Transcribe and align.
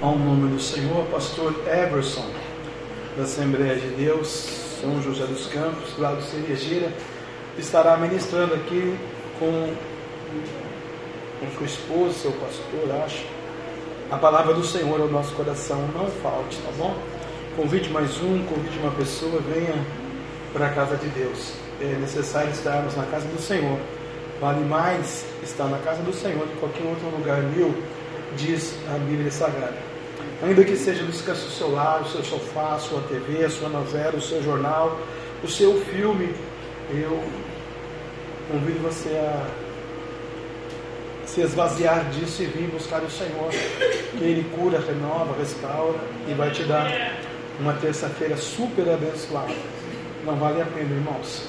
ao 0.00 0.16
nome 0.18 0.54
do 0.54 0.60
Senhor, 0.60 1.06
pastor 1.06 1.54
Everson, 1.66 2.26
da 3.16 3.22
Assembleia 3.22 3.76
de 3.76 3.88
Deus, 3.88 4.28
São 4.80 5.00
José 5.02 5.24
dos 5.24 5.46
Campos, 5.46 5.98
lá 5.98 6.12
do 6.12 6.22
Cerejeira, 6.22 6.92
estará 7.58 7.96
ministrando 7.96 8.54
aqui 8.54 8.94
com, 9.38 9.72
com 11.40 11.56
sua 11.56 11.66
esposa, 11.66 12.12
seu 12.12 12.32
pastor, 12.32 13.02
acho, 13.04 13.24
a 14.10 14.18
palavra 14.18 14.52
do 14.52 14.64
Senhor 14.64 15.00
ao 15.00 15.08
nosso 15.08 15.34
coração. 15.34 15.80
Não 15.94 16.06
falte, 16.22 16.58
tá 16.58 16.70
bom? 16.76 16.94
Convide 17.56 17.88
mais 17.88 18.18
um, 18.22 18.44
convide 18.44 18.78
uma 18.78 18.92
pessoa, 18.92 19.40
venha 19.52 19.74
para 20.52 20.66
a 20.66 20.70
casa 20.70 20.96
de 20.96 21.08
Deus. 21.08 21.54
É 21.80 21.96
necessário 21.98 22.50
estarmos 22.50 22.94
na 22.96 23.04
casa 23.06 23.26
do 23.28 23.40
Senhor. 23.40 23.78
Vale 24.40 24.62
mais 24.66 25.24
estar 25.42 25.64
na 25.64 25.78
casa 25.78 26.02
do 26.02 26.12
Senhor 26.12 26.46
do 26.46 26.52
que 26.52 26.58
qualquer 26.58 26.84
outro 26.84 27.08
lugar 27.08 27.42
mil 27.42 27.74
diz 28.36 28.74
a 28.94 28.98
Bíblia 28.98 29.30
Sagrada. 29.30 29.76
Ainda 30.42 30.64
que 30.64 30.76
seja 30.76 31.02
descanso 31.02 31.46
do 31.46 31.52
seu 31.52 31.72
lar, 31.72 32.02
o 32.02 32.08
seu 32.08 32.22
sofá, 32.22 32.74
a 32.74 32.78
sua 32.78 33.00
TV, 33.02 33.44
a 33.44 33.50
sua 33.50 33.68
novela, 33.68 34.16
o 34.16 34.20
seu 34.20 34.42
jornal, 34.42 34.98
o 35.42 35.48
seu 35.48 35.80
filme, 35.86 36.34
eu 36.90 37.22
convido 38.50 38.80
você 38.80 39.08
a 39.10 39.46
se 41.24 41.40
esvaziar 41.40 42.04
disso 42.10 42.42
e 42.42 42.46
vir 42.46 42.68
buscar 42.68 43.02
o 43.02 43.10
Senhor, 43.10 43.50
que 44.16 44.24
Ele 44.24 44.48
cura, 44.54 44.78
renova, 44.78 45.34
restaura 45.38 45.98
e 46.28 46.34
vai 46.34 46.50
te 46.50 46.62
dar 46.64 47.18
uma 47.58 47.72
terça-feira 47.72 48.36
super 48.36 48.88
abençoada. 48.88 49.54
Não 50.24 50.36
vale 50.36 50.60
a 50.60 50.66
pena, 50.66 50.94
irmãos. 50.94 51.48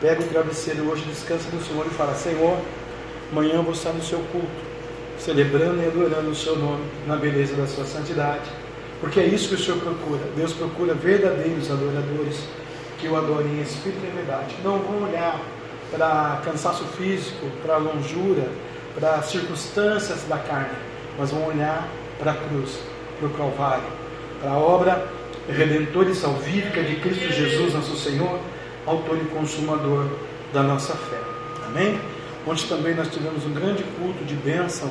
Pega 0.00 0.22
o 0.22 0.26
travesseiro 0.26 0.90
hoje, 0.90 1.04
descansa 1.04 1.48
no 1.52 1.62
Senhor 1.62 1.86
e 1.86 1.90
fala: 1.90 2.14
Senhor, 2.14 2.58
amanhã 3.32 3.54
eu 3.54 3.62
vou 3.62 3.72
estar 3.72 3.92
no 3.92 4.02
seu 4.02 4.18
culto 4.32 4.69
celebrando 5.20 5.82
e 5.82 5.86
adorando 5.86 6.30
o 6.30 6.34
seu 6.34 6.56
nome 6.56 6.84
na 7.06 7.16
beleza 7.16 7.54
da 7.54 7.66
sua 7.66 7.84
santidade. 7.84 8.50
Porque 9.00 9.20
é 9.20 9.26
isso 9.26 9.48
que 9.48 9.54
o 9.54 9.58
Senhor 9.58 9.78
procura. 9.78 10.20
Deus 10.36 10.52
procura 10.52 10.94
verdadeiros 10.94 11.70
adoradores 11.70 12.40
que 12.98 13.08
o 13.08 13.16
adorem 13.16 13.58
em 13.58 13.62
espírito 13.62 14.00
e 14.04 14.16
verdade. 14.16 14.54
Não 14.62 14.78
vão 14.78 15.08
olhar 15.08 15.40
para 15.90 16.40
cansaço 16.44 16.84
físico, 16.96 17.46
para 17.62 17.76
longura, 17.76 18.48
para 18.94 19.22
circunstâncias 19.22 20.24
da 20.28 20.38
carne, 20.38 20.76
mas 21.18 21.30
vão 21.30 21.46
olhar 21.46 21.88
para 22.18 22.32
a 22.32 22.34
cruz, 22.34 22.78
para 23.18 23.28
o 23.28 23.30
Calvário, 23.30 23.84
para 24.40 24.50
a 24.50 24.58
obra 24.58 25.08
redentora 25.48 26.10
e 26.10 26.14
salvífica 26.14 26.82
de 26.82 26.96
Cristo 26.96 27.32
Jesus, 27.32 27.74
nosso 27.74 27.96
Senhor, 27.96 28.38
autor 28.86 29.16
e 29.16 29.24
consumador 29.26 30.06
da 30.52 30.62
nossa 30.62 30.94
fé. 30.94 31.18
Amém? 31.66 31.98
Onde 32.46 32.64
também 32.64 32.94
nós 32.94 33.08
tivemos 33.08 33.44
um 33.44 33.52
grande 33.52 33.82
culto 33.98 34.24
de 34.24 34.34
bênção 34.34 34.90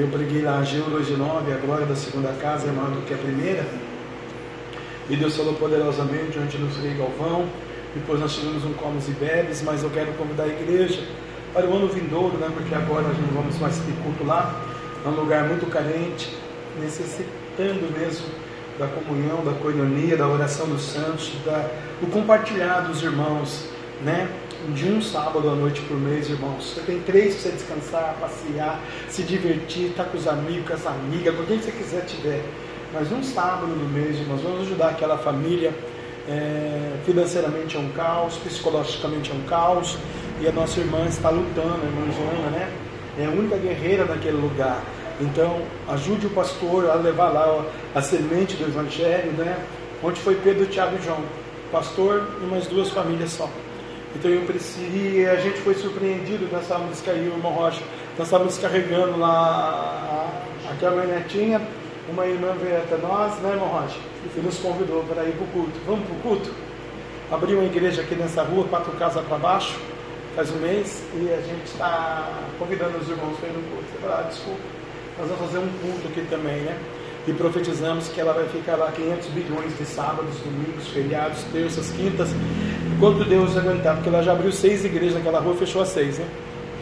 eu 0.00 0.08
preguei 0.08 0.42
lá 0.42 0.58
a 0.58 0.64
Geu 0.64 0.84
2 0.84 1.06
de 1.06 1.16
9, 1.16 1.52
a 1.52 1.56
glória 1.56 1.86
da 1.86 1.94
segunda 1.94 2.32
casa 2.40 2.68
é 2.68 2.72
maior 2.72 2.90
do 2.90 3.02
que 3.02 3.14
a 3.14 3.16
primeira. 3.16 3.64
E 5.08 5.16
Deus 5.16 5.36
falou 5.36 5.54
poderosamente 5.54 6.32
diante 6.32 6.56
do 6.56 6.68
Frei 6.68 6.94
Galvão. 6.94 7.46
Depois 7.94 8.18
nós 8.18 8.34
tivemos 8.34 8.64
um 8.64 8.72
Comes 8.72 9.06
e 9.08 9.12
Bebes, 9.12 9.62
mas 9.62 9.82
eu 9.82 9.90
quero 9.90 10.12
convidar 10.14 10.44
a 10.44 10.48
igreja 10.48 11.00
para 11.52 11.66
o 11.66 11.76
ano 11.76 11.88
vindouro, 11.88 12.36
né? 12.38 12.48
porque 12.52 12.74
agora 12.74 13.02
nós 13.02 13.16
não 13.18 13.28
vamos 13.28 13.58
mais 13.60 13.78
ter 13.78 13.92
culto 14.02 14.24
lá. 14.24 14.60
É 15.04 15.08
um 15.08 15.12
lugar 15.12 15.44
muito 15.44 15.66
carente, 15.66 16.36
necessitando 16.80 17.92
mesmo 17.96 18.26
da 18.78 18.88
comunhão, 18.88 19.44
da 19.44 19.52
coinonia, 19.52 20.16
da 20.16 20.26
oração 20.26 20.66
dos 20.66 20.82
santos, 20.82 21.32
da, 21.44 21.70
do 22.00 22.08
compartilhar 22.10 22.80
dos 22.80 23.02
irmãos, 23.02 23.68
né? 24.02 24.28
De 24.72 24.88
um 24.90 25.02
sábado 25.02 25.48
à 25.50 25.54
noite 25.54 25.82
por 25.82 25.98
mês, 25.98 26.30
irmãos. 26.30 26.72
Você 26.72 26.80
tem 26.80 27.00
três 27.00 27.34
para 27.34 27.42
você 27.42 27.48
descansar, 27.50 28.16
passear, 28.20 28.80
se 29.08 29.22
divertir, 29.22 29.90
estar 29.90 30.04
tá 30.04 30.10
com 30.10 30.16
os 30.16 30.26
amigos, 30.26 30.66
com 30.66 30.74
as 30.74 30.86
amigas, 30.86 31.36
com 31.36 31.44
quem 31.44 31.60
você 31.60 31.70
quiser 31.72 32.04
tiver. 32.06 32.42
Mas 32.92 33.10
um 33.12 33.22
sábado 33.22 33.66
no 33.66 33.88
mês, 33.88 34.18
irmãos, 34.18 34.40
vamos 34.40 34.62
ajudar 34.62 34.90
aquela 34.90 35.18
família. 35.18 35.74
É, 36.26 36.96
financeiramente 37.04 37.76
é 37.76 37.80
um 37.80 37.90
caos, 37.90 38.36
psicologicamente 38.38 39.30
é 39.30 39.34
um 39.34 39.42
caos, 39.42 39.98
e 40.40 40.48
a 40.48 40.52
nossa 40.52 40.80
irmã 40.80 41.04
está 41.06 41.28
lutando, 41.28 41.80
a 41.82 41.84
irmã 41.84 42.12
Joana, 42.12 42.50
né? 42.50 42.72
É 43.18 43.26
a 43.26 43.30
única 43.30 43.56
guerreira 43.56 44.06
naquele 44.06 44.38
lugar. 44.38 44.82
Então, 45.20 45.60
ajude 45.88 46.26
o 46.26 46.30
pastor 46.30 46.88
a 46.88 46.94
levar 46.94 47.28
lá 47.28 47.64
a 47.94 48.00
semente 48.00 48.56
do 48.56 48.64
Evangelho, 48.64 49.32
né? 49.32 49.56
Onde 50.02 50.20
foi 50.20 50.34
Pedro, 50.36 50.66
Tiago 50.66 50.96
e 51.00 51.04
João. 51.04 51.22
Pastor 51.70 52.26
e 52.42 52.46
mais 52.46 52.66
duas 52.66 52.88
famílias 52.90 53.30
só. 53.30 53.48
Então 54.14 54.30
eu 54.30 54.42
preciso, 54.42 54.96
e 54.96 55.26
a 55.26 55.36
gente 55.36 55.58
foi 55.58 55.74
surpreendido, 55.74 56.48
nós 56.50 56.62
estávamos 56.62 56.90
descarregando, 56.92 57.32
o 57.32 57.38
irmão 57.38 57.52
Rocha, 57.52 57.82
nós 58.16 58.26
estávamos 58.26 58.54
descarregando 58.54 59.18
lá 59.18 60.30
a 60.70 60.74
caminhonetinha, 60.80 61.60
uma 62.08 62.24
irmã 62.26 62.54
veio 62.62 62.76
até 62.76 62.96
nós, 62.96 63.36
né, 63.40 63.50
irmão 63.50 63.68
Rocha, 63.68 63.98
e 64.36 64.40
nos 64.40 64.58
convidou 64.58 65.02
para 65.04 65.24
ir 65.24 65.32
para 65.32 65.44
o 65.44 65.48
culto. 65.48 65.80
Vamos 65.86 66.06
para 66.06 66.16
o 66.16 66.18
culto? 66.20 66.50
Abriu 67.32 67.58
uma 67.58 67.66
igreja 67.66 68.02
aqui 68.02 68.14
nessa 68.14 68.42
rua, 68.42 68.64
quatro 68.68 68.92
casas 68.92 69.24
para 69.26 69.38
baixo, 69.38 69.76
faz 70.36 70.50
um 70.50 70.58
mês, 70.58 71.02
e 71.14 71.32
a 71.32 71.40
gente 71.40 71.64
está 71.64 72.28
convidando 72.58 72.98
os 72.98 73.08
irmãos 73.08 73.36
para 73.38 73.48
ir 73.48 73.52
no 73.52 73.62
culto. 73.62 73.84
Falei, 74.00 74.16
ah, 74.16 74.28
desculpa, 74.28 74.60
nós 75.18 75.28
vamos 75.28 75.44
fazer 75.46 75.58
um 75.58 75.68
culto 75.80 76.08
aqui 76.08 76.26
também, 76.30 76.60
né? 76.60 76.78
E 77.26 77.32
profetizamos 77.32 78.08
que 78.08 78.20
ela 78.20 78.32
vai 78.32 78.46
ficar 78.48 78.76
lá 78.76 78.92
500 78.92 79.28
bilhões 79.28 79.78
de 79.78 79.84
sábados, 79.86 80.36
domingos, 80.38 80.88
feriados, 80.88 81.42
terças, 81.52 81.90
quintas, 81.92 82.28
enquanto 82.94 83.24
Deus 83.24 83.56
aguentar, 83.56 83.94
porque 83.94 84.08
ela 84.08 84.22
já 84.22 84.32
abriu 84.32 84.52
seis 84.52 84.84
igrejas 84.84 85.14
naquela 85.14 85.40
rua, 85.40 85.54
fechou 85.54 85.82
as 85.82 85.88
seis, 85.88 86.18
né? 86.18 86.26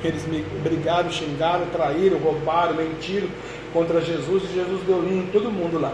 Eles 0.05 0.27
me 0.27 0.45
brigaram, 0.65 1.11
xingaram, 1.11 1.67
traíram, 1.67 2.19
roubaram, 2.19 2.75
mentiram 2.75 3.29
contra 3.73 4.01
Jesus 4.01 4.43
e 4.45 4.55
Jesus 4.55 4.83
deu 4.85 5.01
linha 5.01 5.23
em 5.23 5.27
todo 5.27 5.51
mundo 5.51 5.79
lá. 5.79 5.93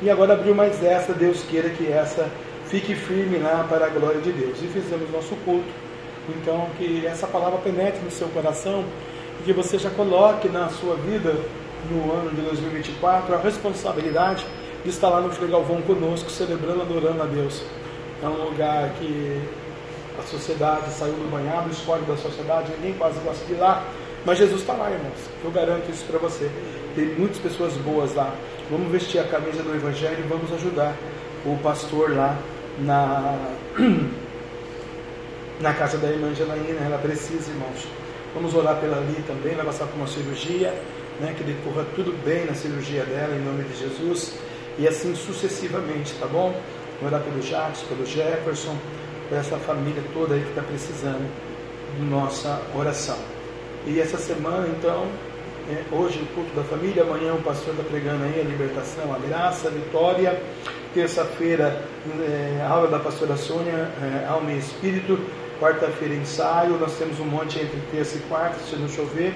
E 0.00 0.08
agora 0.08 0.34
abriu 0.34 0.54
mais 0.54 0.82
essa, 0.84 1.12
Deus 1.12 1.42
queira 1.42 1.68
que 1.70 1.86
essa 1.86 2.30
fique 2.66 2.94
firme 2.94 3.38
lá 3.38 3.66
para 3.68 3.86
a 3.86 3.88
glória 3.88 4.20
de 4.20 4.30
Deus. 4.30 4.56
E 4.62 4.68
fizemos 4.68 5.10
nosso 5.10 5.34
culto. 5.44 5.68
Então, 6.28 6.68
que 6.78 7.04
essa 7.04 7.26
palavra 7.26 7.58
penetre 7.58 8.00
no 8.04 8.10
seu 8.10 8.28
coração 8.28 8.84
e 9.40 9.42
que 9.42 9.52
você 9.52 9.78
já 9.78 9.90
coloque 9.90 10.48
na 10.48 10.68
sua 10.68 10.94
vida 10.94 11.34
no 11.88 12.12
ano 12.12 12.30
de 12.30 12.42
2024 12.42 13.34
a 13.34 13.38
responsabilidade 13.38 14.44
de 14.82 14.90
estar 14.90 15.08
lá 15.08 15.20
no 15.20 15.30
Frei 15.30 15.50
Galvão 15.50 15.80
conosco, 15.82 16.30
celebrando, 16.30 16.82
adorando 16.82 17.22
a 17.22 17.26
Deus. 17.26 17.62
É 18.22 18.26
um 18.26 18.44
lugar 18.44 18.90
que 18.98 19.40
a 20.18 20.22
sociedade 20.22 20.90
saiu 20.90 21.14
do 21.14 21.30
banhado, 21.30 21.70
escolhe 21.70 22.04
da 22.04 22.16
sociedade, 22.16 22.72
ninguém 22.76 22.94
quase 22.94 23.18
gosta 23.20 23.44
de 23.46 23.52
ir 23.52 23.56
lá, 23.56 23.84
mas 24.24 24.38
Jesus 24.38 24.60
está 24.60 24.74
lá, 24.74 24.90
irmãos. 24.90 25.18
Eu 25.42 25.50
garanto 25.50 25.90
isso 25.90 26.04
para 26.04 26.18
você. 26.18 26.50
Tem 26.94 27.06
muitas 27.06 27.38
pessoas 27.38 27.74
boas 27.74 28.14
lá. 28.14 28.34
Vamos 28.70 28.90
vestir 28.90 29.18
a 29.18 29.24
camisa 29.24 29.62
do 29.62 29.74
Evangelho 29.74 30.18
e 30.24 30.28
vamos 30.28 30.52
ajudar 30.52 30.94
o 31.44 31.56
pastor 31.62 32.14
lá 32.14 32.36
na, 32.78 33.38
na 35.60 35.74
casa 35.74 35.96
da 35.98 36.08
irmã 36.08 36.34
Janaína. 36.34 36.84
Ela 36.84 36.98
precisa, 36.98 37.50
irmãos. 37.50 37.86
Vamos 38.34 38.54
orar 38.54 38.76
pela 38.76 38.98
ali 38.98 39.22
também, 39.26 39.54
vai 39.56 39.64
passar 39.64 39.86
por 39.86 39.96
uma 39.96 40.06
cirurgia 40.06 40.72
né, 41.20 41.34
que 41.36 41.44
decorra 41.44 41.84
tudo 41.94 42.12
bem 42.24 42.46
na 42.46 42.54
cirurgia 42.54 43.04
dela, 43.04 43.36
em 43.36 43.44
nome 43.44 43.64
de 43.64 43.78
Jesus, 43.78 44.34
e 44.78 44.88
assim 44.88 45.14
sucessivamente, 45.14 46.14
tá 46.14 46.26
bom? 46.26 46.54
Vou 47.00 47.08
orar 47.08 47.20
pelo 47.22 47.42
Jacques, 47.42 47.82
pelo 47.82 48.04
Jefferson, 48.06 48.76
por 49.28 49.38
essa 49.38 49.56
família 49.58 50.02
toda 50.12 50.34
aí 50.34 50.42
que 50.42 50.48
está 50.48 50.62
precisando 50.62 51.30
de 51.96 52.04
nossa 52.04 52.60
oração. 52.74 53.18
E 53.86 54.00
essa 54.00 54.18
semana, 54.18 54.66
então, 54.68 55.06
é, 55.70 55.84
hoje 55.94 56.20
o 56.20 56.26
culto 56.34 56.54
da 56.54 56.64
família, 56.64 57.02
amanhã 57.02 57.34
o 57.34 57.42
pastor 57.42 57.74
está 57.74 57.84
pregando 57.84 58.24
aí 58.24 58.40
a 58.40 58.44
libertação, 58.44 59.14
a 59.14 59.18
graça, 59.18 59.68
a 59.68 59.70
vitória. 59.70 60.40
Terça-feira, 60.92 61.84
é, 62.20 62.66
aula 62.68 62.88
da 62.88 62.98
pastora 62.98 63.36
Sônia, 63.36 63.88
é, 64.02 64.26
alma 64.28 64.52
e 64.52 64.58
espírito. 64.58 65.18
Quarta-feira, 65.60 66.14
ensaio. 66.14 66.76
Nós 66.78 66.96
temos 66.98 67.20
um 67.20 67.24
monte 67.24 67.58
entre 67.60 67.78
terça 67.92 68.16
e 68.16 68.20
quarta, 68.22 68.58
se 68.68 68.76
não 68.76 68.88
chover. 68.88 69.32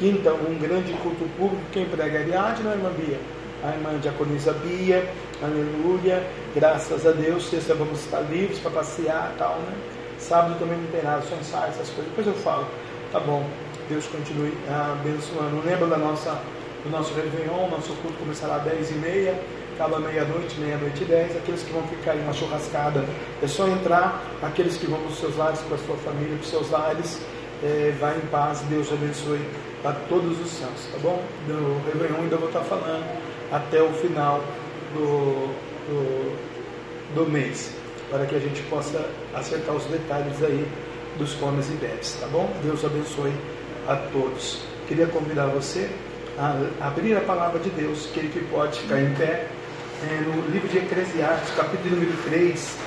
Quinta, 0.00 0.32
um 0.32 0.58
grande 0.58 0.94
culto 0.94 1.28
público. 1.36 1.62
Quem 1.72 1.84
prega 1.84 2.20
é 2.20 2.22
Ariadne, 2.22 2.68
a 2.68 2.72
irmã 2.72 2.90
Bia? 2.96 3.20
A 3.62 3.68
irmã 3.68 3.98
Diaconisa 3.98 4.54
Bia, 4.54 5.06
aleluia. 5.42 6.26
Graças 6.54 7.06
a 7.06 7.10
Deus. 7.10 7.50
Sexta 7.50 7.74
vamos 7.74 8.00
estar 8.00 8.20
livres 8.22 8.58
para 8.60 8.70
passear 8.70 9.30
e 9.34 9.38
tal, 9.38 9.56
né? 9.58 9.74
Sábado 10.18 10.58
também 10.58 10.78
não 10.78 10.86
tem 10.86 11.02
nada, 11.02 11.20
só 11.20 11.36
ensaio, 11.36 11.68
essas 11.68 11.90
coisas. 11.90 12.06
Depois 12.06 12.26
eu 12.26 12.32
falo. 12.32 12.66
Tá 13.12 13.20
bom. 13.20 13.44
Deus 13.90 14.06
continue 14.06 14.56
abençoando. 14.70 15.60
Lembra 15.66 15.86
da 15.86 15.98
nossa, 15.98 16.40
do 16.82 16.88
nosso 16.88 17.12
Réveillon? 17.12 17.68
Nosso 17.68 17.92
culto 17.96 18.16
começará 18.16 18.56
às 18.56 18.62
10h30 18.62 19.34
acaba 19.80 19.98
meia-noite, 19.98 20.60
meia-noite 20.60 21.02
e 21.02 21.06
dez. 21.06 21.36
Aqueles 21.36 21.62
que 21.62 21.72
vão 21.72 21.82
ficar 21.88 22.14
em 22.14 22.20
uma 22.22 22.34
churrascada, 22.34 23.04
é 23.42 23.46
só 23.46 23.66
entrar. 23.66 24.22
Aqueles 24.42 24.76
que 24.76 24.86
vão 24.86 24.98
para 24.98 25.08
os 25.08 25.18
seus 25.18 25.36
lares, 25.36 25.60
para 25.60 25.76
a 25.76 25.78
sua 25.78 25.96
família, 25.96 26.36
para 26.36 26.44
os 26.44 26.50
seus 26.50 26.70
lares, 26.70 27.20
é, 27.62 27.94
vai 28.00 28.16
em 28.16 28.26
paz. 28.26 28.60
Deus 28.68 28.92
abençoe 28.92 29.40
para 29.82 29.92
todos 30.08 30.38
os 30.40 30.50
santos, 30.50 30.86
tá 30.92 30.98
bom? 30.98 31.22
Do 31.46 31.80
Réveillon 31.86 32.22
ainda 32.22 32.36
vou 32.36 32.48
estar 32.48 32.60
falando 32.60 33.04
até 33.50 33.82
o 33.82 33.90
final 33.94 34.42
do, 34.94 35.48
do, 35.88 37.14
do 37.14 37.30
mês, 37.30 37.74
para 38.10 38.26
que 38.26 38.34
a 38.34 38.38
gente 38.38 38.62
possa 38.64 39.04
acertar 39.34 39.74
os 39.74 39.84
detalhes 39.84 40.42
aí 40.42 40.66
dos 41.18 41.34
comes 41.34 41.68
e 41.68 41.72
bebes, 41.72 42.16
tá 42.20 42.26
bom? 42.28 42.50
Deus 42.62 42.84
abençoe 42.84 43.32
a 43.88 43.96
todos. 44.12 44.62
Queria 44.86 45.06
convidar 45.06 45.46
você 45.46 45.90
a 46.38 46.86
abrir 46.86 47.16
a 47.16 47.20
palavra 47.20 47.58
de 47.58 47.70
Deus, 47.70 48.06
que 48.12 48.20
ele 48.20 48.28
que 48.28 48.40
pode 48.46 48.80
ficar 48.80 49.00
em 49.00 49.14
pé. 49.14 49.46
É, 50.02 50.20
no 50.22 50.50
livro 50.50 50.66
de 50.68 50.78
Eclesiastes, 50.78 51.54
capítulo 51.54 51.96
número 51.96 52.16
3, 52.24 52.78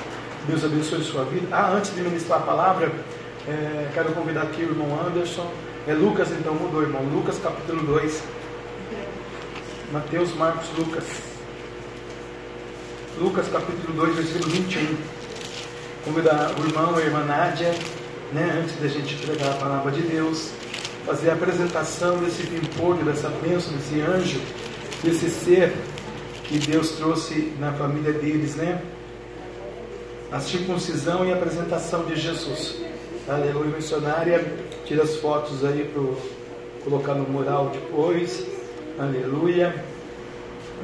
Deus 0.48 0.64
abençoe 0.64 1.04
sua 1.04 1.24
vida. 1.24 1.46
Ah, 1.52 1.70
antes 1.70 1.94
de 1.94 2.00
ministrar 2.00 2.40
a 2.40 2.42
palavra, 2.42 2.90
é, 3.48 3.90
quero 3.92 4.12
convidar 4.12 4.42
aqui 4.42 4.62
o 4.62 4.70
irmão 4.70 5.00
Anderson. 5.06 5.50
É 5.86 5.94
Lucas, 5.94 6.30
então 6.30 6.54
mudou, 6.54 6.82
irmão. 6.82 7.02
Lucas, 7.02 7.38
capítulo 7.38 7.82
2. 7.82 8.22
Mateus, 9.92 10.34
Marcos, 10.34 10.68
Lucas. 10.78 11.04
Lucas, 13.18 13.48
capítulo 13.48 13.92
2, 13.94 14.16
versículo 14.16 14.50
21. 14.50 14.96
Convidar 16.04 16.54
o 16.58 16.66
irmão, 16.66 16.96
a 16.96 17.00
irmã 17.00 17.24
Nádia, 17.24 17.74
né, 18.32 18.60
antes 18.62 18.76
da 18.80 18.88
gente 18.88 19.14
pregar 19.16 19.50
a 19.50 19.54
palavra 19.54 19.92
de 19.92 20.02
Deus 20.02 20.52
fazer 21.04 21.30
a 21.30 21.34
apresentação 21.34 22.18
desse 22.18 22.44
pimpolho, 22.44 23.04
dessa 23.04 23.28
bênção, 23.28 23.72
desse 23.74 24.00
anjo, 24.00 24.40
desse 25.02 25.28
ser 25.28 25.74
que 26.44 26.58
Deus 26.58 26.92
trouxe 26.92 27.52
na 27.58 27.72
família 27.72 28.12
deles, 28.12 28.56
né? 28.56 28.80
A 30.32 30.40
circuncisão 30.40 31.24
e 31.24 31.32
a 31.32 31.36
apresentação 31.36 32.04
de 32.04 32.16
Jesus. 32.16 32.76
Aleluia, 33.26 33.76
missionária. 33.76 34.44
Tira 34.84 35.02
as 35.02 35.16
fotos 35.16 35.64
aí 35.64 35.90
para 35.92 36.02
colocar 36.84 37.14
no 37.14 37.26
mural 37.26 37.70
depois. 37.70 38.46
Aleluia. 38.98 39.74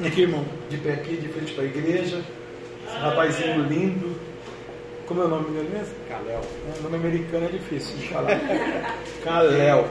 Aqui, 0.03 0.21
irmão, 0.21 0.43
de 0.67 0.77
pé 0.77 0.93
aqui, 0.93 1.17
de 1.17 1.27
frente 1.29 1.53
para 1.53 1.65
a 1.65 1.67
igreja. 1.67 2.23
Esse 2.87 2.97
rapazinho 2.97 3.63
lindo. 3.65 4.15
Como 5.05 5.21
é 5.21 5.25
o 5.25 5.27
nome 5.27 5.51
dele 5.51 5.69
mesmo? 5.71 5.93
Kalel. 6.09 6.41
É, 6.67 6.81
nome 6.81 6.95
americano 6.95 7.45
é 7.45 7.49
difícil 7.49 7.95
de 7.97 8.07
falar. 8.07 8.39
Kalel. 9.23 9.87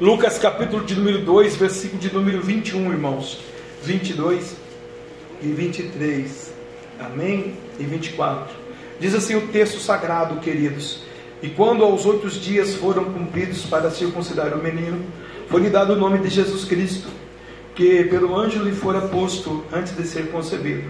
Lucas 0.00 0.38
capítulo 0.38 0.84
de 0.84 0.94
número 0.94 1.18
2, 1.24 1.56
versículo 1.56 2.00
de 2.00 2.14
número 2.14 2.40
21, 2.40 2.92
irmãos. 2.92 3.40
22 3.82 4.56
e 5.42 5.48
23. 5.48 6.52
Amém? 7.00 7.56
E 7.80 7.82
24. 7.82 8.61
Diz 9.02 9.16
assim 9.16 9.34
o 9.34 9.48
texto 9.48 9.80
sagrado, 9.80 10.36
queridos. 10.36 11.00
E 11.42 11.48
quando 11.48 11.82
aos 11.82 12.06
oito 12.06 12.28
dias 12.30 12.76
foram 12.76 13.04
cumpridos 13.06 13.64
para 13.64 13.90
circuncidar 13.90 14.54
o 14.54 14.62
menino, 14.62 15.04
foi-lhe 15.48 15.68
dado 15.68 15.94
o 15.94 15.96
nome 15.96 16.18
de 16.18 16.28
Jesus 16.28 16.64
Cristo, 16.64 17.08
que 17.74 18.04
pelo 18.04 18.38
anjo 18.38 18.62
lhe 18.62 18.70
fora 18.70 19.00
posto 19.00 19.64
antes 19.72 19.96
de 19.96 20.04
ser 20.04 20.30
concebido. 20.30 20.84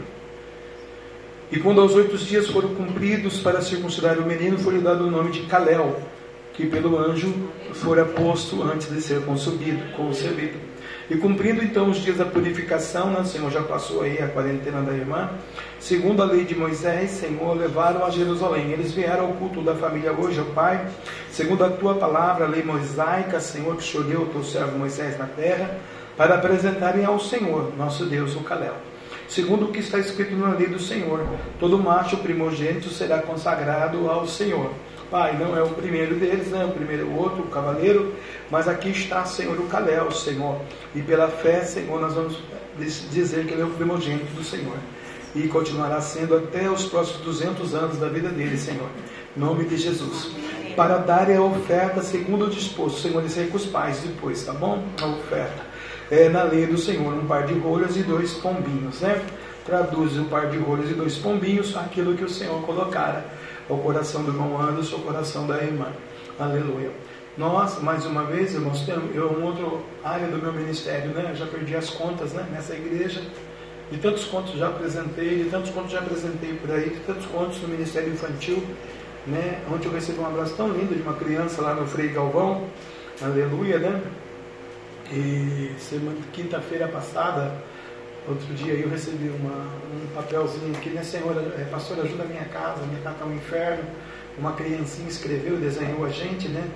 E 1.50 1.58
quando 1.58 1.80
aos 1.80 1.94
oito 1.94 2.18
dias 2.18 2.48
foram 2.48 2.74
cumpridos 2.74 3.40
para 3.40 3.62
circuncidar 3.62 4.18
o 4.18 4.26
menino, 4.26 4.58
foi-lhe 4.58 4.80
dado 4.80 5.06
o 5.06 5.10
nome 5.10 5.30
de 5.30 5.46
Calel, 5.46 5.98
que 6.52 6.66
pelo 6.66 6.98
anjo 6.98 7.32
fora 7.72 8.04
posto 8.04 8.62
antes 8.62 8.90
de 8.90 9.00
ser 9.00 9.22
concebido. 9.22 9.80
concebido. 9.96 10.71
E 11.12 11.18
cumprindo 11.18 11.62
então 11.62 11.90
os 11.90 11.98
dias 11.98 12.16
da 12.16 12.24
purificação, 12.24 13.10
né, 13.10 13.22
Senhor, 13.22 13.50
já 13.50 13.62
passou 13.62 14.00
aí 14.00 14.18
a 14.22 14.28
quarentena 14.28 14.80
da 14.80 14.94
irmã, 14.94 15.28
segundo 15.78 16.22
a 16.22 16.24
lei 16.24 16.42
de 16.46 16.54
Moisés, 16.54 17.10
Senhor, 17.10 17.54
levaram 17.54 18.06
a 18.06 18.08
Jerusalém. 18.08 18.70
Eles 18.70 18.92
vieram 18.92 19.26
ao 19.26 19.32
culto 19.34 19.60
da 19.60 19.74
família 19.74 20.10
hoje, 20.10 20.40
ó 20.40 20.54
Pai, 20.54 20.88
segundo 21.30 21.64
a 21.64 21.68
tua 21.68 21.96
palavra, 21.96 22.46
a 22.46 22.48
lei 22.48 22.62
mosaica, 22.62 23.40
Senhor, 23.40 23.76
que 23.76 23.82
escolheu 23.82 24.22
o 24.22 24.26
teu 24.28 24.42
servo 24.42 24.78
Moisés 24.78 25.18
na 25.18 25.26
terra, 25.26 25.76
para 26.16 26.36
apresentarem 26.36 27.04
ao 27.04 27.20
Senhor, 27.20 27.76
nosso 27.76 28.06
Deus, 28.06 28.34
o 28.34 28.40
Calel. 28.40 28.76
Segundo 29.28 29.66
o 29.66 29.68
que 29.68 29.80
está 29.80 29.98
escrito 29.98 30.34
na 30.34 30.54
lei 30.54 30.68
do 30.68 30.78
Senhor, 30.78 31.26
todo 31.60 31.76
macho 31.76 32.16
primogênito 32.16 32.88
será 32.88 33.20
consagrado 33.20 34.08
ao 34.08 34.26
Senhor. 34.26 34.70
Pai, 35.12 35.36
não 35.38 35.54
é 35.54 35.62
o 35.62 35.68
primeiro 35.68 36.14
deles, 36.14 36.48
né? 36.48 36.64
o 36.64 36.70
primeiro 36.70 37.04
o 37.04 37.18
outro, 37.18 37.42
o 37.42 37.48
cavaleiro, 37.48 38.14
mas 38.50 38.66
aqui 38.66 38.88
está, 38.88 39.26
Senhor, 39.26 39.60
o 39.60 39.66
Calel, 39.66 40.10
Senhor. 40.10 40.58
E 40.94 41.02
pela 41.02 41.28
fé, 41.28 41.60
Senhor, 41.64 42.00
nós 42.00 42.14
vamos 42.14 42.38
dizer 42.78 43.44
que 43.44 43.52
ele 43.52 43.60
é 43.60 43.64
o 43.66 43.70
primogênito 43.72 44.32
do 44.32 44.42
Senhor. 44.42 44.74
E 45.34 45.48
continuará 45.48 46.00
sendo 46.00 46.34
até 46.34 46.70
os 46.70 46.86
próximos 46.86 47.20
200 47.26 47.74
anos 47.74 47.98
da 47.98 48.08
vida 48.08 48.30
dele, 48.30 48.56
Senhor. 48.56 48.88
Em 49.36 49.40
nome 49.40 49.66
de 49.66 49.76
Jesus. 49.76 50.30
Para 50.74 50.96
dar 50.96 51.30
a 51.30 51.42
oferta 51.42 52.00
segundo 52.00 52.46
o 52.46 52.50
disposto. 52.50 53.00
Senhor, 53.00 53.22
isso 53.22 53.38
aí 53.38 53.48
com 53.48 53.58
os 53.58 53.66
pais 53.66 53.98
depois, 54.00 54.42
tá 54.42 54.54
bom? 54.54 54.82
A 54.98 55.06
oferta. 55.08 55.62
É 56.10 56.30
na 56.30 56.44
lei 56.44 56.64
do 56.64 56.78
Senhor, 56.78 57.12
um 57.12 57.26
par 57.26 57.44
de 57.44 57.52
rolhas 57.58 57.98
e 57.98 58.02
dois 58.02 58.32
pombinhos, 58.32 59.02
né? 59.02 59.22
Traduz 59.66 60.16
um 60.16 60.24
par 60.24 60.48
de 60.48 60.56
rolhas 60.56 60.90
e 60.90 60.94
dois 60.94 61.18
pombinhos, 61.18 61.76
aquilo 61.76 62.16
que 62.16 62.24
o 62.24 62.30
Senhor 62.30 62.62
colocara 62.62 63.26
ao 63.68 63.78
coração 63.78 64.22
do 64.24 64.30
irmão 64.30 64.60
Anderson, 64.60 64.96
ao 64.96 65.02
coração 65.02 65.46
da 65.46 65.62
irmã. 65.62 65.88
Aleluia. 66.38 66.90
Nós, 67.36 67.80
mais 67.82 68.04
uma 68.04 68.24
vez, 68.24 68.54
irmãos, 68.54 68.82
temos 68.82 69.14
eu 69.14 69.28
uma 69.28 69.46
outra 69.46 69.66
área 70.04 70.26
do 70.28 70.36
meu 70.36 70.52
ministério, 70.52 71.10
né? 71.10 71.28
Eu 71.30 71.36
já 71.36 71.46
perdi 71.46 71.74
as 71.74 71.88
contas, 71.88 72.32
né? 72.32 72.46
Nessa 72.52 72.74
igreja. 72.74 73.22
De 73.90 73.98
tantos 73.98 74.24
contos 74.24 74.52
já 74.52 74.68
apresentei, 74.68 75.44
de 75.44 75.50
tantos 75.50 75.70
contos 75.70 75.92
já 75.92 75.98
apresentei 75.98 76.54
por 76.54 76.70
aí, 76.70 76.90
de 76.90 77.00
tantos 77.00 77.26
contos 77.26 77.60
no 77.60 77.68
Ministério 77.68 78.10
Infantil, 78.10 78.62
né? 79.26 79.60
Ontem 79.70 79.88
eu 79.88 79.92
recebi 79.92 80.18
um 80.18 80.26
abraço 80.26 80.54
tão 80.56 80.68
lindo 80.68 80.94
de 80.94 81.02
uma 81.02 81.14
criança 81.14 81.60
lá 81.60 81.74
no 81.74 81.86
Frei 81.86 82.08
Galvão. 82.08 82.66
Aleluia, 83.20 83.78
né? 83.78 84.02
E 85.10 85.74
semana 85.78 86.16
quinta-feira 86.32 86.88
passada, 86.88 87.54
Outro 88.28 88.54
dia 88.54 88.74
eu 88.74 88.88
recebi 88.88 89.28
uma, 89.28 89.66
um 89.92 90.14
papelzinho 90.14 90.76
aqui, 90.76 90.90
né, 90.90 91.02
Senhor, 91.02 91.36
é, 91.58 91.64
pastor, 91.64 91.98
ajuda 92.00 92.22
a 92.22 92.26
minha 92.26 92.44
casa, 92.44 92.86
minha 92.86 93.00
casa 93.02 93.16
está 93.16 93.26
um 93.26 93.34
inferno. 93.34 93.84
Uma 94.38 94.52
criancinha 94.52 95.08
escreveu, 95.08 95.56
desenhou 95.56 96.04
a 96.06 96.08
gente, 96.08 96.48
né? 96.48 96.66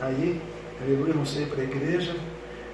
Aí, 0.00 0.40
aleluia, 0.80 1.14
mostrei 1.14 1.46
para 1.46 1.60
a 1.60 1.64
igreja. 1.64 2.14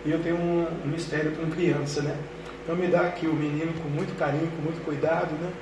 E 0.04 0.10
eu 0.10 0.22
tenho 0.22 0.36
um, 0.36 0.66
um 0.84 0.88
mistério 0.88 1.32
com 1.32 1.50
criança, 1.50 2.02
né? 2.02 2.16
Então 2.62 2.76
me 2.76 2.86
dá 2.86 3.02
aqui 3.02 3.26
o 3.26 3.34
menino 3.34 3.72
com 3.82 3.88
muito 3.88 4.16
carinho, 4.18 4.50
com 4.50 4.62
muito 4.62 4.82
cuidado, 4.84 5.32
né? 5.34 5.52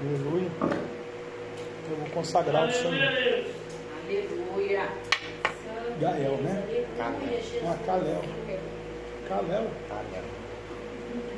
Aleluia. 0.00 0.48
Eu 1.90 1.96
vou 1.96 2.08
consagrar 2.10 2.68
o 2.68 2.72
Senhor. 2.72 2.94
Aleluia. 4.04 4.88
Gael, 6.00 6.36
né? 6.38 6.86
Ah, 7.00 7.76
Calel. 7.86 8.22
Calel. 9.28 9.70
Kalel. 9.88 10.43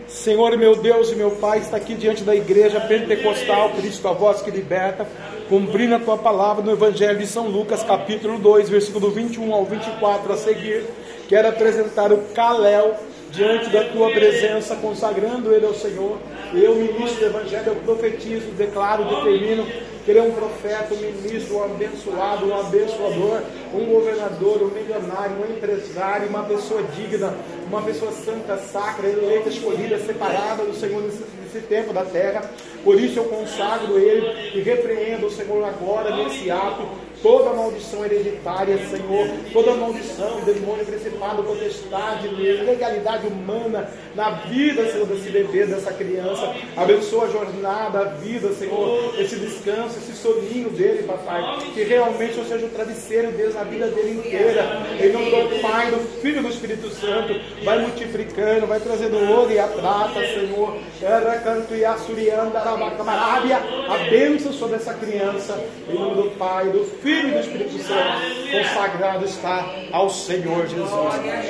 Senhor 0.07 0.57
meu 0.57 0.77
Deus 0.77 1.11
e 1.11 1.17
meu 1.17 1.33
Pai, 1.33 1.59
está 1.59 1.77
aqui 1.77 1.95
diante 1.95 2.23
da 2.23 2.35
igreja 2.35 2.81
pentecostal, 2.81 3.71
Cristo, 3.71 4.07
a 4.07 4.13
voz 4.13 4.41
que 4.41 4.51
liberta, 4.51 5.07
cumprindo 5.49 5.97
a 5.97 5.99
tua 5.99 6.17
palavra 6.17 6.65
no 6.65 6.71
Evangelho 6.71 7.19
de 7.19 7.27
São 7.27 7.49
Lucas, 7.49 7.83
capítulo 7.83 8.39
2, 8.39 8.69
versículo 8.69 9.11
21 9.11 9.53
ao 9.53 9.65
24 9.65 10.33
a 10.33 10.37
seguir. 10.37 10.85
Quero 11.29 11.49
apresentar 11.49 12.13
o 12.13 12.19
Calel 12.35 12.97
diante 13.31 13.69
da 13.71 13.85
tua 13.85 14.11
presença, 14.11 14.77
consagrando 14.77 15.53
ele 15.53 15.67
ao 15.67 15.75
Senhor. 15.75 16.19
Eu, 16.55 16.77
ministro 16.77 17.21
do 17.21 17.27
Evangelho, 17.27 17.67
eu 17.67 17.77
profetizo, 17.77 18.47
declaro, 18.53 19.05
determino 19.05 19.67
que 20.07 20.13
ele 20.13 20.21
é 20.21 20.23
um 20.23 20.31
profeta, 20.31 20.95
um 20.95 20.99
ministro, 20.99 21.57
um 21.57 21.65
abençoado, 21.65 22.47
um 22.47 22.57
abençoador, 22.57 23.43
um 23.75 23.87
governador, 23.87 24.63
um 24.63 24.69
milionário, 24.69 25.37
um 25.37 25.57
empresário, 25.57 26.29
uma 26.29 26.45
pessoa 26.45 26.81
digna, 26.95 27.35
uma 27.67 27.83
pessoa 27.83 28.13
santa, 28.13 28.57
sacra, 28.57 29.09
eleita, 29.09 29.49
escolhida, 29.49 29.99
separada 29.99 30.65
do 30.65 30.73
Senhor 30.77 31.03
nesse, 31.03 31.25
tempo 31.69 31.93
da 31.93 32.05
terra. 32.05 32.49
Por 32.85 33.01
isso 33.01 33.19
eu 33.19 33.25
consagro 33.25 33.99
ele 33.99 34.59
e 34.59 34.61
repreendo 34.61 35.27
o 35.27 35.31
Senhor 35.31 35.65
agora 35.65 36.15
nesse 36.15 36.51
ato 36.53 36.87
toda 37.27 37.53
maldição 37.55 38.05
hereditária, 38.05 38.79
Senhor, 38.87 39.27
toda 39.53 39.75
maldição, 39.75 40.41
demônio, 40.43 40.87
principado, 40.87 41.43
potestade, 41.43 42.29
legalidade 42.29 43.27
humana 43.27 43.91
na 44.15 44.31
vida, 44.31 44.89
Senhor, 44.93 45.09
desse 45.09 45.31
bebê, 45.31 45.67
dessa 45.67 45.93
criança. 45.93 46.55
Abençoa 46.77 47.25
a 47.25 47.29
jornada, 47.29 47.99
a 47.99 48.05
vida, 48.05 48.53
Senhor, 48.53 49.13
esse 49.19 49.35
descanso, 49.35 49.99
esse 49.99 50.15
soninho 50.15 50.71
dele, 50.71 51.03
papai. 51.03 51.59
Que 51.75 51.83
realmente 51.83 52.39
eu 52.39 52.45
seja 52.45 52.65
o 52.65 52.69
travesseiro, 52.69 53.33
Deus, 53.33 53.55
na 53.55 53.65
vida 53.65 53.89
dele 53.89 54.21
inteira. 54.21 54.87
Em 55.01 55.11
nome 55.11 55.49
do 55.49 55.61
Pai, 55.61 55.91
do 55.91 55.99
Filho 56.21 56.39
e 56.39 56.43
do 56.43 56.49
Espírito 56.49 56.89
Santo, 56.91 57.35
vai 57.65 57.81
multiplicando, 57.81 58.69
vai 58.69 58.79
trazendo 58.79 59.19
ouro 59.33 59.51
e 59.51 59.59
a 59.59 59.67
prata, 59.67 60.21
Senhor. 60.21 60.79
Era 61.03 61.39
canto 61.41 61.75
e 61.75 61.85
assurianda, 61.85 62.61
arabacamarabia. 62.61 63.57
A 63.57 63.99
bênção 64.09 64.53
sobre 64.53 64.77
essa 64.77 64.95
criança, 64.95 65.61
em 65.89 65.95
nome 65.95 66.23
do 66.23 66.31
Pai, 66.37 66.69
do 66.69 66.85
Filho 67.03 67.16
e 67.19 67.31
do 67.31 67.39
Espírito 67.41 67.79
Santo, 67.79 68.21
consagrado 68.51 69.25
está 69.25 69.67
ao 69.93 70.11
Senhor 70.11 70.67
Jesus. 70.67 70.91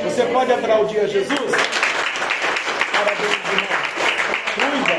Você 0.05 0.25
pode 0.27 0.53
aplaudir 0.53 1.01
a 1.01 1.07
Jesus? 1.07 1.53
Parabéns, 2.93 3.33
irmão. 3.53 3.87
Cuida, 4.55 4.97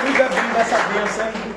cuida 0.00 0.28
bem 0.28 0.52
dessa 0.54 0.78
bênção? 0.88 1.54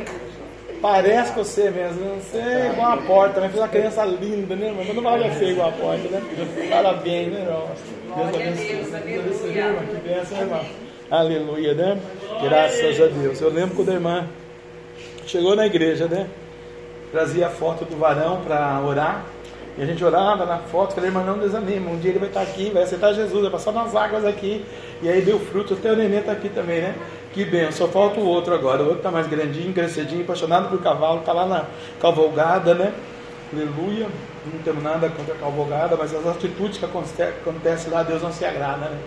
Parece 0.82 1.32
com 1.32 1.44
você 1.44 1.72
mesmo, 1.72 2.22
você 2.22 2.38
é 2.38 2.72
igual 2.72 2.92
a 2.92 2.98
porta, 2.98 3.42
né? 3.42 3.50
Fez 3.50 3.60
uma 3.60 3.68
criança 3.68 4.06
linda, 4.06 4.56
né, 4.56 4.74
Mas 4.78 4.96
não 4.96 5.02
vai 5.02 5.32
feio 5.32 5.52
igual 5.52 5.70
a 5.70 5.72
porta, 5.72 6.08
né? 6.08 6.22
Parabéns, 6.70 7.34
né, 7.34 7.40
irmão? 7.40 7.72
Deus 8.16 8.36
abençoe. 8.36 8.68
Deus 8.68 8.94
abençoe, 8.94 9.58
irmão. 9.58 9.86
Que 9.86 10.08
bênção, 10.08 10.38
irmão. 10.38 10.66
Aleluia, 11.10 11.74
né? 11.74 12.00
Graças 12.44 13.02
a 13.02 13.08
Deus. 13.08 13.42
Eu 13.42 13.50
lembro 13.50 13.76
quando 13.76 13.90
a 13.90 13.94
irmã 13.94 14.28
chegou 15.26 15.56
na 15.56 15.66
igreja, 15.66 16.08
né? 16.08 16.28
Trazia 17.12 17.48
a 17.48 17.50
foto 17.50 17.86
do 17.86 17.98
varão 17.98 18.42
para 18.42 18.82
orar. 18.82 19.26
E 19.78 19.82
a 19.84 19.86
gente 19.86 20.04
orava 20.04 20.44
na 20.46 20.58
foto, 20.58 20.96
falei, 20.96 21.12
mas 21.12 21.24
não 21.24 21.38
desanima, 21.38 21.92
um 21.92 22.00
dia 22.00 22.10
ele 22.10 22.18
vai 22.18 22.30
estar 22.30 22.42
aqui, 22.42 22.72
vai 22.72 22.82
aceitar 22.82 23.14
Jesus, 23.14 23.44
vai 23.44 23.52
passar 23.52 23.72
nas 23.72 23.96
águas 23.96 24.26
aqui. 24.26 24.66
E 25.04 25.08
aí 25.08 25.22
deu 25.22 25.40
fruto, 25.40 25.76
até 25.76 25.92
o 25.92 25.96
neném 25.96 26.20
está 26.20 26.32
aqui 26.32 26.50
também, 26.50 26.82
né? 26.82 26.96
Que 27.32 27.46
bem, 27.46 27.72
só 27.72 27.88
falta 27.88 28.20
o 28.20 28.26
outro 28.26 28.56
agora. 28.56 28.82
O 28.82 28.86
outro 28.86 28.98
está 28.98 29.12
mais 29.12 29.28
grandinho, 29.28 29.72
crescidinho, 29.74 30.24
apaixonado 30.24 30.70
por 30.70 30.82
cavalo, 30.82 31.20
está 31.20 31.32
lá 31.32 31.46
na 31.46 31.66
cavalgada, 32.02 32.74
né? 32.74 32.92
Aleluia. 33.54 34.08
Não 34.52 34.60
temos 34.64 34.84
nada 34.84 35.10
contra 35.10 35.36
a 35.36 35.38
cavalgada, 35.38 35.96
mas 35.96 36.14
as 36.16 36.26
atitudes 36.26 36.80
que 36.80 36.86
acontecem 36.86 37.92
lá, 37.92 38.02
Deus 38.02 38.24
não 38.24 38.32
se 38.32 38.44
agrada, 38.46 38.90
né? 38.90 38.98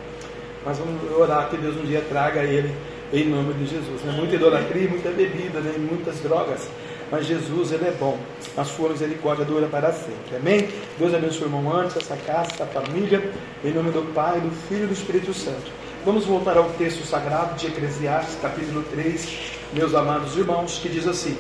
Mas 0.65 0.79
vamos 0.79 1.01
orar 1.19 1.49
que 1.49 1.57
Deus 1.57 1.77
um 1.77 1.85
dia 1.85 2.05
traga 2.09 2.43
ele 2.43 2.73
em 3.13 3.25
nome 3.29 3.55
de 3.55 3.67
Jesus. 3.67 4.03
Né? 4.03 4.13
Muita 4.13 4.37
idolatria, 4.37 4.89
muita 4.89 5.11
bebida, 5.11 5.61
né? 5.61 5.75
muitas 5.79 6.21
drogas. 6.21 6.69
Mas 7.11 7.27
Jesus, 7.27 7.73
Ele 7.73 7.89
é 7.89 7.93
bom. 7.93 8.19
A 8.57 8.65
sua 8.65 8.91
misericórdia 8.91 9.45
dura 9.45 9.67
para 9.67 9.93
sempre. 9.93 10.37
Amém? 10.37 10.69
Deus 10.99 11.13
abençoe 11.13 11.43
o 11.43 11.47
irmão 11.47 11.73
antes, 11.73 11.97
essa 11.97 12.17
casa, 12.17 12.51
essa 12.53 12.67
família. 12.67 13.33
Em 13.65 13.73
nome 13.73 13.91
do 13.91 14.03
Pai, 14.15 14.41
do 14.41 14.51
Filho 14.69 14.85
e 14.85 14.87
do 14.87 14.93
Espírito 14.93 15.35
Santo. 15.35 15.73
Vamos 16.05 16.25
voltar 16.25 16.57
ao 16.57 16.71
texto 16.71 17.05
sagrado 17.05 17.57
de 17.57 17.67
Eclesiastes, 17.67 18.39
capítulo 18.41 18.83
3, 18.91 19.29
meus 19.75 19.95
amados 19.95 20.37
irmãos, 20.37 20.79
que 20.81 20.89
diz 20.89 21.07
assim. 21.07 21.37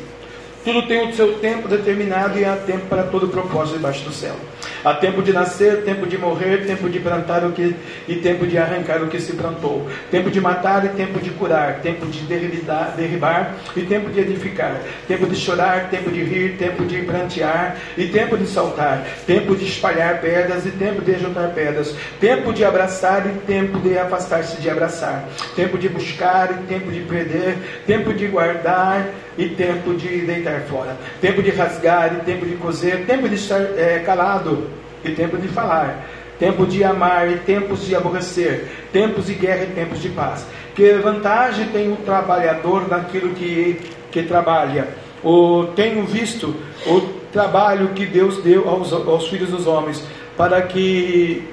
Tudo 0.62 0.82
tem 0.82 1.08
o 1.08 1.14
seu 1.14 1.38
tempo 1.38 1.68
determinado 1.68 2.38
e 2.38 2.44
há 2.44 2.54
tempo 2.54 2.86
para 2.86 3.04
todo 3.04 3.28
propósito 3.28 3.78
debaixo 3.78 4.04
do 4.04 4.12
céu. 4.12 4.36
Há 4.84 4.94
tempo 4.94 5.22
de 5.22 5.32
nascer, 5.32 5.84
tempo 5.84 6.06
de 6.06 6.18
morrer, 6.18 6.66
tempo 6.66 6.88
de 6.88 6.98
plantar 6.98 7.44
o 7.44 7.52
que 7.52 7.74
e 8.08 8.16
tempo 8.16 8.46
de 8.46 8.58
arrancar 8.58 9.02
o 9.02 9.08
que 9.08 9.20
se 9.20 9.32
plantou. 9.32 9.88
Tempo 10.10 10.30
de 10.30 10.40
matar 10.40 10.84
e 10.84 10.88
tempo 10.90 11.18
de 11.18 11.30
curar. 11.30 11.80
Tempo 11.80 12.06
de 12.06 12.20
derribar, 12.20 12.94
derribar 12.96 13.54
e 13.74 13.82
tempo 13.82 14.10
de 14.10 14.20
edificar. 14.20 14.80
Tempo 15.08 15.26
de 15.26 15.36
chorar, 15.36 15.88
tempo 15.90 16.10
de 16.10 16.22
rir, 16.22 16.56
tempo 16.58 16.84
de 16.84 17.02
plantear 17.02 17.76
e 17.96 18.06
tempo 18.06 18.36
de 18.36 18.46
saltar. 18.46 19.04
Tempo 19.26 19.54
de 19.54 19.64
espalhar 19.64 20.20
pedras 20.20 20.66
e 20.66 20.70
tempo 20.70 21.02
de 21.02 21.18
juntar 21.18 21.48
pedras. 21.54 21.94
Tempo 22.18 22.52
de 22.52 22.64
abraçar 22.64 23.26
e 23.26 23.38
tempo 23.46 23.78
de 23.80 23.98
afastar-se 23.98 24.60
de 24.60 24.68
abraçar. 24.68 25.24
Tempo 25.56 25.78
de 25.78 25.88
buscar 25.88 26.50
e 26.52 26.66
tempo 26.66 26.90
de 26.90 27.00
perder. 27.00 27.56
Tempo 27.86 28.14
de 28.14 28.26
guardar 28.26 29.08
e 29.36 29.48
tempo 29.48 29.94
de 29.94 30.20
deitar 30.22 30.49
fora, 30.58 30.96
tempo 31.20 31.42
de 31.42 31.50
rasgar 31.50 32.16
e 32.16 32.24
tempo 32.24 32.44
de 32.44 32.56
coser, 32.56 33.06
tempo 33.06 33.28
de 33.28 33.36
estar 33.36 33.60
é, 33.60 34.00
calado 34.04 34.68
e 35.04 35.10
tempo 35.12 35.36
de 35.36 35.46
falar, 35.48 36.08
tempo 36.38 36.66
de 36.66 36.82
amar 36.82 37.30
e 37.30 37.36
tempos 37.38 37.86
de 37.86 37.94
aborrecer, 37.94 38.66
tempos 38.92 39.26
de 39.26 39.34
guerra 39.34 39.64
e 39.64 39.68
tempos 39.68 40.02
de 40.02 40.08
paz. 40.08 40.44
Que 40.74 40.94
vantagem 40.94 41.68
tem 41.68 41.92
o 41.92 41.96
trabalhador 41.96 42.88
naquilo 42.88 43.34
que, 43.34 43.78
que 44.10 44.22
trabalha? 44.24 44.88
Ou 45.22 45.68
tenho 45.68 46.04
visto 46.04 46.54
o 46.86 47.00
trabalho 47.32 47.90
que 47.90 48.06
Deus 48.06 48.42
deu 48.42 48.68
aos, 48.68 48.92
aos 48.92 49.28
filhos 49.28 49.50
dos 49.50 49.66
homens 49.66 50.02
para 50.36 50.62
que 50.62 51.46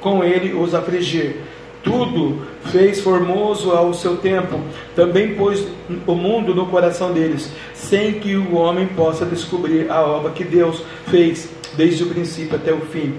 com 0.00 0.22
ele 0.22 0.52
os 0.52 0.74
afligir 0.74 1.36
tudo 1.84 2.42
fez 2.72 3.00
formoso 3.00 3.70
ao 3.70 3.92
seu 3.92 4.16
tempo, 4.16 4.58
também 4.96 5.34
pôs 5.34 5.64
o 6.06 6.14
mundo 6.14 6.54
no 6.54 6.66
coração 6.66 7.12
deles, 7.12 7.52
sem 7.74 8.14
que 8.14 8.34
o 8.34 8.56
homem 8.56 8.86
possa 8.86 9.24
descobrir 9.26 9.90
a 9.90 10.00
obra 10.00 10.32
que 10.32 10.42
Deus 10.42 10.82
fez 11.06 11.48
desde 11.76 12.02
o 12.02 12.06
princípio 12.06 12.56
até 12.56 12.72
o 12.72 12.80
fim. 12.80 13.14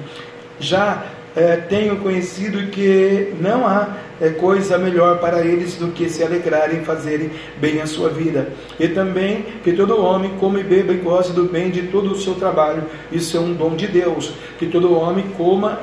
Já 0.60 1.06
é, 1.36 1.58
tenho 1.58 1.98
conhecido 1.98 2.72
que 2.72 3.34
não 3.40 3.68
há 3.68 3.98
é, 4.22 4.30
coisa 4.30 4.78
melhor 4.78 5.20
para 5.20 5.46
eles 5.46 5.76
do 5.76 5.90
que 5.90 6.10
se 6.10 6.24
alegrarem 6.24 6.80
em 6.80 6.84
fazerem 6.84 7.30
bem 7.58 7.82
a 7.82 7.86
sua 7.86 8.10
vida. 8.10 8.50
E 8.80 8.88
também 8.88 9.46
que 9.64 9.74
todo 9.74 10.02
homem 10.02 10.32
come, 10.40 10.64
beba 10.64 10.94
e 10.94 10.98
goze 10.98 11.34
do 11.34 11.44
bem 11.44 11.70
de 11.70 11.84
todo 11.84 12.12
o 12.12 12.18
seu 12.18 12.36
trabalho. 12.36 12.84
Isso 13.12 13.36
é 13.36 13.40
um 13.40 13.54
dom 13.54 13.76
de 13.76 13.88
Deus. 13.88 14.32
Que 14.58 14.68
todo 14.68 14.98
homem 14.98 15.26
coma 15.38 15.82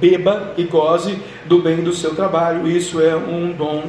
beba 0.00 0.54
e 0.56 0.64
goze 0.64 1.18
do 1.44 1.60
bem 1.60 1.76
do 1.76 1.92
seu 1.92 2.14
trabalho. 2.14 2.68
Isso 2.68 3.00
é 3.00 3.14
um 3.16 3.52
dom 3.52 3.84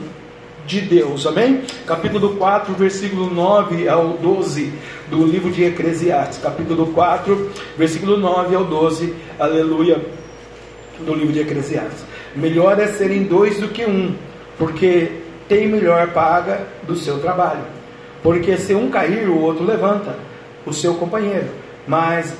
de 0.66 0.82
Deus. 0.82 1.26
Amém? 1.26 1.64
Capítulo 1.86 2.36
4, 2.36 2.74
versículo 2.76 3.30
9 3.34 3.88
ao 3.88 4.10
12 4.10 4.72
do 5.10 5.26
livro 5.26 5.52
de 5.52 5.64
Eclesiastes. 5.64 6.38
Capítulo 6.38 6.88
4, 6.88 7.52
versículo 7.78 8.18
9 8.18 8.56
ao 8.56 8.66
12. 8.66 9.16
Aleluia. 9.40 10.00
Do 11.00 11.16
livro 11.16 11.34
de 11.34 11.40
Eclesiastes. 11.40 12.04
Melhor 12.36 12.80
é 12.80 12.88
serem 12.88 13.24
dois 13.24 13.60
do 13.60 13.70
que 13.70 13.86
um, 13.86 14.14
porque 14.58 15.12
tem 15.48 15.68
melhor 15.68 16.10
paga 16.10 16.68
do 16.84 16.96
seu 16.96 17.20
trabalho. 17.20 17.64
Porque 18.22 18.58
se 18.58 18.76
um 18.76 18.90
cair, 18.90 19.28
o 19.28 19.42
outro 19.42 19.64
levanta, 19.64 20.16
o 20.66 20.74
seu 20.74 20.96
companheiro. 20.96 21.48
Mas 21.88 22.36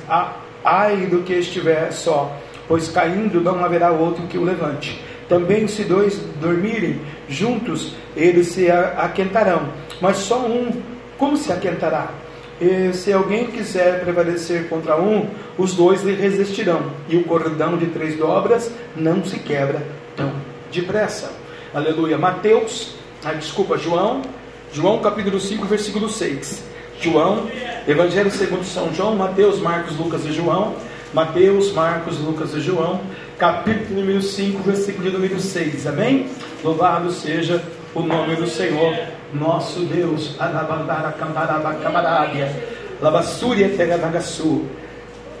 ai 0.64 1.06
do 1.06 1.22
que 1.22 1.32
estiver 1.32 1.90
só 1.90 2.36
pois 2.70 2.88
caindo 2.88 3.40
não 3.40 3.64
haverá 3.64 3.90
outro 3.90 4.28
que 4.28 4.38
o 4.38 4.44
levante. 4.44 5.02
Também, 5.28 5.66
se 5.66 5.82
dois 5.82 6.20
dormirem 6.40 7.00
juntos, 7.28 7.94
eles 8.16 8.46
se 8.46 8.70
aquentarão, 8.70 9.70
mas 10.00 10.18
só 10.18 10.46
um, 10.46 10.70
como 11.18 11.36
se 11.36 11.52
aquentará? 11.52 12.10
E 12.60 12.92
se 12.92 13.12
alguém 13.12 13.48
quiser 13.48 13.98
prevalecer 14.04 14.68
contra 14.68 14.96
um, 15.00 15.26
os 15.58 15.74
dois 15.74 16.02
lhe 16.02 16.14
resistirão, 16.14 16.92
e 17.08 17.16
o 17.16 17.24
cordão 17.24 17.76
de 17.76 17.86
três 17.86 18.16
dobras 18.16 18.70
não 18.94 19.24
se 19.24 19.40
quebra 19.40 19.82
tão 20.14 20.32
depressa. 20.70 21.32
Aleluia. 21.74 22.16
Mateus, 22.16 22.94
ah, 23.24 23.32
desculpa, 23.32 23.76
João, 23.76 24.22
João 24.72 25.00
capítulo 25.00 25.40
5, 25.40 25.66
versículo 25.66 26.08
6. 26.08 26.62
João, 27.00 27.48
Evangelho 27.88 28.30
segundo 28.30 28.62
São 28.62 28.94
João, 28.94 29.16
Mateus, 29.16 29.58
Marcos, 29.58 29.96
Lucas 29.96 30.24
e 30.24 30.30
João 30.30 30.76
Mateus, 31.12 31.72
Marcos, 31.72 32.18
Lucas 32.18 32.54
e 32.54 32.60
João, 32.60 33.00
capítulo 33.36 34.00
número 34.00 34.22
5, 34.22 34.62
versículo 34.62 35.10
número 35.10 35.40
6. 35.40 35.86
Amém? 35.88 36.28
Louvado 36.62 37.10
seja 37.10 37.60
o 37.92 38.00
nome 38.00 38.36
do 38.36 38.46
Senhor, 38.46 38.94
nosso 39.34 39.80
Deus. 39.80 40.36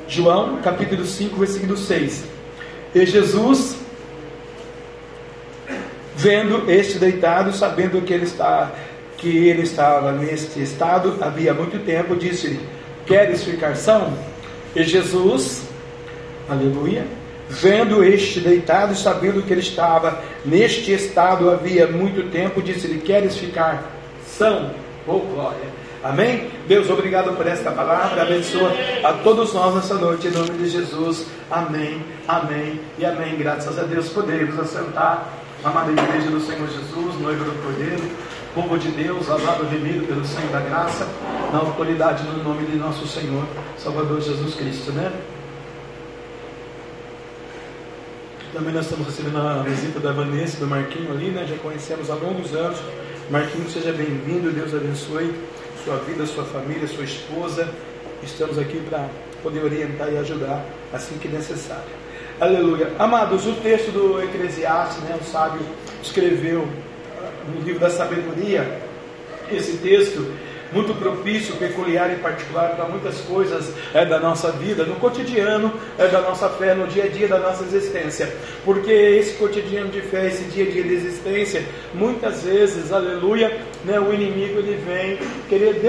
João, 0.08 0.56
capítulo 0.60 1.04
5, 1.04 1.36
versículo 1.36 1.76
6. 1.76 2.24
E 2.92 3.06
Jesus, 3.06 3.76
vendo 6.16 6.68
este 6.68 6.98
deitado, 6.98 7.52
sabendo 7.52 8.02
que 8.02 8.12
ele 8.12 8.24
está 8.24 8.72
que 9.16 9.48
ele 9.48 9.62
estava 9.62 10.12
neste 10.12 10.62
estado 10.62 11.18
havia 11.20 11.52
muito 11.52 11.78
tempo, 11.84 12.16
disse-lhe: 12.16 12.58
Queres 13.06 13.44
ficar 13.44 13.76
são? 13.76 14.14
E 14.74 14.84
Jesus, 14.84 15.64
aleluia, 16.48 17.04
vendo 17.48 18.04
este 18.04 18.40
deitado, 18.40 18.94
sabendo 18.94 19.42
que 19.42 19.52
ele 19.52 19.60
estava 19.60 20.22
neste 20.44 20.92
estado 20.92 21.50
havia 21.50 21.88
muito 21.88 22.30
tempo, 22.30 22.62
disse-lhe: 22.62 23.00
Queres 23.00 23.36
ficar 23.36 23.90
são? 24.24 24.70
Oh 25.06 25.18
glória! 25.18 25.80
Amém? 26.02 26.48
Deus, 26.66 26.88
obrigado 26.88 27.36
por 27.36 27.46
esta 27.46 27.70
palavra. 27.72 28.22
Abençoa 28.22 28.72
a 29.02 29.12
todos 29.12 29.52
nós 29.52 29.74
nessa 29.74 29.96
noite, 29.96 30.28
em 30.28 30.30
nome 30.30 30.50
de 30.50 30.68
Jesus. 30.68 31.26
Amém, 31.50 32.02
amém 32.26 32.80
e 32.98 33.04
amém. 33.04 33.36
Graças 33.36 33.78
a 33.78 33.82
Deus, 33.82 34.08
podemos 34.08 34.58
assentar, 34.58 35.28
amada 35.62 35.90
igreja 35.92 36.30
do 36.30 36.40
Senhor 36.40 36.68
Jesus, 36.68 37.20
noivo 37.20 37.44
do 37.44 37.62
Cordeiro 37.62 38.29
povo 38.54 38.78
de 38.78 38.88
Deus, 38.88 39.28
lavado, 39.28 39.64
remido 39.66 40.06
pelo 40.06 40.24
sangue 40.24 40.48
da 40.48 40.60
graça, 40.60 41.06
na 41.52 41.58
autoridade 41.58 42.24
do 42.24 42.42
nome 42.42 42.66
de 42.66 42.76
nosso 42.76 43.06
Senhor, 43.06 43.46
Salvador 43.78 44.20
Jesus 44.20 44.54
Cristo, 44.54 44.92
né? 44.92 45.12
Também 48.52 48.74
nós 48.74 48.84
estamos 48.86 49.06
recebendo 49.06 49.38
a 49.38 49.62
visita 49.62 50.00
da 50.00 50.10
Vanessa 50.10 50.58
do 50.58 50.66
Marquinho 50.66 51.12
ali, 51.12 51.30
né? 51.30 51.46
Já 51.48 51.56
conhecemos 51.58 52.10
há 52.10 52.14
longos 52.14 52.52
anos. 52.54 52.78
Marquinho, 53.30 53.70
seja 53.70 53.92
bem-vindo, 53.92 54.50
Deus 54.50 54.74
abençoe 54.74 55.32
sua 55.84 55.96
vida, 55.98 56.26
sua 56.26 56.44
família, 56.44 56.88
sua 56.88 57.04
esposa. 57.04 57.68
Estamos 58.22 58.58
aqui 58.58 58.82
para 58.90 59.08
poder 59.42 59.62
orientar 59.62 60.12
e 60.12 60.18
ajudar 60.18 60.64
assim 60.92 61.16
que 61.18 61.28
necessário. 61.28 62.00
Aleluia. 62.40 62.92
Amados, 62.98 63.46
o 63.46 63.52
texto 63.52 63.92
do 63.92 64.20
Eclesiastes, 64.20 65.02
né, 65.04 65.16
o 65.20 65.24
sábio 65.24 65.60
escreveu 66.02 66.66
no 67.48 67.60
livro 67.60 67.80
da 67.80 67.90
sabedoria, 67.90 68.80
esse 69.50 69.78
texto 69.78 70.26
muito 70.72 70.94
propício, 70.94 71.56
peculiar 71.56 72.12
e 72.12 72.16
particular 72.16 72.76
para 72.76 72.84
muitas 72.84 73.20
coisas 73.22 73.72
é, 73.92 74.04
da 74.04 74.20
nossa 74.20 74.52
vida, 74.52 74.84
no 74.84 74.96
cotidiano 74.96 75.72
é, 75.98 76.06
da 76.06 76.20
nossa 76.20 76.48
fé, 76.48 76.74
no 76.74 76.86
dia 76.86 77.04
a 77.04 77.08
dia 77.08 77.26
da 77.26 77.38
nossa 77.38 77.64
existência. 77.64 78.32
Porque 78.64 78.92
esse 78.92 79.36
cotidiano 79.36 79.88
de 79.88 80.00
fé, 80.00 80.28
esse 80.28 80.44
dia 80.44 80.64
a 80.64 80.70
dia 80.70 80.82
de 80.82 80.94
existência, 80.94 81.64
muitas 81.92 82.42
vezes, 82.42 82.92
aleluia, 82.92 83.58
né, 83.84 83.98
o 83.98 84.12
inimigo 84.12 84.58
ele 84.58 84.76
vem 84.76 85.18
querer 85.48 85.80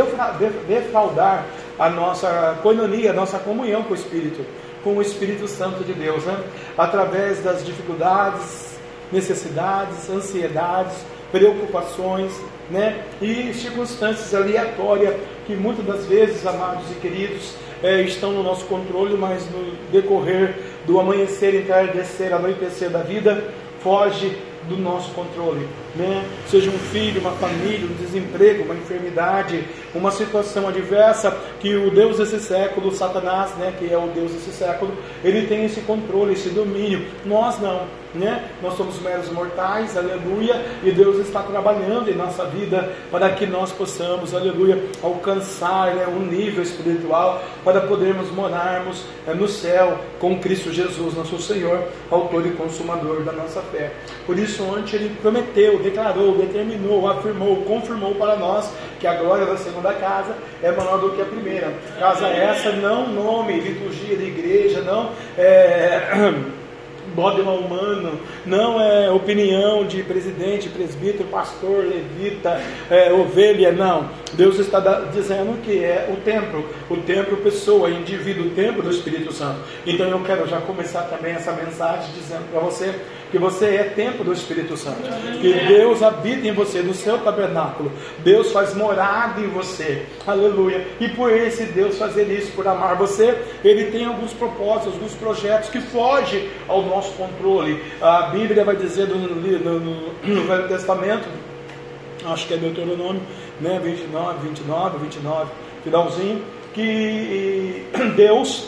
defraudar 0.68 1.46
a 1.78 1.90
nossa 1.90 2.58
coinonia, 2.62 3.12
a 3.12 3.14
nossa 3.14 3.40
comunhão 3.40 3.84
com 3.84 3.92
o 3.92 3.96
Espírito, 3.96 4.46
com 4.84 4.98
o 4.98 5.02
Espírito 5.02 5.48
Santo 5.48 5.84
de 5.84 5.94
Deus, 5.94 6.24
né? 6.26 6.38
através 6.78 7.44
das 7.44 7.66
dificuldades, 7.66 8.72
necessidades, 9.12 10.10
ansiedades, 10.10 10.94
preocupações, 11.32 12.32
né? 12.70 13.04
E 13.22 13.54
circunstâncias 13.54 14.34
aleatórias 14.34 15.16
que 15.46 15.56
muitas 15.56 15.86
das 15.86 16.06
vezes, 16.06 16.46
amados 16.46 16.90
e 16.92 16.96
queridos, 16.96 17.54
é, 17.84 18.02
estão 18.02 18.32
no 18.32 18.44
nosso 18.44 18.66
controle, 18.66 19.18
mas 19.18 19.44
no 19.50 19.76
decorrer 19.92 20.56
do 20.86 21.00
amanhecer, 21.00 21.56
entardecer, 21.56 22.34
anoitecer 22.34 22.90
da 22.90 23.00
vida, 23.00 23.44
foge 23.82 24.38
do 24.70 24.78
nosso 24.78 25.12
controle. 25.12 25.68
Né? 25.96 26.24
Seja 26.48 26.70
um 26.70 26.78
filho, 26.78 27.20
uma 27.22 27.32
família, 27.32 27.88
um 27.88 27.96
desemprego, 27.96 28.64
uma 28.64 28.76
enfermidade, 28.76 29.64
uma 29.94 30.12
situação 30.12 30.68
adversa, 30.68 31.36
que 31.60 31.76
o 31.76 31.90
Deus 31.90 32.18
desse 32.18 32.40
século, 32.40 32.92
Satanás, 32.92 33.52
né, 33.56 33.74
que 33.78 33.92
é 33.92 33.98
o 33.98 34.08
Deus 34.08 34.32
desse 34.32 34.52
século, 34.52 34.94
ele 35.24 35.48
tem 35.48 35.66
esse 35.66 35.82
controle, 35.82 36.34
esse 36.34 36.50
domínio. 36.50 37.06
Nós 37.26 37.60
não 37.60 37.88
né? 38.14 38.50
Nós 38.62 38.76
somos 38.76 39.00
meros 39.02 39.30
mortais, 39.30 39.98
aleluia, 39.98 40.62
e 40.84 40.92
Deus 40.92 41.18
está 41.20 41.42
trabalhando 41.42 42.10
em 42.10 42.16
nossa 42.16 42.46
vida 42.46 42.92
para 43.10 43.30
que 43.30 43.46
nós 43.46 43.72
possamos, 43.72 44.34
aleluia, 44.34 44.84
alcançar 45.02 45.96
né, 45.96 46.06
um 46.08 46.20
nível 46.20 46.64
espiritual 46.64 47.42
para 47.64 47.82
podermos 47.82 48.30
morarmos 48.32 49.06
é, 49.28 49.34
no 49.34 49.48
céu 49.48 49.98
com 50.20 50.40
Cristo 50.40 50.72
Jesus, 50.72 51.16
nosso 51.16 51.40
Senhor, 51.40 51.88
autor 52.10 52.46
e 52.46 52.52
consumador 52.52 53.24
da 53.24 53.32
nossa 53.32 53.62
fé. 53.62 53.92
Por 54.26 54.38
isso, 54.38 54.64
ontem 54.64 54.96
ele 54.98 55.16
prometeu, 55.22 55.80
declarou, 55.80 56.38
determinou, 56.38 57.08
afirmou, 57.10 57.58
confirmou 57.64 58.16
para 58.16 58.36
nós 58.36 58.72
que 59.00 59.08
a 59.08 59.16
glória 59.16 59.46
da 59.46 59.58
segunda 59.58 59.94
casa 59.94 60.36
é 60.62 60.72
maior 60.72 61.00
do 61.00 61.12
que 61.12 61.22
a 61.22 61.26
primeira. 61.26 61.74
Casa 62.00 62.28
essa, 62.28 62.72
não 62.74 63.08
nome, 63.08 63.60
liturgia 63.60 64.16
de 64.16 64.26
igreja, 64.26 64.82
não 64.82 65.12
é 65.38 66.02
dogma 67.16 67.52
humano, 67.52 68.20
não 68.46 68.80
é 68.82 69.10
opinião 69.10 69.86
de 69.86 70.04
presidente, 70.04 70.70
presbítero, 70.70 71.26
pastor, 71.26 71.86
levita, 71.86 72.62
é, 72.90 73.12
ovelha, 73.12 73.72
não. 73.72 74.10
Deus 74.34 74.60
está 74.60 74.80
dizendo 75.12 75.62
que 75.62 75.84
é 75.84 76.10
o 76.12 76.22
templo, 76.22 76.66
o 76.90 76.98
templo, 76.98 77.38
pessoa, 77.38 77.90
indivíduo, 77.90 78.48
o 78.48 78.50
templo 78.52 78.82
do 78.82 78.90
Espírito 78.90 79.32
Santo. 79.34 79.60
Então 79.86 80.08
eu 80.08 80.20
quero 80.22 80.48
já 80.48 80.62
começar 80.62 81.04
também 81.04 81.34
essa 81.34 81.52
mensagem 81.52 82.12
dizendo 82.14 82.50
para 82.52 82.60
você 82.62 82.94
que 83.32 83.38
você 83.38 83.66
é 83.76 83.84
templo 83.84 84.26
do 84.26 84.34
Espírito 84.34 84.76
Santo, 84.76 85.02
que 85.40 85.54
Deus 85.54 86.04
habita 86.04 86.48
em 86.48 86.52
você, 86.52 86.82
no 86.82 86.94
seu 86.94 87.18
tabernáculo, 87.20 87.92
Deus 88.20 88.52
faz 88.52 88.76
morada 88.76 89.40
em 89.40 89.48
você, 89.48 90.06
aleluia. 90.28 90.86
E 91.00 91.08
por 91.08 91.32
esse 91.32 91.64
Deus 91.64 91.98
fazer 91.98 92.26
isso, 92.26 92.52
por 92.52 92.68
amar 92.68 92.98
você, 92.98 93.38
Ele 93.64 93.86
tem 93.86 94.06
alguns 94.06 94.34
propósitos, 94.34 94.94
alguns 94.94 95.14
projetos 95.14 95.70
que 95.70 95.80
fogem 95.80 96.50
ao 96.68 96.82
nosso 96.84 97.14
controle. 97.14 97.82
A 98.02 98.24
Bíblia 98.24 98.66
vai 98.66 98.76
dizer 98.76 99.08
no, 99.08 99.18
no, 99.18 99.80
no 100.24 100.44
Velho 100.44 100.68
Testamento, 100.68 101.28
acho 102.26 102.48
que 102.48 102.54
é 102.54 102.58
Deuteronômio, 102.58 103.22
né, 103.62 103.80
29, 103.82 104.48
29, 104.48 104.98
29, 105.00 105.52
finalzinho, 105.84 106.44
que 106.74 107.86
Deus 108.16 108.68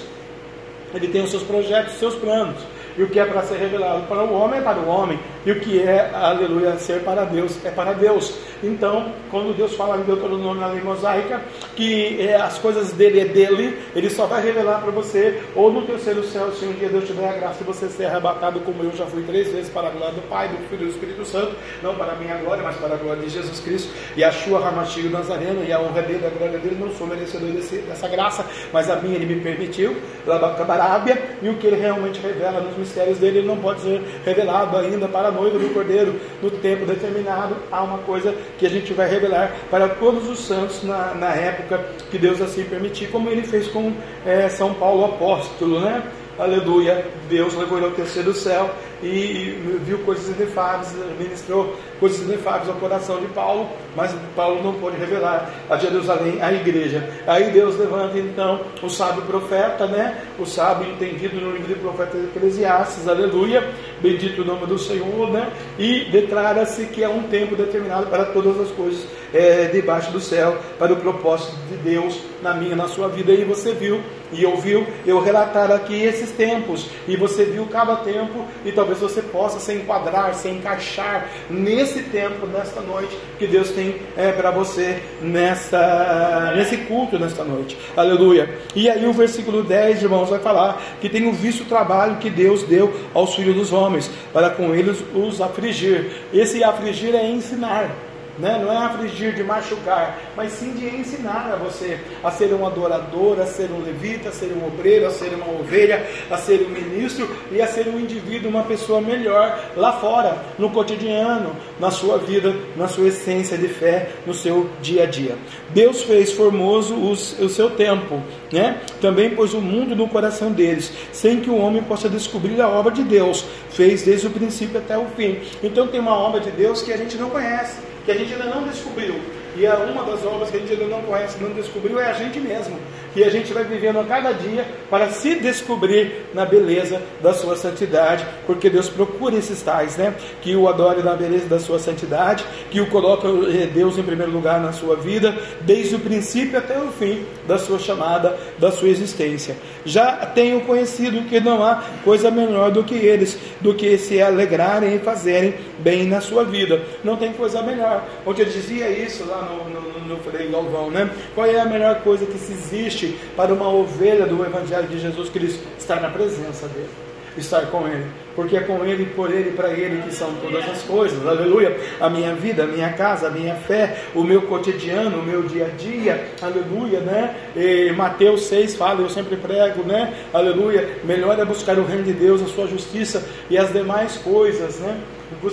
ele 0.93 1.07
tem 1.07 1.23
os 1.23 1.31
seus 1.31 1.43
projetos, 1.43 1.93
os 1.93 1.99
seus 1.99 2.15
planos. 2.15 2.72
E 2.97 3.03
o 3.03 3.09
que 3.09 3.19
é 3.19 3.25
para 3.25 3.41
ser 3.43 3.57
revelado 3.57 4.03
para 4.03 4.23
o 4.23 4.33
homem 4.33 4.59
é 4.59 4.61
para 4.63 4.79
o 4.79 4.87
homem. 4.87 5.19
E 5.45 5.51
o 5.51 5.59
que 5.59 5.81
é, 5.81 6.11
aleluia, 6.13 6.77
ser 6.77 7.03
para 7.03 7.25
Deus 7.25 7.57
é 7.65 7.71
para 7.71 7.93
Deus. 7.93 8.37
Então, 8.63 9.11
quando 9.29 9.55
Deus 9.55 9.75
fala 9.75 9.97
em 9.97 10.03
Deuteronômio 10.03 10.61
na 10.61 10.67
lei 10.67 10.81
mosaica, 10.81 11.41
que 11.75 12.21
é, 12.21 12.35
as 12.35 12.57
coisas 12.57 12.93
dele 12.93 13.19
é 13.19 13.25
dele, 13.25 13.77
ele 13.93 14.09
só 14.09 14.25
vai 14.25 14.41
revelar 14.41 14.79
para 14.79 14.91
você, 14.91 15.41
ou 15.55 15.71
no 15.71 15.81
terceiro 15.81 16.23
céu, 16.23 16.51
se 16.53 16.65
um 16.65 16.71
dia 16.71 16.87
Deus 16.87 17.05
te 17.05 17.13
der 17.13 17.29
a 17.29 17.33
graça 17.33 17.59
de 17.59 17.65
você 17.65 17.87
ser 17.89 18.05
arrebatado, 18.05 18.61
como 18.61 18.83
eu 18.83 18.95
já 18.95 19.05
fui 19.05 19.23
três 19.23 19.51
vezes, 19.51 19.69
para 19.69 19.87
a 19.87 19.91
glória 19.91 20.13
do 20.13 20.21
Pai, 20.29 20.47
do 20.47 20.57
Filho 20.69 20.83
e 20.83 20.85
do 20.85 20.91
Espírito 20.91 21.25
Santo, 21.25 21.55
não 21.81 21.95
para 21.95 22.13
a 22.13 22.15
minha 22.15 22.37
glória, 22.37 22.63
mas 22.63 22.75
para 22.77 22.93
a 22.93 22.97
glória 22.97 23.21
de 23.21 23.29
Jesus 23.29 23.59
Cristo, 23.59 23.91
e 24.15 24.23
a 24.23 24.31
sua 24.31 24.59
Ramachio 24.59 25.09
Nazareno, 25.09 25.63
e 25.65 25.71
a 25.73 25.79
honra 25.79 26.01
dele, 26.01 26.25
a 26.25 26.29
glória 26.29 26.59
dele, 26.59 26.77
não 26.79 26.89
sou 26.91 27.05
merecedor 27.05 27.49
desse, 27.49 27.77
dessa 27.79 28.07
graça, 28.07 28.45
mas 28.71 28.89
a 28.89 28.95
minha 28.95 29.15
ele 29.15 29.25
me 29.25 29.41
permitiu, 29.41 29.97
Labacabarábia, 30.25 31.21
e 31.41 31.49
o 31.49 31.55
que 31.55 31.67
ele 31.67 31.75
realmente 31.75 32.21
revela 32.21 32.61
nos 32.61 32.77
mistérios 32.77 33.17
dele, 33.17 33.39
ele 33.39 33.47
não 33.47 33.57
pode 33.57 33.81
ser 33.81 34.01
revelado 34.25 34.77
ainda 34.77 35.07
para 35.07 35.31
noiva 35.31 35.59
do 35.59 35.73
cordeiro 35.73 36.15
no 36.41 36.49
tempo 36.49 36.85
determinado. 36.85 37.55
Há 37.71 37.83
uma 37.83 37.97
coisa 37.99 38.33
que 38.57 38.65
a 38.65 38.69
gente 38.69 38.93
vai 38.93 39.09
revelar 39.09 39.51
para 39.69 39.89
todos 39.89 40.29
os 40.29 40.39
santos 40.39 40.83
na, 40.83 41.13
na 41.13 41.33
época 41.33 41.85
que 42.09 42.17
Deus 42.17 42.41
assim 42.41 42.63
permitir, 42.63 43.07
como 43.09 43.29
ele 43.29 43.43
fez 43.43 43.67
com 43.67 43.93
é, 44.25 44.47
São 44.49 44.73
Paulo 44.73 45.05
apóstolo, 45.05 45.79
né? 45.79 46.03
Aleluia, 46.37 47.05
Deus 47.29 47.53
levou 47.53 47.77
ele 47.77 47.87
ao 47.87 47.91
terceiro 47.91 48.33
céu 48.33 48.69
e 49.03 49.79
viu 49.85 49.99
coisas 49.99 50.27
inefáveis, 50.35 50.93
ministrou 51.19 51.75
coisas 51.99 52.21
inefáveis 52.21 52.69
ao 52.69 52.75
coração 52.75 53.19
de 53.19 53.27
Paulo, 53.27 53.69
mas 53.95 54.15
Paulo 54.35 54.63
não 54.63 54.73
pôde 54.73 54.97
revelar 54.97 55.53
a 55.69 55.77
Jerusalém, 55.77 56.41
a 56.41 56.53
igreja. 56.53 57.07
Aí 57.27 57.51
Deus 57.51 57.77
levanta 57.77 58.17
então 58.17 58.61
o 58.81 58.89
sábio 58.89 59.21
profeta, 59.23 59.85
né? 59.85 60.23
O 60.39 60.45
sábio 60.45 60.89
entendido 60.89 61.35
no 61.35 61.51
livro 61.51 61.67
de 61.67 61.75
profeta 61.75 62.17
Eclesiastes, 62.17 63.07
aleluia, 63.07 63.67
bendito 64.01 64.41
o 64.41 64.45
nome 64.45 64.65
do 64.65 64.79
Senhor, 64.79 65.29
né? 65.29 65.51
E 65.77 66.05
declara-se 66.05 66.85
que 66.85 67.03
é 67.03 67.09
um 67.09 67.23
tempo 67.23 67.55
determinado 67.55 68.07
para 68.07 68.25
todas 68.25 68.59
as 68.59 68.71
coisas 68.71 69.05
é, 69.33 69.65
debaixo 69.65 70.11
do 70.11 70.19
céu, 70.19 70.57
para 70.79 70.93
o 70.93 70.97
propósito 70.97 71.55
de 71.69 71.77
Deus 71.77 72.19
na 72.41 72.53
minha, 72.53 72.75
na 72.75 72.87
sua 72.87 73.07
vida. 73.07 73.31
E 73.33 73.43
você 73.43 73.73
viu 73.73 73.99
e 74.31 74.45
ouviu 74.45 74.85
eu 75.05 75.19
relatar 75.21 75.71
aqui 75.71 75.95
esses 76.03 76.31
tempos, 76.31 76.89
e 77.07 77.15
você 77.15 77.45
viu 77.45 77.65
cada 77.67 77.97
tempo, 77.97 78.45
e 78.65 78.71
talvez 78.71 78.92
você 78.99 79.21
possa 79.21 79.59
se 79.59 79.73
enquadrar, 79.73 80.33
se 80.33 80.49
encaixar 80.49 81.29
nesse 81.49 82.03
tempo, 82.03 82.45
nesta 82.47 82.81
noite, 82.81 83.17
que 83.37 83.47
Deus 83.47 83.71
tem 83.71 83.95
é, 84.17 84.31
para 84.31 84.51
você 84.51 85.01
nessa, 85.21 86.53
nesse 86.55 86.77
culto, 86.77 87.17
nesta 87.19 87.43
noite. 87.43 87.77
Aleluia. 87.95 88.49
E 88.75 88.89
aí 88.89 89.05
o 89.05 89.13
versículo 89.13 89.63
10, 89.63 90.03
irmãos, 90.03 90.29
vai 90.29 90.39
falar 90.39 90.81
que 90.99 91.09
tenho 91.09 91.31
visto 91.33 91.63
o 91.63 91.67
trabalho 91.67 92.17
que 92.17 92.29
Deus 92.29 92.63
deu 92.63 92.93
aos 93.13 93.35
filhos 93.35 93.55
dos 93.55 93.73
homens, 93.73 94.09
para 94.31 94.49
com 94.49 94.73
eles 94.73 95.03
os 95.13 95.41
afligir. 95.41 96.11
Esse 96.33 96.63
afligir 96.63 97.15
é 97.15 97.29
ensinar. 97.29 98.12
Né? 98.37 98.59
Não 98.59 98.71
é 98.71 98.77
afligir 98.77 99.35
de 99.35 99.43
machucar, 99.43 100.19
mas 100.35 100.53
sim 100.53 100.71
de 100.71 100.87
ensinar 100.87 101.51
a 101.53 101.55
você 101.55 101.99
a 102.23 102.31
ser 102.31 102.51
um 102.53 102.65
adorador, 102.65 103.39
a 103.39 103.45
ser 103.45 103.69
um 103.71 103.83
levita, 103.83 104.29
a 104.29 104.31
ser 104.31 104.51
um 104.53 104.65
obreiro, 104.65 105.05
a 105.05 105.11
ser 105.11 105.33
uma 105.35 105.47
ovelha, 105.59 106.03
a 106.31 106.37
ser 106.37 106.65
um 106.65 106.69
ministro 106.69 107.29
e 107.51 107.61
a 107.61 107.67
ser 107.67 107.87
um 107.87 107.99
indivíduo, 107.99 108.49
uma 108.49 108.63
pessoa 108.63 108.99
melhor 108.99 109.59
lá 109.77 109.93
fora, 109.93 110.37
no 110.57 110.71
cotidiano, 110.71 111.55
na 111.79 111.91
sua 111.91 112.17
vida, 112.17 112.55
na 112.75 112.87
sua 112.87 113.09
essência 113.09 113.55
de 113.55 113.67
fé, 113.67 114.09
no 114.25 114.33
seu 114.33 114.67
dia 114.81 115.03
a 115.03 115.05
dia. 115.05 115.37
Deus 115.69 116.01
fez 116.01 116.31
formoso 116.31 116.95
os, 116.95 117.39
o 117.39 117.47
seu 117.49 117.69
tempo, 117.71 118.19
né? 118.51 118.81
também 118.99 119.29
pôs 119.29 119.53
o 119.53 119.61
mundo 119.61 119.95
no 119.95 120.07
coração 120.07 120.51
deles, 120.51 120.91
sem 121.11 121.39
que 121.39 121.49
o 121.49 121.57
homem 121.57 121.83
possa 121.83 122.09
descobrir 122.09 122.59
a 122.61 122.67
obra 122.67 122.91
de 122.91 123.03
Deus, 123.03 123.45
fez 123.69 124.01
desde 124.01 124.25
o 124.25 124.31
princípio 124.31 124.79
até 124.79 124.97
o 124.97 125.05
fim. 125.15 125.39
Então 125.61 125.87
tem 125.87 125.99
uma 125.99 126.17
obra 126.17 126.39
de 126.39 126.49
Deus 126.51 126.81
que 126.81 126.91
a 126.91 126.97
gente 126.97 127.15
não 127.17 127.29
conhece 127.29 127.92
que 128.05 128.11
a 128.11 128.15
gente 128.15 128.33
ainda 128.33 128.45
não 128.45 128.63
descobriu. 128.63 129.15
E 129.55 129.65
é 129.65 129.73
uma 129.73 130.03
das 130.03 130.25
obras 130.25 130.49
que 130.49 130.57
a 130.57 130.59
gente 130.59 130.73
ainda 130.73 130.85
não 130.85 131.01
conhece, 131.03 131.41
não 131.41 131.51
descobriu, 131.51 131.99
é 131.99 132.09
a 132.09 132.13
gente 132.13 132.39
mesmo. 132.39 132.77
E 133.15 133.23
a 133.23 133.29
gente 133.29 133.53
vai 133.53 133.63
vivendo 133.63 133.99
a 133.99 134.03
cada 134.03 134.31
dia 134.31 134.65
para 134.89 135.09
se 135.09 135.35
descobrir 135.35 136.25
na 136.33 136.45
beleza 136.45 137.01
da 137.21 137.33
sua 137.33 137.55
santidade, 137.55 138.25
porque 138.45 138.69
Deus 138.69 138.89
procura 138.89 139.35
esses 139.35 139.61
tais, 139.61 139.97
né? 139.97 140.13
Que 140.41 140.55
o 140.55 140.67
adore 140.67 141.03
na 141.03 141.15
beleza 141.15 141.45
da 141.45 141.59
sua 141.59 141.77
santidade, 141.77 142.43
que 142.71 142.81
o 142.81 142.87
coloca 142.87 143.27
eh, 143.27 143.67
Deus 143.67 143.97
em 143.97 144.03
primeiro 144.03 144.31
lugar 144.31 144.59
na 144.59 144.71
sua 144.71 144.95
vida, 144.95 145.35
desde 145.61 145.95
o 145.95 145.99
princípio 145.99 146.57
até 146.57 146.77
o 146.79 146.87
fim 146.87 147.23
da 147.47 147.57
sua 147.57 147.77
chamada, 147.77 148.35
da 148.57 148.71
sua 148.71 148.89
existência. 148.89 149.55
Já 149.85 150.25
tenho 150.25 150.61
conhecido 150.61 151.27
que 151.29 151.39
não 151.39 151.63
há 151.63 151.83
coisa 152.03 152.31
melhor 152.31 152.71
do 152.71 152.83
que 152.83 152.95
eles, 152.95 153.37
do 153.61 153.73
que 153.73 153.97
se 153.97 154.21
alegrarem 154.21 154.95
e 154.95 154.99
fazerem 154.99 155.53
bem 155.79 156.05
na 156.05 156.21
sua 156.21 156.43
vida. 156.43 156.81
Não 157.03 157.15
tem 157.17 157.33
coisa 157.33 157.61
melhor. 157.61 158.03
Onde 158.25 158.41
ele 158.41 158.51
dizia 158.51 158.89
isso 158.89 159.25
lá 159.25 159.41
no, 159.41 159.69
no, 159.69 160.07
no 160.07 160.17
Frei 160.23 160.47
Galvão, 160.49 160.89
né? 160.89 161.09
Qual 161.35 161.45
é 161.45 161.59
a 161.59 161.65
melhor 161.65 162.01
coisa 162.01 162.25
que 162.25 162.37
se 162.37 162.53
existe 162.53 163.02
para 163.35 163.53
uma 163.53 163.69
ovelha 163.69 164.25
do 164.25 164.43
Evangelho 164.43 164.87
de 164.87 164.99
Jesus 164.99 165.29
Cristo? 165.29 165.63
Estar 165.77 166.01
na 166.01 166.09
presença 166.09 166.67
dele 166.67 166.89
estar 167.37 167.65
com 167.67 167.87
Ele, 167.87 168.05
porque 168.35 168.55
é 168.57 168.61
com 168.61 168.85
Ele, 168.85 169.05
por 169.05 169.31
Ele 169.31 169.49
e 169.49 169.53
para 169.53 169.69
Ele 169.69 170.01
que 170.03 170.13
são 170.13 170.33
todas 170.35 170.67
as 170.69 170.83
coisas, 170.83 171.25
aleluia. 171.25 171.75
A 171.99 172.09
minha 172.09 172.33
vida, 172.33 172.63
a 172.63 172.67
minha 172.67 172.91
casa, 172.93 173.27
a 173.27 173.29
minha 173.29 173.55
fé, 173.55 174.03
o 174.13 174.23
meu 174.23 174.43
cotidiano, 174.43 175.19
o 175.19 175.23
meu 175.23 175.43
dia 175.43 175.65
a 175.65 175.69
dia, 175.69 176.27
aleluia, 176.41 176.99
né? 176.99 177.35
E 177.55 177.91
Mateus 177.93 178.45
6 178.45 178.75
fala, 178.75 179.01
eu 179.01 179.09
sempre 179.09 179.35
prego, 179.35 179.83
né? 179.83 180.13
Aleluia. 180.33 180.97
Melhor 181.03 181.39
é 181.39 181.45
buscar 181.45 181.77
o 181.77 181.85
reino 181.85 182.03
de 182.03 182.13
Deus, 182.13 182.41
a 182.41 182.47
sua 182.47 182.67
justiça 182.67 183.23
e 183.49 183.57
as 183.57 183.71
demais 183.71 184.17
coisas, 184.17 184.79
né? 184.79 184.99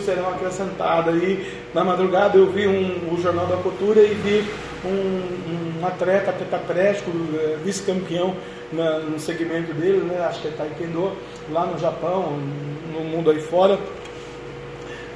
serão 0.04 0.28
acrescentadas. 0.28 1.14
E 1.22 1.46
na 1.74 1.82
madrugada 1.82 2.36
eu 2.36 2.46
vi 2.52 2.66
um, 2.66 3.12
o 3.12 3.20
Jornal 3.20 3.46
da 3.46 3.56
Cultura 3.56 4.00
e 4.00 4.14
vi 4.14 4.46
um, 4.84 5.80
um 5.80 5.86
atleta 5.86 6.32
tetraplégico, 6.32 7.10
é, 7.34 7.56
vice-campeão 7.64 8.34
no 8.72 9.18
segmento 9.18 9.74
dele, 9.74 9.98
né? 10.04 10.24
acho 10.24 10.40
que 10.40 10.48
é 10.48 10.50
Taekwondo, 10.52 11.12
lá 11.50 11.66
no 11.66 11.76
Japão, 11.78 12.38
no 12.92 13.00
mundo 13.00 13.30
aí 13.30 13.40
fora, 13.40 13.78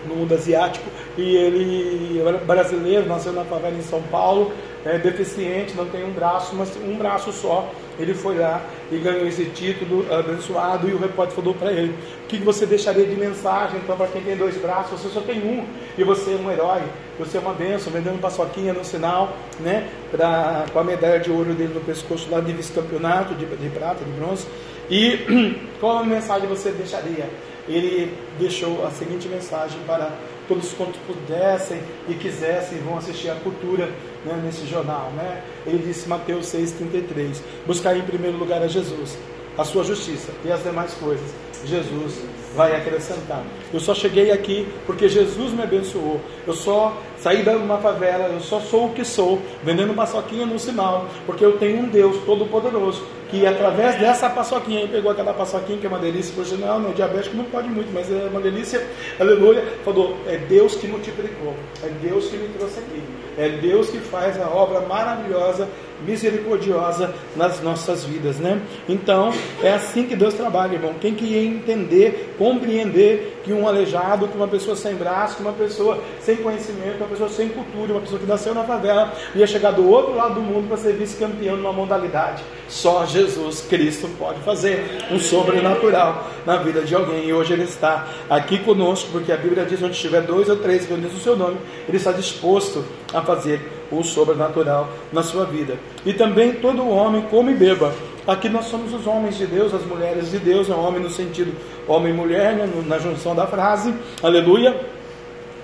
no 0.07 0.17
mundo 0.17 0.35
asiático, 0.35 0.85
e 1.17 1.37
ele 1.37 2.21
é 2.21 2.33
brasileiro, 2.45 3.07
nasceu 3.07 3.33
na 3.33 3.45
favela 3.45 3.77
em 3.77 3.83
São 3.83 4.03
Paulo, 4.03 4.53
é 4.85 4.99
deficiente, 4.99 5.75
não 5.77 5.87
tem 5.87 6.05
um 6.05 6.13
braço, 6.13 6.55
mas 6.57 6.77
um 6.77 6.97
braço 6.97 7.33
só, 7.33 7.71
ele 7.99 8.15
foi 8.15 8.39
lá 8.39 8.61
e 8.91 8.99
ganhou 8.99 9.27
esse 9.27 9.45
título 9.47 10.07
abençoado. 10.13 10.89
E 10.89 10.93
o 10.93 10.99
repórter 10.99 11.35
falou 11.35 11.55
para 11.55 11.73
ele: 11.73 11.95
O 12.25 12.27
que 12.27 12.39
você 12.39 12.67
deixaria 12.67 13.05
de 13.05 13.15
mensagem? 13.15 13.79
Então, 13.83 13.97
para 13.97 14.09
quem 14.09 14.23
tem 14.23 14.37
dois 14.37 14.57
braços, 14.57 15.01
você 15.01 15.09
só 15.09 15.21
tem 15.21 15.39
um. 15.39 15.65
E 15.97 16.03
você 16.03 16.33
é 16.33 16.37
um 16.37 16.51
herói, 16.51 16.83
você 17.19 17.39
é 17.39 17.41
uma 17.41 17.55
bênção, 17.55 17.93
vendendo 17.93 18.21
paçoquinha 18.21 18.73
no 18.73 18.85
sinal, 18.85 19.37
né? 19.61 19.89
Pra, 20.11 20.67
com 20.73 20.79
a 20.79 20.85
medalha 20.85 21.21
de 21.21 21.31
ouro 21.31 21.55
dele 21.55 21.75
no 21.75 21.81
pescoço 21.81 22.29
lá 22.31 22.41
de 22.41 22.53
vice-campeonato, 22.53 23.35
de, 23.35 23.47
de 23.47 23.69
prata, 23.71 24.05
de 24.05 24.11
bronze. 24.13 24.47
E 24.91 25.19
qual 25.81 26.05
mensagem 26.05 26.49
você 26.49 26.71
deixaria? 26.71 27.29
Ele 27.67 28.13
deixou 28.39 28.85
a 28.87 28.91
seguinte 28.91 29.27
mensagem 29.27 29.79
para 29.87 30.11
todos 30.47 30.73
quantos 30.73 31.01
pudessem 31.07 31.81
e 32.09 32.15
quisessem 32.15 32.79
vão 32.79 32.99
assistir 32.99 33.31
a 33.31 33.35
cultura 33.37 33.89
né, 34.25 34.41
nesse 34.45 34.67
jornal. 34.67 35.11
Né? 35.17 35.43
Ele 35.67 35.79
disse 35.79 36.09
Mateus 36.09 36.47
6,33: 36.47 37.41
Buscar 37.67 37.97
em 37.97 38.03
primeiro 38.03 38.37
lugar 38.37 38.63
a 38.63 38.69
Jesus, 38.69 39.17
a 39.57 39.65
sua 39.65 39.85
justiça 39.85 40.33
e 40.45 40.51
as 40.51 40.63
demais 40.63 40.95
coisas. 40.95 41.31
Jesus 41.65 42.23
vai 42.55 42.77
acrescentar. 42.77 43.43
Eu 43.73 43.81
só 43.81 43.95
cheguei 43.95 44.31
aqui 44.31 44.67
porque 44.87 45.09
Jesus 45.09 45.53
me 45.53 45.63
abençoou. 45.63 46.21
Eu 46.47 46.53
só 46.53 46.97
saí 47.19 47.43
de 47.43 47.51
uma 47.51 47.79
favela, 47.79 48.29
eu 48.29 48.41
só 48.41 48.61
sou 48.61 48.87
o 48.87 48.93
que 48.93 49.05
sou, 49.05 49.41
vendendo 49.63 49.95
paçoquinha 49.95 50.47
no 50.47 50.59
sinal, 50.59 51.07
porque 51.27 51.45
eu 51.45 51.59
tenho 51.59 51.81
um 51.81 51.89
Deus 51.89 52.23
todo-poderoso 52.25 53.03
que 53.31 53.47
através 53.47 53.99
dessa 53.99 54.31
paçoquinha, 54.31 54.81
ele 54.81 54.93
pegou 54.93 55.11
aquela 55.11 55.33
paçoquinha 55.35 55.77
que 55.79 55.87
é 55.87 55.89
uma 55.89 55.99
delícia, 55.99 56.33
por 56.35 56.47
sinal, 56.47 56.79
não, 56.79 56.93
diabético 56.93 57.37
não 57.37 57.45
pode 57.45 57.69
muito, 57.69 57.93
mas 57.93 58.11
é 58.11 58.29
uma 58.31 58.41
delícia, 58.41 58.87
aleluia, 59.19 59.65
falou, 59.85 60.17
é 60.29 60.37
Deus 60.37 60.77
que 60.77 60.87
multiplicou, 60.87 61.55
é 61.83 61.89
Deus 62.01 62.29
que 62.29 62.37
me 62.37 62.49
trouxe 62.51 62.79
aqui, 62.79 63.03
é 63.37 63.49
Deus 63.49 63.91
que 63.91 63.99
faz 63.99 64.41
a 64.41 64.49
obra 64.49 64.81
maravilhosa, 64.81 65.69
misericordiosa 66.07 67.15
nas 67.37 67.61
nossas 67.63 68.05
vidas, 68.05 68.37
né? 68.39 68.61
Então, 68.89 69.33
é 69.63 69.73
assim 69.73 70.05
que 70.05 70.17
Deus 70.17 70.35
trabalha, 70.35 70.75
irmão. 70.75 70.95
Quem 71.01 71.15
que 71.15 71.37
entender, 71.37 72.35
compreender 72.39 73.41
que 73.45 73.53
um 73.53 73.69
aleijado, 73.69 74.27
que 74.29 74.37
uma 74.37 74.49
pessoa 74.49 74.75
sem 74.75 74.95
braço, 74.95 75.37
que 75.37 75.43
uma 75.43 75.53
pessoa 75.53 75.99
sem 76.21 76.37
conhecimento, 76.37 76.99
uma 76.99 77.09
pessoa 77.09 77.29
sem 77.29 77.49
cultura, 77.49 77.93
uma 77.93 78.01
pessoa 78.01 78.19
que 78.19 78.27
nasceu 78.27 78.55
na 78.55 78.65
favela, 78.65 79.13
ia 79.35 79.47
chegar 79.47 79.73
do 79.73 79.89
outro 79.89 80.15
lado 80.15 80.35
do 80.35 80.41
mundo 80.41 80.69
para 80.69 80.77
ser 80.77 80.95
vice-campeão 80.95 81.57
numa 81.57 81.73
modalidade. 81.73 82.43
Só 82.69 83.05
Jesus 83.05 83.61
Cristo 83.63 84.09
pode 84.19 84.41
fazer 84.41 85.07
um 85.11 85.19
sobrenatural 85.19 86.31
na 86.47 86.57
vida 86.57 86.81
de 86.83 86.95
alguém. 86.95 87.29
E 87.29 87.33
hoje 87.33 87.53
Ele 87.53 87.65
está 87.65 88.09
aqui 88.29 88.59
conosco, 88.59 89.11
porque 89.13 89.31
a 89.31 89.37
Bíblia 89.37 89.65
diz: 89.65 89.83
onde 89.83 89.99
tiver 89.99 90.23
dois 90.23 90.49
ou 90.49 90.57
três 90.57 90.87
reunidos 90.87 91.13
no 91.13 91.21
seu 91.21 91.37
nome, 91.37 91.59
Ele 91.87 91.99
está 91.99 92.13
disposto 92.13 92.85
a 93.13 93.21
fazer 93.21 93.61
o 93.91 94.03
sobrenatural 94.03 94.89
na 95.13 95.23
sua 95.23 95.45
vida. 95.45 95.79
E 96.05 96.13
também 96.13 96.55
todo 96.55 96.89
homem 96.89 97.23
come 97.31 97.53
e 97.53 97.57
beba. 97.57 97.95
Aqui 98.27 98.49
nós 98.49 98.67
somos 98.67 98.93
os 98.95 99.07
homens 99.07 99.37
de 99.37 99.47
Deus, 99.47 99.75
as 99.75 99.85
mulheres 99.85 100.31
de 100.31 100.39
Deus, 100.39 100.71
é 100.71 100.75
homem 100.75 101.03
no 101.03 101.11
sentido 101.11 101.55
homem 101.87 102.13
e 102.13 102.17
mulher, 102.17 102.55
né, 102.55 102.69
na 102.87 102.99
junção 102.99 103.35
da 103.35 103.47
frase, 103.47 103.95
aleluia. 104.23 104.75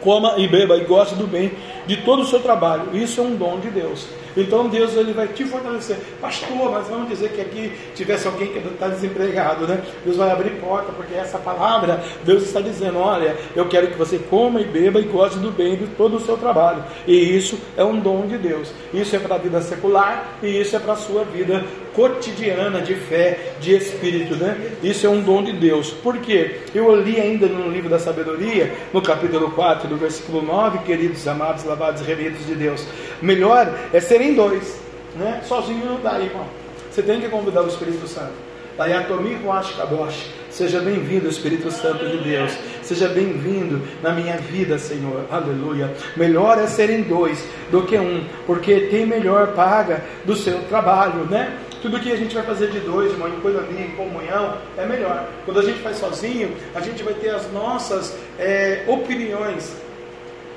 Coma 0.00 0.34
e 0.38 0.48
beba 0.48 0.76
e 0.76 0.84
goste 0.84 1.14
do 1.14 1.26
bem 1.26 1.52
de 1.86 1.98
todo 1.98 2.22
o 2.22 2.26
seu 2.26 2.40
trabalho. 2.40 2.94
Isso 2.94 3.20
é 3.20 3.24
um 3.24 3.34
dom 3.34 3.58
de 3.60 3.68
Deus. 3.68 4.06
Então 4.36 4.68
Deus 4.68 4.94
ele 4.94 5.12
vai 5.12 5.28
te 5.28 5.44
fortalecer. 5.44 5.98
Pastor, 6.20 6.70
mas 6.70 6.88
vamos 6.88 7.08
dizer 7.08 7.30
que 7.30 7.40
aqui 7.40 7.72
tivesse 7.94 8.26
alguém 8.26 8.48
que 8.48 8.58
está 8.58 8.88
desempregado, 8.88 9.66
né? 9.66 9.82
Deus 10.04 10.16
vai 10.16 10.30
abrir 10.30 10.50
porta, 10.60 10.92
porque 10.92 11.14
essa 11.14 11.38
palavra, 11.38 12.02
Deus 12.24 12.42
está 12.42 12.60
dizendo: 12.60 12.98
olha, 12.98 13.36
eu 13.54 13.66
quero 13.68 13.88
que 13.88 13.98
você 13.98 14.18
coma 14.18 14.60
e 14.60 14.64
beba 14.64 15.00
e 15.00 15.04
goste 15.04 15.38
do 15.38 15.50
bem 15.50 15.76
de 15.76 15.86
todo 15.88 16.16
o 16.16 16.20
seu 16.20 16.36
trabalho. 16.36 16.84
E 17.06 17.14
isso 17.14 17.58
é 17.76 17.84
um 17.84 17.98
dom 17.98 18.26
de 18.26 18.38
Deus. 18.38 18.72
Isso 18.92 19.14
é 19.16 19.18
para 19.18 19.36
a 19.36 19.38
vida 19.38 19.60
secular 19.60 20.38
e 20.42 20.60
isso 20.60 20.76
é 20.76 20.78
para 20.78 20.92
a 20.92 20.96
sua 20.96 21.24
vida 21.24 21.64
cotidiana 21.94 22.80
de 22.80 22.94
fé, 22.94 23.54
de 23.60 23.74
espírito, 23.74 24.36
né? 24.36 24.56
Isso 24.82 25.06
é 25.06 25.10
um 25.10 25.20
dom 25.20 25.42
de 25.42 25.52
Deus. 25.52 25.90
Por 25.90 26.18
quê? 26.18 26.60
Eu 26.74 26.94
li 26.94 27.20
ainda 27.20 27.46
no 27.46 27.70
livro 27.70 27.88
da 27.88 27.98
sabedoria, 27.98 28.72
no 28.92 29.02
capítulo 29.02 29.50
4, 29.50 29.88
do 29.88 29.96
versículo 29.96 30.42
9, 30.42 30.78
queridos 30.80 31.26
amados, 31.26 31.64
lavados 31.64 32.02
remidos 32.02 32.46
de 32.46 32.54
Deus. 32.54 32.86
Melhor 33.20 33.72
é 33.92 34.00
serem 34.00 34.34
dois, 34.34 34.80
né? 35.16 35.40
Sozinho 35.44 35.84
não 35.84 36.00
dá, 36.00 36.18
irmão. 36.20 36.46
Você 36.90 37.02
tem 37.02 37.20
que 37.20 37.28
convidar 37.28 37.62
o 37.62 37.68
Espírito 37.68 38.06
Santo. 38.08 38.50
Dayatomi 38.76 39.36
Huash 39.44 39.72
Kadosh. 39.76 40.30
Seja 40.50 40.80
bem-vindo, 40.80 41.28
Espírito 41.28 41.70
Santo 41.70 42.06
de 42.08 42.18
Deus. 42.18 42.50
Seja 42.82 43.08
bem-vindo 43.08 43.80
na 44.02 44.12
minha 44.12 44.36
vida, 44.38 44.78
Senhor. 44.78 45.26
Aleluia. 45.30 45.92
Melhor 46.16 46.58
é 46.58 46.66
serem 46.66 47.02
dois 47.02 47.44
do 47.70 47.82
que 47.82 47.96
um, 47.98 48.24
porque 48.46 48.88
tem 48.90 49.06
melhor 49.06 49.48
paga 49.48 50.02
do 50.24 50.34
seu 50.34 50.60
trabalho, 50.62 51.24
né? 51.26 51.56
Tudo 51.82 51.98
que 51.98 52.12
a 52.12 52.16
gente 52.16 52.34
vai 52.34 52.44
fazer 52.44 52.70
de 52.70 52.80
dois, 52.80 53.10
irmão, 53.12 53.28
em 53.28 53.40
coinonia, 53.40 53.86
em 53.86 53.90
comunhão, 53.92 54.58
é 54.76 54.84
melhor. 54.84 55.28
Quando 55.44 55.60
a 55.60 55.62
gente 55.62 55.78
faz 55.80 55.96
sozinho, 55.96 56.54
a 56.74 56.80
gente 56.80 57.02
vai 57.02 57.14
ter 57.14 57.30
as 57.30 57.50
nossas 57.52 58.16
é, 58.38 58.84
opiniões 58.86 59.74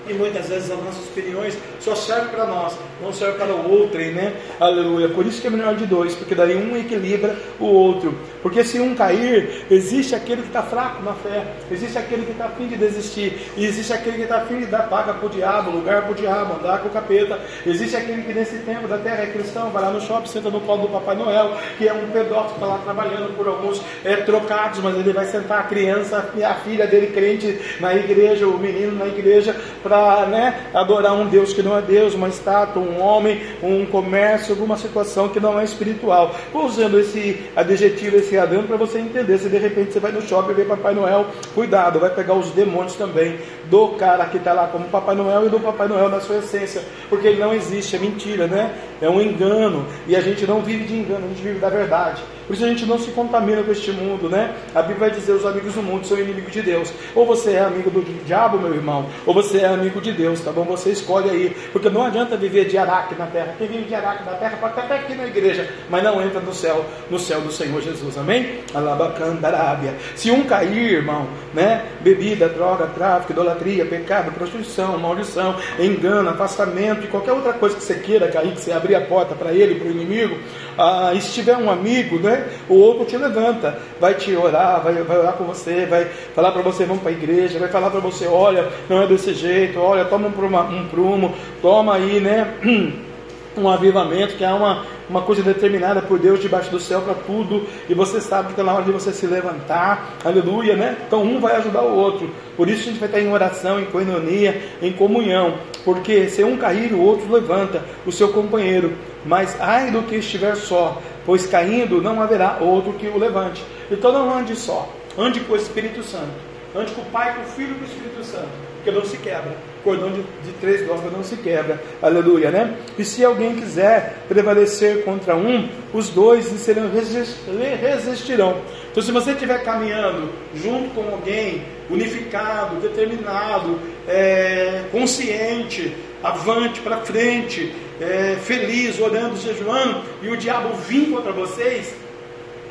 e 0.08 0.14
muitas 0.14 0.50
vezes 0.50 0.70
as 0.70 0.84
nossas 0.84 1.06
opiniões 1.06 1.58
só 1.80 1.96
servem 1.96 2.30
para 2.30 2.46
nós, 2.46 2.78
não 3.02 3.14
servem 3.14 3.38
para 3.38 3.54
o 3.54 3.72
outro, 3.72 4.00
né? 4.00 4.34
Aleluia. 4.60 5.10
Por 5.10 5.26
isso 5.26 5.42
que 5.42 5.48
é 5.48 5.50
melhor 5.50 5.76
de 5.76 5.86
dois, 5.86 6.16
porque 6.16 6.36
daí 6.36 6.56
um 6.56 6.76
equilibra 6.78 7.36
o 7.60 7.66
outro. 7.66 8.18
Porque 8.42 8.64
se 8.64 8.80
um 8.80 8.94
cair, 8.96 9.66
existe 9.72 10.16
aquele 10.16 10.42
que 10.42 10.48
está 10.48 10.64
fraco 10.64 11.02
na 11.04 11.14
fé, 11.14 11.46
existe 11.72 11.98
aquele 11.98 12.26
que 12.26 12.32
está 12.32 12.46
afim 12.46 12.68
de 12.68 12.76
desistir, 12.76 13.52
e 13.56 13.66
existe 13.66 13.94
aquele 13.94 14.18
que 14.18 14.24
está 14.24 14.38
afim 14.38 14.60
de 14.60 14.66
dar 14.66 14.90
paga 14.90 15.14
para 15.14 15.26
o 15.26 15.30
diabo, 15.30 15.72
lugar 15.72 16.04
para 16.04 16.12
o 16.12 16.16
diabo, 16.16 16.56
andar 16.56 16.80
com 16.80 16.90
o 16.90 16.92
capeta. 16.92 17.40
Existe 17.66 17.96
aquele 17.96 18.24
que 18.24 18.34
nesse 18.34 18.58
tempo 18.60 18.88
da 18.88 18.98
terra 18.98 19.24
é 19.24 19.28
cristão, 19.28 19.70
vai 19.70 19.82
lá 19.82 19.92
no 19.92 20.02
shopping, 20.02 20.28
senta 20.28 20.50
no 20.50 20.60
colo 20.62 20.84
do 20.84 20.90
Papai 20.90 21.16
Noel, 21.16 21.58
que 21.78 21.88
é 21.88 21.94
um 21.94 22.08
pedófilo, 22.10 22.56
está 22.56 22.66
lá 22.66 22.80
trabalhando 22.84 23.36
por 23.38 23.48
alguns 23.48 23.82
é, 24.04 24.18
trocados, 24.18 24.80
mas 24.80 24.96
ele 24.96 25.14
vai 25.14 25.26
sentar 25.26 25.62
a 25.62 25.64
criança, 25.64 26.18
a 26.18 26.54
filha 26.56 26.86
dele 26.86 27.08
crente 27.08 27.60
na 27.80 27.96
igreja, 27.96 28.48
o 28.48 28.58
menino 28.58 28.98
na 28.98 29.08
igreja, 29.08 29.56
para 29.82 29.93
para 29.94 30.26
né, 30.26 30.72
adorar 30.74 31.14
um 31.14 31.28
Deus 31.28 31.54
que 31.54 31.62
não 31.62 31.78
é 31.78 31.82
Deus, 31.82 32.16
uma 32.16 32.28
estátua, 32.28 32.82
um 32.82 33.00
homem, 33.00 33.40
um 33.62 33.86
comércio, 33.86 34.56
alguma 34.56 34.76
situação 34.76 35.30
que 35.30 35.40
não 35.40 35.60
é 35.60 35.64
espiritual. 35.64 36.34
Vou 36.52 36.66
usando 36.66 37.00
esse 37.00 37.44
adjetivo, 37.56 38.16
esse 38.16 38.36
adendo 38.36 38.64
para 38.64 38.76
você 38.76 38.98
entender. 38.98 39.38
Se 39.38 39.50
de 39.50 39.58
repente 39.60 39.94
você 39.94 40.00
vai 40.00 40.12
no 40.12 40.24
shopping 40.24 40.54
e 40.54 40.56
vê 40.56 40.66
Papai 40.66 40.96
Noel, 40.96 41.28
cuidado, 41.54 42.00
vai 42.00 42.10
pegar 42.10 42.34
os 42.34 42.50
demônios 42.50 42.96
também 42.96 43.38
do 43.70 43.90
cara 43.90 44.26
que 44.26 44.38
está 44.38 44.52
lá 44.52 44.66
como 44.66 44.86
Papai 44.86 45.14
Noel 45.14 45.46
e 45.46 45.50
do 45.50 45.60
Papai 45.60 45.88
Noel 45.88 46.10
na 46.10 46.20
sua 46.20 46.38
essência, 46.38 46.82
porque 47.08 47.28
ele 47.28 47.40
não 47.40 47.54
existe, 47.54 47.96
é 47.96 48.00
mentira, 48.00 48.48
né? 48.48 48.74
É 49.00 49.08
um 49.08 49.22
engano 49.22 49.86
e 50.08 50.16
a 50.16 50.22
gente 50.22 50.48
não 50.48 50.62
vive 50.62 50.86
de 50.86 50.96
engano, 50.96 51.26
a 51.26 51.28
gente 51.28 51.44
vive 51.44 51.60
da 51.60 51.70
verdade. 51.70 52.24
Por 52.48 52.54
isso 52.54 52.66
a 52.66 52.68
gente 52.68 52.86
não 52.86 53.00
se 53.00 53.12
contamina 53.12 53.64
com 53.64 53.72
este 53.72 53.92
mundo, 53.92 54.30
né? 54.30 54.54
A 54.76 54.82
Bíblia 54.82 55.10
vai 55.10 55.12
dizer: 55.12 55.34
os 55.34 55.46
amigos 55.46 55.74
do 55.74 55.82
mundo 55.82 56.06
são 56.06 56.18
inimigos 56.18 56.52
de 56.52 56.62
Deus. 56.62 56.92
Ou 57.16 57.26
você 57.26 57.54
é 57.54 57.60
amigo 57.60 57.90
do 57.90 58.02
diabo, 58.26 58.58
meu 58.60 58.74
irmão, 58.74 59.06
ou 59.26 59.34
você 59.34 59.60
é 59.60 59.68
amigo 59.68 60.02
de 60.02 60.12
Deus, 60.12 60.42
tá 60.42 60.52
bom? 60.52 60.64
Você 60.66 60.92
escolhe 60.92 61.30
aí. 61.30 61.56
Porque 61.72 61.90
não 61.90 62.04
adianta 62.06 62.36
viver 62.36 62.66
de 62.66 62.78
araque 62.78 63.16
na 63.16 63.28
terra. 63.28 63.56
Quem 63.58 63.68
vive 63.68 63.84
de 63.84 63.96
araque 63.96 64.24
na 64.26 64.34
terra 64.34 64.58
pode 64.60 64.80
até 64.80 64.96
aqui 64.96 65.16
na 65.16 65.26
igreja, 65.26 65.70
mas 65.90 66.04
não 66.04 66.22
entra 66.22 66.40
no 66.40 66.54
céu, 66.54 66.86
no 67.10 67.20
céu 67.20 67.42
do 67.42 67.52
Senhor 67.52 67.82
Jesus, 67.82 68.18
amém? 68.18 68.60
Alabacandarábia. 68.74 69.96
Se 70.16 70.32
um 70.32 70.44
cair, 70.44 70.94
irmão, 70.94 71.28
né? 71.54 71.86
Bebida, 72.02 72.50
droga, 72.50 72.88
tráfico, 72.88 73.32
idolatria, 73.32 73.86
pecado, 73.86 74.32
prostituição, 74.32 74.98
maldição, 74.98 75.56
engano, 75.80 76.30
afastamento 76.30 77.06
e 77.06 77.08
qualquer 77.08 77.32
outra 77.34 77.54
coisa 77.54 77.76
que 77.76 77.84
você 77.84 77.96
queira 77.96 78.28
cair, 78.28 78.54
que 78.54 78.62
você 78.62 78.72
abrir 78.72 78.96
a 78.96 79.02
porta 79.02 79.36
para 79.36 79.52
ele, 79.54 79.76
para 79.76 79.88
o 79.88 79.92
inimigo, 79.92 80.38
ah, 80.78 81.12
se 81.20 81.34
tiver 81.34 81.58
um 81.58 81.70
amigo, 81.70 82.20
né? 82.20 82.48
O 82.70 82.76
outro 82.76 83.06
te 83.06 83.18
levanta, 83.18 83.78
vai 84.00 84.14
te 84.16 84.36
orar, 84.36 84.82
vai, 84.82 84.94
vai 84.96 85.18
orar 85.18 85.34
com 85.34 85.44
você, 85.44 85.86
vai 85.86 86.06
falar 86.06 86.52
para 86.52 86.62
você, 86.62 86.86
vamos 86.86 87.02
para 87.02 87.12
a 87.12 87.14
igreja, 87.14 87.60
vai 87.60 87.70
falar 87.70 87.90
para 87.90 88.00
você, 88.00 88.28
olha, 88.28 88.68
não 88.90 89.02
é 89.02 89.08
desse 89.08 89.34
jeito, 89.34 89.80
olha, 89.80 90.06
toma 90.06 90.28
um 90.28 90.32
prumo, 90.32 90.60
um 90.60 90.88
prumo 90.88 91.36
toma 91.62 91.96
aí, 91.96 92.20
né? 92.20 92.54
Um 93.56 93.70
avivamento, 93.70 94.36
que 94.36 94.44
é 94.44 94.52
uma, 94.52 94.84
uma 95.08 95.22
coisa 95.22 95.44
determinada 95.44 96.02
por 96.02 96.18
Deus 96.18 96.42
debaixo 96.42 96.72
do 96.72 96.80
céu 96.80 97.02
para 97.02 97.14
tudo, 97.14 97.68
e 97.88 97.94
você 97.94 98.20
sabe 98.20 98.46
que 98.48 98.54
está 98.54 98.64
na 98.64 98.74
hora 98.74 98.84
de 98.84 98.92
você 98.92 99.12
se 99.12 99.28
levantar, 99.28 100.16
aleluia, 100.26 100.76
né? 100.76 100.98
Então 101.06 101.22
um 101.22 101.40
vai 101.40 101.56
ajudar 101.58 101.84
o 101.84 101.96
outro, 101.96 102.32
por 102.58 102.68
isso 102.68 102.82
a 102.82 102.86
gente 102.86 103.00
vai 103.00 103.08
estar 103.08 103.22
em 103.22 103.32
oração, 103.32 103.80
em 103.80 103.86
coinonia, 103.86 104.60
em 104.82 104.92
comunhão, 104.92 105.54
porque 105.86 106.28
se 106.30 106.44
um 106.44 106.58
cair, 106.58 106.94
o 106.94 107.00
outro 107.00 107.32
levanta 107.32 107.84
o 108.08 108.12
seu 108.12 108.30
companheiro, 108.30 108.94
mas 109.26 109.60
ai 109.60 109.92
do 109.92 110.04
que 110.04 110.16
estiver 110.16 110.56
só, 110.56 111.02
pois 111.26 111.46
caindo 111.46 112.02
não 112.02 112.22
haverá 112.22 112.58
outro 112.60 112.94
que 112.94 113.08
o 113.08 113.18
levante. 113.18 113.64
Então 113.90 114.12
não 114.12 114.38
ande 114.38 114.56
só, 114.56 114.92
ande 115.18 115.40
com 115.42 115.54
o 115.54 115.58
Espírito 115.58 116.04
Santo, 116.04 116.34
ande 116.76 116.92
com 116.94 117.02
o 117.02 117.06
Pai, 117.06 117.36
com 117.36 117.42
o 117.42 117.46
Filho 117.46 117.72
e 117.72 117.76
com 117.76 117.86
o 117.86 117.88
Espírito 117.88 118.24
Santo. 118.24 118.74
porque 118.84 118.92
não 118.92 119.06
se 119.06 119.18
quebra. 119.18 119.56
Cordão 119.84 120.12
de, 120.12 120.22
de 120.22 120.52
três 120.60 120.86
dobras 120.86 121.12
não 121.12 121.24
se 121.24 121.38
quebra. 121.38 121.82
Aleluia, 122.02 122.52
né? 122.52 122.76
E 122.98 123.06
se 123.06 123.24
alguém 123.24 123.56
quiser 123.56 124.24
prevalecer 124.28 125.04
contra 125.06 125.36
um, 125.36 125.70
os 125.94 126.10
dois 126.10 126.46
serão, 126.46 126.90
resistirão. 126.92 128.62
Então, 128.92 129.02
se 129.02 129.12
você 129.12 129.32
estiver 129.32 129.64
caminhando 129.64 130.30
junto 130.54 130.90
com 130.92 131.02
alguém, 131.14 131.64
unificado, 131.90 132.76
determinado, 132.78 133.80
é, 134.08 134.84
consciente, 134.92 135.96
avante, 136.24 136.80
para 136.80 136.98
frente, 136.98 137.74
é, 138.00 138.38
feliz, 138.42 139.00
orando, 139.00 139.36
jejuando, 139.38 140.02
e 140.22 140.30
o 140.30 140.38
diabo 140.38 140.74
vir 140.76 141.12
contra 141.12 141.32
vocês, 141.32 141.94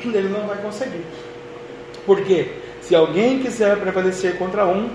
ele 0.03 0.27
não 0.27 0.47
vai 0.47 0.57
conseguir. 0.57 1.05
Por 2.05 2.21
quê? 2.21 2.47
Se 2.81 2.93
alguém 2.93 3.39
quiser 3.39 3.77
prevalecer 3.77 4.37
contra 4.37 4.65
um, 4.65 4.89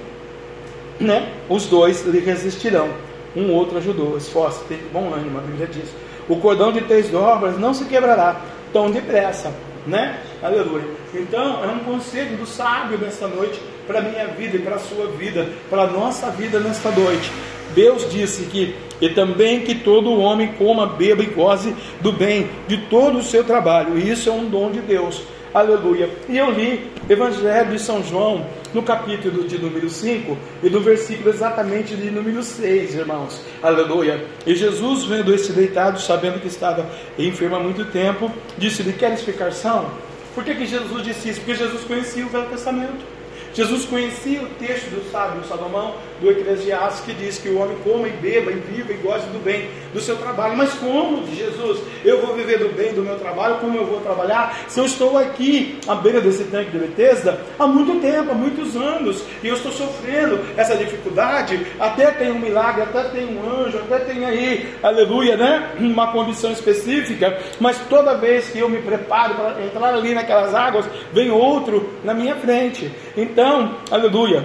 né, 1.01 1.33
os 1.49 1.67
dois 1.67 2.05
lhe 2.05 2.21
resistirão. 2.21 2.89
Um 3.37 3.53
outro 3.53 3.79
ajudou, 3.79 4.17
esforço, 4.17 4.65
tem 4.69 4.79
bom 4.93 5.13
ânimo, 5.15 5.39
a 5.39 5.43
Bíblia 5.43 5.67
diz. 5.67 5.89
O 6.29 6.37
cordão 6.37 6.73
de 6.73 6.83
três 6.83 7.09
dobras 7.09 7.59
não 7.59 7.73
se 7.73 7.85
quebrará 7.85 8.41
tão 8.73 8.91
depressa, 8.91 9.53
né? 9.87 10.21
Aleluia. 10.43 10.85
Então, 11.15 11.65
é 11.65 11.69
um 11.69 11.79
conselho 11.81 12.37
do 12.37 12.47
sábio 12.47 12.99
nesta 12.99 13.27
noite 13.27 13.61
para 13.87 14.01
a 14.01 14.03
minha 14.03 14.27
vida 14.27 14.57
e 14.57 14.61
para 14.61 14.77
a 14.77 14.79
sua 14.79 15.07
vida, 15.07 15.49
para 15.71 15.83
a 15.83 15.87
nossa 15.87 16.31
vida 16.31 16.59
nesta 16.61 16.91
noite. 16.91 17.31
Deus 17.79 18.11
disse 18.11 18.47
que 18.47 18.75
e 19.01 19.09
também 19.11 19.61
que 19.61 19.77
todo 19.77 20.19
homem 20.19 20.49
coma, 20.59 20.85
beba 20.85 21.23
e 21.23 21.27
goze 21.27 21.73
do 22.01 22.11
bem 22.11 22.51
de 22.67 22.77
todo 22.89 23.19
o 23.19 23.23
seu 23.23 23.45
trabalho. 23.45 23.97
E 23.97 24.11
isso 24.11 24.29
é 24.29 24.33
um 24.33 24.49
dom 24.49 24.73
de 24.73 24.81
Deus. 24.81 25.23
Aleluia. 25.55 26.11
E 26.29 26.37
eu 26.37 26.51
li 26.51 26.91
Evangelho 27.09 27.71
de 27.71 27.79
São 27.79 28.03
João, 28.03 28.45
no 28.75 28.83
capítulo 28.83 29.47
de 29.47 29.59
número 29.59 29.89
5 29.89 30.37
e 30.61 30.69
no 30.69 30.81
versículo 30.81 31.31
exatamente 31.31 31.95
de 31.95 32.11
número 32.11 32.43
6, 32.43 32.97
irmãos. 32.97 33.41
Aleluia. 33.63 34.25
E 34.45 34.57
Jesus, 34.57 35.05
vendo 35.05 35.33
este 35.33 35.53
deitado, 35.53 36.01
sabendo 36.01 36.41
que 36.41 36.49
estava 36.49 36.85
enfermo 37.17 37.55
há 37.55 37.61
muito 37.61 37.85
tempo, 37.85 38.29
disse-lhe: 38.59 38.93
Queres 38.93 39.23
ficar 39.23 39.53
são? 39.53 39.89
Por 40.35 40.43
que, 40.43 40.53
que 40.57 40.67
Jesus 40.67 41.05
disse 41.05 41.29
isso? 41.29 41.41
Porque 41.43 41.55
Jesus 41.55 41.85
conhecia 41.85 42.27
o 42.27 42.29
Velho 42.29 42.47
Testamento. 42.47 43.19
Jesus 43.55 43.85
conhecia 43.87 44.43
o 44.43 44.47
texto 44.51 44.91
do 44.91 45.11
sábio 45.11 45.43
Salomão, 45.45 45.95
do 46.21 46.31
Eclesiastes, 46.31 47.05
que 47.05 47.13
diz 47.13 47.39
que 47.39 47.49
o 47.49 47.59
homem 47.59 47.77
coma 47.85 48.09
e 48.09 48.13
beba 48.13 48.51
e 48.51 48.57
viva 48.57 48.93
e 48.93 48.97
goste 48.97 49.29
do 49.29 49.43
bem 49.43 49.69
do 49.93 50.01
seu 50.01 50.17
trabalho. 50.17 50.57
Mas 50.57 50.73
como, 50.75 51.27
Jesus, 51.35 51.81
eu 52.05 52.21
vou 52.21 52.35
viver 52.35 52.59
do 52.59 52.69
bem 52.75 52.93
do 52.93 53.03
meu 53.03 53.17
trabalho? 53.17 53.57
Como 53.57 53.77
eu 53.77 53.87
vou 53.87 54.01
trabalhar? 54.01 54.65
Se 54.69 54.81
eu 54.81 54.85
estou 54.85 55.17
aqui 55.17 55.79
à 55.87 55.95
beira 55.95 56.21
desse 56.21 56.45
tanque 56.45 56.71
de 56.71 56.79
Bethesda 56.79 57.41
há 57.59 57.67
muito 57.67 58.01
tempo, 58.01 58.31
há 58.31 58.35
muitos 58.35 58.77
anos, 58.77 59.25
e 59.43 59.49
eu 59.49 59.55
estou 59.55 59.73
sofrendo 59.73 60.41
essa 60.57 60.77
dificuldade, 60.77 61.67
até 61.79 62.11
tem 62.11 62.31
um 62.31 62.39
milagre, 62.39 62.83
até 62.83 63.05
tem 63.05 63.37
um 63.37 63.63
anjo, 63.63 63.79
até 63.79 63.99
tem 64.01 64.25
aí, 64.25 64.75
aleluia, 64.83 65.37
né? 65.37 65.73
Uma 65.79 66.13
condição 66.13 66.53
específica, 66.53 67.39
mas 67.61 67.79
toda 67.89 68.17
vez 68.17 68.49
que 68.49 68.59
eu 68.59 68.69
me 68.69 68.83
preparo 68.83 69.35
para 69.35 69.65
entrar 69.65 69.95
ali 69.95 70.15
naquelas 70.15 70.55
águas, 70.55 70.87
vem 71.13 71.31
outro 71.31 71.91
na 72.05 72.15
minha 72.15 72.37
frente. 72.37 72.91
Então, 73.17 73.77
aleluia, 73.91 74.45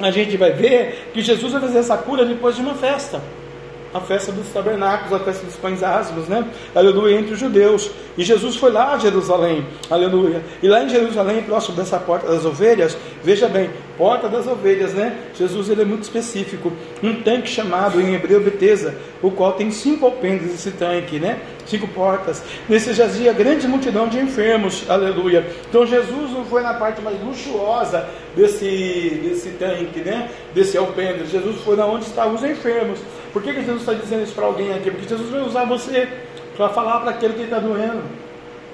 a 0.00 0.10
gente 0.10 0.36
vai 0.36 0.52
ver 0.52 1.10
que 1.12 1.22
Jesus 1.22 1.52
vai 1.52 1.60
fazer 1.60 1.78
essa 1.78 1.96
cura 1.96 2.24
depois 2.24 2.56
de 2.56 2.62
uma 2.62 2.74
festa 2.74 3.20
a 3.94 4.00
festa 4.00 4.32
dos 4.32 4.48
tabernáculos, 4.48 5.12
a 5.12 5.20
festa 5.20 5.46
dos 5.46 5.54
pães 5.54 5.80
asmos, 5.80 6.26
né? 6.26 6.44
Aleluia, 6.74 7.16
entre 7.16 7.34
os 7.34 7.38
judeus. 7.38 7.88
E 8.18 8.24
Jesus 8.24 8.56
foi 8.56 8.72
lá 8.72 8.94
a 8.94 8.98
Jerusalém, 8.98 9.64
aleluia. 9.88 10.42
E 10.60 10.66
lá 10.66 10.82
em 10.82 10.88
Jerusalém, 10.88 11.42
próximo 11.42 11.76
dessa 11.76 12.00
porta 12.00 12.26
das 12.26 12.44
ovelhas, 12.44 12.96
veja 13.22 13.46
bem, 13.48 13.70
porta 13.96 14.28
das 14.28 14.46
ovelhas, 14.46 14.92
né? 14.92 15.16
Jesus 15.34 15.68
ele 15.68 15.82
é 15.82 15.84
muito 15.84 16.02
específico. 16.02 16.72
Um 17.02 17.22
tanque 17.22 17.48
chamado 17.48 18.00
em 18.00 18.14
hebreu 18.14 18.40
Betesda, 18.40 18.94
o 19.22 19.30
qual 19.30 19.52
tem 19.52 19.70
cinco 19.70 20.06
alpendes 20.06 20.52
esse 20.54 20.70
tanque, 20.72 21.18
né? 21.18 21.40
Cinco 21.66 21.88
portas. 21.88 22.42
Nesse 22.68 22.92
jazia 22.92 23.32
grande 23.32 23.66
multidão 23.66 24.08
de 24.08 24.18
enfermos, 24.18 24.88
aleluia. 24.88 25.46
Então 25.68 25.86
Jesus 25.86 26.30
não 26.30 26.44
foi 26.44 26.62
na 26.62 26.74
parte 26.74 27.00
mais 27.00 27.20
luxuosa 27.22 28.06
desse, 28.36 29.20
desse 29.22 29.50
tanque, 29.50 30.00
né? 30.00 30.30
Desse 30.54 30.76
alpendre. 30.76 31.26
Jesus 31.26 31.60
foi 31.62 31.76
na 31.76 31.86
onde 31.86 32.04
estavam 32.04 32.34
os 32.34 32.44
enfermos. 32.44 32.98
Por 33.32 33.42
que, 33.42 33.52
que 33.52 33.60
Jesus 33.60 33.80
está 33.80 33.94
dizendo 33.94 34.22
isso 34.22 34.34
para 34.34 34.46
alguém 34.46 34.72
aqui? 34.72 34.90
Porque 34.90 35.08
Jesus 35.08 35.30
vai 35.30 35.42
usar 35.42 35.64
você 35.64 36.08
para 36.56 36.68
falar 36.68 37.00
para 37.00 37.10
aquele 37.10 37.34
que 37.34 37.42
está 37.42 37.58
doendo 37.58 38.02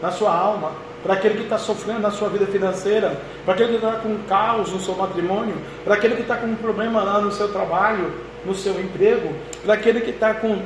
na 0.02 0.10
sua 0.10 0.34
alma, 0.34 0.72
para 1.02 1.14
aquele 1.14 1.34
que 1.34 1.42
está 1.44 1.58
sofrendo 1.58 2.00
na 2.00 2.10
sua 2.10 2.28
vida 2.28 2.46
financeira, 2.46 3.18
para 3.44 3.54
aquele 3.54 3.70
que 3.70 3.84
está 3.84 3.92
com 3.92 4.16
caos 4.28 4.72
no 4.72 4.80
seu 4.80 4.94
matrimônio, 4.94 5.54
para 5.84 5.94
aquele 5.94 6.16
que 6.16 6.22
está 6.22 6.36
com 6.36 6.46
um 6.46 6.56
problema 6.56 7.02
lá 7.02 7.20
no 7.20 7.32
seu 7.32 7.50
trabalho, 7.52 8.12
no 8.44 8.54
seu 8.54 8.78
emprego, 8.80 9.34
para 9.64 9.74
aquele 9.74 10.00
que 10.00 10.10
está 10.10 10.34
com 10.34 10.58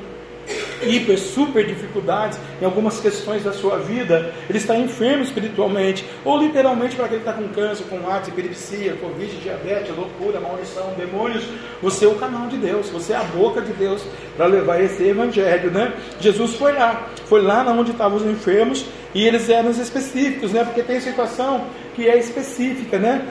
hiper, 0.83 1.19
super 1.19 1.67
dificuldades 1.67 2.39
em 2.61 2.65
algumas 2.65 3.01
questões 3.01 3.43
da 3.43 3.53
sua 3.53 3.79
vida, 3.79 4.33
ele 4.49 4.59
está 4.59 4.77
enfermo 4.77 5.23
espiritualmente, 5.23 6.05
ou 6.25 6.39
literalmente 6.39 6.97
para 6.97 7.07
aquele 7.07 7.23
que 7.23 7.29
está 7.29 7.41
com 7.41 7.49
câncer, 7.49 7.85
com 7.85 8.09
AIDS, 8.09 8.29
epilepsia, 8.29 8.97
covid, 9.01 9.37
diabetes, 9.37 9.97
loucura, 9.97 10.41
maldição, 10.41 10.93
demônios, 10.97 11.45
você 11.83 12.05
é 12.05 12.09
o 12.09 12.15
canal 12.15 12.47
de 12.49 12.57
Deus, 12.57 12.89
você 12.91 13.13
é 13.13 13.17
a 13.17 13.25
boca 13.25 13.61
de 13.61 13.73
Deus 13.73 14.03
para 14.37 14.47
levar 14.47 14.81
esse 14.83 15.03
evangelho, 15.03 15.71
né? 15.71 15.93
Jesus 16.21 16.55
foi 16.55 16.73
lá, 16.73 17.09
foi 17.27 17.43
lá 17.43 17.65
onde 17.71 17.91
estavam 17.91 18.17
os 18.19 18.25
enfermos 18.25 18.87
e 19.15 19.27
eles 19.27 19.49
eram 19.49 19.71
específicos, 19.71 20.53
né? 20.53 20.65
Porque 20.65 20.83
tem 20.83 21.01
situação 21.01 21.67
que 21.95 22.09
é 22.09 22.19
específica, 22.19 22.99
né? 22.99 23.27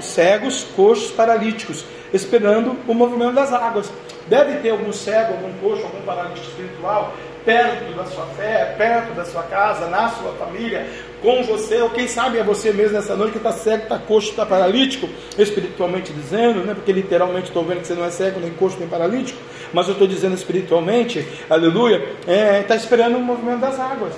Cegos, 0.00 0.66
coxos, 0.76 1.10
paralíticos, 1.10 1.84
esperando 2.12 2.76
o 2.86 2.94
movimento 2.94 3.34
das 3.34 3.52
águas. 3.52 3.92
Deve 4.28 4.58
ter 4.58 4.70
algum 4.70 4.92
cego, 4.92 5.34
algum 5.34 5.52
coxo, 5.58 5.84
algum 5.84 6.00
paralítico 6.02 6.46
espiritual 6.46 7.14
perto 7.44 7.94
da 7.94 8.04
sua 8.06 8.24
fé, 8.26 8.74
perto 8.76 9.14
da 9.14 9.24
sua 9.24 9.42
casa, 9.42 9.86
na 9.86 10.08
sua 10.08 10.32
família, 10.32 10.86
com 11.22 11.42
você, 11.42 11.80
ou 11.82 11.90
quem 11.90 12.08
sabe 12.08 12.38
é 12.38 12.42
você 12.42 12.72
mesmo 12.72 12.94
nessa 12.94 13.14
noite 13.14 13.32
que 13.32 13.38
está 13.38 13.52
cego, 13.52 13.82
está 13.82 13.98
coxo, 13.98 14.30
está 14.30 14.46
paralítico, 14.46 15.08
espiritualmente 15.38 16.12
dizendo, 16.12 16.60
né? 16.60 16.74
porque 16.74 16.92
literalmente 16.92 17.48
estou 17.48 17.64
vendo 17.64 17.80
que 17.80 17.86
você 17.86 17.94
não 17.94 18.04
é 18.04 18.10
cego, 18.10 18.40
nem 18.40 18.50
coxo, 18.50 18.78
nem 18.78 18.88
paralítico, 18.88 19.38
mas 19.72 19.86
eu 19.86 19.92
estou 19.92 20.08
dizendo 20.08 20.34
espiritualmente, 20.34 21.26
aleluia, 21.48 22.02
está 22.20 22.32
é, 22.32 22.62
tá 22.62 22.76
esperando 22.76 23.16
o 23.16 23.20
movimento 23.20 23.60
das 23.60 23.78
águas. 23.78 24.14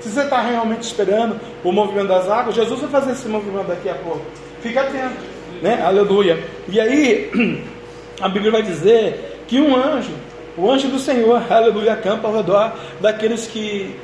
Se 0.00 0.10
você 0.10 0.20
está 0.20 0.40
realmente 0.40 0.82
esperando 0.82 1.40
o 1.62 1.72
movimento 1.72 2.08
das 2.08 2.28
águas, 2.28 2.54
Jesus 2.54 2.80
vai 2.80 2.90
fazer 2.90 3.12
esse 3.12 3.26
movimento 3.26 3.68
daqui 3.68 3.88
a 3.88 3.94
pouco. 3.94 4.22
Fica 4.60 4.82
atento, 4.82 5.16
né? 5.62 5.82
Aleluia. 5.82 6.38
E 6.68 6.78
aí, 6.78 7.30
a 8.20 8.28
Bíblia 8.28 8.52
vai 8.52 8.62
dizer 8.62 9.33
que 9.46 9.60
um 9.60 9.76
anjo, 9.76 10.12
o 10.56 10.70
anjo 10.70 10.88
do 10.88 10.98
Senhor, 10.98 11.42
aleluia, 11.50 11.92
acampa 11.94 12.28
ao 12.28 12.34
redor 12.34 12.72
daqueles 13.00 13.46
que 13.46 13.94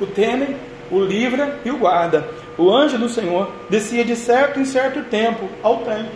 o 0.00 0.06
temem, 0.06 0.56
o 0.90 1.00
livra 1.00 1.58
e 1.64 1.70
o 1.70 1.78
guarda. 1.78 2.28
O 2.56 2.70
anjo 2.70 2.96
do 2.96 3.08
Senhor 3.08 3.50
descia 3.68 4.04
de 4.04 4.14
certo 4.16 4.60
em 4.60 4.64
certo 4.64 5.02
tempo 5.10 5.48
ao 5.62 5.78
tanque. 5.78 6.10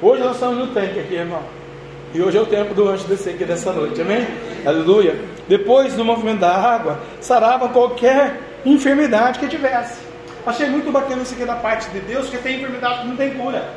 Hoje 0.00 0.22
nós 0.22 0.34
estamos 0.34 0.58
no 0.58 0.68
tanque 0.68 1.00
aqui, 1.00 1.14
irmão. 1.14 1.42
E 2.14 2.22
hoje 2.22 2.38
é 2.38 2.40
o 2.40 2.46
tempo 2.46 2.72
do 2.72 2.88
anjo 2.88 3.06
descer 3.06 3.34
aqui 3.34 3.44
nessa 3.44 3.72
noite, 3.72 4.00
amém? 4.00 4.26
Aleluia. 4.64 5.20
Depois 5.46 5.94
do 5.94 6.04
movimento 6.04 6.38
da 6.38 6.54
água, 6.54 7.00
sarava 7.20 7.68
qualquer 7.68 8.40
enfermidade 8.64 9.38
que 9.38 9.48
tivesse. 9.48 10.00
Achei 10.46 10.68
muito 10.68 10.90
bacana 10.90 11.22
isso 11.22 11.34
aqui 11.34 11.44
da 11.44 11.56
parte 11.56 11.90
de 11.90 12.00
Deus, 12.00 12.26
porque 12.26 12.38
tem 12.38 12.56
enfermidade 12.56 13.02
que 13.02 13.08
não 13.08 13.16
tem 13.16 13.34
cura. 13.34 13.68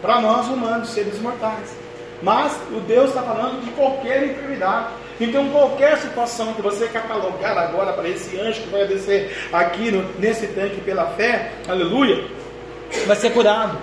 Para 0.00 0.20
nós 0.20 0.46
humanos, 0.46 0.88
seres 0.90 1.20
mortais. 1.20 1.76
Mas 2.22 2.58
o 2.72 2.80
Deus 2.80 3.10
está 3.10 3.22
falando 3.22 3.64
de 3.64 3.70
qualquer 3.70 4.24
enfermidade. 4.24 4.88
Então, 5.20 5.48
qualquer 5.50 5.98
situação 5.98 6.52
que 6.54 6.62
você 6.62 6.86
catalogar 6.88 7.56
agora 7.58 7.92
para 7.92 8.08
esse 8.08 8.38
anjo 8.38 8.62
que 8.62 8.68
vai 8.68 8.86
descer 8.86 9.48
aqui 9.52 9.90
no, 9.90 10.02
nesse 10.18 10.46
tanque 10.48 10.80
pela 10.80 11.06
fé, 11.06 11.52
aleluia, 11.68 12.24
vai 13.06 13.16
ser 13.16 13.30
curado. 13.30 13.78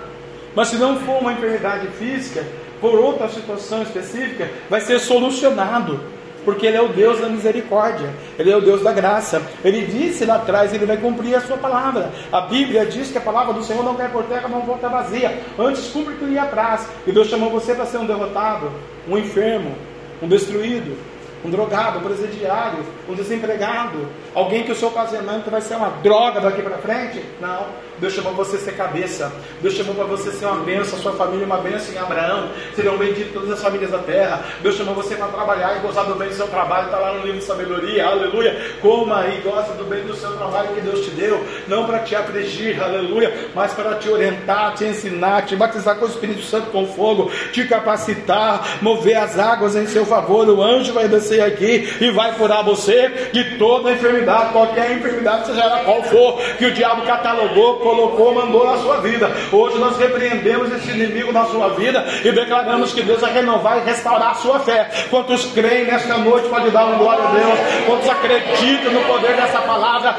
Mas 0.54 0.69
se 0.69 0.78
não 0.78 1.00
for 1.02 1.19
uma 1.19 1.34
enfermidade 1.34 1.88
física, 2.00 2.45
por 2.80 3.00
outra 3.00 3.28
situação 3.30 3.82
específica, 3.82 4.50
vai 4.69 4.80
ser 4.82 5.00
solucionado 5.00 6.14
porque 6.46 6.68
Ele 6.68 6.78
é 6.78 6.82
o 6.82 6.90
Deus 6.90 7.20
da 7.20 7.28
misericórdia, 7.28 8.10
Ele 8.40 8.52
é 8.52 8.56
o 8.56 8.62
Deus 8.62 8.82
da 8.82 8.94
graça. 8.94 9.42
Ele 9.64 9.86
disse 9.86 10.24
lá 10.24 10.36
atrás, 10.36 10.74
Ele 10.74 10.86
vai 10.86 10.98
cumprir 10.98 11.36
a 11.36 11.42
sua 11.42 11.58
palavra. 11.58 12.12
A 12.32 12.42
Bíblia 12.42 12.86
diz 12.86 13.12
que 13.12 13.18
a 13.18 13.22
palavra 13.22 13.54
do 13.54 13.64
Senhor 13.64 13.84
não 13.84 13.96
quer 13.96 14.12
por 14.12 14.24
terra, 14.24 14.48
não 14.48 14.62
volta 14.62 14.88
vazia. 14.88 15.42
Antes 15.58 15.88
cumpre 15.88 16.14
que 16.16 16.26
lhe 16.26 16.38
apraz. 16.38 16.88
E 17.06 17.12
Deus 17.12 17.28
chamou 17.28 17.50
você 17.50 17.74
para 17.74 17.86
ser 17.86 17.98
um 17.98 18.06
derrotado, 18.06 18.72
um 19.10 19.18
enfermo, 19.18 19.76
um 20.22 20.28
destruído, 20.28 20.96
um 21.44 21.50
drogado, 21.50 22.00
um 22.00 22.02
presidiário, 22.02 22.84
um 23.08 23.14
desempregado, 23.14 24.08
alguém 24.34 24.64
que 24.64 24.72
o 24.72 24.76
seu 24.76 24.90
casamento 24.92 25.50
vai 25.50 25.62
ser 25.62 25.76
uma 25.76 25.90
droga 26.02 26.42
daqui 26.42 26.62
para 26.62 26.78
frente. 26.78 27.24
Não. 27.40 27.68
Deus 28.00 28.14
chamou 28.14 28.34
você 28.34 28.58
ser 28.58 28.74
cabeça. 28.74 29.32
Deus 29.62 29.74
chamou 29.74 29.96
para 29.96 30.06
você 30.06 30.32
ser 30.32 30.46
uma 30.46 30.64
bênção, 30.64 31.00
sua 31.00 31.14
família 31.14 31.46
uma 31.46 31.58
bênção 31.58 31.94
em 31.94 31.98
Abraão. 31.98 32.50
Serão 32.76 32.98
benditas 32.98 33.34
todas 33.34 33.52
as 33.52 33.62
famílias 33.62 33.92
da 33.92 34.00
terra. 34.00 34.44
Deus 34.62 34.76
chamou 34.76 34.94
você 34.94 35.16
para 35.16 35.28
trabalhar 35.28 35.78
e 35.78 35.80
gozar 35.80 36.06
do 36.06 36.16
bem 36.16 36.30
do 36.30 36.36
seu 36.36 36.48
trabalho. 36.48 36.86
Está 36.86 36.98
lá 36.98 37.14
no 37.14 37.22
livro 37.22 37.40
de 37.40 37.46
sabedoria. 37.46 38.06
Aleluia. 38.06 38.76
Coma 38.82 39.26
e 39.28 39.42
gosta 39.42 39.74
do 39.74 39.84
bem 39.86 40.04
do 40.04 40.16
seu 40.16 40.32
trabalho 40.38 40.70
que 40.74 40.82
Deus 40.82 41.06
te 41.06 41.12
deu. 41.12 41.44
Não 41.68 41.86
para 41.86 42.00
te 42.00 42.16
afligir, 42.16 42.82
aleluia, 42.82 43.50
mas 43.54 43.74
para 43.74 43.96
te 43.96 44.10
orientar, 44.10 44.74
te 44.76 44.86
ensinar, 44.86 45.46
te 45.46 45.56
batizar 45.56 45.96
com 45.98 46.06
o 46.06 46.10
Espírito 46.10 46.42
Santo 46.44 46.72
com 46.72 46.86
fogo, 46.88 47.32
te 47.52 47.66
capacitar, 47.68 48.80
mover 48.82 49.18
as 49.18 49.38
águas 49.38 49.76
em 49.76 49.88
seu 49.88 50.06
favor. 50.06 50.48
O 50.50 50.62
anjo 50.62 50.94
vai 50.94 51.08
descer 51.08 51.42
aqui 51.42 51.98
e 52.00 52.12
vai 52.12 52.34
curar 52.36 52.64
você 52.64 53.30
de 53.32 53.58
toda 53.58 53.92
enfermidade, 53.92 54.52
qualquer 54.52 54.92
enfermidade, 54.92 55.48
seja 55.48 55.62
ela 55.62 55.84
qual 55.84 56.04
for, 56.04 56.42
que 56.58 56.66
o 56.66 56.74
diabo 56.74 57.04
catalogou 57.04 57.80
colocou, 57.86 58.34
mandou 58.34 58.65
na 58.65 58.78
sua 58.78 58.98
vida. 58.98 59.32
Hoje 59.52 59.78
nós 59.78 59.95
repreendemos 60.00 60.74
esse 60.74 60.89
inimigo 60.89 61.32
na 61.32 61.45
sua 61.45 61.69
vida 61.69 62.04
e 62.24 62.32
declaramos 62.32 62.91
que 62.91 63.04
Deus 63.04 63.21
vai 63.21 63.32
renovar 63.32 63.78
e 63.78 63.82
restaurar 63.82 64.32
a 64.32 64.34
sua 64.34 64.60
fé. 64.60 64.89
Quantos 65.12 65.45
creem 65.54 65.86
nesta 65.86 66.17
noite, 66.17 66.50
pode 66.50 66.71
dar 66.71 66.86
um 66.86 66.98
glória 66.98 67.24
a 67.24 67.32
Deus. 67.32 67.60
Quantos 67.86 68.10
acreditam 68.10 68.91
no 68.91 69.02
poder 69.02 69.36
dessa 69.36 69.62
palavra, 69.62 70.15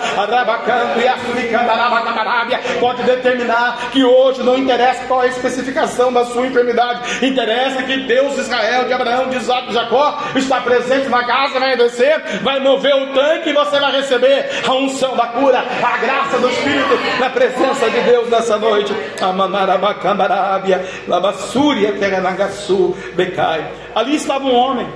pode 2.79 3.03
determinar 3.03 3.91
que 3.91 4.05
hoje 4.05 4.45
não 4.45 4.57
interessa 4.57 5.05
qual 5.07 5.25
é 5.25 5.27
a 5.27 5.31
especificação 5.31 6.13
da 6.13 6.25
sua 6.27 6.47
enfermidade, 6.47 7.27
interessa 7.27 7.83
que 7.83 7.97
Deus, 8.03 8.39
Israel, 8.39 8.85
de 8.85 8.93
Abraão, 8.93 9.29
de 9.29 9.39
Isaac, 9.39 9.67
de 9.67 9.75
Jacó, 9.75 10.19
está 10.37 10.61
presente 10.61 11.09
na 11.09 11.25
casa, 11.25 11.59
vai 11.59 11.77
descer, 11.77 12.23
vai 12.43 12.61
mover 12.61 12.95
o 12.95 13.13
tanque 13.13 13.51
e 13.51 13.53
você 13.53 13.81
vai 13.81 13.91
receber 13.91 14.63
a 14.65 14.73
unção 14.73 15.17
da 15.17 15.27
cura, 15.27 15.65
a 15.83 15.97
graça 15.97 16.39
do 16.39 16.49
Espírito 16.49 16.97
na 17.19 17.31
presença 17.31 17.56
presença 17.57 17.91
de 17.91 18.01
Deus 18.01 18.29
nessa 18.29 18.59
noite. 18.59 18.93
Ali 23.95 24.17
estava 24.17 24.45
um 24.45 24.55
homem. 24.55 24.87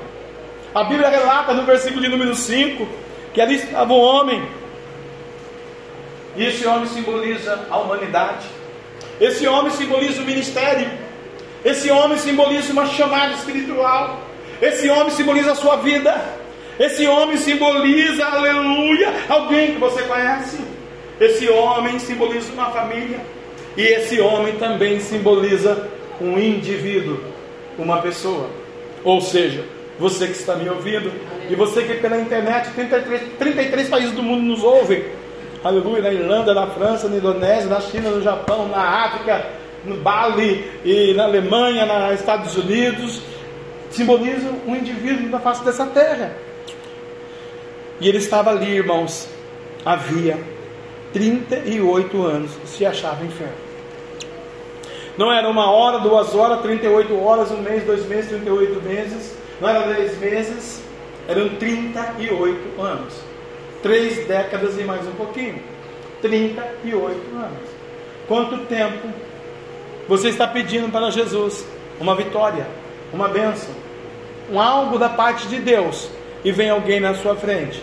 A 0.74 0.84
Bíblia 0.84 1.08
relata 1.08 1.52
no 1.52 1.64
versículo 1.64 2.00
de 2.02 2.08
número 2.08 2.34
5 2.34 2.86
que 3.32 3.40
ali 3.40 3.56
estava 3.56 3.92
um 3.92 4.00
homem. 4.00 4.42
E 6.36 6.44
esse 6.44 6.66
homem 6.66 6.86
simboliza 6.86 7.66
a 7.70 7.78
humanidade. 7.78 8.46
Esse 9.20 9.46
homem 9.46 9.72
simboliza 9.72 10.22
o 10.22 10.24
ministério. 10.24 10.88
Esse 11.64 11.90
homem 11.90 12.18
simboliza 12.18 12.72
uma 12.72 12.86
chamada 12.86 13.34
espiritual. 13.34 14.20
Esse 14.60 14.88
homem 14.88 15.10
simboliza 15.10 15.52
a 15.52 15.54
sua 15.54 15.76
vida. 15.76 16.14
Esse 16.78 17.06
homem 17.06 17.36
simboliza, 17.36 18.24
aleluia, 18.24 19.12
alguém 19.28 19.72
que 19.72 19.78
você 19.78 20.02
conhece. 20.02 20.58
Esse 21.20 21.50
homem 21.50 21.98
simboliza 21.98 22.50
uma 22.52 22.70
família. 22.70 23.20
E 23.76 23.82
esse 23.82 24.20
homem 24.20 24.54
também 24.56 24.98
simboliza 25.00 25.86
um 26.20 26.38
indivíduo, 26.38 27.20
uma 27.78 28.00
pessoa. 28.00 28.48
Ou 29.04 29.20
seja, 29.20 29.64
você 29.98 30.26
que 30.26 30.32
está 30.32 30.56
me 30.56 30.68
ouvindo, 30.68 31.12
e 31.48 31.54
você 31.54 31.82
que 31.82 31.94
pela 31.94 32.18
internet, 32.18 32.70
33, 32.70 33.22
33 33.38 33.88
países 33.88 34.12
do 34.12 34.22
mundo 34.22 34.42
nos 34.42 34.64
ouvem. 34.64 35.04
Aleluia, 35.62 36.02
na 36.02 36.12
Irlanda, 36.12 36.54
na 36.54 36.66
França, 36.68 37.08
na 37.08 37.16
Indonésia, 37.16 37.68
na 37.68 37.80
China, 37.80 38.10
no 38.10 38.22
Japão, 38.22 38.66
na 38.68 38.82
África, 39.04 39.46
no 39.84 39.96
Bali 39.96 40.64
e 40.84 41.12
na 41.14 41.24
Alemanha, 41.24 41.84
nos 41.84 42.18
Estados 42.18 42.56
Unidos, 42.56 43.20
simbolizam 43.90 44.54
um 44.66 44.74
indivíduo 44.74 45.28
na 45.28 45.38
face 45.38 45.62
dessa 45.64 45.86
terra. 45.86 46.34
E 48.00 48.08
ele 48.08 48.18
estava 48.18 48.50
ali, 48.50 48.70
irmãos. 48.76 49.28
Havia 49.84 50.38
38 51.12 52.22
anos 52.22 52.50
se 52.64 52.86
achava 52.86 53.24
enfermo. 53.24 53.52
Não 55.18 55.32
era 55.32 55.48
uma 55.48 55.70
hora, 55.70 55.98
duas 55.98 56.34
horas, 56.34 56.60
38 56.62 57.20
horas, 57.20 57.50
um 57.50 57.60
mês, 57.60 57.84
dois 57.84 58.06
meses, 58.06 58.30
38 58.30 58.80
meses, 58.82 59.36
não 59.60 59.68
era 59.68 59.92
10 59.92 60.18
meses, 60.18 60.82
eram 61.28 61.48
38 61.50 62.80
anos. 62.80 63.14
Três 63.82 64.26
décadas 64.26 64.78
e 64.78 64.84
mais 64.84 65.06
um 65.06 65.12
pouquinho. 65.12 65.60
38 66.22 67.36
anos. 67.36 67.68
Quanto 68.28 68.58
tempo 68.66 69.08
você 70.08 70.28
está 70.28 70.46
pedindo 70.46 70.90
para 70.90 71.10
Jesus? 71.10 71.66
Uma 71.98 72.14
vitória, 72.14 72.66
uma 73.12 73.28
bênção, 73.28 73.74
um 74.50 74.60
algo 74.60 74.98
da 74.98 75.08
parte 75.08 75.48
de 75.48 75.56
Deus, 75.56 76.08
e 76.44 76.52
vem 76.52 76.70
alguém 76.70 77.00
na 77.00 77.14
sua 77.14 77.36
frente 77.36 77.82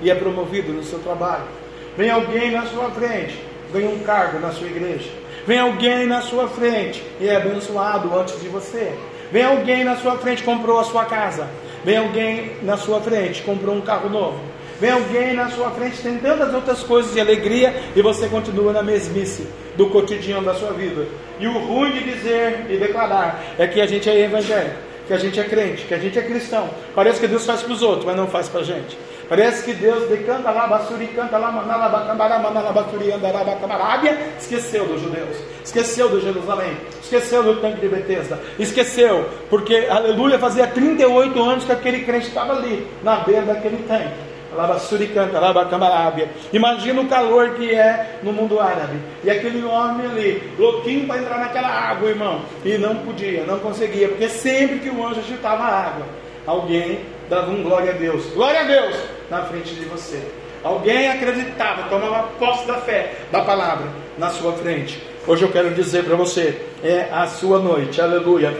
e 0.00 0.10
é 0.10 0.14
promovido 0.14 0.72
no 0.72 0.82
seu 0.82 0.98
trabalho 1.00 1.57
Vem 1.98 2.10
alguém 2.10 2.52
na 2.52 2.64
sua 2.66 2.92
frente, 2.92 3.36
vem 3.72 3.88
um 3.88 3.98
cargo 4.04 4.38
na 4.38 4.52
sua 4.52 4.68
igreja. 4.68 5.10
Vem 5.44 5.58
alguém 5.58 6.06
na 6.06 6.20
sua 6.22 6.46
frente 6.46 7.02
e 7.20 7.26
é 7.26 7.34
abençoado 7.34 8.16
antes 8.16 8.40
de 8.40 8.46
você. 8.46 8.92
Vem 9.32 9.42
alguém 9.42 9.82
na 9.82 9.96
sua 9.96 10.16
frente 10.16 10.44
comprou 10.44 10.78
a 10.78 10.84
sua 10.84 11.06
casa. 11.06 11.48
Vem 11.84 11.96
alguém 11.96 12.52
na 12.62 12.76
sua 12.76 13.00
frente 13.00 13.42
comprou 13.42 13.74
um 13.74 13.80
carro 13.80 14.08
novo. 14.08 14.38
Vem 14.80 14.92
alguém 14.92 15.34
na 15.34 15.50
sua 15.50 15.72
frente 15.72 16.00
tem 16.00 16.18
tantas 16.18 16.54
outras 16.54 16.84
coisas 16.84 17.12
de 17.12 17.20
alegria 17.20 17.74
e 17.96 18.00
você 18.00 18.28
continua 18.28 18.72
na 18.72 18.80
mesmice 18.84 19.48
do 19.76 19.90
cotidiano 19.90 20.46
da 20.46 20.54
sua 20.54 20.70
vida. 20.70 21.04
E 21.40 21.48
o 21.48 21.58
ruim 21.58 21.90
de 21.90 22.04
dizer 22.14 22.66
e 22.70 22.76
declarar 22.76 23.42
é 23.58 23.66
que 23.66 23.80
a 23.80 23.86
gente 23.88 24.08
é 24.08 24.20
evangélico, 24.20 24.76
que 25.08 25.14
a 25.14 25.18
gente 25.18 25.40
é 25.40 25.42
crente, 25.42 25.84
que 25.84 25.94
a 25.94 25.98
gente 25.98 26.16
é 26.16 26.22
cristão. 26.22 26.70
Parece 26.94 27.18
que 27.18 27.26
Deus 27.26 27.44
faz 27.44 27.60
para 27.60 27.72
os 27.72 27.82
outros, 27.82 28.04
mas 28.04 28.14
não 28.14 28.28
faz 28.28 28.48
para 28.48 28.60
a 28.60 28.64
gente. 28.64 28.96
Parece 29.28 29.62
que 29.62 29.74
Deus 29.74 30.08
decanta 30.08 30.50
lá, 30.50 30.66
basuri, 30.66 31.06
canta 31.08 31.36
lá, 31.36 31.52
manalabacambará, 31.52 32.38
manalabacuri, 32.38 33.12
andarabacamarábia, 33.12 34.18
esqueceu 34.38 34.86
dos 34.86 35.02
judeus, 35.02 35.36
esqueceu 35.62 36.08
de 36.08 36.20
Jerusalém, 36.22 36.78
esqueceu 37.02 37.42
do 37.42 37.60
tanque 37.60 37.80
de 37.80 37.88
Betesda, 37.88 38.38
esqueceu, 38.58 39.28
porque, 39.50 39.86
aleluia, 39.90 40.38
fazia 40.38 40.66
38 40.66 41.42
anos 41.42 41.64
que 41.64 41.72
aquele 41.72 42.04
crente 42.06 42.28
estava 42.28 42.54
ali, 42.54 42.86
na 43.02 43.16
beira 43.16 43.42
daquele 43.42 43.84
tanque. 43.86 44.28
Labassuricanta, 44.56 45.38
Labacamarábia. 45.38 46.30
Imagina 46.54 47.02
o 47.02 47.06
calor 47.06 47.50
que 47.50 47.70
é 47.74 48.18
no 48.22 48.32
mundo 48.32 48.58
árabe. 48.58 48.98
E 49.22 49.30
aquele 49.30 49.62
homem 49.62 50.06
ali, 50.06 50.42
louquinho 50.58 51.06
para 51.06 51.20
entrar 51.20 51.38
naquela 51.38 51.68
água, 51.68 52.08
irmão. 52.08 52.40
E 52.64 52.78
não 52.78 52.96
podia, 52.96 53.44
não 53.44 53.58
conseguia, 53.58 54.08
porque 54.08 54.26
sempre 54.28 54.78
que 54.78 54.88
o 54.88 55.06
anjo 55.06 55.20
agitava 55.20 55.64
a 55.64 55.86
água, 55.86 56.06
alguém 56.46 57.00
dava 57.28 57.50
um 57.50 57.62
glória 57.62 57.92
a 57.92 57.96
Deus. 57.96 58.24
Glória 58.34 58.60
a 58.60 58.64
Deus! 58.64 59.18
na 59.30 59.44
frente 59.44 59.74
de 59.74 59.84
você. 59.84 60.20
Alguém 60.62 61.08
acreditava, 61.08 61.88
tomava 61.88 62.28
posse 62.38 62.66
da 62.66 62.74
fé, 62.74 63.14
da 63.30 63.42
palavra, 63.42 63.86
na 64.16 64.28
sua 64.30 64.52
frente. 64.54 65.00
Hoje 65.26 65.44
eu 65.44 65.52
quero 65.52 65.70
dizer 65.70 66.04
para 66.04 66.16
você: 66.16 66.60
é 66.82 67.08
a 67.12 67.26
sua 67.26 67.58
noite, 67.58 68.00
aleluia. 68.00 68.50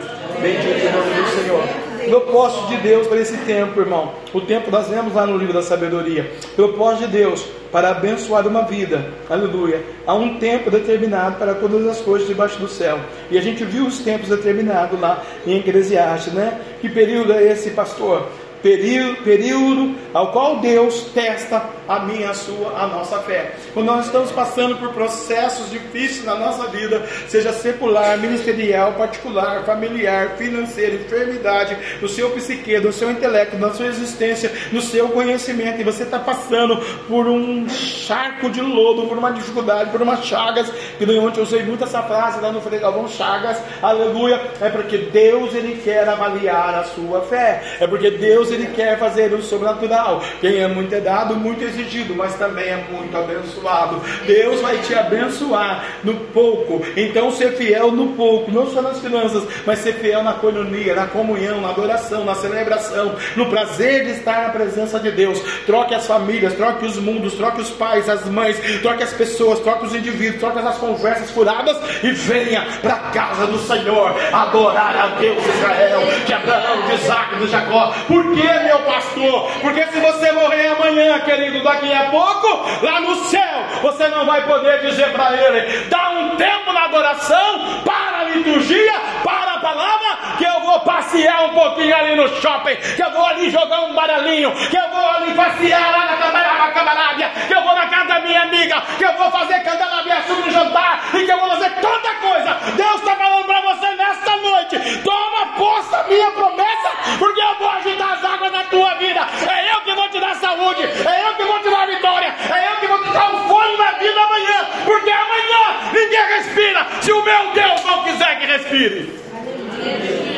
Bendito 0.40 0.86
o 0.86 0.92
nome 0.92 1.14
do 1.14 1.28
Senhor 1.30 1.88
propósito 2.08 2.68
de 2.68 2.76
Deus 2.78 3.06
para 3.06 3.20
esse 3.20 3.36
tempo, 3.38 3.80
irmão. 3.80 4.12
O 4.32 4.40
tempo 4.40 4.70
nós 4.70 4.88
vemos 4.88 5.14
lá 5.14 5.26
no 5.26 5.36
livro 5.36 5.52
da 5.52 5.62
sabedoria. 5.62 6.30
Propósito 6.56 7.06
de 7.06 7.18
Deus 7.18 7.44
para 7.70 7.90
abençoar 7.90 8.46
uma 8.46 8.62
vida. 8.62 9.12
Aleluia. 9.28 9.82
Há 10.06 10.14
um 10.14 10.38
tempo 10.38 10.70
determinado 10.70 11.36
para 11.36 11.54
todas 11.54 11.86
as 11.86 12.00
coisas 12.00 12.26
debaixo 12.26 12.58
do 12.58 12.68
céu. 12.68 12.98
E 13.30 13.36
a 13.36 13.42
gente 13.42 13.64
viu 13.64 13.86
os 13.86 13.98
tempos 13.98 14.30
determinados 14.30 14.98
lá 14.98 15.22
em 15.46 15.58
Eclesiastes, 15.58 16.32
né? 16.32 16.58
Que 16.80 16.88
período 16.88 17.32
é 17.32 17.52
esse, 17.52 17.70
pastor? 17.70 18.26
Período, 18.62 19.22
período 19.22 19.94
ao 20.12 20.32
qual 20.32 20.58
Deus 20.58 21.10
testa 21.14 21.62
a 21.88 22.00
minha, 22.00 22.30
a 22.30 22.34
sua, 22.34 22.72
a 22.78 22.86
nossa 22.86 23.18
fé. 23.20 23.52
Quando 23.72 23.86
nós 23.86 24.06
estamos 24.06 24.30
passando 24.30 24.76
por 24.76 24.90
processos 24.92 25.70
difíceis 25.70 26.24
na 26.24 26.34
nossa 26.34 26.66
vida, 26.68 27.06
seja 27.28 27.52
secular, 27.52 28.18
ministerial, 28.18 28.92
particular, 28.92 29.64
familiar, 29.64 30.36
financeiro, 30.36 30.96
enfermidade, 30.96 31.76
no 32.00 32.08
seu 32.08 32.30
psique, 32.30 32.78
no 32.78 32.92
seu 32.92 33.10
intelecto, 33.10 33.56
na 33.56 33.72
sua 33.72 33.86
existência, 33.86 34.52
no 34.72 34.82
seu 34.82 35.08
conhecimento, 35.08 35.80
e 35.80 35.84
você 35.84 36.02
está 36.02 36.18
passando 36.18 36.76
por 37.06 37.26
um 37.26 37.68
charco 37.68 38.50
de 38.50 38.60
lodo, 38.60 39.06
por 39.06 39.16
uma 39.16 39.30
dificuldade, 39.30 39.90
por 39.90 40.02
umas 40.02 40.24
chagas, 40.24 40.70
que 40.98 41.04
ontem 41.04 41.38
eu 41.38 41.44
usei 41.44 41.62
muito 41.62 41.84
essa 41.84 42.02
frase 42.02 42.40
lá 42.40 42.52
no 42.52 42.60
Frei 42.60 42.78
Galvão, 42.78 43.08
chagas, 43.08 43.58
aleluia, 43.82 44.40
é 44.60 44.68
porque 44.68 44.98
Deus 44.98 45.54
ele 45.54 45.80
quer 45.82 46.08
avaliar 46.08 46.74
a 46.74 46.84
sua 46.84 47.22
fé, 47.22 47.62
é 47.80 47.86
porque 47.86 48.10
Deus 48.10 48.47
Deus 48.48 48.50
ele 48.50 48.66
quer 48.74 48.98
fazer 48.98 49.32
o 49.32 49.42
sobrenatural. 49.42 50.22
Quem 50.40 50.58
é 50.58 50.68
muito 50.68 50.94
é 50.94 51.00
dado, 51.00 51.36
muito 51.36 51.62
é 51.62 51.68
exigido, 51.68 52.14
mas 52.14 52.34
também 52.34 52.66
é 52.66 52.84
muito 52.90 53.16
abençoado. 53.16 54.00
Deus 54.26 54.60
vai 54.60 54.78
te 54.78 54.94
abençoar 54.94 55.84
no 56.02 56.14
pouco. 56.14 56.84
Então 56.96 57.30
ser 57.30 57.52
fiel 57.52 57.92
no 57.92 58.08
pouco, 58.08 58.50
não 58.50 58.70
só 58.70 58.80
nas 58.80 59.00
finanças, 59.00 59.44
mas 59.66 59.80
ser 59.80 59.94
fiel 59.94 60.22
na 60.22 60.34
coinonia, 60.34 60.94
na 60.94 61.06
comunhão, 61.06 61.60
na 61.60 61.70
adoração, 61.70 62.24
na 62.24 62.34
celebração, 62.34 63.14
no 63.36 63.46
prazer 63.46 64.04
de 64.04 64.10
estar 64.12 64.42
na 64.42 64.50
presença 64.50 64.98
de 64.98 65.10
Deus. 65.10 65.40
Troque 65.66 65.94
as 65.94 66.06
famílias, 66.06 66.54
troque 66.54 66.86
os 66.86 66.96
mundos, 66.96 67.34
troque 67.34 67.60
os 67.60 67.70
pais, 67.70 68.08
as 68.08 68.26
mães, 68.26 68.56
troque 68.80 69.02
as 69.02 69.12
pessoas, 69.12 69.60
troque 69.60 69.86
os 69.86 69.94
indivíduos, 69.94 70.40
troque 70.40 70.58
as 70.58 70.78
conversas 70.78 71.30
furadas 71.30 71.76
e 72.02 72.10
venha 72.12 72.66
para 72.80 72.94
a 72.94 72.98
casa 73.10 73.46
do 73.46 73.58
Senhor 73.58 74.14
adorar 74.32 74.96
a 74.96 75.06
Deus 75.18 75.38
Israel, 75.44 76.00
de 76.26 76.32
Abraão, 76.32 76.82
de 76.82 76.94
Isaac, 76.94 77.36
de 77.36 77.46
Jacó. 77.48 77.94
Que, 78.40 78.58
meu 78.64 78.78
pastor? 78.80 79.50
Porque 79.60 79.86
se 79.86 80.00
você 80.00 80.32
morrer 80.32 80.68
amanhã, 80.68 81.18
querido, 81.20 81.62
daqui 81.62 81.92
a 81.92 82.04
pouco, 82.10 82.46
lá 82.82 83.00
no 83.00 83.16
céu, 83.24 83.64
você 83.82 84.08
não 84.08 84.24
vai 84.24 84.46
poder 84.46 84.80
dizer 84.80 85.12
para 85.12 85.36
ele: 85.36 85.84
dá 85.88 86.10
um 86.10 86.36
tempo 86.36 86.72
na 86.72 86.84
adoração, 86.84 87.82
para 87.84 88.20
a 88.20 88.24
liturgia, 88.24 88.92
para 89.24 89.54
a 89.54 89.60
palavra, 89.60 90.36
que 90.38 90.44
eu 90.44 90.57
vou 90.68 90.80
passear 90.80 91.46
um 91.46 91.54
pouquinho 91.54 91.96
ali 91.96 92.14
no 92.14 92.28
shopping, 92.28 92.76
que 92.76 93.02
eu 93.02 93.10
vou 93.10 93.24
ali 93.24 93.50
jogar 93.50 93.80
um 93.82 93.94
baralhinho, 93.94 94.52
que 94.52 94.76
eu 94.76 94.88
vou 94.90 95.08
ali 95.08 95.32
passear 95.32 95.90
lá 95.90 96.04
na 96.04 96.16
Camarada 96.18 96.72
Camarábia, 96.72 97.30
que 97.46 97.54
eu 97.54 97.62
vou 97.62 97.74
na 97.74 97.86
casa 97.86 98.04
da 98.06 98.20
minha 98.20 98.42
amiga, 98.42 98.82
que 98.98 99.04
eu 99.04 99.12
vou 99.14 99.30
fazer 99.30 99.60
candelabia 99.60 100.22
sobre 100.26 100.50
jantar 100.50 101.00
e 101.14 101.24
que 101.24 101.32
eu 101.32 101.40
vou 101.40 101.48
fazer 101.50 101.70
tanta 101.80 102.14
coisa. 102.16 102.54
Deus 102.76 102.94
está 102.96 103.16
falando 103.16 103.46
para 103.46 103.60
você 103.62 103.94
nesta 103.94 104.36
noite: 104.36 105.02
toma 105.02 105.46
posse 105.56 105.90
da 105.90 106.04
minha 106.04 106.30
promessa, 106.32 106.90
porque 107.18 107.40
eu 107.40 107.54
vou 107.58 107.70
agitar 107.70 108.12
as 108.12 108.24
águas 108.24 108.52
na 108.52 108.64
tua 108.64 108.94
vida. 108.96 109.20
É 109.48 109.74
eu 109.74 109.80
que 109.80 109.94
vou 109.94 110.08
te 110.10 110.20
dar 110.20 110.34
saúde, 110.36 110.82
é 110.82 111.28
eu 111.28 111.34
que 111.34 111.44
vou 111.44 111.58
te 111.60 111.70
dar 111.70 111.86
vitória, 111.86 112.34
é 112.54 112.72
eu 112.72 112.76
que 112.76 112.86
vou 112.86 113.02
te 113.02 113.10
dar 113.10 113.34
um 113.34 113.48
fone 113.48 113.76
na 113.78 113.92
vida 113.92 114.20
amanhã, 114.20 114.66
porque 114.84 115.10
amanhã 115.10 115.92
ninguém 115.92 116.26
respira 116.36 116.86
se 117.00 117.10
o 117.10 117.22
meu 117.22 117.52
Deus 117.52 117.84
não 117.84 118.04
quiser 118.04 118.38
que 118.38 118.46
respire. 118.46 120.37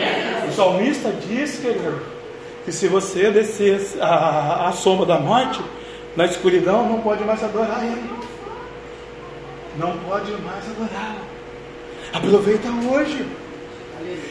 O 0.51 0.53
salmista 0.53 1.13
diz, 1.29 1.59
querido, 1.59 2.03
que 2.65 2.73
se 2.73 2.89
você 2.89 3.31
descer 3.31 3.81
a, 4.01 4.69
a 4.69 4.73
sombra 4.73 5.07
da 5.07 5.19
morte, 5.19 5.61
na 6.17 6.27
escuridão, 6.27 6.89
não 6.89 7.01
pode 7.01 7.23
mais 7.23 7.43
adorar 7.43 7.85
Ele. 7.85 8.11
Não 9.79 9.97
pode 9.99 10.33
mais 10.33 10.65
adorá-lo. 10.71 11.21
Aproveita 12.13 12.69
hoje. 12.69 13.25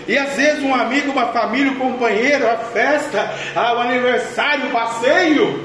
E 0.07 0.17
às 0.17 0.33
vezes 0.33 0.61
um 0.61 0.75
amigo, 0.75 1.11
uma 1.11 1.27
família, 1.27 1.71
um 1.71 1.75
companheiro, 1.75 2.49
a 2.49 2.57
festa, 2.57 3.31
o 3.55 3.79
aniversário, 3.79 4.67
o 4.67 4.71
passeio. 4.71 5.63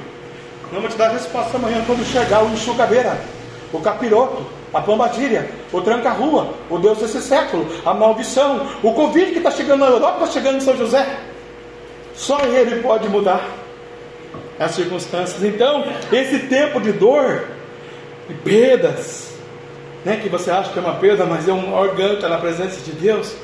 Não 0.72 0.80
vou 0.80 0.88
te 0.88 0.96
dar 0.96 1.08
resposta 1.08 1.56
amanhã 1.56 1.82
quando 1.84 2.04
chegar 2.04 2.44
o 2.44 2.52
enxucaveira, 2.52 3.18
o 3.72 3.80
capiroto, 3.80 4.46
a 4.74 4.80
pombagira, 4.80 5.48
o 5.72 5.80
tranca-rua, 5.80 6.52
o 6.68 6.78
Deus 6.78 6.98
desse 6.98 7.22
século, 7.22 7.66
a 7.86 7.94
maldição, 7.94 8.66
o 8.82 8.92
Covid 8.92 9.30
que 9.30 9.38
está 9.38 9.50
chegando 9.50 9.80
na 9.80 9.86
Europa, 9.86 10.24
está 10.24 10.32
chegando 10.32 10.56
em 10.56 10.60
São 10.60 10.76
José. 10.76 11.06
Só 12.14 12.40
Ele 12.40 12.82
pode 12.82 13.08
mudar 13.08 13.48
as 14.58 14.72
circunstâncias. 14.72 15.42
Então, 15.42 15.84
esse 16.12 16.40
tempo 16.40 16.80
de 16.80 16.92
dor, 16.92 17.44
de 18.28 18.34
perdas, 18.34 19.32
né, 20.04 20.18
que 20.22 20.28
você 20.28 20.50
acha 20.50 20.70
que 20.70 20.78
é 20.78 20.82
uma 20.82 20.94
perda, 20.94 21.24
mas 21.24 21.48
é 21.48 21.52
um 21.52 21.74
orgânico 21.74 22.28
na 22.28 22.38
presença 22.38 22.80
de 22.80 22.92
Deus, 22.92 23.34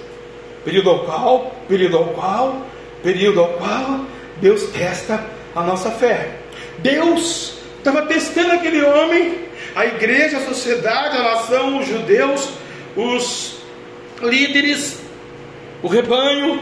período 0.65 0.91
ao 0.91 0.99
qual, 1.01 1.53
período 1.69 1.97
ao 1.97 2.05
qual, 2.09 2.57
período 3.03 3.41
ao 3.41 3.49
qual 3.49 4.01
Deus 4.41 4.65
testa 4.65 5.25
a 5.55 5.63
nossa 5.63 5.91
fé. 5.91 6.37
Deus 6.79 7.59
estava 7.79 8.03
testando 8.03 8.53
aquele 8.53 8.83
homem, 8.85 9.50
a 9.75 9.87
igreja, 9.87 10.39
a 10.39 10.47
sociedade, 10.47 11.17
a 11.17 11.23
nação, 11.23 11.79
os 11.79 11.87
judeus, 11.87 12.49
os 12.97 13.57
líderes, 14.23 15.01
o 15.83 15.89
rebanho, 15.89 16.61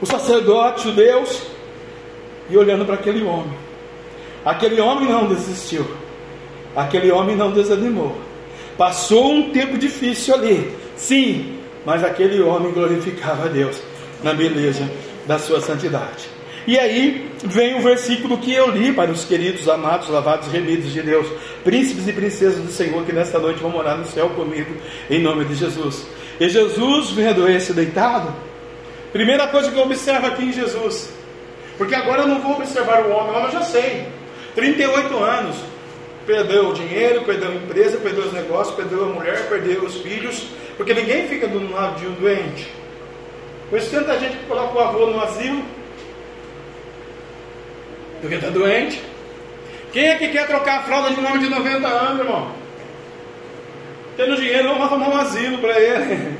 os 0.00 0.08
sacerdotes 0.08 0.84
judeus, 0.84 1.42
e 2.50 2.56
olhando 2.56 2.84
para 2.84 2.94
aquele 2.94 3.24
homem. 3.24 3.56
Aquele 4.44 4.80
homem 4.80 5.08
não 5.08 5.26
desistiu, 5.26 5.86
aquele 6.76 7.10
homem 7.10 7.36
não 7.36 7.52
desanimou. 7.52 8.16
Passou 8.76 9.32
um 9.32 9.50
tempo 9.50 9.78
difícil 9.78 10.34
ali, 10.34 10.76
sim, 10.96 11.58
mas 11.86 12.04
aquele 12.04 12.42
homem 12.42 12.72
glorificava 12.72 13.44
a 13.44 13.48
Deus 13.48 13.80
na 14.22 14.34
beleza 14.34 14.90
da 15.26 15.38
sua 15.38 15.60
santidade. 15.60 16.28
E 16.66 16.78
aí 16.78 17.30
vem 17.44 17.78
o 17.78 17.82
versículo 17.82 18.38
que 18.38 18.52
eu 18.52 18.70
li 18.70 18.92
para 18.92 19.10
os 19.10 19.24
queridos, 19.24 19.68
amados, 19.68 20.08
lavados, 20.08 20.50
remidos 20.50 20.92
de 20.92 21.02
Deus, 21.02 21.26
príncipes 21.62 22.08
e 22.08 22.12
princesas 22.12 22.62
do 22.62 22.72
Senhor, 22.72 23.04
que 23.04 23.12
nesta 23.12 23.38
noite 23.38 23.60
vão 23.60 23.70
morar 23.70 23.96
no 23.96 24.06
céu 24.06 24.30
comigo, 24.30 24.74
em 25.10 25.20
nome 25.20 25.44
de 25.44 25.54
Jesus. 25.54 26.06
E 26.40 26.48
Jesus, 26.48 27.10
vendo 27.10 27.46
esse 27.48 27.72
deitado, 27.74 28.34
primeira 29.12 29.46
coisa 29.48 29.70
que 29.70 29.76
eu 29.76 29.82
observo 29.82 30.26
aqui 30.26 30.44
em 30.44 30.52
Jesus, 30.52 31.12
porque 31.76 31.94
agora 31.94 32.22
eu 32.22 32.28
não 32.28 32.40
vou 32.40 32.52
observar 32.52 33.04
o 33.04 33.10
homem, 33.10 33.36
homem 33.36 33.44
eu 33.44 33.52
já 33.52 33.62
sei, 33.62 34.06
38 34.54 35.18
anos, 35.18 35.56
perdeu 36.26 36.70
o 36.70 36.72
dinheiro, 36.72 37.22
perdeu 37.22 37.50
a 37.50 37.54
empresa, 37.54 37.98
perdeu 37.98 38.24
os 38.24 38.32
negócios, 38.32 38.74
perdeu 38.74 39.04
a 39.04 39.08
mulher, 39.08 39.48
perdeu 39.48 39.82
os 39.82 39.96
filhos, 39.96 40.46
porque 40.78 40.94
ninguém 40.94 41.28
fica 41.28 41.46
do 41.46 41.70
lado 41.70 42.00
de 42.00 42.06
um 42.06 42.14
doente. 42.14 42.72
Pois 43.68 43.88
tanta 43.90 44.18
gente 44.18 44.36
que 44.36 44.46
coloca 44.46 44.78
o 44.78 44.80
avô 44.80 45.06
no 45.06 45.20
asilo, 45.22 45.62
porque 48.24 48.36
está 48.36 48.48
doente. 48.48 49.02
Quem 49.92 50.08
é 50.08 50.16
que 50.16 50.28
quer 50.28 50.46
trocar 50.46 50.78
a 50.78 50.82
fralda 50.84 51.10
de 51.10 51.20
um 51.20 51.26
homem 51.26 51.40
de 51.40 51.50
90 51.50 51.86
anos, 51.86 52.20
irmão? 52.20 52.52
Tendo 54.16 54.36
dinheiro, 54.36 54.68
vamos 54.68 54.82
arrumar 54.82 55.08
um 55.10 55.16
asilo 55.18 55.58
para 55.58 55.78
ele. 55.78 56.38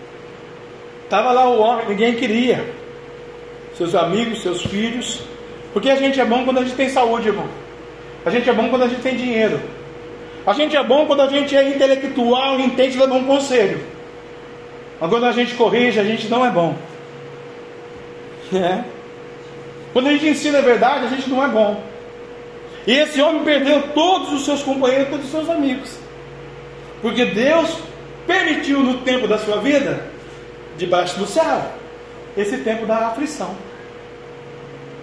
Estava 1.04 1.30
lá 1.30 1.46
o 1.46 1.60
homem, 1.60 1.90
ninguém 1.90 2.14
queria. 2.14 2.64
Seus 3.76 3.94
amigos, 3.94 4.40
seus 4.40 4.62
filhos. 4.62 5.20
Porque 5.74 5.90
a 5.90 5.96
gente 5.96 6.18
é 6.18 6.24
bom 6.24 6.42
quando 6.42 6.60
a 6.60 6.62
gente 6.62 6.74
tem 6.74 6.88
saúde, 6.88 7.28
irmão. 7.28 7.48
A 8.24 8.30
gente 8.30 8.48
é 8.48 8.52
bom 8.54 8.70
quando 8.70 8.84
a 8.84 8.88
gente 8.88 9.02
tem 9.02 9.14
dinheiro. 9.14 9.60
A 10.46 10.54
gente 10.54 10.74
é 10.74 10.82
bom 10.82 11.04
quando 11.04 11.20
a 11.20 11.28
gente 11.28 11.54
é 11.54 11.68
intelectual 11.68 12.58
e 12.58 12.64
entende 12.64 12.96
dar 12.96 13.08
bom 13.08 13.24
conselho. 13.24 13.78
Mas 14.98 15.10
quando 15.10 15.26
a 15.26 15.32
gente 15.32 15.54
corrige, 15.54 16.00
a 16.00 16.04
gente 16.04 16.28
não 16.28 16.46
é 16.46 16.50
bom. 16.50 16.74
É. 18.54 18.93
Quando 19.94 20.08
a 20.08 20.10
gente 20.10 20.26
ensina 20.26 20.58
a 20.58 20.60
verdade, 20.60 21.06
a 21.06 21.08
gente 21.08 21.30
não 21.30 21.42
é 21.42 21.48
bom. 21.48 21.80
E 22.84 22.92
esse 22.92 23.22
homem 23.22 23.44
perdeu 23.44 23.80
todos 23.94 24.32
os 24.32 24.44
seus 24.44 24.60
companheiros, 24.60 25.08
todos 25.08 25.24
os 25.26 25.30
seus 25.30 25.48
amigos. 25.48 25.96
Porque 27.00 27.26
Deus 27.26 27.78
permitiu 28.26 28.80
no 28.80 28.98
tempo 28.98 29.28
da 29.28 29.38
sua 29.38 29.58
vida, 29.58 30.04
debaixo 30.76 31.16
do 31.16 31.26
céu, 31.26 31.62
esse 32.36 32.58
tempo 32.58 32.84
da 32.86 33.06
aflição. 33.06 33.54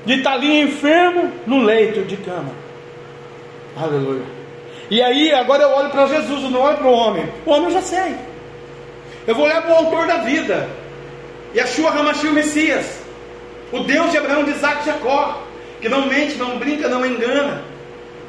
De 0.05 0.15
estar 0.15 0.33
ali 0.33 0.61
enfermo 0.61 1.31
no 1.47 1.63
leito 1.63 2.01
de 2.01 2.17
cama. 2.17 2.51
Aleluia. 3.77 4.25
E 4.89 5.01
aí, 5.01 5.31
agora 5.31 5.63
eu 5.63 5.69
olho 5.69 5.89
para 5.89 6.07
Jesus, 6.07 6.43
eu 6.43 6.49
não 6.49 6.59
olho 6.59 6.77
para 6.77 6.87
o 6.87 6.93
homem. 6.93 7.29
O 7.45 7.51
homem 7.51 7.65
eu 7.65 7.71
já 7.71 7.81
sei. 7.81 8.15
Eu 9.25 9.35
vou 9.35 9.45
olhar 9.45 9.61
para 9.61 9.71
o 9.71 9.77
autor 9.77 10.05
da 10.05 10.17
vida. 10.17 10.67
Yeshua 11.55 11.91
Hamashim 11.91 12.31
Messias. 12.31 13.01
O 13.72 13.80
Deus 13.80 14.11
de 14.11 14.17
Abraão, 14.17 14.43
de 14.43 14.51
Isaac 14.51 14.84
e 14.84 14.86
Jacó. 14.86 15.43
Que 15.80 15.89
não 15.89 16.05
mente, 16.05 16.36
não 16.36 16.57
brinca, 16.57 16.88
não 16.88 17.05
engana. 17.05 17.63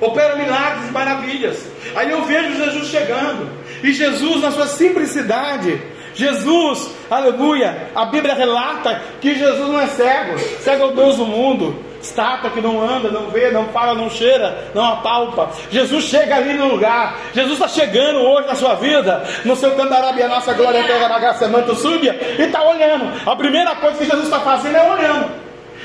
Opera 0.01 0.37
milagres 0.37 0.89
e 0.89 0.93
maravilhas. 0.93 1.67
Aí 1.95 2.11
eu 2.11 2.25
vejo 2.25 2.57
Jesus 2.57 2.89
chegando. 2.89 3.49
E 3.83 3.93
Jesus, 3.93 4.43
na 4.43 4.51
sua 4.51 4.67
simplicidade, 4.67 5.81
Jesus, 6.15 6.91
aleluia, 7.11 7.89
a 7.95 8.07
Bíblia 8.07 8.35
relata 8.35 9.03
que 9.21 9.35
Jesus 9.35 9.69
não 9.69 9.81
é 9.81 9.87
cego, 9.87 10.39
cego 10.61 10.85
é 10.85 10.87
o 10.87 10.93
Deus 10.93 11.17
do 11.17 11.27
mundo, 11.27 11.77
estátua 12.03 12.51
que 12.51 12.61
não 12.61 12.83
anda, 12.83 13.11
não 13.11 13.29
vê, 13.29 13.51
não 13.51 13.69
fala, 13.69 13.95
não 13.95 14.11
cheira, 14.11 14.71
não 14.75 14.85
apalpa. 14.85 15.51
Jesus 15.71 16.05
chega 16.05 16.37
ali 16.37 16.55
no 16.55 16.67
lugar, 16.67 17.17
Jesus 17.33 17.55
está 17.55 17.69
chegando 17.69 18.19
hoje 18.19 18.49
na 18.49 18.55
sua 18.55 18.75
vida, 18.75 19.23
no 19.45 19.55
seu 19.55 19.71
candarabia, 19.77 20.29
nossa 20.29 20.53
glória, 20.53 20.85
terra 20.85 21.09
na 21.09 21.19
graça, 21.19 21.49
manto 21.49 21.75
súbia, 21.75 22.19
e 22.39 22.43
está 22.43 22.63
olhando. 22.63 23.13
A 23.25 23.37
primeira 23.37 23.75
coisa 23.77 23.97
que 23.97 24.05
Jesus 24.05 24.25
está 24.25 24.41
fazendo 24.41 24.77
é 24.77 24.91
olhando. 24.91 25.31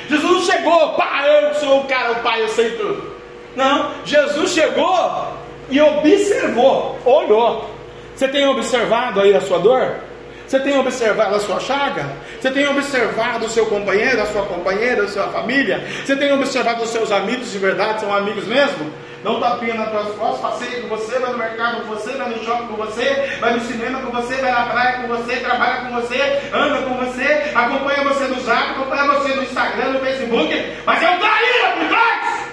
Jesus 0.10 0.32
não 0.32 0.42
chegou, 0.42 0.94
pai, 0.94 1.46
eu 1.46 1.54
sou 1.56 1.82
o 1.82 1.84
cara, 1.86 2.14
o 2.14 2.16
pai, 2.16 2.42
eu 2.42 2.48
sei 2.50 2.72
tudo. 2.72 3.16
Não, 3.56 3.92
Jesus 4.06 4.52
chegou 4.52 5.28
e 5.70 5.80
observou, 5.80 6.98
olhou. 7.06 7.70
Você 8.16 8.28
tem 8.28 8.48
observado 8.48 9.22
aí 9.22 9.36
a 9.36 9.42
sua 9.42 9.60
dor? 9.60 10.07
Você 10.48 10.60
tem 10.62 10.80
observado 10.80 11.36
a 11.36 11.40
sua 11.42 11.60
chaga? 11.60 12.06
Você 12.40 12.50
tem 12.50 12.66
observado 12.68 13.46
o 13.46 13.50
seu 13.50 13.66
companheiro, 13.66 14.22
a 14.22 14.26
sua 14.28 14.44
companheira, 14.44 15.04
a 15.04 15.08
sua 15.10 15.28
família? 15.28 15.86
Você 16.06 16.16
tem 16.16 16.32
observado 16.32 16.84
os 16.84 16.90
seus 16.90 17.12
amigos 17.12 17.52
de 17.52 17.58
verdade? 17.58 18.00
São 18.00 18.16
amigos 18.16 18.48
mesmo? 18.48 18.90
Não 19.26 19.42
tapinha 19.42 19.74
nas 19.74 19.90
tuas 19.90 20.16
costas, 20.16 20.40
passeia 20.40 20.82
com 20.82 20.88
você, 20.88 21.20
vai 21.20 21.32
no 21.34 21.38
mercado 21.38 21.82
com 21.82 21.88
você, 21.96 22.12
vai 22.14 22.30
no 22.30 22.46
shopping 22.46 22.68
com 22.68 22.76
você, 22.76 23.38
vai 23.42 23.54
no 23.56 23.60
cinema 23.60 24.00
com 24.00 24.12
você, 24.12 24.36
vai 24.36 24.52
na 24.52 24.66
praia 24.68 25.00
com 25.02 25.08
você, 25.08 25.36
trabalha 25.38 25.82
com 25.82 26.00
você, 26.00 26.42
anda 26.54 26.82
com 26.84 26.94
você, 26.94 27.52
acompanha 27.54 28.04
você 28.04 28.24
no 28.26 28.40
zap, 28.42 28.72
acompanha 28.72 29.04
você 29.08 29.36
no 29.36 29.44
Instagram, 29.44 29.90
no 29.90 30.00
Facebook, 30.00 30.78
mas 30.86 31.04
é 31.04 31.10
um 31.10 31.20
traíra 31.20 31.72
por 31.78 31.88
trás! 31.90 32.48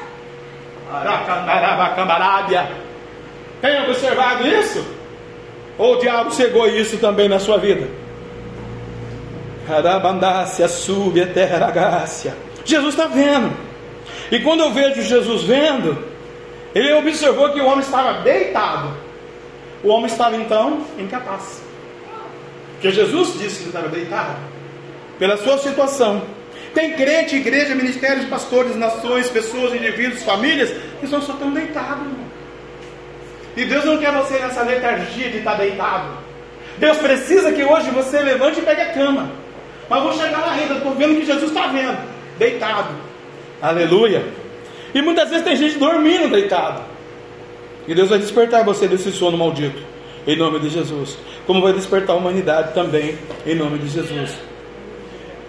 Aracandarabacambarábia. 0.92 2.68
Tem 3.60 3.82
observado 3.82 4.48
isso? 4.48 5.03
Ou 5.78 5.96
o 5.96 5.98
diabo 5.98 6.32
chegou 6.32 6.66
isso 6.68 6.98
também 6.98 7.28
na 7.28 7.38
sua 7.38 7.58
vida? 7.58 7.88
Eterragácia. 11.18 12.34
Jesus 12.64 12.94
está 12.94 13.06
vendo. 13.06 13.52
E 14.30 14.38
quando 14.40 14.60
eu 14.60 14.72
vejo 14.72 15.02
Jesus 15.02 15.42
vendo, 15.42 15.98
ele 16.74 16.92
observou 16.94 17.50
que 17.50 17.60
o 17.60 17.66
homem 17.66 17.80
estava 17.80 18.20
deitado. 18.22 18.90
O 19.82 19.88
homem 19.88 20.06
estava 20.06 20.36
então 20.36 20.84
incapaz. 20.98 21.62
Porque 22.72 22.90
Jesus 22.90 23.38
disse 23.38 23.62
que 23.62 23.66
estava 23.66 23.88
deitado. 23.88 24.36
Pela 25.18 25.36
sua 25.36 25.58
situação, 25.58 26.22
Tem 26.74 26.92
crente, 26.94 27.36
igreja, 27.36 27.72
ministérios, 27.72 28.26
pastores, 28.26 28.74
nações, 28.74 29.30
pessoas, 29.30 29.72
indivíduos, 29.72 30.24
famílias 30.24 30.74
que 31.00 31.06
só 31.06 31.18
estão 31.18 31.52
deitados, 31.52 32.04
irmão. 32.04 32.33
E 33.56 33.64
Deus 33.64 33.84
não 33.84 33.98
quer 33.98 34.12
você 34.12 34.38
nessa 34.38 34.62
letargia 34.62 35.30
de 35.30 35.38
estar 35.38 35.54
deitado. 35.54 36.18
Deus 36.78 36.98
precisa 36.98 37.52
que 37.52 37.62
hoje 37.62 37.90
você 37.90 38.20
levante 38.20 38.60
e 38.60 38.62
pegue 38.62 38.80
a 38.80 38.92
cama. 38.92 39.30
Mas 39.88 40.02
vou 40.02 40.12
chegar 40.12 40.40
lá 40.40 40.52
ainda, 40.52 40.74
estou 40.74 40.92
vendo 40.94 41.20
que 41.20 41.26
Jesus 41.26 41.50
está 41.50 41.68
vendo, 41.68 41.98
deitado. 42.38 42.94
Aleluia. 43.62 44.24
E 44.94 45.02
muitas 45.02 45.28
vezes 45.28 45.44
tem 45.44 45.56
gente 45.56 45.78
dormindo 45.78 46.30
deitado. 46.30 46.82
E 47.86 47.94
Deus 47.94 48.08
vai 48.08 48.18
despertar 48.18 48.64
você 48.64 48.88
desse 48.88 49.12
sono 49.12 49.36
maldito, 49.36 49.80
em 50.26 50.36
nome 50.36 50.58
de 50.58 50.70
Jesus. 50.70 51.18
Como 51.46 51.60
vai 51.60 51.72
despertar 51.72 52.14
a 52.14 52.16
humanidade 52.16 52.72
também, 52.72 53.18
em 53.46 53.54
nome 53.54 53.78
de 53.78 53.88
Jesus. 53.88 54.38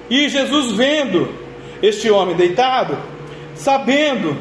E 0.09 0.27
Jesus 0.29 0.71
vendo 0.71 1.29
este 1.81 2.11
homem 2.11 2.35
deitado, 2.35 2.97
sabendo 3.55 4.37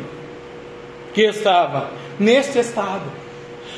que 1.13 1.23
estava 1.23 1.91
neste 2.19 2.59
estado. 2.59 3.24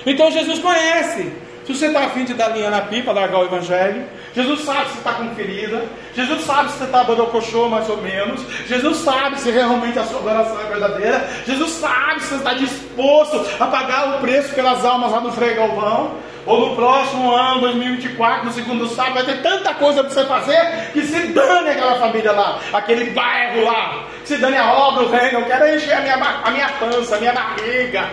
Então 0.07 0.31
Jesus 0.31 0.61
conhece 0.61 1.33
se 1.67 1.75
você 1.75 1.87
está 1.87 2.05
afim 2.05 2.25
de 2.25 2.33
dar 2.33 2.51
linha 2.51 2.71
na 2.71 2.83
pipa, 2.83 3.11
largar 3.11 3.41
o 3.41 3.45
evangelho, 3.47 4.05
Jesus 4.33 4.61
sabe 4.61 4.89
se 4.91 4.99
está 4.99 5.15
com 5.15 5.35
ferida, 5.35 5.85
Jesus 6.15 6.45
sabe 6.45 6.71
se 6.71 6.79
você 6.79 6.85
está 6.85 7.03
borocochô 7.03 7.69
mais 7.69 7.91
ou 7.91 7.97
menos, 7.97 8.41
Jesus 8.69 8.99
sabe 8.99 9.41
se 9.41 9.51
realmente 9.51 9.99
a 9.99 10.05
sua 10.05 10.21
adoração 10.21 10.61
é 10.61 10.65
verdadeira, 10.69 11.29
Jesus 11.45 11.73
sabe 11.73 12.21
se 12.21 12.29
você 12.29 12.35
está 12.37 12.55
disposto 12.55 13.45
a 13.59 13.67
pagar 13.67 14.17
o 14.17 14.21
preço 14.21 14.55
pelas 14.55 14.85
almas 14.85 15.11
lá 15.11 15.21
no 15.21 15.33
Frei 15.33 15.55
Galvão, 15.55 16.15
ou 16.47 16.69
no 16.69 16.77
próximo 16.77 17.35
ano, 17.35 17.63
2024, 17.63 18.47
no 18.47 18.53
segundo 18.53 18.87
sábado, 18.87 19.15
vai 19.15 19.25
ter 19.25 19.43
tanta 19.43 19.75
coisa 19.75 20.05
para 20.05 20.13
você 20.13 20.25
fazer 20.25 20.91
que 20.93 21.03
se 21.03 21.19
dane 21.33 21.71
aquela 21.71 21.99
família 21.99 22.31
lá, 22.31 22.61
aquele 22.73 23.11
bairro 23.11 23.65
lá, 23.65 24.05
se 24.25 24.37
dane 24.37 24.57
a 24.57 24.73
obra, 24.73 25.03
o 25.03 25.11
reino, 25.11 25.41
eu 25.41 25.47
quero 25.47 25.75
encher 25.75 25.95
a 25.95 26.01
minha, 26.01 26.15
a 26.15 26.51
minha 26.53 26.69
pança, 26.79 27.17
a 27.17 27.19
minha 27.19 27.33
barriga. 27.33 28.09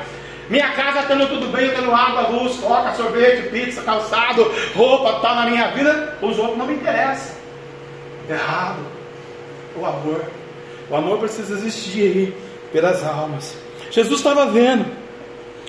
Minha 0.54 0.70
casa 0.70 1.02
tendo 1.08 1.26
tudo 1.30 1.48
bem, 1.48 1.66
eu 1.66 1.74
tendo 1.74 1.92
água, 1.92 2.28
luz, 2.28 2.58
coca, 2.58 2.94
sorvete, 2.94 3.50
pizza, 3.50 3.82
calçado, 3.82 4.44
roupa, 4.76 5.14
tal 5.14 5.34
na 5.34 5.48
minha 5.48 5.70
vida, 5.70 6.16
os 6.22 6.38
outros 6.38 6.60
não 6.60 6.68
me 6.68 6.76
interessam. 6.76 7.36
Errado. 8.30 8.86
O 9.76 9.84
amor. 9.84 10.24
O 10.92 10.96
amor 10.96 11.18
precisa 11.18 11.56
existir 11.56 12.04
aí 12.04 12.38
pelas 12.72 13.04
almas. 13.04 13.58
Jesus 13.90 14.20
estava 14.20 14.46
vendo. 14.46 14.86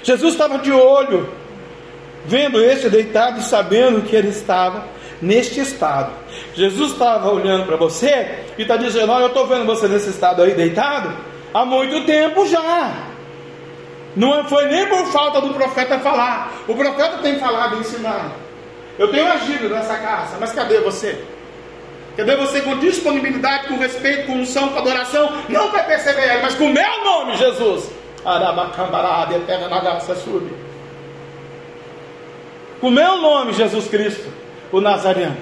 Jesus 0.03 0.35
estava 0.35 0.59
de 0.59 0.71
olho, 0.71 1.31
vendo 2.27 2.63
este 2.63 2.91
deitado 2.91 3.41
e 3.41 3.43
sabendo 3.43 4.03
que 4.03 4.15
ele 4.15 4.29
estava 4.29 4.85
neste 5.23 5.61
estado. 5.61 6.13
Jesus 6.53 6.93
estava 6.93 7.31
olhando 7.31 7.65
para 7.65 7.77
você 7.77 8.45
e 8.59 8.63
está 8.63 8.77
dizendo: 8.77 9.11
Olha, 9.13 9.23
eu 9.23 9.29
estou 9.29 9.47
vendo 9.47 9.65
você 9.65 9.89
nesse 9.89 10.11
estado 10.11 10.43
aí 10.43 10.53
deitado 10.53 11.11
há 11.55 11.65
muito 11.65 12.05
tempo 12.05 12.47
já. 12.47 13.14
Não 14.17 14.45
foi 14.45 14.67
nem 14.67 14.87
por 14.87 15.07
falta 15.07 15.41
do 15.41 15.53
profeta 15.53 15.99
falar. 15.99 16.53
O 16.69 16.75
profeta 16.75 17.19
tem 17.19 17.39
falado 17.39 17.77
e 17.77 17.81
ensinado. 17.81 18.33
Eu 18.99 19.11
tenho 19.11 19.27
agido 19.27 19.69
nessa 19.69 19.97
casa, 19.97 20.37
mas 20.39 20.53
cadê 20.53 20.79
você? 20.81 21.25
Cadê 22.17 22.37
você 22.37 22.61
com 22.61 22.79
disponibilidade, 22.79 23.67
com 23.67 23.77
respeito, 23.77 24.27
com 24.27 24.35
unção, 24.35 24.69
com 24.69 24.79
adoração? 24.79 25.33
Não 25.49 25.71
para 25.71 25.83
perceber, 25.83 26.41
mas 26.43 26.55
com 26.55 26.67
o 26.67 26.73
meu 26.73 27.05
nome, 27.05 27.37
Jesus. 27.37 27.91
Com 32.81 32.89
o 32.89 32.91
meu 32.91 33.17
nome, 33.17 33.53
Jesus 33.53 33.89
Cristo, 33.89 34.29
o 34.71 34.81
Nazareno. 34.81 35.37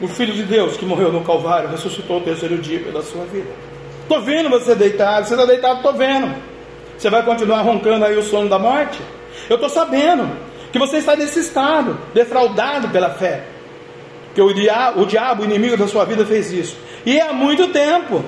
O 0.00 0.06
Filho 0.06 0.32
de 0.32 0.44
Deus 0.44 0.76
que 0.76 0.84
morreu 0.84 1.10
no 1.10 1.24
Calvário, 1.24 1.68
ressuscitou 1.70 2.18
o 2.18 2.20
terceiro 2.20 2.58
dia 2.58 2.80
pela 2.80 3.02
sua 3.02 3.24
vida. 3.24 3.50
Estou 4.06 4.22
vendo 4.22 4.48
você 4.48 4.76
deitado, 4.76 5.26
você 5.26 5.34
está 5.34 5.44
deitado, 5.44 5.78
estou 5.78 5.92
vendo. 5.92 6.32
Você 6.96 7.10
vai 7.10 7.24
continuar 7.24 7.62
roncando 7.62 8.04
aí 8.04 8.16
o 8.16 8.22
sono 8.22 8.48
da 8.48 8.56
morte? 8.56 9.00
Eu 9.50 9.56
estou 9.56 9.68
sabendo 9.68 10.30
que 10.70 10.78
você 10.78 10.98
está 10.98 11.16
nesse 11.16 11.40
estado, 11.40 11.98
defraudado 12.14 12.88
pela 12.90 13.10
fé. 13.10 13.42
Que 14.32 14.40
o 14.40 14.52
diabo, 14.54 15.02
o 15.02 15.06
diabo, 15.06 15.42
o 15.42 15.44
inimigo 15.44 15.76
da 15.76 15.88
sua 15.88 16.04
vida, 16.04 16.24
fez 16.24 16.52
isso. 16.52 16.76
E 17.04 17.18
é 17.18 17.22
há 17.22 17.32
muito 17.32 17.66
tempo. 17.72 18.24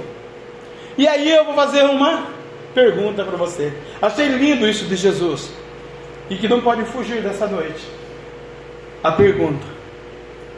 E 0.97 1.07
aí 1.07 1.31
eu 1.31 1.45
vou 1.45 1.55
fazer 1.55 1.85
uma 1.85 2.27
pergunta 2.75 3.23
para 3.23 3.37
você. 3.37 3.73
Achei 4.03 4.27
lindo 4.27 4.67
isso 4.67 4.85
de 4.85 4.97
Jesus. 4.97 5.49
E 6.29 6.35
que 6.35 6.49
não 6.49 6.61
pode 6.61 6.83
fugir 6.87 7.23
dessa 7.23 7.47
noite. 7.47 7.87
A 9.01 9.13
pergunta. 9.13 9.65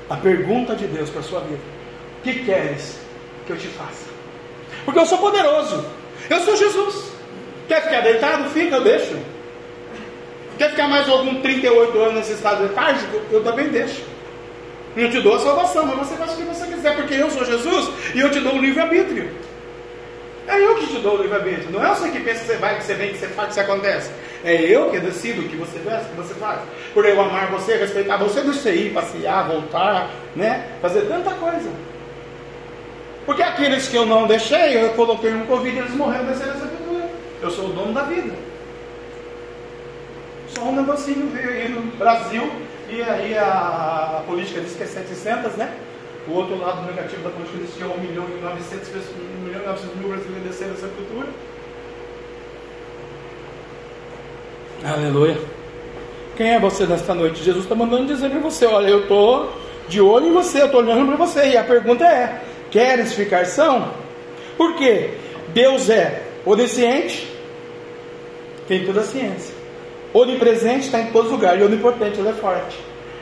A 0.08 0.16
pergunta 0.16 0.74
de 0.74 0.86
Deus 0.86 1.10
para 1.10 1.20
a 1.20 1.24
sua 1.24 1.40
vida. 1.40 1.60
O 2.20 2.22
que 2.22 2.42
queres 2.42 2.98
que 3.46 3.52
eu 3.52 3.58
te 3.58 3.66
faça? 3.66 4.09
Porque 4.90 4.98
eu 4.98 5.06
sou 5.06 5.18
poderoso. 5.18 5.84
Eu 6.28 6.40
sou 6.40 6.56
Jesus. 6.56 7.12
Quer 7.68 7.82
ficar 7.82 8.00
deitado? 8.00 8.50
Fica, 8.50 8.74
eu 8.74 8.82
deixo. 8.82 9.16
Quer 10.58 10.70
ficar 10.70 10.88
mais 10.88 11.08
algum 11.08 11.40
38 11.40 11.96
anos 11.96 12.14
nesse 12.14 12.32
estado 12.32 12.64
letárgico? 12.64 13.20
Eu 13.30 13.44
também 13.44 13.68
deixo. 13.68 14.02
Não 14.96 15.08
te 15.08 15.20
dou 15.20 15.36
a 15.36 15.38
salvação, 15.38 15.86
mas 15.86 16.08
você 16.08 16.16
faz 16.16 16.32
o 16.32 16.36
que 16.36 16.42
você 16.42 16.66
quiser, 16.66 16.96
porque 16.96 17.14
eu 17.14 17.30
sou 17.30 17.44
Jesus 17.44 17.88
e 18.16 18.20
eu 18.20 18.32
te 18.32 18.40
dou 18.40 18.54
o 18.54 18.60
livre-arbítrio. 18.60 19.30
É 20.48 20.60
eu 20.60 20.74
que 20.74 20.88
te 20.88 20.98
dou 20.98 21.16
o 21.16 21.22
livre-arbítrio. 21.22 21.70
Não 21.70 21.86
é 21.86 21.94
você 21.94 22.08
que 22.08 22.18
pensa 22.18 22.40
que 22.40 22.46
você 22.46 22.56
vai, 22.56 22.76
que 22.76 22.82
você 22.82 22.94
vem, 22.94 23.12
que 23.12 23.18
você 23.18 23.28
faz, 23.28 23.48
que 23.50 23.54
você 23.54 23.60
acontece. 23.60 24.10
É 24.42 24.54
eu 24.56 24.90
que 24.90 24.98
decido 24.98 25.42
o 25.42 25.48
que 25.48 25.54
você 25.54 25.78
faz, 25.78 26.04
o 26.04 26.08
que 26.08 26.16
você 26.16 26.34
faz. 26.34 26.58
Por 26.92 27.06
eu 27.06 27.20
amar 27.20 27.48
você, 27.52 27.76
respeitar 27.76 28.16
você, 28.16 28.40
deixa 28.40 28.58
você 28.58 28.74
ir, 28.74 28.92
passear, 28.92 29.46
voltar, 29.46 30.10
né? 30.34 30.66
Fazer 30.82 31.02
tanta 31.02 31.30
coisa. 31.34 31.70
Porque 33.26 33.42
aqueles 33.42 33.88
que 33.88 33.96
eu 33.96 34.06
não 34.06 34.26
deixei, 34.26 34.82
eu 34.82 34.90
coloquei 34.90 35.32
um 35.34 35.46
Covid 35.46 35.76
e 35.76 35.78
eles 35.78 35.94
morreram 35.94 36.26
dessa 36.26 36.44
sepultura. 36.44 37.08
Eu 37.42 37.50
sou 37.50 37.66
o 37.66 37.72
dono 37.72 37.92
da 37.92 38.02
vida. 38.02 38.34
Só 40.48 40.62
um 40.62 40.74
negocinho 40.74 41.28
veio 41.28 41.50
aí 41.50 41.68
no 41.68 41.82
Brasil 41.96 42.50
e 42.88 43.02
aí 43.02 43.38
a, 43.38 44.22
política 44.26 44.60
diz 44.60 44.74
que 44.74 44.82
é 44.82 44.86
700, 44.86 45.52
né? 45.52 45.72
O 46.26 46.32
outro 46.32 46.58
lado 46.58 46.82
negativo 46.86 47.22
da 47.22 47.30
política 47.30 47.58
diz 47.58 47.74
que 47.74 47.82
é 47.82 47.86
1 47.86 48.00
milhão 48.00 48.26
e 48.36 48.42
900, 48.42 48.88
1 48.88 49.44
milhão 49.44 49.62
e 49.62 49.66
900 49.66 49.96
mil 49.96 50.08
brasileiros 50.08 50.48
desceram 50.48 50.72
da 50.72 50.80
sepultura. 50.80 51.28
Aleluia. 54.84 55.38
Quem 56.36 56.54
é 56.54 56.58
você 56.58 56.86
nesta 56.86 57.14
noite? 57.14 57.44
Jesus 57.44 57.64
está 57.64 57.74
mandando 57.74 58.06
dizer 58.06 58.30
para 58.30 58.40
você: 58.40 58.66
Olha, 58.66 58.88
eu 58.88 59.02
estou 59.02 59.52
de 59.88 60.00
olho 60.00 60.28
em 60.28 60.32
você, 60.32 60.62
eu 60.62 60.66
estou 60.66 60.80
olhando 60.80 61.06
para 61.06 61.16
você. 61.16 61.50
E 61.50 61.56
a 61.56 61.62
pergunta 61.62 62.04
é: 62.04 62.40
Queres 62.70 63.12
ficar 63.14 63.46
são? 63.46 63.92
Por 64.56 64.76
quê? 64.76 65.10
Deus 65.48 65.90
é 65.90 66.22
onisciente, 66.44 67.26
tem 68.68 68.84
toda 68.84 69.00
a 69.00 69.04
ciência. 69.04 69.54
Onipresente 70.12 70.86
está 70.86 71.00
em 71.00 71.06
todos 71.06 71.26
os 71.26 71.32
lugares, 71.32 71.60
e 71.60 71.64
onipotente, 71.64 72.18
ele 72.18 72.28
é 72.28 72.32
forte. 72.32 72.78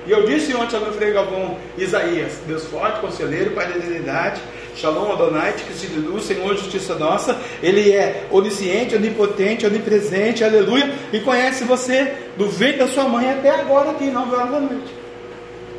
E 0.07 0.11
eu 0.11 0.25
disse 0.27 0.55
ontem 0.55 0.75
ao 0.77 0.83
meu 0.83 0.93
Frei 0.93 1.13
Galvão 1.13 1.57
Isaías: 1.77 2.39
Deus 2.47 2.65
forte, 2.65 3.01
conselheiro, 3.01 3.51
Pai 3.51 3.67
da 3.67 3.77
eternidade, 3.77 4.41
Shalom 4.75 5.13
Adonai, 5.13 5.53
que 5.53 5.73
se 5.75 5.87
deduz, 5.87 6.25
Senhor, 6.25 6.57
justiça 6.57 6.95
nossa. 6.95 7.39
Ele 7.63 7.93
é 7.93 8.25
onisciente, 8.31 8.95
onipotente, 8.95 9.67
onipresente, 9.67 10.43
aleluia. 10.43 10.91
E 11.13 11.21
conhece 11.21 11.65
você 11.65 12.15
do 12.37 12.49
ventre 12.49 12.79
da 12.79 12.89
sua 12.89 13.05
mãe 13.05 13.31
até 13.31 13.51
agora, 13.51 13.91
aqui, 13.91 14.07
9 14.07 14.35
horas 14.35 14.51
da 14.51 14.61
noite. 14.61 14.95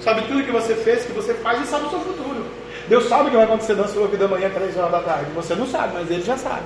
Sabe 0.02 0.22
tudo 0.28 0.44
que 0.44 0.52
você 0.52 0.76
fez, 0.76 1.06
que 1.06 1.12
você 1.12 1.34
faz 1.34 1.64
e 1.64 1.66
sabe 1.66 1.88
o 1.88 1.90
seu 1.90 2.00
futuro. 2.00 2.39
Deus 2.90 3.08
sabe 3.08 3.28
o 3.28 3.30
que 3.30 3.36
vai 3.36 3.46
acontecer 3.46 3.76
na 3.76 3.88
sua 3.88 4.08
vida 4.08 4.26
amanhã, 4.26 4.50
3 4.50 4.76
horas 4.76 4.92
da 4.92 5.00
tarde. 5.02 5.32
Você 5.36 5.54
não 5.54 5.68
sabe, 5.68 5.94
mas 5.94 6.10
Ele 6.10 6.24
já 6.24 6.36
sabe. 6.36 6.64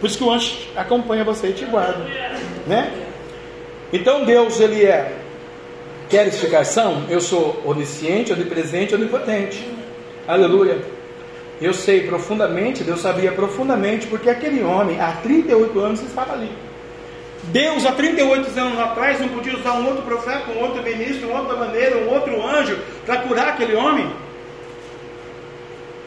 Por 0.00 0.06
isso 0.06 0.16
que 0.16 0.24
o 0.24 0.30
anjo 0.30 0.56
acompanha 0.74 1.22
você 1.22 1.48
e 1.48 1.52
te 1.52 1.66
guarda. 1.66 2.02
Né? 2.66 2.90
Então 3.92 4.24
Deus, 4.24 4.58
Ele 4.58 4.86
é. 4.86 5.16
Queres 6.08 6.40
ficar 6.40 6.64
são? 6.64 7.04
Eu 7.08 7.20
sou 7.20 7.62
onisciente, 7.64 8.32
onipresente, 8.32 8.94
onipotente. 8.94 9.68
Aleluia. 10.26 10.80
Eu 11.60 11.74
sei 11.74 12.06
profundamente, 12.06 12.82
Deus 12.82 13.02
sabia 13.02 13.30
profundamente, 13.30 14.06
porque 14.06 14.30
aquele 14.30 14.64
homem, 14.64 14.98
há 14.98 15.12
38 15.22 15.78
anos, 15.78 16.02
estava 16.02 16.32
ali. 16.32 16.50
Deus, 17.44 17.84
há 17.84 17.92
38 17.92 18.58
anos 18.58 18.78
atrás, 18.78 19.20
não 19.20 19.28
podia 19.28 19.56
usar 19.56 19.74
um 19.74 19.86
outro 19.86 20.02
profeta, 20.02 20.50
um 20.56 20.62
outro 20.62 20.82
ministro, 20.82 21.28
uma 21.28 21.40
outra 21.40 21.56
maneira, 21.56 21.98
um 21.98 22.08
outro 22.08 22.42
anjo 22.46 22.78
para 23.04 23.18
curar 23.18 23.48
aquele 23.48 23.76
homem. 23.76 24.10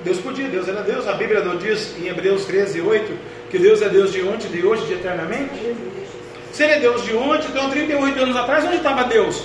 Deus 0.04 0.20
podia, 0.20 0.48
Deus 0.48 0.68
era 0.68 0.82
Deus. 0.82 1.08
A 1.08 1.14
Bíblia 1.14 1.42
não 1.42 1.58
diz 1.58 1.96
em 1.98 2.08
Hebreus 2.08 2.46
13, 2.46 2.82
8 2.82 3.14
que 3.50 3.60
Deus 3.60 3.82
é 3.82 3.90
Deus 3.90 4.12
de 4.12 4.24
ontem, 4.24 4.50
de 4.50 4.66
hoje, 4.66 4.86
de 4.88 4.94
eternamente? 4.94 5.76
Se 6.52 6.64
ele 6.64 6.74
é 6.74 6.80
Deus 6.80 7.04
de 7.04 7.16
ontem, 7.16 7.48
então 7.50 7.70
38 7.70 8.20
anos 8.24 8.36
atrás, 8.36 8.66
onde 8.66 8.78
estava 8.78 9.04
Deus? 9.04 9.44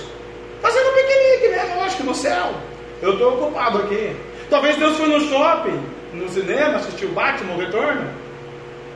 Fazendo 0.61 0.93
piquenique, 0.95 1.47
né? 1.49 1.87
Que 1.95 2.03
no 2.03 2.15
céu. 2.15 2.53
Eu 3.01 3.13
estou 3.13 3.33
ocupado 3.33 3.79
aqui. 3.79 4.15
Talvez 4.49 4.77
Deus 4.77 4.97
foi 4.97 5.07
no 5.09 5.19
shopping, 5.21 5.79
no 6.13 6.27
cinema, 6.29 6.77
assistiu 6.77 7.09
Batman, 7.09 7.53
o 7.53 7.57
retorno. 7.59 8.07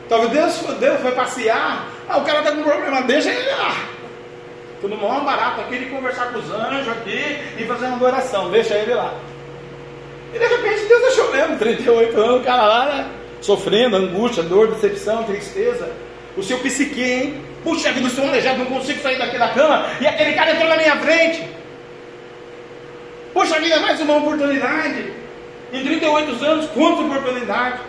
Talvez 0.10 0.32
Deus, 0.32 0.78
Deus 0.80 1.00
foi 1.02 1.12
passear. 1.12 1.88
Ah, 2.10 2.18
o 2.18 2.26
cara 2.26 2.40
está 2.40 2.52
com 2.52 2.64
problema, 2.64 3.02
deixa 3.04 3.30
ele 3.30 3.52
lá. 3.52 3.76
Estou 4.76 4.90
no 4.90 4.98
maior 4.98 5.24
barato 5.24 5.62
aqui 5.62 5.80
de 5.80 5.86
conversar 5.86 6.32
com 6.32 6.40
os 6.40 6.52
anjos 6.52 6.90
aqui 6.90 7.40
e 7.58 7.66
fazer 7.66 7.86
uma 7.86 7.96
adoração, 7.96 8.50
deixa 8.50 8.74
ele 8.76 8.94
lá. 8.94 9.14
E 10.34 10.40
de 10.40 10.46
repente 10.46 10.86
Deus 10.86 11.02
deixou 11.02 11.32
mesmo, 11.32 11.58
38 11.58 12.20
anos, 12.20 12.42
o 12.42 12.44
cara 12.44 12.66
lá, 12.66 12.86
né? 12.86 13.10
Sofrendo, 13.42 13.96
angústia, 13.96 14.42
dor, 14.42 14.68
decepção, 14.68 15.24
tristeza. 15.24 15.92
O 16.36 16.42
seu 16.42 16.58
psique, 16.60 17.04
hein? 17.04 17.42
Puxa 17.64 17.92
vida, 17.92 18.10
sou 18.10 18.26
aleijado, 18.26 18.60
não 18.60 18.66
consigo 18.66 19.02
sair 19.02 19.18
daqui 19.18 19.38
da 19.38 19.50
cama. 19.50 19.86
E 20.02 20.08
aquele 20.08 20.34
cara 20.34 20.52
entrou 20.52 20.68
na 20.68 20.78
minha 20.78 20.98
frente. 20.98 21.48
Puxa 23.34 23.60
vida, 23.60 23.80
mais 23.80 24.00
uma 24.02 24.18
oportunidade. 24.18 25.14
Em 25.72 25.84
38 25.84 26.46
anos, 26.46 26.66
quanta 26.68 27.02
oportunidade. 27.02 27.80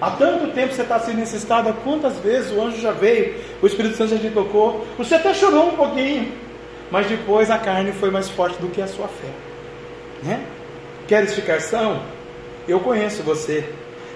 Há 0.00 0.10
tanto 0.10 0.52
tempo 0.52 0.74
você 0.74 0.82
está 0.82 0.96
assim 0.96 1.14
nesse 1.14 1.36
estado, 1.36 1.74
quantas 1.82 2.18
vezes 2.18 2.52
o 2.52 2.60
anjo 2.60 2.80
já 2.80 2.92
veio, 2.92 3.34
o 3.62 3.66
Espírito 3.66 3.96
Santo 3.96 4.10
já 4.10 4.18
te 4.18 4.30
tocou, 4.30 4.86
você 4.98 5.14
até 5.14 5.32
chorou 5.32 5.68
um 5.68 5.76
pouquinho, 5.76 6.32
mas 6.90 7.06
depois 7.06 7.50
a 7.50 7.58
carne 7.58 7.92
foi 7.92 8.10
mais 8.10 8.28
forte 8.28 8.60
do 8.60 8.68
que 8.68 8.82
a 8.82 8.86
sua 8.86 9.08
fé. 9.08 9.28
Né? 10.22 10.40
Queres 11.06 11.34
ficar 11.34 11.60
são? 11.60 12.02
Eu 12.66 12.80
conheço 12.80 13.22
você. 13.22 13.64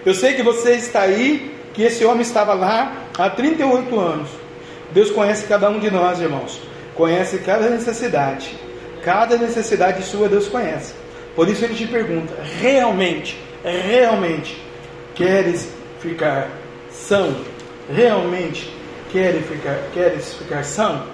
Eu 0.04 0.14
sei 0.14 0.34
que 0.34 0.42
você 0.42 0.72
está 0.72 1.02
aí, 1.02 1.54
que 1.72 1.82
esse 1.82 2.04
homem 2.04 2.22
estava 2.22 2.52
lá 2.52 3.04
há 3.16 3.30
38 3.30 3.98
anos. 3.98 4.28
Deus 4.92 5.10
conhece 5.10 5.46
cada 5.46 5.70
um 5.70 5.78
de 5.78 5.90
nós, 5.90 6.20
irmãos. 6.20 6.60
Conhece 6.94 7.38
cada 7.38 7.68
necessidade. 7.68 8.56
Cada 9.02 9.36
necessidade 9.36 10.02
sua 10.02 10.28
Deus 10.28 10.48
conhece. 10.48 10.94
Por 11.36 11.48
isso 11.48 11.64
ele 11.64 11.74
te 11.74 11.86
pergunta: 11.86 12.34
realmente, 12.60 13.38
realmente 13.64 14.60
queres 15.14 15.72
ficar 16.00 16.48
são? 16.90 17.34
Realmente 17.94 18.72
queres 19.12 19.46
ficar, 19.46 19.78
queres 19.92 20.34
ficar 20.34 20.64
são? 20.64 21.04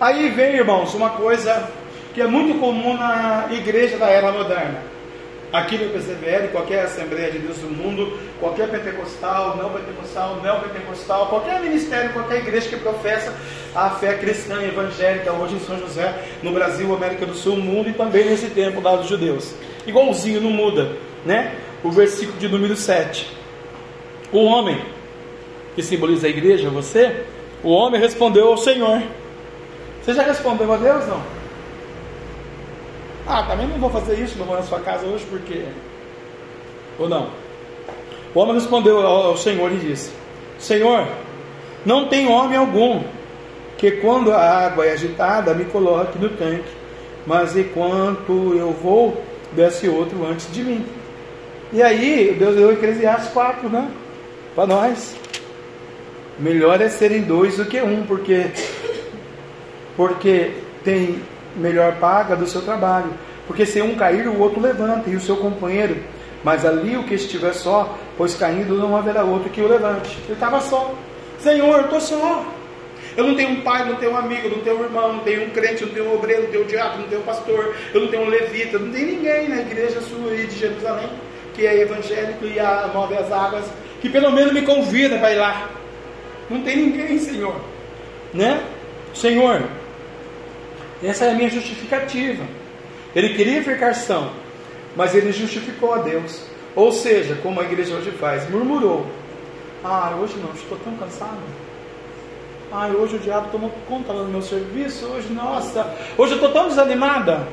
Aí 0.00 0.30
vem, 0.30 0.56
irmãos, 0.56 0.94
uma 0.94 1.10
coisa 1.10 1.68
que 2.12 2.20
é 2.20 2.26
muito 2.26 2.58
comum 2.58 2.96
na 2.96 3.48
igreja 3.52 3.96
da 3.96 4.06
era 4.08 4.32
moderna. 4.32 4.93
Aqui 5.54 5.78
no 5.78 5.88
PCVL, 5.90 6.48
qualquer 6.50 6.80
Assembleia 6.80 7.30
de 7.30 7.38
Deus 7.38 7.58
do 7.58 7.68
mundo, 7.68 8.18
qualquer 8.40 8.68
pentecostal, 8.68 9.56
não 9.56 9.70
pentecostal, 9.70 10.40
não 10.42 10.58
pentecostal, 10.58 11.28
qualquer 11.28 11.60
ministério, 11.60 12.12
qualquer 12.12 12.38
igreja 12.38 12.68
que 12.68 12.76
professa 12.76 13.32
a 13.72 13.90
fé 13.90 14.14
cristã 14.14 14.60
evangélica, 14.60 15.32
hoje 15.32 15.54
em 15.54 15.60
São 15.60 15.78
José, 15.78 16.12
no 16.42 16.50
Brasil, 16.50 16.92
América 16.92 17.24
do 17.24 17.36
Sul, 17.36 17.56
mundo 17.56 17.88
e 17.88 17.92
também 17.92 18.24
nesse 18.24 18.48
tempo 18.48 18.80
lá 18.80 18.96
dos 18.96 19.08
judeus. 19.08 19.54
Igualzinho, 19.86 20.40
não 20.40 20.50
muda, 20.50 20.96
né? 21.24 21.54
O 21.84 21.90
versículo 21.92 22.36
de 22.36 22.48
número 22.48 22.74
7. 22.74 23.30
O 24.32 24.42
homem, 24.42 24.84
que 25.76 25.84
simboliza 25.84 26.26
a 26.26 26.30
igreja, 26.30 26.68
você, 26.68 27.26
o 27.62 27.70
homem 27.70 28.00
respondeu 28.00 28.48
ao 28.48 28.58
Senhor. 28.58 29.00
Você 30.02 30.14
já 30.14 30.24
respondeu 30.24 30.72
a 30.72 30.76
Deus, 30.76 31.06
não? 31.06 31.43
Ah, 33.26 33.42
também 33.44 33.66
não 33.66 33.78
vou 33.78 33.90
fazer 33.90 34.18
isso, 34.18 34.38
não 34.38 34.46
vou 34.46 34.56
na 34.56 34.62
sua 34.62 34.80
casa 34.80 35.06
hoje 35.06 35.24
porque. 35.30 35.64
Ou 36.98 37.08
não? 37.08 37.28
O 38.34 38.40
homem 38.40 38.54
respondeu 38.54 39.06
ao 39.06 39.36
Senhor 39.36 39.72
e 39.72 39.76
disse: 39.76 40.12
Senhor, 40.58 41.06
não 41.84 42.08
tem 42.08 42.28
homem 42.28 42.56
algum 42.56 43.02
que 43.78 43.92
quando 43.92 44.32
a 44.32 44.40
água 44.40 44.86
é 44.86 44.92
agitada 44.92 45.54
me 45.54 45.64
coloque 45.64 46.18
no 46.18 46.28
tanque, 46.30 46.70
mas 47.26 47.56
enquanto 47.56 48.54
eu 48.56 48.72
vou, 48.72 49.22
desce 49.52 49.88
outro 49.88 50.26
antes 50.26 50.52
de 50.52 50.62
mim. 50.62 50.84
E 51.72 51.82
aí, 51.82 52.36
Deus 52.38 52.54
deu 52.54 52.72
Eclesiastes 52.72 53.32
4, 53.32 53.68
né? 53.68 53.90
Para 54.54 54.66
nós. 54.66 55.16
Melhor 56.38 56.80
é 56.80 56.88
serem 56.88 57.22
dois 57.22 57.56
do 57.56 57.64
que 57.64 57.80
um, 57.80 58.04
porque 58.06 58.50
porque 59.96 60.52
tem 60.82 61.22
melhor 61.56 61.96
paga 61.96 62.36
do 62.36 62.46
seu 62.46 62.62
trabalho. 62.62 63.10
Porque 63.46 63.66
se 63.66 63.80
um 63.82 63.94
cair, 63.94 64.26
o 64.26 64.38
outro 64.40 64.60
levanta, 64.60 65.10
e 65.10 65.16
o 65.16 65.20
seu 65.20 65.36
companheiro. 65.36 65.96
Mas 66.42 66.64
ali 66.64 66.96
o 66.96 67.04
que 67.04 67.14
estiver 67.14 67.54
só, 67.54 67.96
pois 68.16 68.34
caindo 68.34 68.74
não 68.74 68.96
haverá 68.96 69.24
outro 69.24 69.50
que 69.50 69.60
o 69.60 69.68
levante. 69.68 70.18
Ele 70.24 70.34
estava 70.34 70.60
só. 70.60 70.94
Senhor, 71.38 71.78
eu 71.78 71.84
estou 71.84 72.00
só. 72.00 72.44
Eu 73.16 73.24
não 73.24 73.34
tenho 73.36 73.50
um 73.50 73.60
pai, 73.60 73.84
não 73.84 73.94
tenho 73.96 74.12
um 74.12 74.16
amigo, 74.16 74.48
não 74.48 74.58
tenho 74.58 74.80
um 74.80 74.84
irmão, 74.84 75.12
não 75.12 75.20
tenho 75.20 75.46
um 75.46 75.50
crente, 75.50 75.84
não 75.84 75.92
tenho 75.92 76.08
um 76.10 76.14
obreiro, 76.14 76.42
não 76.42 76.50
tenho 76.50 76.64
um 76.64 76.66
diabo, 76.66 76.98
não 76.98 77.06
tenho 77.06 77.20
um 77.20 77.24
pastor, 77.24 77.74
eu 77.92 78.00
não 78.00 78.08
tenho 78.08 78.24
um 78.24 78.28
levita, 78.28 78.78
não 78.78 78.90
tem 78.90 79.04
ninguém 79.04 79.48
na 79.48 79.60
igreja 79.60 80.00
sua 80.00 80.32
aí 80.32 80.46
de 80.46 80.58
Jerusalém, 80.58 81.08
que 81.54 81.64
é 81.64 81.80
evangélico 81.80 82.44
e 82.44 82.58
a 82.58 82.90
move 82.92 83.14
as 83.14 83.30
águas, 83.30 83.64
que 84.00 84.08
pelo 84.08 84.32
menos 84.32 84.52
me 84.52 84.62
convida 84.62 85.16
para 85.18 85.32
ir 85.32 85.36
lá. 85.36 85.68
Não 86.50 86.62
tem 86.62 86.76
ninguém, 86.76 87.18
Senhor. 87.18 87.54
Né? 88.32 88.60
Senhor, 89.14 89.62
essa 91.06 91.26
é 91.26 91.30
a 91.30 91.34
minha 91.34 91.50
justificativa. 91.50 92.44
Ele 93.14 93.34
queria 93.34 93.62
ficar 93.62 93.94
são, 93.94 94.30
mas 94.96 95.14
ele 95.14 95.32
justificou 95.32 95.94
a 95.94 95.98
Deus. 95.98 96.42
Ou 96.74 96.90
seja, 96.90 97.36
como 97.42 97.60
a 97.60 97.64
igreja 97.64 97.94
hoje 97.94 98.10
faz, 98.12 98.48
murmurou. 98.50 99.06
Ah, 99.84 100.16
hoje 100.20 100.34
não, 100.38 100.52
estou 100.54 100.78
tão 100.78 100.96
cansado. 100.96 101.38
Ah, 102.72 102.88
hoje 102.88 103.16
o 103.16 103.18
diabo 103.20 103.50
tomou 103.52 103.70
conta 103.86 104.12
do 104.12 104.24
meu 104.24 104.42
serviço. 104.42 105.06
Hoje, 105.06 105.32
nossa, 105.32 105.94
hoje 106.18 106.32
eu 106.32 106.36
estou 106.36 106.50
tão 106.52 106.68
desanimada. 106.68 107.46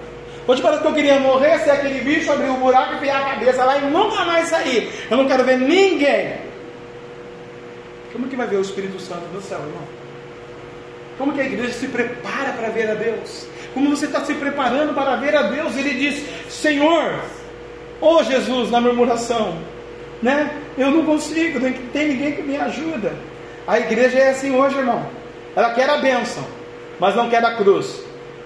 Hoje 0.47 0.61
parece 0.61 0.81
que 0.81 0.87
eu 0.87 0.93
queria 0.93 1.19
morrer, 1.19 1.59
ser 1.59 1.71
aquele 1.71 2.01
bicho, 2.01 2.31
abrir 2.31 2.49
um 2.49 2.59
buraco, 2.59 2.95
enfiar 2.95 3.21
a 3.21 3.29
cabeça 3.35 3.63
lá 3.63 3.77
e 3.77 3.81
nunca 3.81 4.25
mais 4.25 4.47
sair. 4.47 4.91
Eu 5.09 5.17
não 5.17 5.27
quero 5.27 5.43
ver 5.43 5.59
ninguém. 5.59 6.37
Como 8.11 8.27
que 8.27 8.35
vai 8.35 8.47
ver 8.47 8.57
o 8.57 8.61
Espírito 8.61 8.99
Santo 8.99 9.25
no 9.31 9.41
céu, 9.41 9.59
irmão? 9.59 10.00
Como 11.21 11.33
que 11.33 11.41
a 11.41 11.45
igreja 11.45 11.73
se 11.73 11.87
prepara 11.87 12.51
para 12.53 12.69
ver 12.69 12.89
a 12.89 12.95
Deus? 12.95 13.45
Como 13.75 13.91
você 13.91 14.07
está 14.07 14.25
se 14.25 14.33
preparando 14.33 14.91
para 14.95 15.17
ver 15.17 15.35
a 15.35 15.43
Deus? 15.43 15.77
Ele 15.77 15.93
diz: 15.93 16.25
Senhor, 16.49 17.13
oh 18.01 18.23
Jesus, 18.23 18.71
na 18.71 18.81
murmuração, 18.81 19.55
né? 20.19 20.49
Eu 20.75 20.89
não 20.89 21.05
consigo, 21.05 21.59
não 21.59 21.71
tem 21.93 22.07
ninguém 22.07 22.31
que 22.31 22.41
me 22.41 22.57
ajuda. 22.57 23.13
A 23.67 23.79
igreja 23.79 24.17
é 24.17 24.29
assim 24.31 24.49
hoje, 24.49 24.75
irmão. 24.75 25.05
Ela 25.55 25.75
quer 25.75 25.87
a 25.91 25.97
bênção, 25.97 26.43
mas 26.99 27.15
não 27.15 27.29
quer 27.29 27.45
a 27.45 27.53
cruz. 27.55 28.03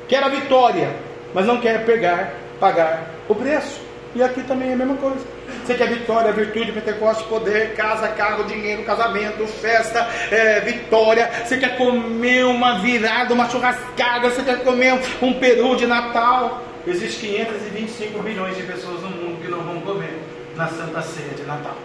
Quer 0.09 0.21
a 0.21 0.28
vitória, 0.28 0.93
mas 1.34 1.45
não 1.45 1.61
quer 1.61 1.86
pegar, 1.86 2.34
pagar 2.59 3.09
o 3.30 3.36
preço. 3.36 3.80
E 4.13 4.21
aqui 4.21 4.43
também 4.43 4.71
é 4.71 4.73
a 4.73 4.76
mesma 4.76 4.97
coisa. 4.97 5.26
Você 5.66 5.74
quer 5.74 5.88
vitória, 5.88 6.32
virtude, 6.32 6.72
Pentecostes, 6.72 7.26
poder, 7.26 7.74
casa, 7.74 8.07
carro, 8.09 8.43
dinheiro, 8.43 8.84
casamento, 8.84 9.47
festa, 9.47 10.07
é, 10.30 10.59
vitória. 10.59 11.28
Você 11.43 11.57
quer 11.57 11.76
comer 11.76 12.45
uma 12.45 12.78
virada, 12.78 13.34
uma 13.34 13.49
churrascada. 13.49 14.30
Você 14.30 14.43
quer 14.43 14.63
comer 14.63 14.93
um 15.24 15.34
peru 15.34 15.76
de 15.76 15.88
Natal. 15.88 16.61
Existem 16.86 17.32
525 17.32 18.22
bilhões 18.22 18.55
de 18.55 18.61
pessoas 18.61 19.01
no 19.01 19.09
mundo 19.09 19.41
que 19.41 19.47
não 19.47 19.61
vão 19.61 19.82
comer 19.82 20.20
na 20.55 20.68
Santa 20.68 21.01
Ceia 21.01 21.34
de 21.34 21.41
Natal. 21.41 21.76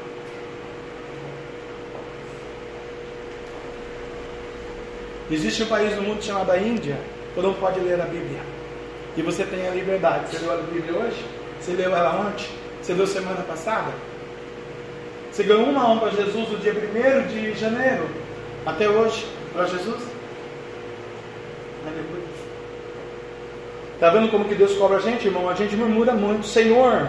Existe 5.30 5.62
um 5.62 5.66
país 5.66 5.96
no 5.96 6.02
mundo 6.02 6.22
chamado 6.22 6.54
Índia, 6.58 6.98
que 7.34 7.40
não 7.40 7.54
pode 7.54 7.80
ler 7.80 7.98
a 7.98 8.04
Bíblia. 8.04 8.40
E 9.16 9.22
você 9.22 9.42
tem 9.44 9.66
a 9.66 9.70
liberdade. 9.70 10.28
Você 10.28 10.44
leu 10.44 10.52
a 10.52 10.56
Bíblia 10.58 10.98
hoje? 11.00 11.24
Você 11.58 11.72
leu 11.72 11.96
ela 11.96 12.20
ontem? 12.20 12.59
Você 12.90 12.94
leu 12.94 13.06
semana 13.06 13.42
passada? 13.42 13.92
Você 15.30 15.44
ganhou 15.44 15.66
uma 15.66 15.80
alma 15.80 16.00
para 16.00 16.10
Jesus 16.10 16.48
no 16.48 16.58
dia 16.58 16.72
1 16.72 17.28
de 17.28 17.54
janeiro, 17.54 18.08
até 18.66 18.88
hoje, 18.88 19.24
para 19.52 19.64
Jesus? 19.66 20.02
Aleluia. 21.86 22.24
Está 23.94 24.10
vendo 24.10 24.28
como 24.28 24.44
que 24.46 24.56
Deus 24.56 24.74
cobra 24.74 24.96
a 24.96 25.00
gente, 25.00 25.28
irmão? 25.28 25.48
A 25.48 25.54
gente 25.54 25.76
murmura 25.76 26.14
muito. 26.14 26.48
Senhor, 26.48 27.06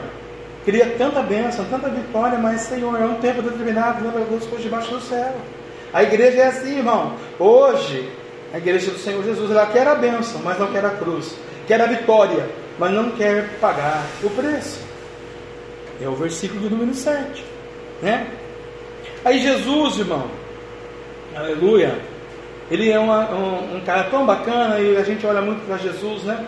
queria 0.64 0.86
tanta 1.00 1.24
bênção, 1.24 1.66
tanta 1.66 1.90
vitória, 1.90 2.38
mas 2.38 2.62
Senhor, 2.62 3.02
é 3.02 3.06
um 3.06 3.16
tempo 3.16 3.42
determinado, 3.42 4.04
lembra 4.04 4.24
Deus 4.26 4.44
coisas 4.44 4.62
debaixo 4.62 4.92
do 4.92 5.02
céu. 5.02 5.34
A 5.92 6.04
igreja 6.04 6.42
é 6.42 6.46
assim, 6.46 6.78
irmão. 6.78 7.16
Hoje, 7.40 8.08
a 8.54 8.60
igreja 8.60 8.92
do 8.92 9.00
Senhor 9.00 9.24
Jesus, 9.24 9.50
ela 9.50 9.66
quer 9.66 9.88
a 9.88 9.96
bênção, 9.96 10.42
mas 10.44 10.60
não 10.60 10.72
quer 10.72 10.86
a 10.86 10.92
cruz. 10.92 11.34
Quer 11.66 11.82
a 11.82 11.88
vitória, 11.88 12.48
mas 12.78 12.92
não 12.92 13.10
quer 13.10 13.58
pagar 13.60 14.06
o 14.22 14.30
preço. 14.30 14.91
É 16.02 16.08
o 16.08 16.16
versículo 16.16 16.70
número 16.70 16.94
7. 16.94 17.44
Né? 18.02 18.28
Aí 19.24 19.40
Jesus, 19.40 20.00
irmão, 20.00 20.26
aleluia, 21.36 22.00
ele 22.72 22.90
é 22.90 22.98
uma, 22.98 23.30
um, 23.32 23.78
um, 23.78 23.82
cara 23.82 24.06
tão 24.06 24.26
bacana 24.26 24.80
e 24.80 24.98
a 24.98 25.04
gente 25.04 25.26
olha 25.28 25.42
muito 25.42 25.64
para 25.66 25.78
Jesus, 25.78 26.24
né? 26.24 26.44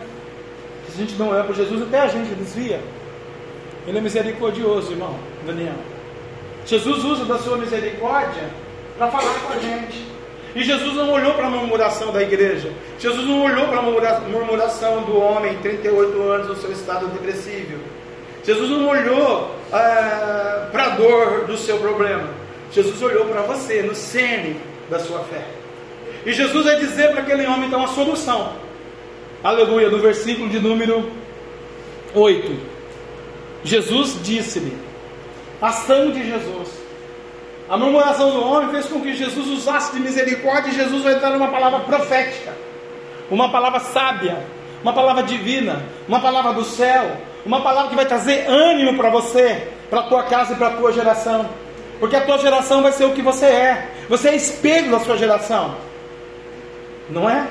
Se 0.87 0.93
a 0.93 1.05
gente 1.05 1.15
não 1.15 1.29
olha 1.29 1.43
para 1.43 1.53
Jesus, 1.53 1.83
até 1.83 1.99
a 1.99 2.07
gente 2.07 2.33
desvia. 2.33 2.81
Ele 3.85 3.97
é 3.97 4.01
misericordioso, 4.01 4.91
irmão, 4.91 5.15
Daniel. 5.45 5.75
Jesus 6.65 7.03
usa 7.03 7.25
da 7.25 7.37
sua 7.37 7.57
misericórdia 7.57 8.49
para 8.97 9.11
falar 9.11 9.39
com 9.41 9.53
a 9.53 9.59
gente. 9.59 10.13
E 10.55 10.63
Jesus 10.63 10.95
não 10.95 11.11
olhou 11.11 11.33
para 11.33 11.47
a 11.47 11.49
murmuração 11.49 12.11
da 12.11 12.21
igreja. 12.21 12.71
Jesus 12.99 13.25
não 13.27 13.43
olhou 13.43 13.67
para 13.67 13.79
a 13.79 13.81
murmuração 13.81 15.03
do 15.03 15.17
homem, 15.17 15.57
38 15.57 16.21
anos, 16.21 16.47
no 16.47 16.55
seu 16.55 16.71
estado 16.71 17.07
depressivo. 17.07 17.79
Jesus 18.43 18.69
não 18.69 18.87
olhou 18.87 19.55
ah, 19.71 20.67
para 20.71 20.85
a 20.85 20.89
dor 20.89 21.45
do 21.45 21.57
seu 21.57 21.77
problema. 21.77 22.29
Jesus 22.71 23.01
olhou 23.01 23.25
para 23.25 23.41
você, 23.43 23.81
no 23.81 23.95
cerne 23.95 24.59
da 24.89 24.99
sua 24.99 25.19
fé. 25.19 25.45
E 26.25 26.33
Jesus 26.33 26.65
vai 26.65 26.77
dizer 26.77 27.11
para 27.11 27.21
aquele 27.21 27.45
homem 27.45 27.67
então 27.67 27.83
a 27.83 27.87
solução. 27.87 28.53
Aleluia, 29.43 29.89
no 29.89 29.99
versículo 29.99 30.49
de 30.49 30.59
número 30.59 31.09
8. 32.13 32.57
Jesus 33.63 34.17
disse-lhe: 34.23 34.77
Ação 35.61 36.11
de 36.11 36.25
Jesus. 36.25 36.83
A 37.69 37.77
murmuração 37.77 38.31
do 38.31 38.43
homem 38.43 38.69
fez 38.69 38.87
com 38.87 39.01
que 39.01 39.13
Jesus 39.13 39.47
usasse 39.47 39.93
de 39.93 39.99
misericórdia 39.99 40.69
e 40.69 40.75
Jesus 40.75 41.01
vai 41.01 41.19
dar 41.19 41.31
uma 41.35 41.47
palavra 41.47 41.79
profética, 41.79 42.53
uma 43.31 43.51
palavra 43.51 43.79
sábia, 43.79 44.45
uma 44.83 44.93
palavra 44.93 45.23
divina, 45.23 45.81
uma 46.07 46.19
palavra 46.19 46.53
do 46.53 46.63
céu, 46.63 47.17
uma 47.45 47.61
palavra 47.61 47.89
que 47.89 47.95
vai 47.95 48.05
trazer 48.05 48.47
ânimo 48.47 48.97
para 48.97 49.09
você, 49.09 49.67
para 49.89 50.01
a 50.01 50.03
tua 50.03 50.23
casa 50.23 50.53
e 50.53 50.55
para 50.55 50.67
a 50.67 50.71
tua 50.71 50.91
geração. 50.91 51.49
Porque 51.99 52.15
a 52.15 52.25
tua 52.25 52.37
geração 52.37 52.81
vai 52.81 52.91
ser 52.91 53.05
o 53.05 53.13
que 53.13 53.21
você 53.21 53.45
é. 53.45 53.89
Você 54.09 54.29
é 54.29 54.35
espelho 54.35 54.91
da 54.91 54.99
sua 54.99 55.17
geração. 55.17 55.75
Não 57.09 57.29
é? 57.29 57.47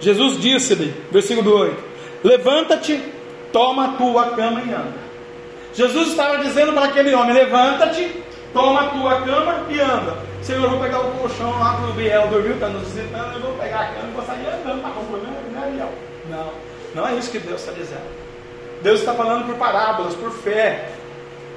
Jesus 0.00 0.38
disse-lhe, 0.38 0.94
versículo 1.10 1.58
8: 1.58 1.82
Levanta-te, 2.24 3.00
toma 3.52 3.84
a 3.84 3.88
tua 3.92 4.30
cama 4.30 4.62
e 4.66 4.72
anda. 4.72 5.02
Jesus 5.74 6.08
estava 6.08 6.38
dizendo 6.38 6.72
para 6.72 6.86
aquele 6.86 7.14
homem: 7.14 7.32
Levanta-te, 7.34 8.22
toma 8.52 8.80
a 8.80 8.88
tua 8.90 9.22
cama 9.22 9.66
e 9.68 9.80
anda. 9.80 10.16
Senhor, 10.42 10.64
eu 10.64 10.70
vou 10.70 10.80
pegar 10.80 11.00
o 11.00 11.10
colchão 11.12 11.50
lá 11.58 11.76
que 11.76 11.90
o 11.90 11.94
Biel 11.94 12.28
dormiu, 12.28 12.54
está 12.54 12.68
nos 12.68 12.88
visitando, 12.88 13.34
eu 13.34 13.40
vou 13.40 13.52
pegar 13.54 13.80
a 13.80 13.86
cama 13.86 14.08
e 14.08 14.12
vou 14.12 14.24
sair 14.24 14.46
andando 14.48 14.80
para 14.80 14.90
a 14.90 15.60
né, 15.60 15.70
Biel? 15.72 15.88
Não, 16.28 16.52
não 16.94 17.08
é 17.08 17.14
isso 17.14 17.30
que 17.30 17.38
Deus 17.38 17.60
está 17.60 17.72
dizendo. 17.72 18.22
Deus 18.82 19.00
está 19.00 19.14
falando 19.14 19.46
por 19.46 19.54
parábolas, 19.56 20.14
por 20.14 20.32
fé, 20.32 20.88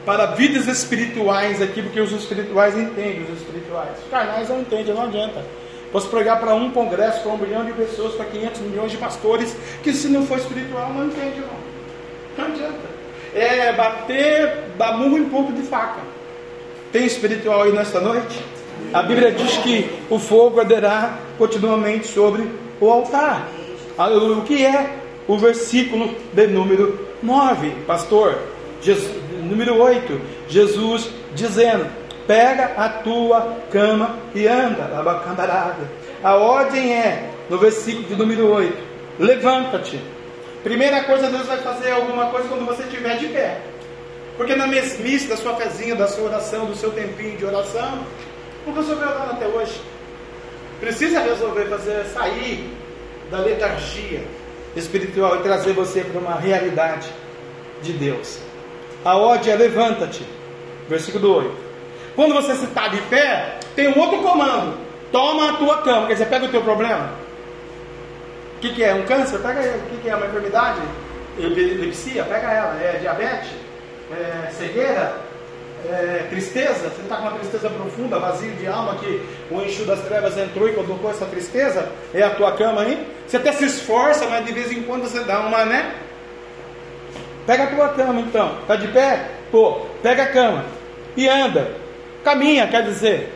para 0.06 0.28
vidas 0.28 0.68
espirituais 0.68 1.62
aqui, 1.62 1.82
porque 1.82 2.00
os 2.00 2.12
espirituais 2.12 2.78
entendem 2.78 3.24
os 3.24 3.42
espirituais. 3.42 3.98
Os 4.04 4.10
carnais 4.12 4.48
não 4.48 4.60
entendem, 4.62 4.94
não 4.94 5.04
adianta. 5.04 5.44
Posso 5.92 6.08
pregar 6.10 6.40
para 6.40 6.54
um 6.54 6.70
congresso, 6.72 7.22
para 7.22 7.32
um 7.32 7.38
bilhão 7.38 7.66
de 7.66 7.72
pessoas, 7.72 8.14
para 8.14 8.26
500 8.26 8.62
milhões 8.62 8.92
de 8.92 8.98
pastores, 8.98 9.56
que 9.82 9.92
se 9.94 10.08
não 10.10 10.26
for 10.28 10.38
espiritual, 10.38 10.94
não 10.94 11.06
entende, 11.06 11.40
não. 11.40 12.46
Não 12.46 12.54
adianta. 12.54 12.96
É 13.34 13.74
bater 13.74 14.66
murro 14.98 15.18
em 15.18 15.30
ponto 15.30 15.54
de 15.54 15.64
faca. 15.64 16.02
Tem 16.96 17.06
espiritual 17.06 17.64
aí 17.64 17.74
nesta 17.74 18.00
noite? 18.00 18.42
A 18.94 19.04
Bíblia 19.04 19.30
diz 19.30 19.58
que 19.58 19.86
o 20.10 20.18
fogo 20.18 20.62
arderá 20.62 21.18
continuamente 21.38 22.08
sobre 22.08 22.50
o 22.80 22.90
altar. 22.90 23.50
Aleluia. 23.98 24.38
O 24.38 24.44
que 24.44 24.66
é 24.66 24.96
o 25.28 25.38
versículo 25.38 26.16
de 26.32 26.48
número 26.48 26.98
9, 27.22 27.72
pastor? 27.86 28.40
Jesus, 28.82 29.12
número 29.44 29.78
8, 29.78 30.22
Jesus 30.48 31.10
dizendo: 31.34 31.86
Pega 32.26 32.72
a 32.78 32.88
tua 32.88 33.58
cama 33.74 34.16
e 34.34 34.48
anda. 34.48 34.90
A 36.24 36.36
ordem 36.38 36.94
é, 36.94 37.30
no 37.50 37.58
versículo 37.58 38.08
de 38.08 38.16
número 38.16 38.50
8, 38.50 38.74
levanta-te. 39.20 40.00
Primeira 40.64 41.04
coisa, 41.04 41.28
Deus 41.28 41.46
vai 41.46 41.58
fazer 41.58 41.92
alguma 41.92 42.28
coisa 42.28 42.48
quando 42.48 42.66
você 42.66 42.84
estiver 42.84 43.18
de 43.18 43.28
pé. 43.28 43.60
Porque 44.38 44.56
na 44.56 44.68
mesmice 44.68 45.28
da 45.28 45.38
sua 45.38 45.56
fezinha, 45.56 45.96
da 45.96 46.08
sua 46.08 46.26
oração, 46.26 46.66
do 46.66 46.76
seu 46.76 46.92
tempinho 46.92 47.38
de 47.38 47.46
oração, 47.46 48.06
não 48.66 48.74
resolveu 48.74 49.08
nada 49.08 49.32
até 49.34 49.48
hoje. 49.48 49.80
Precisa 50.80 51.22
resolver 51.22 51.66
fazer 51.66 52.06
sair 52.06 52.70
da 53.32 53.40
letargia 53.40 54.24
espiritual 54.76 55.38
e 55.38 55.40
trazer 55.40 55.74
você 55.74 56.02
para 56.02 56.20
uma 56.20 56.36
realidade 56.36 57.10
de 57.82 57.94
Deus. 57.94 58.40
A 59.04 59.16
ordem 59.16 59.54
é 59.54 59.56
levanta-te. 59.56 60.26
Versículo 60.90 61.36
8. 61.38 61.58
Quando 62.16 62.34
você 62.34 62.52
está 62.52 62.88
de 62.88 63.02
pé, 63.04 63.60
tem 63.76 63.88
um 63.88 64.00
outro 64.00 64.20
comando. 64.20 64.78
Toma 65.12 65.52
a 65.52 65.54
tua 65.54 65.82
cama. 65.82 66.08
Quer 66.08 66.14
dizer, 66.14 66.26
pega 66.26 66.46
o 66.46 66.50
teu 66.50 66.62
problema. 66.62 67.12
O 68.58 68.60
que, 68.60 68.74
que 68.74 68.84
é? 68.84 68.94
Um 68.94 69.06
câncer? 69.06 69.40
Pega 69.40 69.62
ele. 69.62 69.78
O 69.78 69.90
que, 69.90 69.98
que 70.02 70.10
é? 70.10 70.16
Uma 70.16 70.26
enfermidade? 70.26 70.82
Epilepsia? 71.40 72.24
Pega 72.24 72.52
ela. 72.52 72.82
É 72.82 72.98
diabetes? 73.00 73.52
É 74.12 74.50
cegueira? 74.52 75.16
É 75.88 76.26
tristeza? 76.30 76.90
Você 76.90 77.02
está 77.02 77.18
com 77.18 77.24
uma 77.24 77.38
tristeza 77.38 77.70
profunda, 77.70 78.20
vazio 78.20 78.52
de 78.54 78.68
alma, 78.68 78.96
que 78.96 79.22
o 79.52 79.62
enxu 79.62 79.86
das 79.86 80.00
trevas 80.02 80.38
entrou 80.38 80.68
e 80.68 80.74
colocou 80.74 81.10
essa 81.10 81.26
tristeza? 81.26 81.92
É 82.14 82.24
a 82.24 82.32
tua 82.32 82.54
cama 82.54 82.82
aí? 82.82 83.08
Você 83.28 83.38
até 83.38 83.52
se 83.52 83.66
esforça, 83.66 84.28
mas 84.28 84.46
de 84.46 84.54
vez 84.54 84.72
em 84.72 84.84
quando 84.84 85.04
você 85.04 85.24
dá 85.24 85.40
uma, 85.42 85.66
né? 85.66 85.96
Pega 87.46 87.66
a 87.66 87.68
tua 87.68 87.90
cama 87.90 88.20
então. 88.22 88.60
Está 88.62 88.76
de 88.76 88.88
pé? 88.88 89.30
Pô, 89.52 89.82
pega 90.02 90.24
a 90.24 90.28
cama 90.28 90.66
e 91.16 91.28
anda. 91.28 91.72
Caminha, 92.24 92.68
quer 92.68 92.84
dizer. 92.84 93.32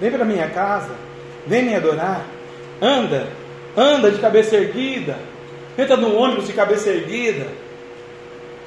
Vem 0.00 0.10
para 0.10 0.24
minha 0.24 0.48
casa, 0.50 0.90
vem 1.46 1.64
me 1.64 1.74
adorar. 1.74 2.24
Anda, 2.80 3.28
anda 3.76 4.10
de 4.10 4.20
cabeça 4.20 4.56
erguida. 4.56 5.16
Entra 5.76 5.96
no 5.96 6.16
ônibus 6.16 6.46
de 6.46 6.52
cabeça 6.52 6.90
erguida. 6.90 7.46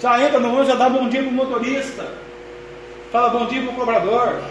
Já 0.02 0.22
entra 0.22 0.40
no 0.40 0.48
ônibus, 0.48 0.68
já 0.68 0.76
dá 0.76 0.90
bom 0.90 1.08
dia 1.08 1.22
para 1.22 1.30
o 1.30 1.34
motorista. 1.34 2.08
Fala 3.12 3.30
bom 3.30 3.46
dia 3.46 3.62
para 3.62 3.72
o 3.72 3.76
cobrador. 3.76 4.42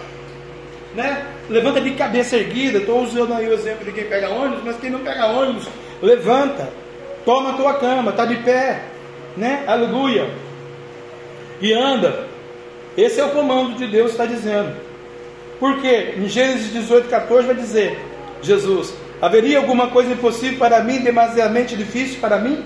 Né? 0.94 1.26
Levanta 1.48 1.80
de 1.80 1.90
cabeça 1.92 2.36
erguida. 2.36 2.78
Estou 2.78 3.02
usando 3.02 3.34
aí 3.34 3.48
o 3.48 3.52
exemplo 3.52 3.84
de 3.84 3.92
quem 3.92 4.04
pega 4.04 4.28
ônibus, 4.28 4.62
mas 4.64 4.76
quem 4.76 4.90
não 4.90 5.00
pega 5.00 5.26
ônibus, 5.26 5.66
levanta. 6.00 6.68
Toma 7.24 7.50
a 7.50 7.54
tua 7.54 7.74
cama, 7.74 8.10
está 8.10 8.24
de 8.24 8.36
pé 8.36 8.80
né? 9.36 9.64
Aleluia. 9.66 10.30
E 11.60 11.72
anda. 11.72 12.26
Esse 12.96 13.20
é 13.20 13.24
o 13.24 13.30
comando 13.30 13.76
de 13.76 13.86
Deus 13.86 14.12
está 14.12 14.26
dizendo. 14.26 14.74
Porque 15.58 16.14
em 16.16 16.28
Gênesis 16.28 16.72
18, 16.72 17.08
14 17.08 17.46
vai 17.46 17.56
dizer: 17.56 17.98
Jesus, 18.42 18.92
haveria 19.20 19.58
alguma 19.58 19.88
coisa 19.88 20.12
impossível 20.12 20.58
para 20.58 20.82
mim, 20.82 21.00
demasiadamente 21.00 21.76
difícil 21.76 22.20
para 22.20 22.38
mim? 22.38 22.64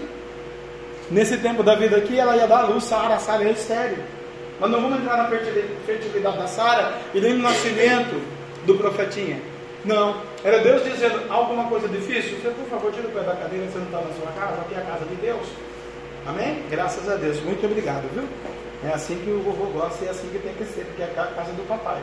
Nesse 1.11 1.37
tempo 1.39 1.63
da 1.63 1.75
vida 1.75 1.97
aqui, 1.97 2.19
ela 2.19 2.37
ia 2.37 2.47
dar 2.47 2.61
a 2.61 2.67
luz, 2.67 2.85
Sara, 2.85 3.19
Sara 3.19 3.45
é 3.45 3.51
estéreo. 3.53 4.03
Mas 4.59 4.71
não 4.71 4.81
vamos 4.81 5.01
entrar 5.01 5.17
na 5.17 5.29
fertilidade 5.29 6.39
da 6.39 6.47
Sara 6.47 6.99
e 7.13 7.21
nem 7.21 7.35
no 7.35 7.43
nascimento 7.43 8.21
do 8.65 8.77
profetinha. 8.77 9.41
Não. 9.85 10.17
Era 10.43 10.61
Deus 10.61 10.83
dizendo 10.85 11.21
alguma 11.31 11.65
coisa 11.65 11.89
difícil? 11.89 12.39
Você, 12.41 12.49
por 12.51 12.69
favor, 12.71 12.93
tira 12.93 13.09
o 13.09 13.11
pé 13.11 13.21
da 13.21 13.35
cadeira, 13.35 13.67
você 13.67 13.79
não 13.79 13.87
está 13.87 13.99
na 13.99 14.15
sua 14.15 14.33
casa, 14.41 14.61
aqui 14.63 14.75
é 14.75 14.79
a 14.79 14.83
casa 14.83 15.05
de 15.05 15.15
Deus. 15.17 15.47
Amém? 16.27 16.63
Graças 16.71 17.11
a 17.11 17.17
Deus. 17.17 17.41
Muito 17.43 17.67
obrigado, 17.67 18.09
viu? 18.15 18.25
É 18.83 18.95
assim 18.95 19.17
que 19.19 19.31
o 19.31 19.43
vovô 19.43 19.67
gosta 19.79 20.05
e 20.05 20.09
é 20.09 20.11
assim 20.11 20.29
que 20.29 20.39
tem 20.39 20.55
que 20.55 20.65
ser, 20.65 20.85
porque 20.85 21.03
é 21.03 21.07
a 21.07 21.27
casa 21.27 21.53
do 21.53 21.69
papai. 21.69 22.01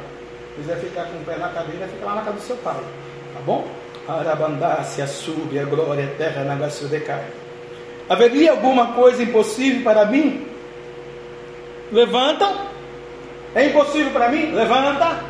Se 0.55 0.61
quiser 0.61 0.77
ficar 0.77 1.05
com 1.05 1.17
o 1.17 1.25
pé 1.25 1.37
na 1.37 1.49
cadeira, 1.49 1.87
fica 1.87 2.05
lá 2.05 2.15
na 2.15 2.21
casa 2.21 2.37
do 2.37 2.41
seu 2.41 2.57
pai. 2.57 2.79
Tá 3.33 3.39
bom? 3.45 3.67
Arabandácia, 4.07 5.07
sube, 5.07 5.57
a 5.57 5.65
glória, 5.65 6.13
terra, 6.17 6.43
negócio 6.43 6.87
decai. 6.87 7.23
Haveria 8.11 8.51
alguma 8.51 8.87
coisa 8.87 9.23
impossível 9.23 9.83
para 9.83 10.03
mim? 10.03 10.45
Levanta. 11.89 12.45
É 13.55 13.67
impossível 13.67 14.11
para 14.11 14.27
mim? 14.27 14.51
Levanta. 14.51 15.23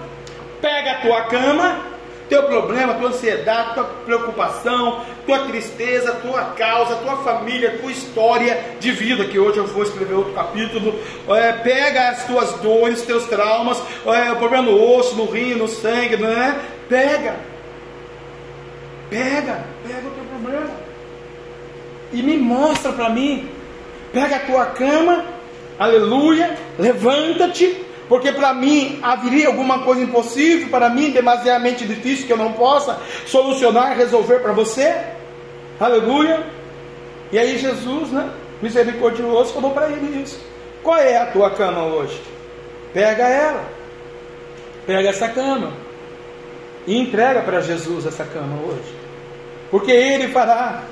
Pega 0.59 0.93
a 0.93 0.95
tua 0.95 1.21
cama 1.25 1.91
teu 2.27 2.41
problema, 2.43 2.95
tua 2.95 3.09
ansiedade, 3.09 3.75
tua 3.75 3.83
preocupação, 3.83 5.01
tua 5.27 5.39
tristeza, 5.45 6.13
tua 6.13 6.45
causa, 6.45 6.95
tua 6.95 7.17
família, 7.17 7.77
tua 7.79 7.91
história 7.91 8.77
de 8.79 8.91
vida, 8.91 9.25
que 9.25 9.37
hoje 9.37 9.59
eu 9.59 9.67
vou 9.67 9.83
escrever 9.83 10.15
outro 10.15 10.33
capítulo. 10.33 10.99
É, 11.29 11.51
pega 11.51 12.09
as 12.09 12.25
tuas 12.25 12.53
dores, 12.61 13.03
teus 13.03 13.25
traumas, 13.25 13.79
é, 14.07 14.31
o 14.31 14.37
problema 14.37 14.63
no 14.63 14.97
osso, 14.97 15.15
no 15.15 15.25
rim, 15.25 15.53
no 15.53 15.67
sangue, 15.67 16.17
né? 16.17 16.59
Pega. 16.89 17.35
Pega, 19.07 19.65
pega 19.85 20.07
o 20.07 20.11
teu 20.11 20.23
problema. 20.31 20.90
E 22.11 22.21
me 22.21 22.37
mostra 22.37 22.91
para 22.93 23.09
mim. 23.09 23.49
Pega 24.11 24.37
a 24.37 24.39
tua 24.39 24.65
cama, 24.67 25.25
aleluia, 25.79 26.57
levanta-te 26.77 27.85
porque 28.11 28.29
para 28.33 28.53
mim 28.53 28.99
haveria 29.01 29.47
alguma 29.47 29.83
coisa 29.83 30.03
impossível, 30.03 30.67
para 30.67 30.89
mim 30.89 31.11
demasiadamente 31.11 31.85
difícil 31.85 32.27
que 32.27 32.33
eu 32.33 32.37
não 32.37 32.51
possa 32.51 32.99
solucionar, 33.25 33.95
resolver 33.95 34.39
para 34.39 34.51
você. 34.51 34.93
Aleluia. 35.79 36.45
E 37.31 37.39
aí 37.39 37.57
Jesus, 37.57 38.11
né, 38.11 38.29
misericordioso, 38.61 39.53
falou 39.53 39.71
para 39.71 39.87
ele 39.87 40.21
isso. 40.21 40.37
Qual 40.83 40.97
é 40.97 41.15
a 41.15 41.27
tua 41.27 41.51
cama 41.51 41.85
hoje? 41.85 42.21
Pega 42.93 43.29
ela. 43.29 43.63
Pega 44.85 45.07
essa 45.07 45.29
cama. 45.29 45.71
E 46.85 46.97
entrega 46.97 47.41
para 47.43 47.61
Jesus 47.61 48.05
essa 48.05 48.25
cama 48.25 48.57
hoje. 48.61 48.93
Porque 49.71 49.91
ele 49.91 50.27
fará 50.27 50.83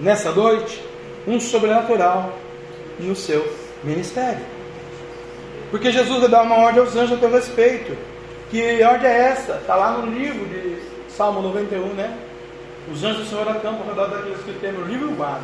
nessa 0.00 0.32
noite 0.32 0.82
um 1.26 1.38
sobrenatural 1.40 2.32
no 2.98 3.14
seu 3.14 3.46
ministério. 3.84 4.44
Porque 5.70 5.92
Jesus 5.92 6.20
vai 6.20 6.28
dar 6.28 6.42
uma 6.42 6.56
ordem 6.56 6.80
aos 6.80 6.96
anjos 6.96 7.18
a 7.18 7.20
teu 7.20 7.30
respeito. 7.30 7.96
Que 8.50 8.82
ordem 8.82 9.10
é 9.10 9.18
essa? 9.28 9.52
Está 9.54 9.74
lá 9.74 9.92
no 9.92 10.10
livro 10.10 10.46
de 10.46 10.78
Salmo 11.10 11.42
91, 11.42 11.94
né? 11.94 12.16
Os 12.90 13.04
anjos 13.04 13.24
do 13.24 13.26
Senhor 13.26 13.48
acampam 13.48 13.80
ao 13.80 13.88
redor 13.88 14.06
daqueles 14.06 14.38
que 14.42 14.52
tem 14.54 14.72
no 14.72 14.86
livro 14.86 15.10
e. 15.10 15.40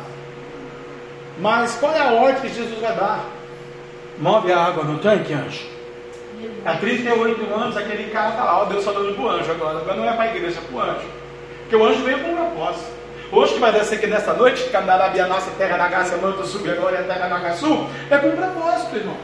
Mas 1.39 1.75
qual 1.75 1.93
é 1.93 1.99
a 1.99 2.13
ordem 2.13 2.41
que 2.41 2.49
Jesus 2.49 2.79
vai 2.79 2.95
dar? 2.95 3.25
Move 4.17 4.51
a 4.51 4.59
água 4.59 4.83
no 4.83 4.97
tanque, 4.99 5.33
anjo. 5.33 5.67
Há 6.65 6.77
38 6.77 7.53
anos, 7.53 7.77
aquele 7.77 8.09
cara 8.09 8.29
está 8.29 8.43
lá, 8.43 8.61
ó, 8.61 8.65
Deus 8.65 8.83
falando 8.83 9.13
para 9.13 9.23
o 9.23 9.29
anjo 9.29 9.51
agora. 9.51 9.77
Agora 9.79 9.97
não 9.97 10.09
é 10.09 10.13
para 10.13 10.23
a 10.23 10.35
igreja, 10.35 10.59
é 10.59 10.61
para 10.61 10.75
o 10.75 10.81
anjo. 10.81 11.07
Porque 11.61 11.75
o 11.75 11.85
anjo 11.85 12.03
veio 12.03 12.19
com 12.19 12.31
um 12.31 12.35
propósito. 12.35 12.94
Hoje 13.35 13.55
que 13.55 13.59
vai 13.59 13.73
descer 13.73 13.95
aqui 13.97 14.07
nesta 14.07 14.31
noite, 14.33 14.63
Candarabia, 14.69 15.27
nossa 15.27 15.51
terra 15.57 15.75
da 15.75 15.89
graça, 15.89 16.15
manto 16.15 16.45
subir 16.45 16.71
agora, 16.71 17.03
terra 17.03 17.27
da 17.27 17.51
Sul, 17.51 17.85
é 18.09 18.17
com 18.17 18.31
propósito, 18.31 18.95
irmão. 18.95 19.17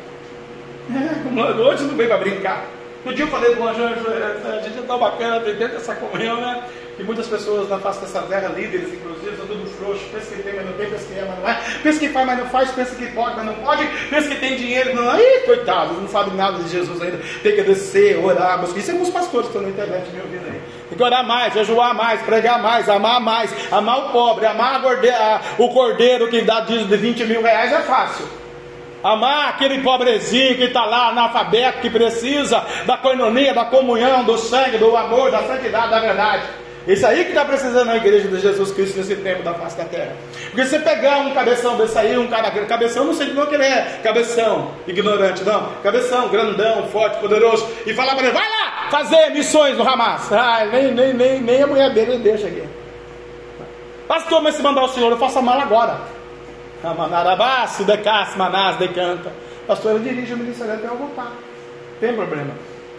É, 0.94 1.62
hoje 1.62 1.86
não 1.86 1.96
veio 1.96 2.10
para 2.10 2.18
brincar. 2.18 2.66
No 3.06 3.14
dia 3.14 3.24
eu 3.24 3.30
falei 3.30 3.56
com 3.56 3.64
o 3.64 3.68
Anjo, 3.70 3.82
é, 3.82 4.58
a 4.58 4.62
gente 4.64 4.80
é 4.80 4.82
tão 4.82 5.00
bacana, 5.00 5.40
tem 5.40 5.56
dentro 5.56 5.78
dessa 5.78 5.96
comunhão, 5.96 6.42
né? 6.42 6.62
E 7.00 7.04
muitas 7.04 7.26
pessoas 7.28 7.70
na 7.70 7.80
face 7.80 8.02
dessa 8.02 8.22
terra, 8.24 8.50
líderes 8.50 8.94
inclusive, 8.94 9.38
são 9.38 9.48
tudo 9.48 9.61
frouxo, 9.82 10.06
pensa 10.12 10.36
que 10.36 10.44
tem, 10.44 10.54
mas 10.54 10.66
não 10.66 10.74
tem, 10.74 10.90
pensa 10.90 11.06
que 11.06 11.20
é, 11.20 11.26
mas 11.26 11.40
não 11.40 11.50
é, 11.50 11.60
pensa 11.82 12.00
que 12.00 12.10
faz, 12.10 12.28
mas 12.28 12.40
não 12.40 12.46
faz, 12.46 12.72
pensa 12.72 12.96
que 12.96 13.08
pode, 13.08 13.36
mas 13.36 13.46
não 13.46 13.54
pode, 13.56 13.86
pensa 14.10 14.30
que 14.30 14.36
tem 14.36 14.56
dinheiro, 14.56 14.96
não. 14.96 15.20
Ih, 15.20 15.40
coitados, 15.46 15.98
não 15.98 16.08
sabem 16.08 16.36
nada 16.36 16.62
de 16.62 16.70
Jesus 16.70 17.02
ainda. 17.02 17.20
Tem 17.42 17.56
que 17.56 17.64
descer, 17.64 18.24
orar, 18.24 18.60
mas 18.62 18.76
isso 18.76 18.92
é 18.92 18.94
alguns 18.94 19.10
pastores 19.10 19.50
que 19.50 19.58
estão 19.58 19.62
na 19.64 19.70
internet 19.70 20.10
me 20.12 20.22
ouvindo 20.22 20.46
aí. 20.46 20.62
Tem 20.90 20.98
que 20.98 21.04
orar 21.04 21.26
mais, 21.26 21.54
jejuar 21.54 21.96
mais, 21.96 22.22
pregar 22.22 22.62
mais, 22.62 22.88
amar 22.88 23.20
mais, 23.20 23.54
amar 23.72 23.98
o 24.00 24.10
pobre, 24.12 24.46
amar 24.46 24.82
o 25.58 25.70
cordeiro 25.70 26.30
que 26.30 26.42
dá 26.42 26.60
dízimo 26.62 26.88
de 26.88 26.98
20 26.98 27.26
mil 27.26 27.42
reais 27.42 27.74
é 27.74 27.82
fácil. 27.82 28.28
Amar 29.04 29.50
aquele 29.50 29.82
pobrezinho 29.82 30.56
que 30.56 30.66
está 30.66 30.86
lá, 30.86 31.08
analfabeto, 31.08 31.80
que 31.80 31.90
precisa 31.90 32.64
da 32.86 32.98
coinonia, 32.98 33.52
da 33.52 33.66
comunhão, 33.66 34.24
do 34.24 34.38
sangue, 34.38 34.78
do 34.78 34.96
amor, 34.96 35.32
da 35.32 35.42
santidade, 35.42 35.90
da 35.90 36.00
verdade. 36.00 36.61
Isso 36.88 37.06
aí 37.06 37.24
que 37.24 37.30
está 37.30 37.46
precisando 37.46 37.86
na 37.86 37.98
igreja 37.98 38.28
de 38.28 38.40
Jesus 38.40 38.72
Cristo 38.72 38.98
nesse 38.98 39.16
tempo 39.18 39.44
da 39.44 39.54
face 39.54 39.78
da 39.78 39.86
terra. 39.86 40.16
Porque 40.46 40.64
se 40.64 40.72
você 40.72 40.80
pegar 40.80 41.20
um 41.20 41.34
cabeção 41.34 41.78
desse 41.78 41.98
aí, 41.98 42.18
um 42.18 42.28
cara, 42.28 42.50
cabeção, 42.66 43.06
não 43.06 43.14
sei 43.14 43.28
de 43.28 43.34
que 43.34 43.56
ele 43.56 43.64
é, 43.64 44.00
cabeção, 44.02 44.72
ignorante, 44.88 45.44
não, 45.44 45.74
cabeção, 45.84 46.30
grandão, 46.30 46.88
forte, 46.88 47.20
poderoso, 47.20 47.68
e 47.86 47.94
falar 47.94 48.16
para 48.16 48.26
ele, 48.26 48.34
vai 48.34 48.50
lá 48.50 48.90
fazer 48.90 49.30
missões 49.30 49.78
no 49.78 49.88
Hamas. 49.88 50.32
Ah, 50.32 50.66
nem, 50.72 50.92
nem, 50.92 51.14
nem, 51.14 51.42
nem 51.42 51.62
a 51.62 51.68
mulher 51.68 51.94
dele 51.94 52.18
deixa 52.18 52.48
aqui. 52.48 52.64
Pastor, 54.08 54.42
mas 54.42 54.56
se 54.56 54.62
mandar 54.64 54.84
o 54.84 54.90
senhor, 54.90 55.12
eu 55.12 55.18
faço 55.18 55.40
a 55.40 55.42
mala 55.42 55.62
agora. 55.62 56.02
Amanarabaço, 56.84 57.84
decas, 57.84 58.36
manás, 58.36 58.76
decanta. 58.78 59.32
Pastor, 59.68 59.96
ele 59.96 60.10
dirige 60.10 60.34
o 60.34 60.38
ministério 60.38 60.74
até 60.74 60.88
eu 60.88 60.98
voltar. 60.98 61.32
Tem 62.00 62.14
problema. 62.14 62.52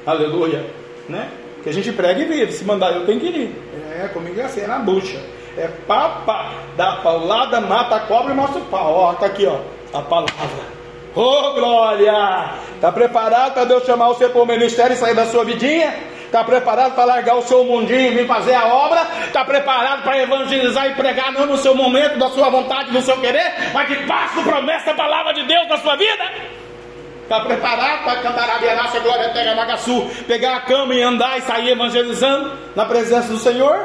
Aleluia. 0.06 0.64
Né? 1.08 1.28
Que 1.62 1.70
a 1.70 1.72
gente 1.72 1.92
prega 1.92 2.20
e 2.20 2.24
vive. 2.24 2.52
Se 2.52 2.64
mandar 2.64 2.92
eu, 2.92 3.06
tenho 3.06 3.20
que 3.20 3.26
ir. 3.26 3.62
É, 4.02 4.08
comigo 4.08 4.40
é 4.40 4.44
assim, 4.44 4.62
é 4.62 4.66
na 4.66 4.78
bucha. 4.78 5.20
É 5.56 5.68
papa, 5.86 6.50
dá 6.76 6.96
paulada, 6.96 7.60
mata 7.60 7.96
a 7.96 8.00
cobra 8.00 8.32
e 8.32 8.36
mostra 8.36 8.60
o 8.60 8.64
pau. 8.64 8.94
Ó, 8.94 9.14
tá 9.14 9.26
aqui, 9.26 9.46
ó, 9.46 9.58
a 9.92 10.02
palavra. 10.02 10.82
Ô 11.14 11.20
oh, 11.20 11.52
glória! 11.52 12.54
Está 12.74 12.90
preparado 12.90 13.52
para 13.52 13.64
Deus 13.64 13.84
chamar 13.84 14.08
você 14.08 14.30
para 14.30 14.40
o 14.40 14.46
ministério 14.46 14.94
e 14.94 14.96
sair 14.96 15.14
da 15.14 15.26
sua 15.26 15.44
vidinha? 15.44 15.94
Está 16.24 16.42
preparado 16.42 16.94
para 16.94 17.04
largar 17.04 17.36
o 17.36 17.42
seu 17.42 17.62
mundinho 17.62 18.12
e 18.12 18.14
vir 18.16 18.26
fazer 18.26 18.54
a 18.54 18.66
obra? 18.66 19.06
Está 19.26 19.44
preparado 19.44 20.02
para 20.02 20.22
evangelizar 20.22 20.86
e 20.86 20.94
pregar 20.94 21.30
não 21.32 21.44
no 21.44 21.58
seu 21.58 21.74
momento, 21.74 22.18
da 22.18 22.30
sua 22.30 22.48
vontade, 22.48 22.90
do 22.90 23.02
seu 23.02 23.18
querer, 23.18 23.70
mas 23.74 23.86
que 23.86 24.06
passe 24.06 24.42
promessa 24.42 24.86
da 24.86 24.94
palavra 24.94 25.34
de 25.34 25.42
Deus 25.42 25.68
na 25.68 25.76
sua 25.76 25.94
vida? 25.96 26.24
Para 27.40 28.20
cantar 28.20 28.50
a 28.56 28.58
Bianaça 28.58 29.00
Glória 29.00 29.30
Terra 29.30 29.54
Nagaçu, 29.54 30.06
pegar 30.26 30.54
a 30.54 30.60
cama 30.60 30.94
e 30.94 31.00
andar 31.00 31.38
e 31.38 31.42
sair 31.42 31.70
evangelizando 31.70 32.52
na 32.76 32.84
presença 32.84 33.28
do 33.28 33.38
Senhor? 33.38 33.80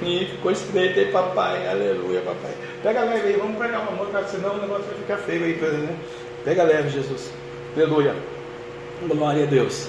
E 0.00 0.26
ficou 0.26 0.52
estreito 0.52 1.00
aí, 1.00 1.06
papai, 1.06 1.66
aleluia, 1.66 2.20
papai. 2.20 2.52
Pega 2.84 3.00
leve 3.00 3.28
aí, 3.28 3.36
vamos 3.36 3.56
pregar 3.56 3.80
uma 3.80 3.92
música, 3.92 4.22
senão 4.28 4.54
o 4.54 4.60
negócio 4.60 4.84
vai 4.84 4.94
ficar 4.94 5.16
feio 5.18 5.44
aí, 5.44 5.54
né? 5.54 5.96
Pega 6.44 6.62
leve, 6.62 6.90
Jesus, 6.90 7.32
aleluia, 7.74 8.14
glória 9.08 9.42
a 9.42 9.46
Deus. 9.46 9.88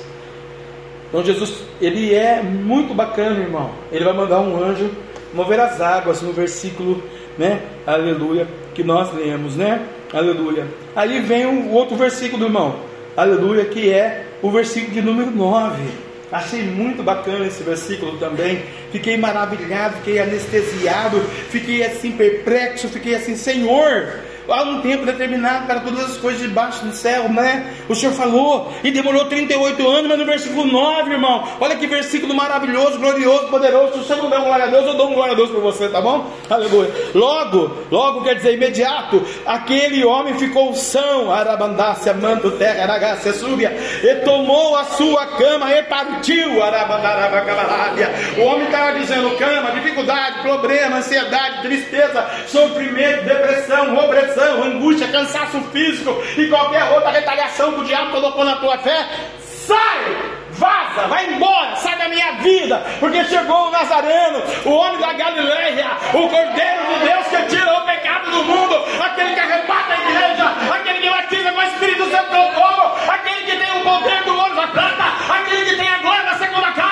Então 1.09 1.23
Jesus, 1.23 1.63
ele 1.79 2.15
é 2.15 2.41
muito 2.41 2.95
bacana, 2.95 3.39
irmão. 3.39 3.71
Ele 3.91 4.03
vai 4.03 4.13
mandar 4.13 4.39
um 4.39 4.63
anjo 4.63 4.89
mover 5.31 5.59
as 5.59 5.79
águas 5.79 6.23
no 6.23 6.33
versículo, 6.33 7.03
né? 7.37 7.61
Aleluia, 7.85 8.47
que 8.73 8.83
nós 8.83 9.13
lemos, 9.13 9.55
né? 9.55 9.85
Aleluia. 10.15 10.65
Aí 10.95 11.19
vem 11.19 11.45
o 11.45 11.71
outro 11.71 11.97
versículo, 11.97 12.45
irmão. 12.45 12.79
Aleluia, 13.17 13.65
que 13.65 13.91
é 13.91 14.25
o 14.41 14.49
versículo 14.49 14.93
de 14.93 15.01
número 15.01 15.29
9. 15.29 15.83
Achei 16.31 16.63
muito 16.63 17.03
bacana 17.03 17.45
esse 17.45 17.61
versículo 17.61 18.17
também. 18.17 18.63
Fiquei 18.93 19.17
maravilhado, 19.17 19.97
fiquei 19.97 20.19
anestesiado, 20.19 21.19
fiquei 21.49 21.83
assim 21.83 22.13
perplexo, 22.13 22.87
fiquei 22.87 23.15
assim, 23.15 23.35
Senhor, 23.35 24.07
há 24.47 24.63
um 24.63 24.81
tempo 24.81 25.05
determinado 25.05 25.65
para 25.65 25.79
todas 25.79 26.11
as 26.11 26.17
coisas 26.17 26.41
debaixo 26.41 26.85
do 26.85 26.93
céu, 26.93 27.29
né? 27.29 27.73
O 27.89 27.95
Senhor 27.95 28.13
falou, 28.13 28.71
e 28.83 28.91
demorou 28.91 29.25
38 29.25 29.87
anos, 29.87 30.07
mas 30.07 30.19
no 30.19 30.25
versículo 30.25 30.65
9, 30.65 31.11
irmão, 31.11 31.43
olha 31.59 31.75
que 31.75 31.87
versículo 31.87 32.33
maravilhoso, 32.33 32.99
glorioso, 32.99 33.47
poderoso. 33.47 33.93
Se 33.93 33.99
você 33.99 34.15
não 34.15 34.29
der 34.29 34.39
um 34.39 34.45
glória 34.45 34.65
a 34.65 34.67
Deus, 34.67 34.85
eu 34.85 34.93
dou 34.95 35.09
um 35.09 35.13
glória 35.13 35.33
a 35.33 35.35
Deus 35.35 35.49
para 35.49 35.59
você, 35.59 35.89
tá 35.89 36.01
bom? 36.01 36.29
Aleluia. 36.49 36.91
Logo, 37.13 37.71
logo 37.91 38.23
quer 38.23 38.35
dizer 38.35 38.53
imediato, 38.53 39.23
aquele 39.45 40.03
homem 40.05 40.35
ficou 40.35 40.73
são, 40.75 41.31
arabandácia, 41.31 42.13
manto, 42.13 42.51
terra, 42.51 42.83
aragácia, 42.83 43.33
súbia, 43.33 43.75
e 44.03 44.15
tomou 44.23 44.75
a 44.75 44.85
sua 44.85 45.25
cama 45.37 45.71
e 45.73 45.83
partiu, 45.83 46.63
arabandarabacalarábia. 46.63 48.09
O 48.37 48.41
homem 48.41 48.65
estava 48.65 48.99
dizendo 48.99 49.35
cama, 49.37 49.71
dificuldade, 49.71 50.41
problema, 50.41 50.97
ansiedade, 50.97 51.61
tristeza, 51.61 52.25
sofrimento, 52.47 53.25
depressão, 53.25 53.95
opressão 53.97 54.34
depressão, 54.35 54.63
angústia, 54.63 55.07
cansaço 55.07 55.61
físico 55.71 56.21
e 56.37 56.47
qualquer 56.47 56.83
outra 56.91 57.11
retaliação 57.11 57.73
que 57.73 57.81
o 57.81 57.85
diabo 57.85 58.11
colocou 58.11 58.43
na 58.43 58.57
tua 58.57 58.77
fé, 58.77 59.07
sai! 59.39 60.35
Vaza, 60.51 61.07
vai 61.09 61.33
embora, 61.33 61.75
sai 61.75 61.97
da 61.97 62.07
minha 62.07 62.31
vida, 62.35 62.81
porque 63.01 63.25
chegou 63.25 63.67
o 63.67 63.71
Nazareno, 63.71 64.41
o 64.63 64.69
homem 64.69 64.99
da 64.99 65.11
Galileia, 65.11 65.85
o 66.13 66.29
Cordeiro 66.29 66.85
de 66.87 67.05
Deus 67.05 67.27
que 67.27 67.55
tira 67.57 67.73
o 67.73 67.85
pecado 67.85 68.31
do 68.31 68.43
mundo, 68.45 68.75
aquele 69.01 69.33
que 69.33 69.39
arrebata 69.41 69.93
a 69.93 69.97
igreja, 69.97 70.53
aquele 70.73 70.99
que 70.99 71.09
batiza 71.09 71.51
com 71.51 71.59
o 71.59 71.63
Espírito 71.63 72.09
Santo 72.09 72.29
do 72.29 72.53
povo, 72.53 73.11
aquele 73.11 73.43
que 73.43 73.57
tem 73.57 73.81
o 73.81 73.83
poder 73.83 74.23
do 74.23 74.37
ouro 74.37 74.55
da 74.55 74.67
prata, 74.67 75.03
aquele 75.33 75.65
que 75.65 75.75
tem 75.75 75.89
a 75.89 75.97
glória 75.97 76.23
da 76.23 76.35
segunda 76.35 76.71
casa, 76.71 76.84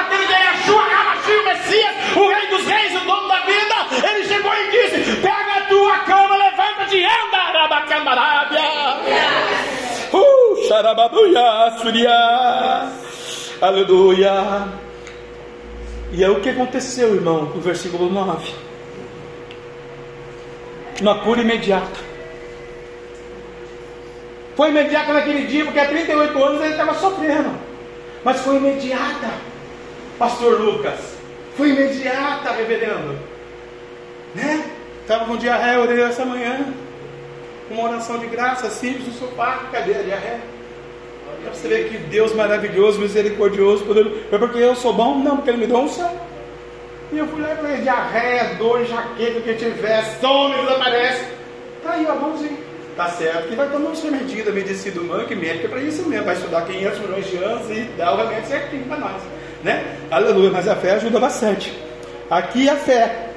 aquele 0.00 0.26
que 0.26 0.32
é 0.32 0.50
Yeshua, 0.50 0.82
Hamashim, 0.82 1.36
o 1.36 1.44
Messias, 1.44 1.94
o 2.16 2.28
Rei 2.28 2.46
dos 2.48 2.66
Reis, 2.66 3.02
o 3.02 3.04
dono 3.04 3.28
da 3.28 3.40
vida, 3.40 4.08
ele 4.08 4.24
chegou 4.24 4.52
e 4.54 4.70
disse: 4.70 5.16
pega 5.16 5.56
a 5.56 5.60
tua 5.62 5.98
cama, 5.98 6.36
levanta-te, 6.36 7.04
anda, 7.04 7.36
Arabacandarábia. 7.36 8.60
Uh, 10.12 10.68
xarababuia, 10.68 11.74
suria. 11.80 12.88
Aleluia. 13.60 14.68
E 16.12 16.24
é 16.24 16.28
o 16.28 16.40
que 16.40 16.48
aconteceu, 16.48 17.14
irmão, 17.14 17.42
no 17.42 17.60
versículo 17.60 18.10
9. 18.10 18.52
Uma 21.00 21.18
cura 21.20 21.40
imediata. 21.40 22.10
Foi 24.56 24.70
imediata 24.70 25.12
naquele 25.12 25.46
dia, 25.46 25.64
porque 25.64 25.78
há 25.78 25.86
38 25.86 26.44
anos 26.44 26.60
ele 26.60 26.72
estava 26.72 26.94
sofrendo. 26.94 27.50
Mas 28.24 28.40
foi 28.40 28.56
imediata, 28.56 29.30
Pastor 30.20 30.60
Lucas. 30.60 31.00
Foi 31.56 31.70
imediata, 31.70 32.52
reverendo. 32.52 33.18
Né? 34.34 34.66
Estava 35.00 35.24
com 35.24 35.38
diarreia, 35.38 35.76
eu 35.76 35.80
orei 35.80 36.02
essa 36.02 36.26
manhã. 36.26 36.74
Uma 37.70 37.84
oração 37.84 38.18
de 38.18 38.26
graça 38.26 38.68
simples 38.68 39.06
no 39.06 39.14
sofá. 39.14 39.62
Cadê 39.72 39.94
a 39.94 40.02
diarreia? 40.02 40.40
Para 41.42 41.54
você 41.54 41.68
ver 41.68 41.88
que 41.88 41.96
Deus 41.96 42.34
maravilhoso, 42.34 43.00
misericordioso, 43.00 43.82
poderoso. 43.86 44.14
É 44.30 44.36
porque 44.36 44.58
eu 44.58 44.76
sou 44.76 44.92
bom? 44.92 45.18
Não, 45.20 45.36
porque 45.36 45.48
Ele 45.48 45.60
me 45.60 45.66
deu 45.66 45.78
um 45.78 45.88
céu. 45.88 46.14
E 47.12 47.16
eu 47.16 47.26
fui 47.26 47.40
lá 47.40 47.54
e 47.54 47.56
falei, 47.56 47.76
diarreia, 47.78 48.54
dor, 48.56 48.84
jaqueta, 48.84 49.38
o 49.38 49.42
que 49.42 49.54
tiver, 49.54 50.04
some, 50.20 50.54
desaparece. 50.54 51.24
Tá 51.82 51.92
aí, 51.92 52.06
ó, 52.06 52.14
bonzinho. 52.16 52.58
Tá 52.94 53.08
certo 53.08 53.48
que 53.48 53.54
vai 53.54 53.70
tomar 53.70 53.88
um 53.88 53.94
remédio 53.94 54.44
da 54.44 54.52
medicina 54.52 55.00
humana, 55.00 55.24
que 55.24 55.34
médico 55.34 55.64
é 55.64 55.68
para 55.70 55.80
isso 55.80 56.06
mesmo. 56.06 56.26
Vai 56.26 56.34
estudar 56.34 56.66
500 56.66 56.98
milhões 56.98 57.26
de 57.26 57.36
anos 57.38 57.70
e 57.70 57.80
dar 57.96 58.12
o 58.12 58.16
remédio 58.18 58.48
certinho 58.48 58.84
para 58.84 58.98
nós. 58.98 59.39
Né? 59.62 59.84
Aleluia, 60.10 60.50
mas 60.50 60.66
a 60.66 60.76
fé 60.76 60.92
ajuda 60.92 61.18
bastante. 61.18 61.72
Aqui 62.30 62.68
a 62.68 62.76
fé, 62.76 63.30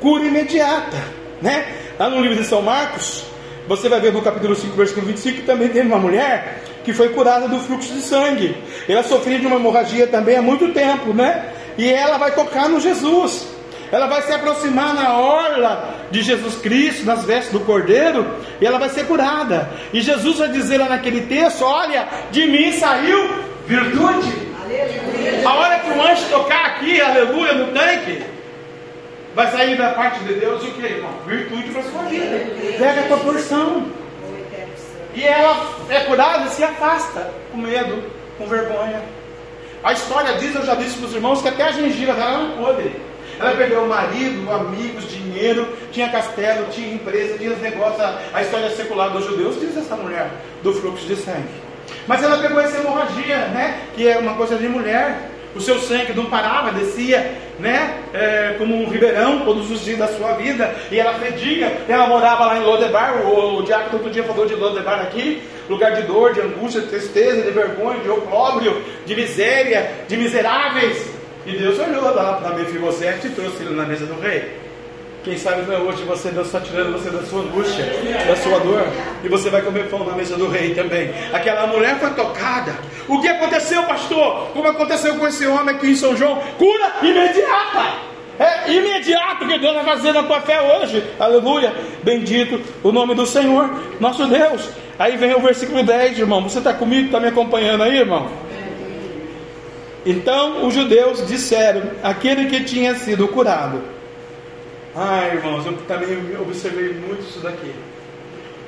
cura 0.00 0.24
imediata. 0.24 0.96
Né? 1.40 1.66
Lá 1.98 2.08
no 2.08 2.20
livro 2.20 2.36
de 2.36 2.44
São 2.44 2.62
Marcos, 2.62 3.24
você 3.68 3.88
vai 3.88 4.00
ver 4.00 4.12
no 4.12 4.22
capítulo 4.22 4.54
5, 4.54 4.76
versículo 4.76 5.06
25, 5.06 5.36
que 5.36 5.46
também 5.46 5.68
tem 5.68 5.82
uma 5.82 5.98
mulher 5.98 6.62
que 6.84 6.92
foi 6.92 7.08
curada 7.08 7.48
do 7.48 7.58
fluxo 7.58 7.92
de 7.92 8.00
sangue. 8.00 8.56
Ela 8.88 9.02
sofria 9.02 9.38
de 9.38 9.46
uma 9.46 9.56
hemorragia 9.56 10.06
também 10.06 10.36
há 10.36 10.42
muito 10.42 10.72
tempo, 10.72 11.12
né? 11.12 11.52
E 11.76 11.92
ela 11.92 12.16
vai 12.16 12.32
tocar 12.32 12.68
no 12.68 12.80
Jesus. 12.80 13.48
Ela 13.90 14.06
vai 14.06 14.22
se 14.22 14.32
aproximar 14.32 14.94
na 14.94 15.18
orla 15.18 15.94
de 16.10 16.22
Jesus 16.22 16.56
Cristo, 16.56 17.04
nas 17.04 17.24
vestes 17.24 17.52
do 17.52 17.60
Cordeiro, 17.60 18.26
e 18.60 18.66
ela 18.66 18.78
vai 18.78 18.88
ser 18.88 19.06
curada. 19.06 19.68
E 19.92 20.00
Jesus 20.00 20.38
vai 20.38 20.48
dizer 20.48 20.78
lá 20.78 20.88
naquele 20.88 21.22
texto: 21.22 21.64
Olha, 21.64 22.08
de 22.30 22.46
mim 22.46 22.72
saiu 22.72 23.44
virtude. 23.66 24.55
A 25.44 25.54
hora 25.54 25.78
que 25.78 25.90
o 25.90 26.02
anjo 26.02 26.28
tocar 26.28 26.66
aqui, 26.66 27.00
aleluia, 27.00 27.52
no 27.54 27.72
tanque, 27.72 28.22
vai 29.34 29.50
sair 29.50 29.76
da 29.76 29.90
parte 29.90 30.20
de 30.20 30.34
Deus 30.34 30.62
o 30.62 30.70
que, 30.72 30.84
irmão? 30.84 31.12
Virtude 31.26 31.70
para 31.70 31.80
a 31.80 31.84
sua 31.84 32.02
vida. 32.02 32.46
Pega 32.78 33.00
a 33.02 33.08
tua 33.08 33.18
porção. 33.18 33.86
E 35.14 35.24
ela 35.24 35.70
é 35.88 36.00
curada 36.00 36.48
se 36.50 36.62
afasta 36.62 37.30
com 37.50 37.58
medo, 37.58 38.02
com 38.36 38.46
vergonha. 38.46 39.02
A 39.82 39.92
história 39.92 40.34
diz, 40.34 40.54
eu 40.54 40.64
já 40.64 40.74
disse 40.74 40.98
para 40.98 41.06
os 41.06 41.14
irmãos, 41.14 41.40
que 41.40 41.48
até 41.48 41.62
a 41.62 41.72
gengiva 41.72 42.12
dela 42.12 42.38
não 42.38 42.64
podre. 42.64 42.96
Ela 43.38 43.52
perdeu 43.52 43.84
o 43.84 43.88
marido, 43.88 44.50
amigos, 44.50 45.08
dinheiro, 45.10 45.68
tinha 45.92 46.08
castelo, 46.08 46.66
tinha 46.70 46.94
empresa, 46.94 47.36
tinha 47.38 47.52
os 47.52 47.60
negócios. 47.60 48.02
A 48.32 48.42
história 48.42 48.70
secular 48.70 49.10
dos 49.10 49.26
judeus 49.26 49.60
diz 49.60 49.76
essa 49.76 49.94
mulher 49.94 50.30
do 50.62 50.72
fluxo 50.72 51.06
de 51.06 51.16
sangue. 51.16 51.65
Mas 52.06 52.22
ela 52.22 52.38
pegou 52.38 52.60
essa 52.60 52.78
hemorragia, 52.78 53.36
né? 53.48 53.80
Que 53.94 54.08
é 54.08 54.18
uma 54.18 54.34
coisa 54.34 54.56
de 54.56 54.68
mulher. 54.68 55.30
O 55.54 55.60
seu 55.60 55.78
sangue 55.80 56.12
não 56.12 56.26
parava, 56.26 56.70
descia, 56.70 57.32
né? 57.58 57.98
É, 58.12 58.54
como 58.58 58.76
um 58.76 58.88
ribeirão 58.88 59.40
todos 59.40 59.70
os 59.70 59.82
dias 59.82 59.98
da 59.98 60.08
sua 60.08 60.32
vida. 60.32 60.74
E 60.90 60.98
ela 60.98 61.14
fedia. 61.14 61.84
Ela 61.88 62.06
morava 62.06 62.46
lá 62.46 62.58
em 62.58 62.62
Lodebar. 62.62 63.26
O, 63.26 63.58
o 63.58 63.62
diácono 63.62 63.98
todo 63.98 64.12
dia 64.12 64.22
falou 64.24 64.46
de 64.46 64.54
Lodebar 64.54 65.00
aqui. 65.00 65.42
Lugar 65.68 65.92
de 65.94 66.02
dor, 66.02 66.34
de 66.34 66.40
angústia, 66.40 66.82
de 66.82 66.88
tristeza, 66.88 67.42
de 67.42 67.50
vergonha, 67.50 68.00
de 68.00 68.08
opróbrio, 68.08 68.82
de 69.04 69.16
miséria, 69.16 69.90
de 70.06 70.16
miseráveis. 70.16 71.10
E 71.46 71.52
Deus 71.56 71.78
olhou 71.78 72.14
lá 72.14 72.34
para 72.34 72.56
Mefibosete 72.56 73.28
e 73.28 73.30
trouxe 73.30 73.62
ele 73.62 73.74
na 73.74 73.84
mesa 73.84 74.04
do 74.04 74.20
rei. 74.20 74.65
Quem 75.26 75.36
sabe 75.36 75.62
não 75.62 75.74
é 75.74 75.78
hoje 75.78 76.04
você 76.04 76.30
Deus 76.30 76.46
está 76.46 76.60
tirando 76.60 76.92
você 76.92 77.10
da 77.10 77.20
sua 77.24 77.40
angústia, 77.40 77.84
da 78.28 78.36
sua 78.36 78.60
dor, 78.60 78.86
e 79.24 79.28
você 79.28 79.50
vai 79.50 79.60
comer 79.60 79.90
pão 79.90 80.04
na 80.04 80.14
mesa 80.14 80.36
do 80.36 80.46
rei 80.46 80.72
também. 80.72 81.12
Aquela 81.32 81.66
mulher 81.66 81.98
foi 81.98 82.10
tocada. 82.10 82.76
O 83.08 83.20
que 83.20 83.26
aconteceu, 83.26 83.82
pastor? 83.82 84.50
Como 84.52 84.68
aconteceu 84.68 85.16
com 85.16 85.26
esse 85.26 85.44
homem 85.44 85.74
aqui 85.74 85.88
em 85.88 85.96
São 85.96 86.16
João? 86.16 86.40
Cura 86.56 86.92
imediata. 87.02 87.94
É 88.38 88.72
imediato 88.72 89.48
que 89.48 89.58
Deus 89.58 89.74
vai 89.74 89.84
fazer 89.84 90.12
na 90.12 90.22
tua 90.22 90.40
fé 90.42 90.60
hoje. 90.60 91.02
Aleluia. 91.18 91.74
Bendito 92.04 92.60
o 92.84 92.92
nome 92.92 93.16
do 93.16 93.26
Senhor, 93.26 93.68
nosso 93.98 94.28
Deus. 94.28 94.68
Aí 94.96 95.16
vem 95.16 95.34
o 95.34 95.40
versículo 95.40 95.82
10, 95.82 96.20
irmão. 96.20 96.40
Você 96.42 96.58
está 96.58 96.72
comigo? 96.72 97.06
Está 97.06 97.18
me 97.18 97.26
acompanhando 97.26 97.82
aí, 97.82 97.98
irmão? 97.98 98.30
Então 100.06 100.64
os 100.64 100.72
judeus 100.72 101.26
disseram: 101.26 101.82
aquele 102.00 102.46
que 102.46 102.62
tinha 102.62 102.94
sido 102.94 103.26
curado 103.26 103.95
ah, 104.96 105.28
irmãos, 105.28 105.66
eu 105.66 105.76
também 105.86 106.16
observei 106.40 106.94
muito 106.94 107.20
isso 107.20 107.40
daqui. 107.40 107.70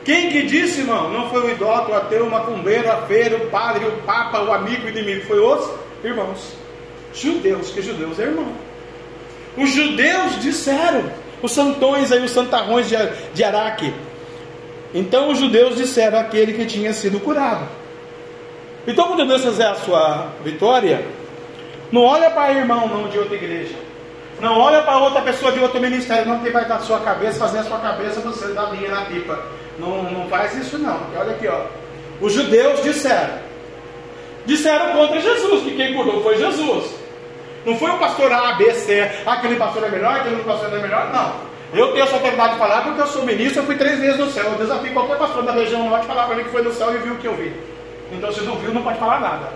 Quem 0.04 0.28
que 0.28 0.42
disse, 0.42 0.80
irmão? 0.80 1.10
Não 1.10 1.30
foi 1.30 1.46
o 1.46 1.50
idólatra, 1.50 1.94
o 1.94 1.96
ateu, 1.96 2.26
o 2.26 2.30
macumbeiro, 2.30 2.90
a 2.90 3.02
feira, 3.02 3.36
o 3.38 3.46
padre, 3.48 3.86
o 3.86 3.92
papa, 4.02 4.42
o 4.42 4.52
amigo, 4.52 4.86
o 4.86 4.88
inimigo. 4.90 5.26
Foi 5.26 5.40
os 5.40 5.70
irmãos. 6.04 6.52
Judeus, 7.14 7.70
que 7.70 7.80
judeus 7.80 8.18
é 8.18 8.24
irmão. 8.24 8.52
Os 9.56 9.70
judeus 9.70 10.40
disseram, 10.40 11.10
os 11.42 11.50
santões 11.50 12.12
aí, 12.12 12.22
os 12.22 12.30
santarrões 12.30 12.88
de, 12.88 12.96
de 13.32 13.42
Araque. 13.42 13.92
Então 14.94 15.30
os 15.30 15.38
judeus 15.38 15.76
disseram 15.76 16.18
aquele 16.18 16.52
que 16.52 16.66
tinha 16.66 16.92
sido 16.92 17.18
curado. 17.20 17.66
Então, 18.86 19.08
quando 19.08 19.26
Deus 19.26 19.44
fizer 19.44 19.66
a 19.66 19.74
sua 19.74 20.28
vitória, 20.44 21.04
não 21.90 22.02
olha 22.02 22.30
para 22.30 22.52
irmão 22.52 22.86
não 22.86 23.08
de 23.08 23.18
outra 23.18 23.34
igreja. 23.34 23.87
Não 24.40 24.58
olha 24.58 24.82
para 24.82 24.98
outra 24.98 25.20
pessoa 25.22 25.50
de 25.50 25.58
outro 25.58 25.80
ministério, 25.80 26.26
não 26.26 26.38
que 26.38 26.50
vai 26.50 26.64
dar 26.64 26.76
a 26.76 26.80
sua 26.80 27.00
cabeça, 27.00 27.40
fazer 27.40 27.58
a 27.58 27.64
sua 27.64 27.78
cabeça 27.78 28.20
você 28.20 28.48
dar 28.52 28.72
linha 28.72 28.90
na 28.90 29.02
pipa. 29.02 29.38
Não, 29.78 30.04
não 30.04 30.28
faz 30.28 30.54
isso 30.54 30.78
não. 30.78 31.00
Olha 31.16 31.32
aqui, 31.32 31.48
ó. 31.48 31.62
Os 32.20 32.32
judeus 32.32 32.82
disseram. 32.82 33.34
Disseram 34.46 34.92
contra 34.92 35.20
Jesus, 35.20 35.62
que 35.64 35.76
quem 35.76 35.94
curou 35.94 36.22
foi 36.22 36.38
Jesus. 36.38 36.94
Não 37.66 37.76
foi 37.76 37.90
o 37.90 37.98
pastor 37.98 38.32
A, 38.32 38.52
B, 38.52 38.72
C, 38.72 39.10
aquele 39.26 39.56
pastor 39.56 39.84
é 39.84 39.90
melhor, 39.90 40.14
aquele 40.14 40.42
pastor 40.42 40.72
é 40.72 40.80
melhor, 40.80 41.12
não. 41.12 41.48
Eu 41.74 41.92
tenho 41.92 42.04
essa 42.04 42.14
autoridade 42.14 42.54
de 42.54 42.58
falar 42.58 42.82
porque 42.82 43.00
eu 43.00 43.06
sou 43.08 43.24
ministro, 43.24 43.60
eu 43.60 43.66
fui 43.66 43.76
três 43.76 43.98
vezes 43.98 44.18
no 44.18 44.30
céu. 44.30 44.44
Eu 44.44 44.54
desafio 44.54 44.92
qualquer 44.92 45.18
pastor 45.18 45.42
da 45.42 45.52
região 45.52 45.86
norte 45.88 46.06
falar 46.06 46.24
para 46.24 46.36
mim 46.36 46.44
que 46.44 46.50
foi 46.50 46.62
no 46.62 46.72
céu 46.72 46.94
e 46.94 46.98
viu 46.98 47.12
o 47.12 47.18
que 47.18 47.26
eu 47.26 47.34
vi. 47.34 47.52
Então 48.10 48.32
se 48.32 48.40
não 48.40 48.56
viu, 48.56 48.72
não 48.72 48.82
pode 48.82 48.98
falar 48.98 49.20
nada. 49.20 49.52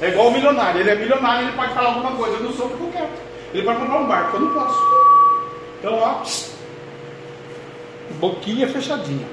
É 0.00 0.08
igual 0.08 0.28
o 0.28 0.30
milionário, 0.30 0.80
ele 0.80 0.90
é 0.90 0.94
milionário, 0.94 1.48
ele 1.48 1.56
pode 1.56 1.74
falar 1.74 1.88
alguma 1.88 2.12
coisa, 2.12 2.36
eu 2.36 2.44
não 2.44 2.52
sou, 2.52 2.68
fico 2.70 2.92
quieto. 2.92 3.29
Ele 3.52 3.62
vai 3.64 3.76
comprar 3.76 4.00
um 4.00 4.06
barco, 4.06 4.36
eu 4.36 4.40
não 4.40 4.54
posso. 4.54 5.00
Então, 5.78 5.94
ó, 5.94 6.22
boquinha 8.20 8.68
fechadinha. 8.68 9.26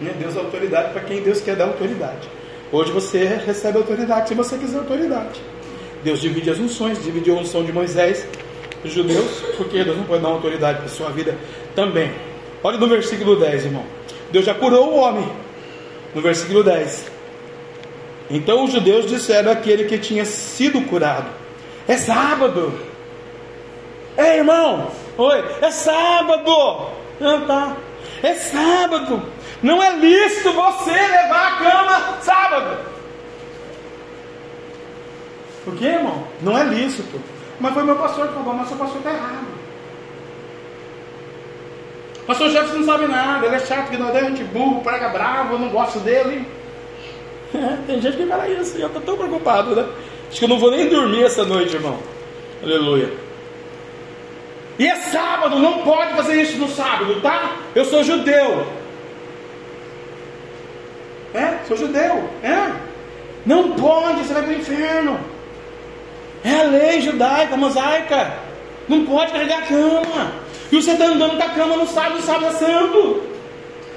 Né? 0.00 0.14
Deus 0.18 0.34
dá 0.34 0.40
autoridade 0.40 0.92
para 0.92 1.02
quem 1.02 1.20
Deus 1.20 1.40
quer 1.40 1.56
dar 1.56 1.64
autoridade. 1.64 2.28
Hoje 2.70 2.92
você 2.92 3.24
recebe 3.24 3.78
autoridade 3.78 4.28
se 4.28 4.34
você 4.34 4.56
quiser 4.56 4.78
autoridade. 4.78 5.40
Deus 6.04 6.20
divide 6.20 6.50
as 6.50 6.58
unções, 6.58 7.02
dividiu 7.02 7.36
a 7.36 7.40
unção 7.40 7.64
de 7.64 7.72
Moisés 7.72 8.26
dos 8.82 8.92
judeus, 8.92 9.42
porque 9.56 9.82
Deus 9.82 9.96
não 9.96 10.04
pode 10.04 10.22
dar 10.22 10.28
autoridade 10.28 10.78
para 10.78 10.88
sua 10.88 11.10
vida 11.10 11.36
também. 11.74 12.12
Olha 12.62 12.78
no 12.78 12.86
versículo 12.86 13.36
10, 13.36 13.64
irmão. 13.66 13.84
Deus 14.30 14.44
já 14.44 14.54
curou 14.54 14.92
o 14.92 14.96
homem. 14.96 15.28
No 16.14 16.20
versículo 16.20 16.62
10. 16.62 17.10
Então 18.30 18.64
os 18.64 18.72
judeus 18.72 19.06
disseram 19.06 19.50
àquele 19.50 19.84
que 19.84 19.98
tinha 19.98 20.24
sido 20.24 20.80
curado: 20.82 21.28
É 21.86 21.96
sábado. 21.96 22.72
É 24.18 24.38
irmão, 24.38 24.90
oi, 25.16 25.44
é 25.62 25.70
sábado. 25.70 26.90
Não 27.20 27.46
tá. 27.46 27.76
É 28.20 28.34
sábado. 28.34 29.22
Não 29.62 29.80
é 29.80 29.94
lícito 29.94 30.52
você 30.52 30.90
levar 30.90 31.46
a 31.46 31.56
cama 31.58 32.18
sábado. 32.20 32.78
Por 35.64 35.76
quê, 35.76 35.84
irmão? 35.84 36.24
Não 36.42 36.58
é 36.58 36.64
lícito. 36.64 37.20
Mas 37.60 37.72
foi 37.72 37.84
meu 37.84 37.94
pastor 37.94 38.26
que 38.26 38.34
falou, 38.34 38.54
mas 38.54 38.66
seu 38.66 38.76
pastor 38.76 38.98
está 38.98 39.12
errado. 39.12 39.46
Pastor 42.26 42.50
Jefferson 42.50 42.78
não 42.78 42.84
sabe 42.84 43.06
nada, 43.06 43.46
ele 43.46 43.54
é 43.54 43.60
chato, 43.60 43.92
ignorante, 43.92 44.42
burro, 44.44 44.82
prega 44.82 45.10
bravo, 45.10 45.54
eu 45.54 45.58
não 45.60 45.68
gosto 45.68 46.00
dele. 46.00 46.44
É, 47.54 47.78
tem 47.86 48.00
gente 48.02 48.16
que 48.16 48.26
fala 48.26 48.48
isso, 48.48 48.76
eu 48.76 48.88
estou 48.88 49.00
tão 49.00 49.16
preocupado, 49.16 49.76
né? 49.76 49.88
Acho 50.28 50.40
que 50.40 50.44
eu 50.44 50.48
não 50.48 50.58
vou 50.58 50.70
nem 50.72 50.88
dormir 50.88 51.22
essa 51.22 51.44
noite, 51.44 51.76
irmão. 51.76 51.98
Aleluia. 52.62 53.27
E 54.78 54.86
é 54.86 54.94
sábado, 54.94 55.58
não 55.58 55.82
pode 55.82 56.14
fazer 56.14 56.40
isso 56.40 56.56
no 56.56 56.68
sábado, 56.68 57.20
tá? 57.20 57.56
Eu 57.74 57.84
sou 57.84 58.04
judeu. 58.04 58.64
É, 61.34 61.58
sou 61.66 61.76
judeu. 61.76 62.30
É. 62.44 62.72
Não 63.44 63.72
pode, 63.72 64.22
você 64.22 64.34
vai 64.34 64.42
para 64.44 64.52
o 64.52 64.56
inferno. 64.56 65.20
É 66.44 66.60
a 66.60 66.62
lei 66.62 67.00
judaica, 67.00 67.56
mosaica. 67.56 68.34
Não 68.88 69.04
pode 69.04 69.32
carregar 69.32 69.58
a 69.58 69.62
cama. 69.62 70.32
E 70.70 70.76
você 70.76 70.92
está 70.92 71.06
andando 71.06 71.36
com 71.36 71.42
a 71.42 71.48
cama 71.48 71.76
no 71.76 71.86
sábado, 71.86 72.22
sábado 72.22 72.46
é 72.46 72.52
santo. 72.52 73.22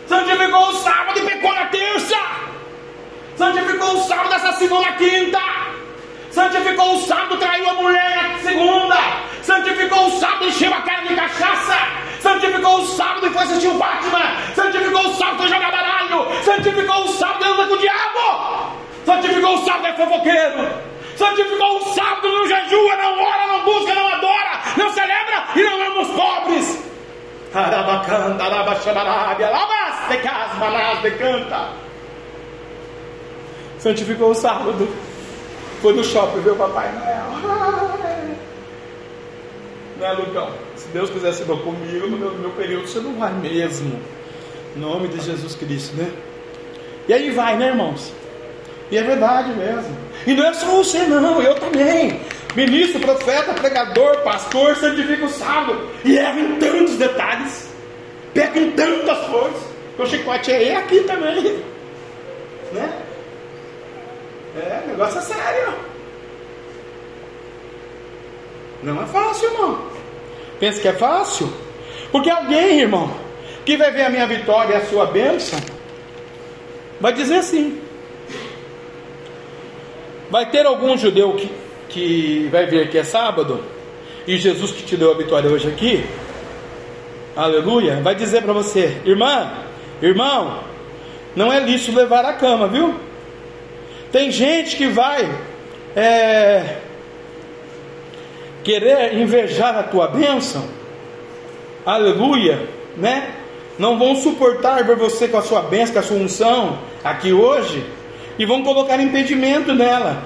Santificou 0.07 0.69
o 0.69 0.73
sábado 0.73 1.19
e 1.19 1.21
pecou 1.21 1.53
na 1.53 1.65
terça. 1.67 2.17
Santificou 3.37 3.97
o 3.97 4.03
sábado, 4.03 4.33
assassinou 4.33 4.81
na 4.81 4.93
quinta. 4.93 5.39
Santificou 6.31 6.95
o 6.95 7.01
sábado, 7.01 7.37
traiu 7.37 7.69
a 7.69 7.73
mulher 7.73 8.29
na 8.29 8.39
segunda 8.39 9.30
santificou 9.43 10.07
o 10.07 10.19
sábado 10.19 10.45
e 10.45 10.47
encheu 10.49 10.73
a 10.73 10.81
cara 10.81 11.01
de 11.07 11.15
cachaça, 11.15 11.77
santificou 12.19 12.81
o 12.81 12.85
sábado 12.85 13.27
e 13.27 13.29
foi 13.31 13.43
assistir 13.43 13.67
o 13.67 13.73
Batman, 13.73 14.37
santificou 14.55 15.07
o 15.07 15.15
sábado 15.15 15.45
e 15.45 15.49
jogar 15.49 15.71
baralho, 15.71 16.43
santificou 16.43 17.03
o 17.03 17.07
sábado 17.09 17.45
e 17.45 17.47
anda 17.47 17.67
com 17.67 17.73
o 17.73 17.77
diabo, 17.77 18.75
santificou 19.05 19.55
o 19.55 19.65
sábado 19.65 19.85
e 19.85 19.89
é 19.89 19.93
fofoqueiro, 19.93 20.69
santificou 21.15 21.77
o 21.77 21.93
sábado, 21.93 22.27
não 22.27 22.47
jejua, 22.47 22.95
não 22.97 23.23
ora, 23.23 23.47
não 23.47 23.63
busca, 23.63 23.95
não 23.95 24.07
adora, 24.07 24.61
não 24.77 24.89
celebra 24.93 25.43
e 25.55 25.61
não 25.63 25.81
ama 25.81 26.01
os 26.01 26.09
pobres. 26.09 26.91
Santificou 33.79 34.31
o 34.31 34.35
sábado. 34.35 34.87
Foi 35.81 35.93
no 35.93 36.03
shopping 36.03 36.47
o 36.47 36.55
Papai 36.55 36.91
Noel. 36.93 37.89
Né, 40.01 40.11
Lucão? 40.13 40.51
Se 40.75 40.87
Deus 40.87 41.11
quiser 41.11 41.31
ser 41.31 41.45
bom 41.45 41.57
comigo, 41.57 42.07
no 42.07 42.17
meu, 42.17 42.31
no 42.31 42.39
meu 42.39 42.49
período 42.51 42.87
você 42.87 42.99
não 42.99 43.13
vai 43.19 43.31
mesmo. 43.33 44.01
Em 44.75 44.79
nome 44.79 45.07
de 45.09 45.21
Jesus 45.23 45.53
Cristo, 45.53 45.95
né? 45.95 46.11
E 47.07 47.13
aí 47.13 47.29
vai, 47.29 47.55
né, 47.55 47.67
irmãos? 47.67 48.11
E 48.89 48.97
é 48.97 49.03
verdade 49.03 49.53
mesmo. 49.53 49.95
E 50.25 50.33
não 50.33 50.43
é 50.43 50.53
só 50.55 50.65
você, 50.71 51.05
não, 51.05 51.39
eu 51.39 51.53
também. 51.53 52.19
Ministro, 52.55 52.99
profeta, 52.99 53.53
pregador, 53.53 54.23
pastor, 54.23 54.75
santifica 54.75 55.25
o 55.25 55.29
sábado. 55.29 55.87
E 56.03 56.17
erra 56.17 56.39
em 56.39 56.55
tantos 56.55 56.95
detalhes. 56.95 57.69
Pega 58.33 58.59
em 58.59 58.71
tantas 58.71 59.27
coisas. 59.27 59.61
O 59.99 60.05
chicote 60.07 60.51
é 60.51 60.77
aqui 60.77 61.01
também. 61.01 61.63
Né? 62.71 63.01
É, 64.57 64.83
negócio 64.87 65.19
é 65.19 65.21
sério. 65.21 65.91
Não 68.81 68.99
é 68.99 69.05
fácil, 69.05 69.51
irmão. 69.51 69.90
Pensa 70.61 70.79
que 70.79 70.87
é 70.87 70.93
fácil? 70.93 71.51
Porque 72.11 72.29
alguém, 72.29 72.81
irmão, 72.81 73.11
que 73.65 73.75
vai 73.75 73.89
ver 73.89 74.03
a 74.03 74.09
minha 74.11 74.27
vitória 74.27 74.75
e 74.75 74.77
a 74.77 74.85
sua 74.85 75.07
bênção, 75.07 75.59
vai 76.99 77.11
dizer 77.11 77.37
assim. 77.37 77.81
Vai 80.29 80.51
ter 80.51 80.63
algum 80.67 80.95
judeu 80.95 81.33
que, 81.33 81.51
que 81.89 82.47
vai 82.51 82.67
ver 82.67 82.91
que 82.91 82.97
é 82.99 83.03
sábado, 83.03 83.63
e 84.27 84.37
Jesus 84.37 84.71
que 84.71 84.83
te 84.83 84.95
deu 84.95 85.11
a 85.11 85.17
vitória 85.17 85.49
hoje 85.49 85.67
aqui, 85.67 86.05
aleluia, 87.35 87.99
vai 88.01 88.13
dizer 88.13 88.43
para 88.43 88.53
você, 88.53 89.01
irmã, 89.03 89.51
irmão, 89.99 90.63
não 91.35 91.51
é 91.51 91.59
lícito 91.59 91.97
levar 91.97 92.23
a 92.23 92.33
cama, 92.33 92.67
viu? 92.67 92.93
Tem 94.11 94.29
gente 94.29 94.75
que 94.75 94.87
vai 94.87 95.27
é, 95.95 96.77
querer 98.63 99.17
invejar 99.17 99.77
a 99.77 99.83
tua 99.83 100.07
bênção, 100.07 100.63
aleluia, 101.85 102.67
né? 102.97 103.35
Não 103.77 103.97
vão 103.97 104.15
suportar 104.15 104.83
ver 104.83 104.95
você 104.95 105.27
com 105.27 105.37
a 105.37 105.41
sua 105.41 105.61
bênção, 105.61 105.93
com 105.93 105.99
a 105.99 106.03
sua 106.03 106.17
unção 106.17 106.79
aqui 107.03 107.33
hoje, 107.33 107.83
e 108.37 108.45
vão 108.45 108.63
colocar 108.63 108.99
impedimento 108.99 109.73
nela. 109.73 110.23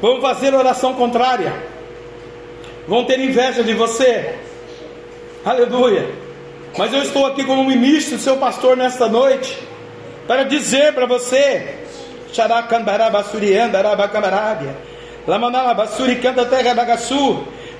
Vão 0.00 0.20
fazer 0.20 0.54
oração 0.54 0.94
contrária. 0.94 1.52
Vão 2.86 3.04
ter 3.04 3.18
inveja 3.18 3.64
de 3.64 3.74
você. 3.74 4.34
Aleluia. 5.44 6.08
Mas 6.76 6.92
eu 6.92 7.02
estou 7.02 7.26
aqui 7.26 7.42
como 7.44 7.64
ministro, 7.64 8.18
seu 8.18 8.36
pastor, 8.36 8.76
nesta 8.76 9.08
noite, 9.08 9.58
para 10.26 10.44
dizer 10.44 10.92
para 10.92 11.06
você: 11.06 11.78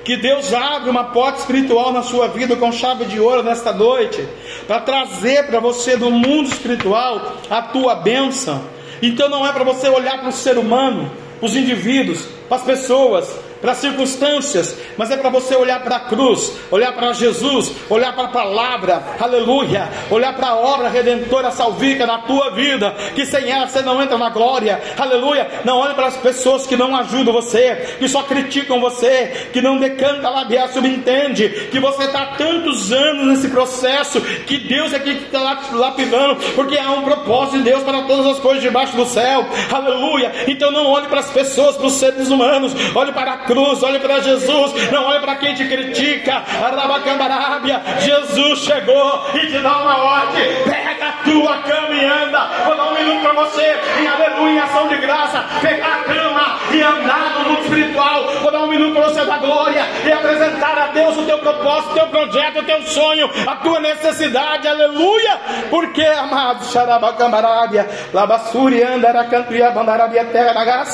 que 0.03 0.15
Deus 0.15 0.53
abre 0.53 0.89
uma 0.89 1.05
porta 1.05 1.39
espiritual 1.39 1.91
na 1.91 2.01
sua 2.01 2.29
vida 2.29 2.55
com 2.55 2.71
chave 2.71 3.03
de 3.05 3.19
ouro 3.19 3.43
nesta 3.43 3.73
noite, 3.73 4.25
para 4.65 4.79
trazer 4.79 5.47
para 5.47 5.59
você 5.59 5.97
do 5.97 6.09
mundo 6.09 6.47
espiritual 6.47 7.33
a 7.49 7.61
tua 7.61 7.95
bênção. 7.95 8.61
Então 9.01 9.27
não 9.27 9.45
é 9.45 9.51
para 9.51 9.65
você 9.65 9.89
olhar 9.89 10.19
para 10.19 10.29
o 10.29 10.31
ser 10.31 10.57
humano, 10.57 11.11
para 11.39 11.45
os 11.45 11.55
indivíduos, 11.55 12.25
para 12.47 12.55
as 12.57 12.63
pessoas, 12.63 13.29
para 13.61 13.71
as 13.71 13.77
circunstâncias, 13.77 14.75
mas 14.97 15.11
é 15.11 15.17
para 15.17 15.29
você 15.29 15.55
olhar 15.55 15.81
para 15.81 15.97
a 15.97 16.01
cruz, 16.01 16.53
olhar 16.71 16.91
para 16.93 17.13
Jesus, 17.13 17.71
olhar 17.89 18.13
para 18.13 18.25
a 18.25 18.29
palavra, 18.31 19.03
aleluia, 19.19 19.89
olhar 20.09 20.33
para 20.35 20.47
a 20.49 20.55
obra 20.55 20.89
redentora 20.89 21.51
salvífica 21.51 22.05
na 22.05 22.19
tua 22.19 22.51
vida, 22.51 22.95
que 23.15 23.25
sem 23.25 23.49
ela 23.49 23.67
você 23.67 23.81
não 23.81 24.01
entra 24.01 24.17
na 24.17 24.29
glória, 24.29 24.81
aleluia. 24.97 25.47
Não 25.63 25.77
olhe 25.77 25.93
para 25.93 26.07
as 26.07 26.17
pessoas 26.17 26.65
que 26.65 26.75
não 26.75 26.95
ajudam 26.95 27.33
você, 27.33 27.95
que 27.99 28.07
só 28.07 28.23
criticam 28.23 28.79
você, 28.79 29.49
que 29.51 29.61
não 29.61 29.77
decanta 29.77 30.29
labiar, 30.29 30.69
subentende, 30.69 31.49
que 31.71 31.79
você 31.79 32.03
está 32.03 32.21
há 32.21 32.25
tantos 32.35 32.91
anos 32.91 33.27
nesse 33.27 33.49
processo, 33.49 34.21
que 34.21 34.57
Deus 34.57 34.93
é 34.93 34.99
quem 34.99 35.17
está 35.17 35.59
lapidando, 35.71 36.35
porque 36.55 36.77
há 36.77 36.91
um 36.91 37.03
propósito 37.03 37.57
de 37.57 37.63
Deus 37.63 37.83
para 37.83 38.03
todas 38.03 38.25
as 38.25 38.39
coisas 38.39 38.61
debaixo 38.61 38.95
do 38.95 39.05
céu, 39.05 39.45
aleluia. 39.71 40.31
Então 40.47 40.71
não 40.71 40.87
olhe 40.87 41.07
para 41.07 41.19
as 41.19 41.29
pessoas, 41.31 41.75
para 41.75 41.87
os 41.87 41.93
seres 41.93 42.29
humanos, 42.29 42.73
olhe 42.95 43.11
para 43.11 43.33
a 43.33 43.37
cruz, 43.37 43.56
olhe 43.57 43.99
para 43.99 44.19
Jesus, 44.19 44.91
não 44.91 45.05
olhe 45.05 45.19
para 45.19 45.35
quem 45.35 45.53
te 45.55 45.65
critica. 45.65 46.43
Arabacandarábia, 46.63 47.81
Jesus 47.99 48.59
chegou 48.59 49.27
e 49.33 49.47
te 49.47 49.59
dá 49.59 49.77
uma 49.77 49.97
ordem: 49.97 50.63
pega 50.63 51.07
a 51.07 51.11
tua 51.23 51.57
cama 51.59 51.93
e 51.93 52.05
anda. 52.05 52.47
Vou 52.65 52.75
dar 52.75 52.87
um 52.89 52.93
minuto 52.93 53.21
para 53.21 53.33
você, 53.33 53.79
em 53.99 54.07
aleluia, 54.07 54.63
ação 54.63 54.87
de 54.87 54.97
graça, 54.97 55.45
pegar 55.61 56.01
a 56.01 56.03
cama 56.03 56.59
e 56.71 56.81
andar 56.81 57.31
no 57.31 57.49
mundo 57.49 57.61
espiritual. 57.61 58.27
Vou 58.41 58.51
dar 58.51 58.63
um 58.63 58.67
minuto 58.67 58.93
para 58.93 59.09
você 59.09 59.25
dar 59.25 59.39
glória 59.39 59.85
e 60.05 60.11
apresentar 60.11 60.77
a 60.77 60.87
Deus 60.87 61.17
o 61.17 61.23
teu 61.23 61.37
propósito, 61.39 61.91
o 61.91 61.93
teu 61.93 62.07
projeto, 62.07 62.59
o 62.59 62.63
teu 62.63 62.81
sonho, 62.83 63.29
a 63.45 63.55
tua 63.57 63.79
necessidade, 63.79 64.67
aleluia. 64.67 65.39
Porque, 65.69 66.03
amado, 66.03 66.65
Xarabacandarábia, 66.65 67.87
Labassuri, 68.13 68.83
Andaracantuia, 68.83 69.71
Bandarabia, 69.71 70.25
terra 70.25 70.53
da 70.53 70.65
graça, 70.65 70.87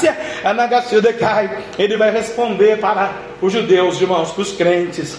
Anagacio 0.44 1.02
decai. 1.02 1.64
Ele 1.80 1.96
vai 1.96 2.12
responder 2.12 2.78
para 2.80 3.14
os 3.42 3.52
judeus, 3.52 4.02
irmãos, 4.02 4.32
para 4.32 4.42
os 4.42 4.52
crentes. 4.52 5.18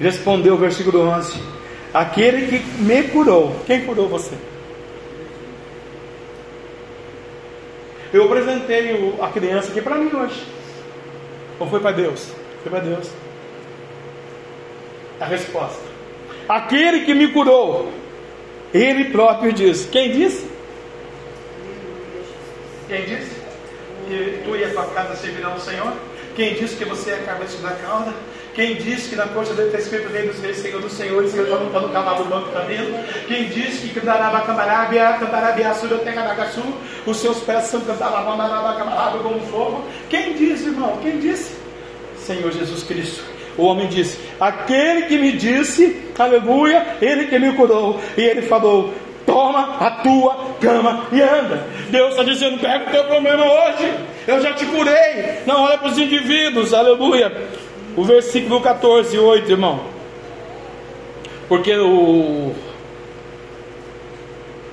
Respondeu 0.00 0.54
o 0.54 0.58
versículo 0.58 1.08
11: 1.08 1.40
Aquele 1.94 2.46
que 2.46 2.82
me 2.82 3.04
curou. 3.04 3.54
Quem 3.66 3.84
curou 3.84 4.08
você? 4.08 4.34
Eu 8.12 8.24
apresentei 8.24 9.14
a 9.20 9.28
criança 9.28 9.70
aqui 9.70 9.80
para 9.80 9.96
mim 9.96 10.10
hoje. 10.14 10.44
Ou 11.58 11.68
foi 11.68 11.80
para 11.80 11.92
Deus? 11.92 12.32
Foi 12.62 12.70
para 12.70 12.80
Deus. 12.80 13.10
A 15.20 15.24
resposta: 15.24 15.82
Aquele 16.48 17.04
que 17.04 17.14
me 17.14 17.28
curou, 17.28 17.92
ele 18.74 19.06
próprio 19.06 19.52
diz. 19.52 19.86
Quem 19.86 20.12
disse? 20.12 20.50
Quem 22.88 23.04
disse? 23.04 23.35
Que 24.06 24.40
tu 24.44 24.56
e 24.56 24.64
a 24.64 24.70
tua 24.70 24.84
casa 24.86 25.16
servirão 25.16 25.52
ao 25.52 25.60
Senhor? 25.60 25.92
Quem 26.36 26.54
disse 26.54 26.76
que 26.76 26.84
você 26.84 27.12
é 27.12 27.14
a 27.14 27.22
cabeça 27.24 27.58
da 27.58 27.70
cauda? 27.70 28.12
Quem 28.54 28.74
disse 28.76 29.10
que 29.10 29.16
na 29.16 29.26
coxa 29.26 29.52
dele 29.52 29.68
está 29.68 29.78
escrito 29.78 30.12
Rei 30.12 30.28
dos 30.28 30.38
Reis, 30.40 30.56
Senhor 30.58 30.80
dos 30.80 30.92
Senhores, 30.92 31.30
Senhor 31.30 31.46
já 31.46 31.56
não 31.56 31.66
está 31.66 31.80
no 31.80 31.88
cavalo 31.90 32.24
banco 32.24 32.52
camelo? 32.52 32.98
Quem 33.26 33.48
disse 33.48 33.88
que 33.88 34.00
cantaraba 34.00 34.40
camarabia, 34.42 35.14
cantarabia 35.20 35.74
sura 35.74 35.98
tegadagaçu, 35.98 36.62
os 37.04 37.16
seus 37.18 37.38
pés 37.40 37.64
são 37.64 37.80
cantaraba 37.80 38.76
camarabia 38.76 39.20
como 39.20 39.40
fogo? 39.46 39.84
Quem 40.08 40.34
disse, 40.34 40.66
irmão? 40.66 40.98
Quem 41.02 41.18
disse? 41.18 41.54
Senhor 42.18 42.50
Jesus 42.50 42.82
Cristo. 42.82 43.22
O 43.58 43.64
homem 43.64 43.88
disse: 43.88 44.18
Aquele 44.38 45.02
que 45.02 45.18
me 45.18 45.32
disse, 45.32 46.10
aleluia, 46.18 46.96
ele 47.00 47.26
que 47.26 47.38
me 47.38 47.52
curou. 47.54 48.00
E 48.16 48.22
ele 48.22 48.42
falou: 48.42 48.92
Toma 49.26 49.76
a 49.80 49.90
tua 49.90 50.54
cama 50.60 51.06
e 51.10 51.20
anda. 51.20 51.66
Deus 51.90 52.10
está 52.10 52.22
dizendo: 52.22 52.60
pega 52.60 52.88
o 52.88 52.92
teu 52.92 53.04
problema 53.04 53.44
hoje. 53.44 53.92
Eu 54.26 54.40
já 54.40 54.54
te 54.54 54.64
curei. 54.66 55.42
Não 55.44 55.64
olha 55.64 55.76
para 55.76 55.88
os 55.88 55.98
indivíduos, 55.98 56.72
aleluia. 56.72 57.50
O 57.96 58.04
versículo 58.04 58.60
14, 58.60 59.18
8, 59.18 59.50
irmão. 59.50 59.80
Porque 61.48 61.74
o. 61.76 62.54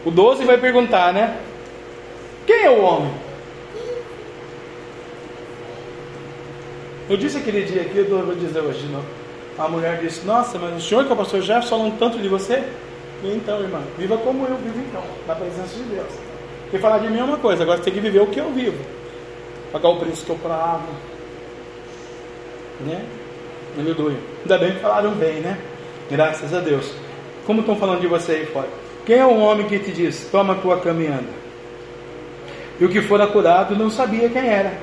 O 0.05 0.11
12 0.11 0.45
vai 0.45 0.57
perguntar, 0.57 1.13
né? 1.13 1.37
Quem 2.45 2.63
é 2.65 2.69
o 2.69 2.81
homem? 2.83 3.11
Eu 7.09 7.17
disse 7.17 7.37
aquele 7.37 7.63
dia 7.63 7.81
aqui, 7.81 7.97
eu 7.97 8.25
vou 8.25 8.35
dizer 8.35 8.59
hoje 8.59 8.79
de 8.79 8.87
novo. 8.87 9.05
A 9.57 9.67
mulher 9.67 9.99
disse: 9.99 10.25
Nossa, 10.25 10.59
mas 10.59 10.75
o 10.75 10.87
senhor 10.87 11.05
que 11.05 11.11
é 11.11 11.13
o 11.13 11.17
pastor 11.17 11.41
Jefferson 11.41 11.77
falou 11.77 11.93
tanto 11.97 12.19
de 12.19 12.27
você? 12.27 12.63
Então, 13.23 13.61
irmã, 13.61 13.81
viva 13.97 14.17
como 14.17 14.45
eu 14.45 14.57
vivo 14.57 14.79
então, 14.79 15.03
na 15.27 15.35
presença 15.35 15.75
de 15.75 15.83
Deus. 15.83 16.11
E 16.73 16.77
falar 16.77 16.97
de 16.97 17.07
mim 17.07 17.19
é 17.19 17.23
uma 17.23 17.37
coisa, 17.37 17.63
agora 17.63 17.77
você 17.77 17.85
tem 17.85 17.93
que 17.93 17.99
viver 17.99 18.19
o 18.19 18.27
que 18.27 18.39
eu 18.39 18.51
vivo. 18.51 18.77
Pagar 19.71 19.89
o 19.89 19.99
preço 19.99 20.25
que 20.25 20.31
eu 20.31 20.35
pago. 20.37 20.87
Né? 22.81 23.01
Aleluia. 23.79 24.17
Ainda 24.41 24.57
bem 24.57 24.73
que 24.73 24.79
falaram 24.79 25.11
bem, 25.11 25.35
né? 25.35 25.57
Graças 26.09 26.53
a 26.53 26.59
Deus. 26.59 26.91
Como 27.45 27.61
estão 27.61 27.75
falando 27.75 28.01
de 28.01 28.07
você 28.07 28.33
aí 28.33 28.45
fora? 28.47 28.67
Quem 29.05 29.17
é 29.17 29.25
o 29.25 29.39
homem 29.39 29.67
que 29.67 29.79
te 29.79 29.91
diz, 29.91 30.27
toma 30.31 30.55
tua 30.55 30.79
caminhanda? 30.79 31.29
E 32.79 32.85
o 32.85 32.89
que 32.89 33.01
fora 33.01 33.27
curado 33.27 33.75
não 33.75 33.89
sabia 33.89 34.29
quem 34.29 34.47
era. 34.47 34.73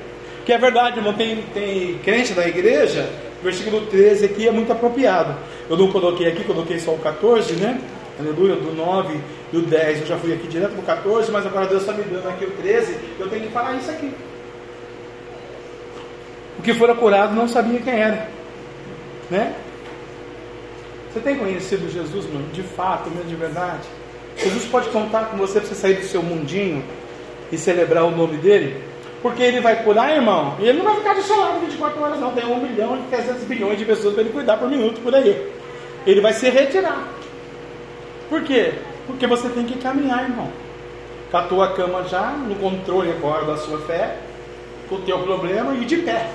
Que 0.44 0.52
é 0.52 0.58
verdade, 0.58 0.98
irmão, 0.98 1.12
tem, 1.12 1.42
tem 1.52 1.98
crente 1.98 2.32
da 2.32 2.46
igreja, 2.46 3.08
versículo 3.42 3.86
13 3.86 4.24
aqui 4.26 4.48
é 4.48 4.50
muito 4.50 4.72
apropriado. 4.72 5.34
Eu 5.68 5.76
não 5.76 5.90
coloquei 5.90 6.28
aqui, 6.28 6.44
coloquei 6.44 6.78
só 6.78 6.92
o 6.92 6.98
14, 6.98 7.54
né? 7.54 7.80
Aleluia, 8.20 8.56
do 8.56 8.72
9 8.72 9.20
e 9.52 9.56
o 9.56 9.62
10. 9.62 10.00
Eu 10.00 10.06
já 10.06 10.16
fui 10.16 10.32
aqui 10.32 10.46
direto 10.46 10.72
para 10.72 10.80
o 10.80 10.84
14, 10.84 11.30
mas 11.30 11.46
agora 11.46 11.66
Deus 11.66 11.82
está 11.82 11.92
me 11.92 12.04
dando 12.04 12.28
aqui 12.28 12.44
o 12.44 12.50
13. 12.50 12.96
Eu 13.18 13.28
tenho 13.28 13.42
que 13.42 13.52
falar 13.52 13.74
isso 13.74 13.90
aqui. 13.90 14.12
O 16.58 16.62
que 16.62 16.74
fora 16.74 16.94
curado 16.94 17.34
não 17.34 17.48
sabia 17.48 17.80
quem 17.80 17.94
era, 17.94 18.28
né? 19.30 19.54
Você 21.10 21.20
tem 21.20 21.36
conhecido 21.36 21.90
Jesus, 21.90 22.26
mano, 22.26 22.46
de 22.52 22.62
fato, 22.62 23.10
mesmo 23.10 23.28
de 23.28 23.34
verdade? 23.34 23.88
Jesus 24.36 24.64
pode 24.66 24.88
contar 24.90 25.24
com 25.24 25.36
você 25.36 25.58
para 25.58 25.68
você 25.68 25.74
sair 25.74 25.94
do 25.94 26.04
seu 26.04 26.22
mundinho 26.22 26.84
e 27.50 27.58
celebrar 27.58 28.04
o 28.04 28.10
nome 28.10 28.36
dele? 28.36 28.82
Porque 29.22 29.42
ele 29.42 29.60
vai 29.60 29.82
curar, 29.82 30.14
irmão, 30.14 30.56
e 30.60 30.68
ele 30.68 30.78
não 30.78 30.84
vai 30.84 30.96
ficar 30.96 31.14
do 31.14 31.22
seu 31.22 31.38
lado 31.38 31.60
24 31.60 32.02
horas, 32.02 32.20
não. 32.20 32.32
Tem 32.32 32.44
um 32.44 32.60
milhão 32.60 32.96
e 32.96 33.10
300 33.10 33.42
bilhões 33.44 33.78
de 33.78 33.84
pessoas 33.84 34.14
para 34.14 34.22
ele 34.22 34.32
cuidar 34.32 34.56
por 34.56 34.68
minuto 34.68 35.00
por 35.00 35.14
aí. 35.14 35.50
Ele 36.06 36.20
vai 36.20 36.32
se 36.32 36.48
retirar. 36.48 37.19
Por 38.30 38.44
quê? 38.44 38.72
Porque 39.08 39.26
você 39.26 39.48
tem 39.48 39.64
que 39.64 39.78
caminhar, 39.78 40.22
irmão. 40.22 40.48
Com 41.30 41.36
a 41.36 41.42
tua 41.42 41.72
cama 41.72 42.04
já, 42.04 42.30
no 42.30 42.54
controle 42.54 43.10
agora 43.10 43.44
da 43.44 43.56
sua 43.56 43.80
fé, 43.80 44.16
com 44.88 44.94
o 44.94 45.00
teu 45.00 45.18
problema 45.18 45.74
e 45.74 45.84
de 45.84 45.96
pé. 45.96 46.30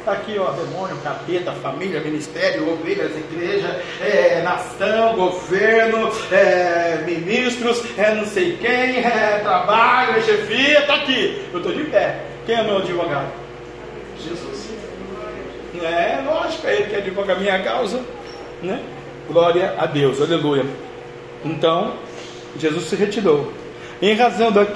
Está 0.00 0.12
aqui, 0.12 0.36
ó, 0.38 0.50
demônio, 0.50 0.96
capeta, 1.04 1.52
família, 1.52 2.00
ministério, 2.00 2.72
ovelhas, 2.72 3.12
igreja, 3.16 3.82
é, 4.00 4.40
nação, 4.42 5.14
governo, 5.14 6.10
é, 6.32 7.04
ministros, 7.06 7.84
é 7.96 8.14
não 8.14 8.24
sei 8.24 8.56
quem, 8.56 9.04
é, 9.04 9.40
trabalho, 9.42 10.16
é 10.16 10.22
chefia, 10.22 10.80
está 10.80 10.94
aqui. 10.94 11.44
Eu 11.52 11.58
estou 11.58 11.72
de 11.72 11.84
pé. 11.84 12.18
Quem 12.46 12.56
é 12.56 12.64
meu 12.64 12.78
advogado? 12.78 13.30
Jesus. 14.18 14.70
É, 15.82 16.20
lógico, 16.26 16.66
é 16.66 16.74
ele 16.74 16.84
que 16.86 16.96
advoga 16.96 17.32
a 17.34 17.36
minha 17.36 17.62
causa, 17.62 18.00
né? 18.62 18.82
Glória 19.30 19.76
a 19.78 19.86
Deus, 19.86 20.20
aleluia. 20.20 20.64
Então, 21.44 21.94
Jesus 22.58 22.86
se 22.86 22.96
retirou. 22.96 23.52
Em 24.02 24.12
razão, 24.14 24.50
da, 24.50 24.66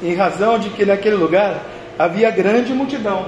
em 0.00 0.14
razão 0.14 0.60
de 0.60 0.70
que 0.70 0.84
naquele 0.84 1.16
lugar 1.16 1.60
havia 1.98 2.30
grande 2.30 2.72
multidão. 2.72 3.26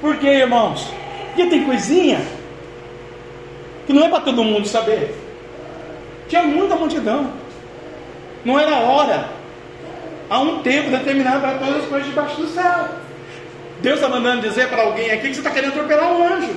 Por 0.00 0.16
quê, 0.16 0.28
irmãos? 0.28 0.88
Porque 1.26 1.46
tem 1.50 1.64
coisinha 1.64 2.22
que 3.86 3.92
não 3.92 4.06
é 4.06 4.08
para 4.08 4.22
todo 4.22 4.42
mundo 4.42 4.66
saber. 4.66 5.14
Tinha 6.26 6.42
muita 6.42 6.74
multidão. 6.74 7.30
Não 8.46 8.58
era 8.58 8.76
hora. 8.78 9.28
Há 10.30 10.40
um 10.40 10.62
tempo 10.62 10.90
determinado 10.90 11.40
para 11.42 11.58
todas 11.58 11.82
as 11.82 11.88
coisas 11.88 12.08
debaixo 12.08 12.40
do 12.40 12.48
céu. 12.48 12.88
Deus 13.82 13.96
está 13.96 14.08
mandando 14.08 14.40
dizer 14.40 14.68
para 14.68 14.84
alguém 14.84 15.10
aqui 15.10 15.28
que 15.28 15.34
você 15.34 15.40
está 15.40 15.50
querendo 15.50 15.72
atropelar 15.72 16.12
um 16.12 16.26
anjo. 16.26 16.54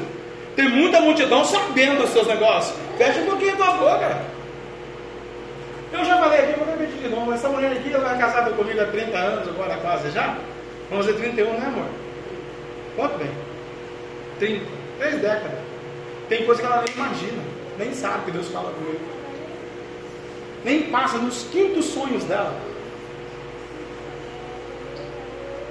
Tem 0.56 0.70
muita 0.70 1.02
multidão 1.02 1.44
sabendo 1.44 2.02
dos 2.02 2.12
seus 2.12 2.28
negócios. 2.28 2.76
Fecha 3.02 3.20
um 3.22 3.26
pouquinho 3.26 3.54
a 3.54 3.56
tua 3.56 3.72
boca. 3.78 4.22
Eu 5.92 6.06
já 6.06 6.20
falei 6.20 6.40
aqui, 6.40 6.60
vou 6.60 6.68
repetir 6.68 7.00
de 7.00 7.10
novo. 7.10 7.34
Essa 7.34 7.50
mulher 7.50 7.72
aqui 7.72 7.92
ela 7.92 8.14
é 8.14 8.18
casada 8.20 8.52
comigo 8.52 8.80
há 8.80 8.86
30 8.86 9.18
anos, 9.18 9.48
agora 9.48 9.76
quase 9.78 10.12
já. 10.12 10.38
Vamos 10.88 11.08
dizer 11.08 11.18
31, 11.18 11.52
né, 11.54 11.66
amor? 11.66 11.86
Quanto 12.96 13.18
bem? 13.18 13.32
Tem 14.40 14.62
três 15.00 15.20
décadas. 15.20 15.58
Tem 16.30 16.46
coisa 16.46 16.62
que 16.62 16.68
ela 16.68 16.84
nem 16.86 16.96
imagina, 16.96 17.44
nem 17.80 17.92
sabe 17.92 18.26
que 18.26 18.32
Deus 18.32 18.50
fala 18.50 18.72
comigo. 18.72 19.00
Nem 20.64 20.84
passa 20.92 21.18
nos 21.18 21.46
quintos 21.46 21.86
sonhos 21.86 22.24
dela. 22.26 22.56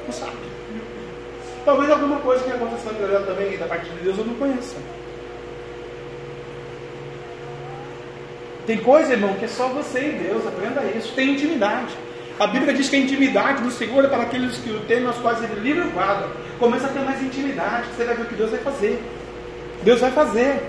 Não 0.05 0.13
sabe. 0.13 0.37
Talvez 1.65 1.91
alguma 1.93 2.19
coisa 2.19 2.43
que 2.43 2.51
aconteceu 2.51 2.93
na 2.93 2.99
ela 3.07 3.25
também, 3.25 3.57
da 3.57 3.67
parte 3.67 3.89
de 3.89 4.01
Deus, 4.01 4.19
eu 4.19 4.25
não 4.25 4.35
conheça. 4.35 4.75
Tem 8.71 8.79
coisa, 8.79 9.15
irmão, 9.15 9.35
que 9.35 9.47
é 9.47 9.49
só 9.49 9.67
você 9.67 9.99
e 9.99 10.29
Deus, 10.29 10.47
aprenda 10.47 10.81
isso. 10.97 11.13
Tem 11.13 11.31
intimidade. 11.31 11.93
A 12.39 12.47
Bíblia 12.47 12.73
diz 12.73 12.89
que 12.89 12.95
a 12.95 13.01
intimidade 13.01 13.65
do 13.65 13.71
Senhor 13.73 14.05
é 14.05 14.07
para 14.07 14.23
aqueles 14.23 14.59
que 14.59 14.71
o 14.71 14.79
temem, 14.83 15.09
aos 15.09 15.17
quais 15.17 15.43
ele 15.43 15.59
livre 15.59 15.89
o 15.89 15.91
guarda. 15.91 16.29
Começa 16.57 16.87
a 16.87 16.91
ter 16.91 17.01
mais 17.01 17.21
intimidade, 17.21 17.89
você 17.89 18.05
vai 18.05 18.15
ver 18.15 18.23
o 18.23 18.27
que 18.27 18.37
Deus 18.37 18.51
vai 18.53 18.61
fazer. 18.61 19.03
Deus 19.83 20.01
vai 20.01 20.13
fazer. 20.13 20.63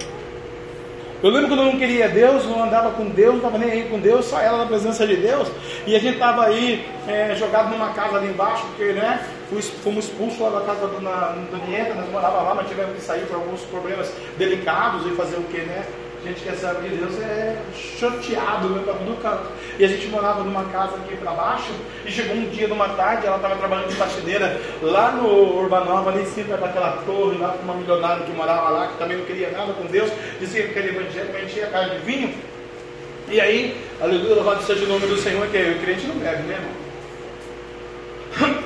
Eu 1.21 1.29
lembro 1.29 1.49
quando 1.49 1.59
eu 1.59 1.65
não 1.67 1.77
queria 1.77 2.09
Deus, 2.09 2.43
não 2.47 2.63
andava 2.63 2.89
com 2.89 3.05
Deus, 3.05 3.33
não 3.33 3.37
estava 3.37 3.59
nem 3.59 3.69
aí 3.69 3.87
com 3.87 3.99
Deus, 3.99 4.25
só 4.25 4.39
ela 4.39 4.57
na 4.57 4.65
presença 4.65 5.05
de 5.05 5.17
Deus. 5.17 5.47
E 5.85 5.95
a 5.95 5.99
gente 5.99 6.15
estava 6.15 6.47
aí 6.47 6.83
é, 7.07 7.35
jogado 7.35 7.69
numa 7.69 7.89
casa 7.89 8.17
ali 8.17 8.29
embaixo, 8.29 8.65
porque 8.65 8.93
né, 8.93 9.23
fomos 9.83 10.05
expulsos 10.05 10.39
lá 10.39 10.49
da 10.49 10.61
casa 10.61 10.87
do, 10.87 10.99
na, 10.99 11.35
do 11.51 11.57
Nieta, 11.67 11.93
nós 11.93 12.09
morávamos 12.09 12.47
lá, 12.47 12.55
mas 12.55 12.67
tivemos 12.67 12.95
que 12.95 13.01
sair 13.03 13.27
por 13.27 13.35
alguns 13.35 13.61
problemas 13.61 14.11
delicados 14.39 15.05
e 15.05 15.11
fazer 15.11 15.35
o 15.35 15.43
que, 15.43 15.59
né? 15.59 15.85
A 16.23 16.27
gente 16.27 16.43
quer 16.43 16.53
saber 16.53 16.89
de 16.89 16.97
Deus 16.97 17.19
é 17.19 17.57
chateado 17.73 18.69
né, 18.69 18.83
para 18.85 18.93
todo 18.93 19.21
canto. 19.23 19.49
E 19.79 19.83
a 19.83 19.87
gente 19.87 20.05
morava 20.07 20.43
numa 20.43 20.65
casa 20.65 20.95
aqui 20.97 21.17
para 21.17 21.31
baixo, 21.31 21.71
e 22.05 22.11
chegou 22.11 22.35
um 22.35 22.47
dia, 22.49 22.67
numa 22.67 22.89
tarde, 22.89 23.25
ela 23.25 23.37
estava 23.37 23.55
trabalhando 23.55 23.89
de 23.89 23.95
faxineira 23.95 24.61
lá 24.83 25.13
no 25.13 25.27
Urbanova, 25.59 26.11
ali 26.11 26.21
em 26.21 26.25
cima 26.27 26.57
daquela 26.57 27.01
torre, 27.07 27.39
lá 27.39 27.49
com 27.49 27.63
uma 27.63 27.73
milionária 27.73 28.23
que 28.23 28.31
morava 28.33 28.69
lá, 28.69 28.87
que 28.89 28.97
também 28.99 29.17
não 29.17 29.25
queria 29.25 29.49
nada 29.49 29.73
com 29.73 29.85
Deus, 29.87 30.11
dizia 30.39 30.63
que 30.63 30.69
aquele 30.69 30.89
evangelho 30.89 31.43
enchia 31.43 31.65
a 31.65 31.69
cara 31.69 31.89
de 31.89 32.05
vinho. 32.05 32.31
E 33.27 33.41
aí, 33.41 33.75
aleluia, 33.99 34.35
louvado 34.35 34.61
seja 34.61 34.85
o 34.85 34.89
nome 34.89 35.07
do 35.07 35.17
Senhor, 35.17 35.47
que 35.47 35.57
o 35.57 35.79
crente 35.79 36.05
não 36.05 36.15
bebe, 36.15 36.43
né, 36.43 36.59
irmão? 36.59 36.81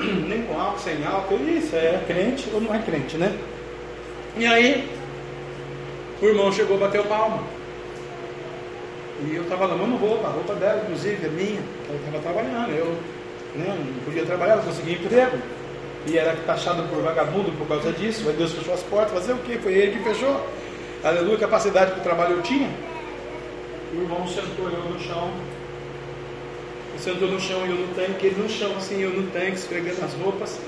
Nem 0.28 0.42
com 0.44 0.60
álcool, 0.60 0.80
sem 0.80 1.06
álcool, 1.06 1.40
isso 1.48 1.74
é 1.74 2.02
crente 2.06 2.50
ou 2.54 2.60
não 2.60 2.76
é 2.76 2.80
crente, 2.80 3.16
né? 3.16 3.34
E 4.38 4.46
aí, 4.46 4.90
o 6.26 6.30
irmão 6.30 6.52
chegou, 6.52 6.78
bateu 6.78 7.04
palma. 7.04 7.44
E 9.24 9.36
eu 9.36 9.44
estava 9.44 9.66
lavando 9.68 9.96
roupa, 9.96 10.28
a 10.28 10.32
roupa 10.32 10.56
dela, 10.56 10.82
inclusive, 10.84 11.26
é 11.26 11.30
minha. 11.30 11.62
Eu 11.90 11.96
estava 11.96 12.20
trabalhando, 12.20 12.72
eu 12.72 12.98
né, 13.56 13.76
não 13.78 14.04
podia 14.04 14.26
trabalhar, 14.26 14.58
não 14.58 14.64
conseguia 14.64 14.96
emprego. 14.96 15.38
E 16.08 16.18
era 16.18 16.36
taxado 16.46 16.84
por 16.84 17.02
vagabundo 17.02 17.52
por 17.58 17.68
causa 17.68 17.92
disso. 17.94 18.24
Mas 18.26 18.36
Deus 18.36 18.54
fechou 18.54 18.74
as 18.74 18.84
portas, 18.84 19.12
fazer 19.12 19.34
o 19.34 19.38
quê? 19.38 19.58
Foi 19.62 19.74
ele 19.74 19.98
que 19.98 20.04
fechou. 20.04 20.46
Aleluia, 21.04 21.38
capacidade 21.38 21.92
para 21.92 22.00
o 22.00 22.04
trabalho 22.04 22.36
eu 22.36 22.42
tinha. 22.42 22.70
O 23.94 24.02
irmão 24.02 24.28
sentou 24.28 24.70
eu 24.70 24.84
no 24.84 25.00
chão. 25.00 25.32
Ele 26.90 27.00
sentou 27.00 27.28
no 27.30 27.40
chão 27.40 27.66
e 27.66 27.70
eu 27.70 27.76
no 27.76 27.88
tanque, 27.94 28.28
ele 28.28 28.42
no 28.42 28.50
chão, 28.50 28.72
assim, 28.78 29.02
eu 29.02 29.12
no 29.12 29.30
tanque, 29.32 29.54
esfregando 29.54 30.04
as 30.04 30.14
roupas. 30.14 30.60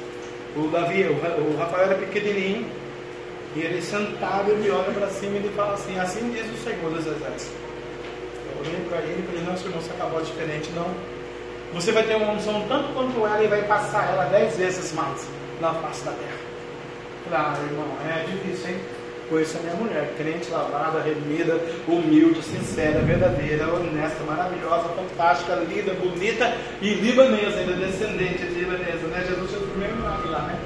O 0.56 0.68
Davi, 0.70 1.04
o 1.04 1.58
Rafael 1.58 1.86
era 1.86 1.96
pequenininho. 1.96 2.66
E 3.58 3.62
ele 3.62 3.82
sentado, 3.82 4.52
ele 4.52 4.70
olha 4.70 4.92
para 4.92 5.08
cima 5.08 5.34
e 5.34 5.38
ele 5.38 5.50
fala 5.56 5.74
assim, 5.74 5.98
assim 5.98 6.30
diz 6.30 6.46
o 6.46 6.64
Senhor 6.64 6.92
dos 6.92 7.08
Exércitos. 7.08 7.50
Eu 8.54 8.62
olhei 8.62 8.86
para 8.88 9.00
ele 9.00 9.24
e 9.24 9.26
falei, 9.26 9.44
não, 9.46 9.58
seu 9.58 9.66
irmão, 9.66 9.82
você 9.82 9.92
acabou 9.94 10.22
diferente, 10.22 10.70
não. 10.76 10.86
Você 11.74 11.92
vai 11.92 12.04
ter 12.04 12.18
uma 12.18 12.34
unção 12.34 12.64
tanto 12.70 12.94
quanto 12.94 13.18
ela 13.26 13.44
e 13.44 13.48
vai 13.48 13.64
passar 13.64 14.14
ela 14.14 14.26
dez 14.26 14.56
vezes 14.58 14.94
mais 14.94 15.28
na 15.60 15.74
face 15.74 16.06
da 16.06 16.12
terra. 16.12 16.38
Claro, 17.28 17.58
irmão, 17.64 17.88
é 18.06 18.26
difícil, 18.30 18.70
hein? 18.70 18.80
Conheço 19.28 19.58
a 19.58 19.62
minha 19.62 19.74
mulher, 19.74 20.14
crente, 20.18 20.52
lavada, 20.52 21.02
remida, 21.02 21.60
humilde, 21.88 22.44
sincera, 22.44 23.00
verdadeira, 23.00 23.74
honesta, 23.74 24.24
maravilhosa, 24.24 24.88
fantástica, 24.90 25.56
linda, 25.56 25.96
bonita 25.96 26.56
e 26.80 26.94
libanesa, 26.94 27.58
ainda 27.58 27.74
descendente 27.74 28.38
de 28.38 28.54
libanesa, 28.54 29.08
né? 29.08 29.26
Jesus 29.28 29.50
fez 29.50 29.64
o 29.64 29.68
primeiro 29.68 29.96
milagre 29.96 30.30
lá, 30.30 30.42
né? 30.44 30.60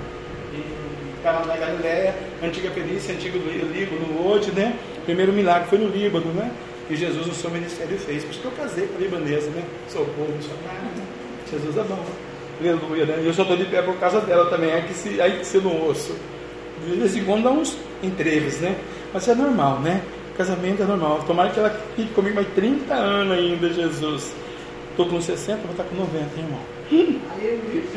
Canal 1.23 1.45
da 1.45 1.55
Galileia, 1.55 2.15
antiga 2.41 2.71
Fenícia, 2.71 3.13
antigo 3.13 3.37
Líbano, 3.37 4.27
hoje, 4.27 4.51
né? 4.51 4.75
Primeiro 5.05 5.31
milagre 5.31 5.69
foi 5.69 5.77
no 5.77 5.87
Líbano, 5.87 6.33
né? 6.33 6.51
Que 6.87 6.95
Jesus 6.95 7.27
no 7.27 7.33
seu 7.33 7.49
ministério 7.51 7.97
fez. 7.97 8.23
Por 8.23 8.31
isso 8.31 8.39
que 8.41 8.45
eu 8.45 8.51
casei 8.51 8.87
com 8.87 8.97
a 8.97 8.99
libanesa, 8.99 9.49
né? 9.51 9.63
Sou 9.87 10.03
povo, 10.05 10.33
nada. 10.65 11.03
Jesus 11.49 11.77
é 11.77 11.83
bom. 11.83 12.03
Aleluia, 12.59 13.05
né? 13.05 13.23
Eu 13.23 13.33
só 13.33 13.43
estou 13.43 13.57
de 13.57 13.65
pé 13.65 13.81
por 13.81 13.95
causa 13.97 14.21
dela 14.21 14.49
também. 14.49 14.71
É 14.71 14.81
que 14.81 14.93
se, 14.93 15.21
aí 15.21 15.39
que 15.39 15.45
se 15.45 15.57
não 15.59 15.75
ouço. 15.81 16.15
De 16.85 16.95
vez 16.95 17.15
em 17.15 17.23
quando 17.23 17.43
dá 17.43 17.51
uns 17.51 17.77
entreves, 18.01 18.59
né? 18.59 18.75
Mas 19.13 19.27
é 19.27 19.35
normal, 19.35 19.79
né? 19.79 20.01
Casamento 20.35 20.81
é 20.81 20.85
normal. 20.85 21.23
Tomara 21.27 21.49
que 21.49 21.59
ela 21.59 21.69
fique 21.95 22.13
comigo 22.13 22.35
mais 22.35 22.47
30 22.55 22.93
anos 22.93 23.37
ainda, 23.37 23.69
Jesus. 23.69 24.33
Estou 24.89 25.05
com 25.05 25.21
60, 25.21 25.59
vou 25.61 25.71
estar 25.71 25.83
com 25.83 25.95
90, 25.95 26.17
hein, 26.17 26.29
irmão. 26.37 26.80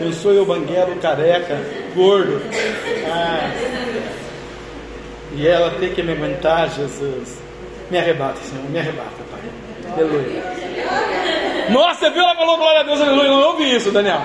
Eu 0.01 0.13
sou 0.13 0.33
eu, 0.33 0.47
banguelo, 0.47 0.95
careca, 0.97 1.59
gordo. 1.95 2.41
Ah. 3.11 3.51
E 5.37 5.47
ela 5.47 5.71
tem 5.81 5.93
que 5.93 6.03
me 6.03 6.13
aguentar, 6.13 6.71
Jesus. 6.71 7.43
Me 7.91 7.99
arrebata, 7.99 8.39
Senhor, 8.41 8.65
me 8.71 8.79
arrebata, 8.79 9.11
Pai. 9.31 9.93
Aleluia. 9.93 10.43
Nossa, 11.71 12.01
você 12.01 12.11
viu? 12.11 12.23
Ela 12.23 12.37
falou 12.37 12.57
glória 12.57 12.81
a 12.81 12.83
Deus, 12.85 13.01
aleluia. 13.01 13.27
Eu 13.27 13.37
não 13.37 13.49
ouvi 13.49 13.75
isso, 13.75 13.91
Daniel. 13.91 14.21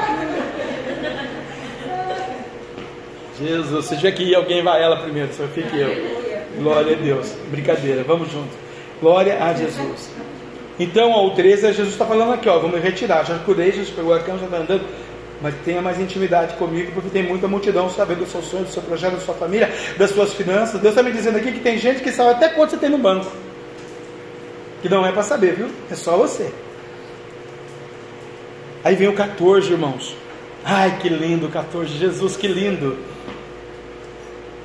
Jesus, 3.40 3.70
você 3.70 3.96
já 3.96 4.12
que 4.12 4.36
alguém 4.36 4.62
vai 4.62 4.84
ela 4.84 4.98
primeiro, 4.98 5.34
só 5.34 5.48
fique 5.48 5.78
eu. 5.78 6.62
Glória 6.62 6.96
a 6.96 7.00
Deus. 7.00 7.34
Brincadeira, 7.50 8.04
vamos 8.04 8.32
junto. 8.32 8.50
Glória 9.02 9.42
a 9.44 9.54
Jesus. 9.54 10.12
Então, 10.80 11.12
o 11.26 11.32
13, 11.32 11.74
Jesus 11.74 11.90
está 11.90 12.06
falando 12.06 12.32
aqui, 12.32 12.48
ó, 12.48 12.58
vamos 12.58 12.82
retirar. 12.82 13.26
Já 13.26 13.38
curei, 13.40 13.72
Jesus 13.72 13.90
pegou 13.90 14.14
a 14.14 14.20
cama, 14.22 14.40
já 14.40 14.46
está 14.46 14.58
andando. 14.58 14.86
Mas 15.42 15.54
tenha 15.64 15.82
mais 15.82 16.00
intimidade 16.00 16.56
comigo, 16.56 16.92
porque 16.94 17.10
tem 17.10 17.24
muita 17.24 17.48
multidão 17.48 17.90
sabendo 17.90 18.20
do 18.20 18.26
seu 18.26 18.42
sonho, 18.42 18.64
do 18.64 18.72
seu 18.72 18.82
projeto, 18.82 19.14
da 19.14 19.20
sua 19.20 19.36
família, 19.36 19.72
das 19.98 20.12
suas 20.12 20.34
finanças. 20.34 20.82
Deus 20.82 20.94
está 20.94 21.04
me 21.04 21.12
dizendo 21.12 21.38
aqui 21.38 21.52
que 21.52 21.60
tem 21.60 21.78
gente 21.78 22.02
que 22.02 22.12
sabe 22.12 22.32
até 22.32 22.50
quanto 22.50 22.72
você 22.72 22.78
tem 22.78 22.90
no 22.90 22.98
banco. 22.98 23.30
Que 24.82 24.90
não 24.90 25.06
é 25.06 25.12
para 25.12 25.24
saber, 25.24 25.56
viu? 25.56 25.70
É 25.92 25.96
só 25.96 26.16
você. 26.16 26.52
Aí 28.84 28.96
vem 28.96 29.10
o 29.10 29.14
14, 29.14 29.72
irmãos. 29.72 30.16
Ai, 30.64 30.98
que 31.02 31.10
lindo 31.10 31.48
o 31.48 31.50
14. 31.50 31.98
Jesus, 31.98 32.38
que 32.38 32.48
lindo. 32.48 32.98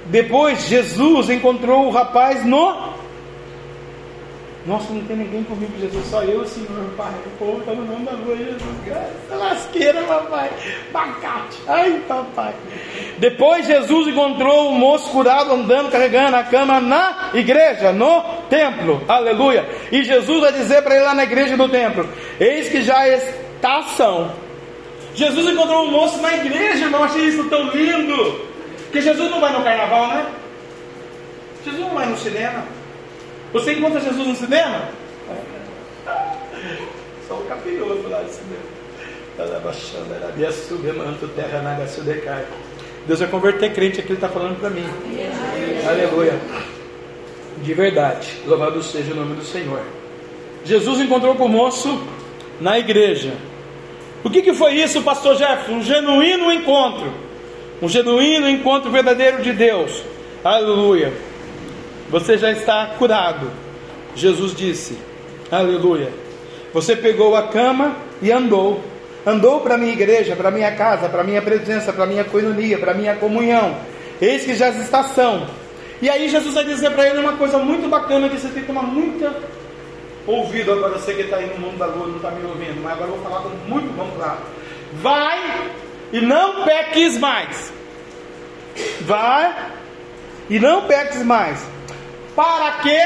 Depois, 0.07 0.67
Jesus 0.67 1.31
encontrou 1.31 1.87
o 1.87 1.91
rapaz 1.91 2.45
no 2.45 2.94
nossa, 4.67 4.95
não 4.95 5.05
tem 5.05 5.17
ninguém 5.17 5.45
comigo, 5.45 5.73
Jesus, 5.79 6.07
só 6.07 6.23
eu, 6.23 6.47
Senhor, 6.47 6.69
Pai. 6.97 7.13
O 7.27 7.39
povo 7.39 7.59
está 7.59 7.73
no 7.73 7.85
nome 7.85 8.07
da 8.07 8.13
rua, 8.13 8.35
Jesus. 8.35 8.63
Essa 8.89 9.37
lasqueira, 9.37 10.03
papai. 10.05 10.51
Bacate. 10.91 11.59
Ai, 11.69 12.01
papai. 12.09 12.55
Depois 13.19 13.67
Jesus 13.67 14.09
encontrou 14.09 14.71
o 14.71 14.79
moço 14.79 15.11
curado 15.11 15.53
andando, 15.53 15.91
carregando 15.91 16.37
a 16.37 16.45
cama 16.45 16.81
na 16.81 17.31
igreja, 17.35 17.93
no 17.93 18.23
templo. 18.49 19.03
Aleluia. 19.07 19.69
E 19.93 20.03
Jesus 20.03 20.41
vai 20.41 20.53
dizer 20.53 20.81
para 20.83 20.95
ele 20.97 21.05
lá 21.05 21.15
na 21.15 21.25
igreja 21.25 21.59
do 21.59 21.69
templo: 21.69 22.09
Eis 22.41 22.71
que 22.71 22.81
já 22.81 23.07
está 23.07 23.81
ação. 23.81 24.33
Jesus 25.15 25.47
encontrou 25.47 25.85
o 25.85 25.91
moço 25.91 26.23
na 26.23 26.33
igreja, 26.37 26.87
irmão. 26.87 27.05
Achei 27.05 27.27
isso 27.27 27.45
tão 27.51 27.69
lindo. 27.69 28.41
Porque 28.85 29.03
Jesus 29.03 29.31
não 29.31 29.41
vai 29.43 29.53
no 29.53 29.63
carnaval, 29.63 30.09
né? 30.09 30.27
Jesus 31.63 31.83
não 31.83 31.91
vai 31.91 32.07
no 32.07 32.17
cinema. 32.17 32.65
Você 33.55 33.73
encontra 33.73 34.01
Jesus 34.01 34.27
no 34.27 34.35
cinema? 34.35 34.89
Só 37.29 37.35
o 37.35 37.45
capioso 37.45 38.09
lá 38.11 38.21
de 38.21 38.31
cinema. 38.33 38.75
Deus 43.07 43.21
vai 43.21 43.29
converter 43.29 43.73
crente 43.73 44.01
aqui, 44.01 44.09
Ele 44.09 44.15
está 44.17 44.29
falando 44.29 44.59
para 44.59 44.71
mim. 44.71 44.85
Aleluia. 45.89 46.37
De 47.63 47.75
verdade. 47.75 48.41
Louvado 48.45 48.83
seja 48.83 49.13
o 49.13 49.17
nome 49.17 49.37
do 49.37 49.45
Senhor. 49.45 49.83
Jesus 50.65 51.01
encontrou 51.01 51.37
com 51.37 51.45
o 51.45 51.49
moço 51.49 52.03
na 52.61 52.77
igreja. 52.77 53.35
O 54.25 54.31
que, 54.31 54.43
que 54.43 54.53
foi 54.53 54.75
isso, 54.75 55.01
pastor 55.03 55.37
Jefferson? 55.37 55.75
Um 55.75 55.83
genuíno 55.83 56.51
encontro. 56.51 57.13
Um 57.81 57.89
genuíno 57.89 58.49
encontro 58.49 58.91
verdadeiro 58.91 59.43
de 59.43 59.53
Deus. 59.53 60.03
Aleluia 60.43 61.34
você 62.15 62.39
já 62.39 62.53
está 62.53 62.95
curado. 62.97 63.51
Jesus 64.15 64.55
disse: 64.55 64.97
Aleluia. 65.51 66.13
Você 66.73 66.95
pegou 66.95 67.35
a 67.35 67.49
cama 67.49 67.97
e 68.23 68.31
andou. 68.31 68.81
andou 69.27 69.63
para 69.63 69.75
a 69.75 69.79
minha 69.79 69.93
igreja, 69.93 70.37
para 70.37 70.49
a 70.49 70.53
minha 70.53 70.71
casa, 70.77 71.09
para 71.09 71.23
a 71.23 71.25
minha 71.25 71.43
presença, 71.43 71.93
para 71.93 72.05
a 72.05 72.07
minha 72.07 72.23
coinonia, 72.23 72.79
para 72.79 72.93
a 72.93 72.95
minha 72.95 73.17
comunhão. 73.17 73.77
Eis 74.21 74.45
que 74.45 74.55
já 74.55 74.69
as 74.69 74.77
estação. 74.77 75.49
E 76.01 76.09
aí 76.09 76.29
Jesus 76.29 76.55
vai 76.55 76.65
dizer 76.65 76.93
para 76.93 77.09
ele 77.09 77.19
uma 77.19 77.33
coisa 77.33 77.59
muito 77.59 77.89
bacana 77.89 78.29
que 78.29 78.39
você 78.39 78.47
tem 78.47 78.61
que 78.61 78.69
tomar 78.69 78.83
muita 78.83 79.35
ouvido 80.25 80.71
agora, 80.71 80.97
você 80.97 81.15
que 81.15 81.23
está 81.23 81.39
aí 81.39 81.49
no 81.49 81.59
mundo 81.67 81.79
da 81.79 81.87
lua, 81.87 82.07
não 82.07 82.17
está 82.17 82.31
me 82.31 82.47
ouvindo, 82.47 82.81
mas 82.81 82.93
agora 82.93 83.11
eu 83.11 83.17
vou 83.17 83.25
falar 83.25 83.43
com 83.43 83.49
muito 83.69 83.93
bom 83.97 84.09
claro. 84.17 84.39
Vai 85.03 85.73
e 86.13 86.21
não 86.21 86.63
peques 86.63 87.19
mais. 87.19 87.73
Vai 89.01 89.73
e 90.49 90.61
não 90.61 90.83
peques 90.83 91.25
mais. 91.25 91.74
Para 92.35 92.73
que 92.83 92.99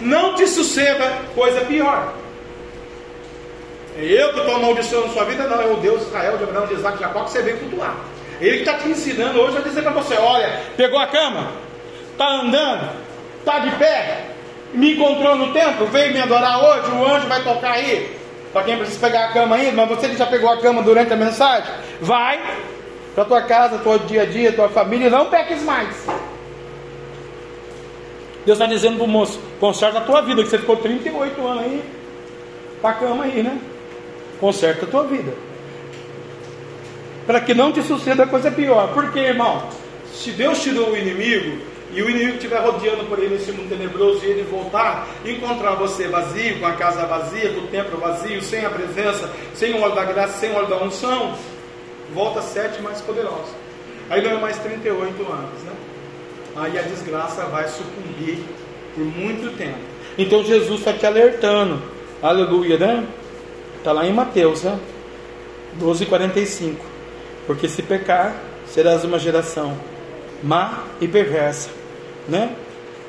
não 0.00 0.34
te 0.34 0.46
suceda 0.46 1.10
coisa 1.34 1.60
pior. 1.62 2.14
É 3.98 4.04
eu 4.04 4.32
que 4.34 4.40
estou 4.40 4.56
amaldiçoando 4.56 5.12
sua 5.12 5.24
vida, 5.24 5.44
não, 5.44 5.60
é 5.60 5.66
o 5.66 5.76
Deus 5.76 6.00
de 6.00 6.06
Israel, 6.06 6.36
de 6.36 6.44
Abraão, 6.44 6.66
de 6.66 6.74
Isaac, 6.74 6.98
de 6.98 7.02
Jacó 7.02 7.24
que 7.24 7.30
você 7.30 7.42
veio 7.42 7.58
cultuar. 7.58 7.96
Ele 8.40 8.58
está 8.58 8.74
te 8.74 8.88
ensinando 8.88 9.40
hoje 9.40 9.56
a 9.56 9.60
dizer 9.60 9.82
para 9.82 9.92
você: 9.92 10.14
olha, 10.14 10.60
pegou 10.76 10.98
a 10.98 11.06
cama, 11.06 11.50
está 12.12 12.28
andando, 12.28 12.90
está 13.38 13.58
de 13.60 13.70
pé, 13.76 14.26
me 14.74 14.94
encontrou 14.94 15.36
no 15.36 15.52
templo, 15.52 15.86
veio 15.86 16.12
me 16.12 16.20
adorar 16.20 16.62
hoje, 16.62 16.90
o 16.90 17.06
anjo 17.06 17.26
vai 17.26 17.42
tocar 17.42 17.72
aí. 17.72 18.14
Para 18.52 18.64
quem 18.64 18.76
precisa 18.76 19.00
pegar 19.00 19.26
a 19.26 19.32
cama 19.32 19.56
ainda, 19.56 19.72
mas 19.72 19.88
você 19.88 20.14
já 20.14 20.26
pegou 20.26 20.50
a 20.50 20.58
cama 20.58 20.82
durante 20.82 21.12
a 21.12 21.16
mensagem, 21.16 21.70
vai 22.00 22.40
para 23.14 23.24
tua 23.24 23.42
casa, 23.42 23.78
teu 23.78 23.98
dia 24.00 24.22
a 24.22 24.26
dia, 24.26 24.52
tua 24.52 24.68
família, 24.68 25.08
não 25.08 25.26
peques 25.26 25.62
mais. 25.62 26.06
Deus 28.46 28.58
está 28.58 28.66
dizendo 28.72 28.98
para 28.98 29.04
o 29.04 29.08
moço, 29.08 29.40
conserta 29.58 29.98
a 29.98 30.02
tua 30.02 30.22
vida, 30.22 30.40
que 30.44 30.48
você 30.48 30.58
ficou 30.58 30.76
38 30.76 31.44
anos 31.44 31.64
aí, 31.64 31.84
para 32.80 32.90
a 32.90 32.94
cama 32.94 33.24
aí, 33.24 33.42
né? 33.42 33.58
Conserta 34.38 34.86
a 34.86 34.88
tua 34.88 35.02
vida. 35.02 35.34
Para 37.26 37.40
que 37.40 37.52
não 37.52 37.72
te 37.72 37.82
suceda 37.82 38.24
coisa 38.24 38.48
pior. 38.52 38.94
Porque, 38.94 39.18
irmão, 39.18 39.68
se 40.14 40.30
Deus 40.30 40.62
tirou 40.62 40.90
o 40.90 40.96
inimigo, 40.96 41.60
e 41.92 42.00
o 42.00 42.08
inimigo 42.08 42.34
estiver 42.34 42.60
rodeando 42.60 43.04
por 43.06 43.18
ele 43.18 43.34
nesse 43.34 43.50
mundo 43.50 43.68
tenebroso, 43.68 44.24
e 44.24 44.28
ele 44.28 44.42
voltar, 44.44 45.08
encontrar 45.24 45.72
você 45.72 46.06
vazio, 46.06 46.60
com 46.60 46.66
a 46.66 46.72
casa 46.74 47.04
vazia, 47.04 47.52
com 47.52 47.62
o 47.62 47.66
templo 47.66 47.98
vazio, 47.98 48.40
sem 48.42 48.64
a 48.64 48.70
presença, 48.70 49.28
sem 49.54 49.74
o 49.74 49.82
óleo 49.82 49.96
da 49.96 50.04
graça, 50.04 50.38
sem 50.38 50.52
o 50.52 50.54
óleo 50.54 50.68
da 50.68 50.84
unção, 50.84 51.34
volta 52.14 52.40
sete 52.42 52.80
mais 52.80 53.00
poderosos. 53.00 53.50
Aí 54.08 54.22
não 54.22 54.30
é 54.30 54.40
mais 54.40 54.56
38 54.58 55.20
anos, 55.32 55.62
né? 55.64 55.72
Aí 56.56 56.78
a 56.78 56.82
desgraça 56.82 57.44
vai 57.46 57.68
sucumbir 57.68 58.38
por 58.94 59.04
muito 59.04 59.54
tempo. 59.58 59.78
Então 60.16 60.42
Jesus 60.42 60.78
está 60.78 60.92
te 60.94 61.04
alertando. 61.04 61.82
Aleluia, 62.22 62.78
né? 62.78 63.06
Está 63.76 63.92
lá 63.92 64.06
em 64.06 64.12
Mateus, 64.12 64.62
né? 64.62 64.78
12,45. 65.78 66.76
Porque 67.46 67.68
se 67.68 67.82
pecar, 67.82 68.34
serás 68.66 69.04
uma 69.04 69.18
geração 69.18 69.76
má 70.42 70.84
e 70.98 71.06
perversa, 71.06 71.68
né? 72.26 72.56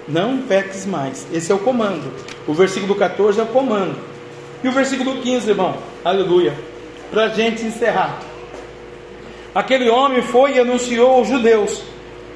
Não 0.07 0.39
peques 0.39 0.85
mais. 0.85 1.25
Esse 1.31 1.49
é 1.49 1.55
o 1.55 1.59
comando. 1.59 2.11
O 2.45 2.53
versículo 2.53 2.95
14 2.95 3.39
é 3.39 3.43
o 3.43 3.47
comando. 3.47 3.95
E 4.61 4.67
o 4.67 4.71
versículo 4.73 5.21
15, 5.21 5.49
irmão, 5.49 5.77
aleluia. 6.03 6.53
Para 7.09 7.25
a 7.25 7.29
gente 7.29 7.63
encerrar. 7.63 8.19
Aquele 9.55 9.89
homem 9.89 10.21
foi 10.21 10.55
e 10.55 10.59
anunciou 10.59 11.11
aos 11.11 11.29
judeus 11.29 11.81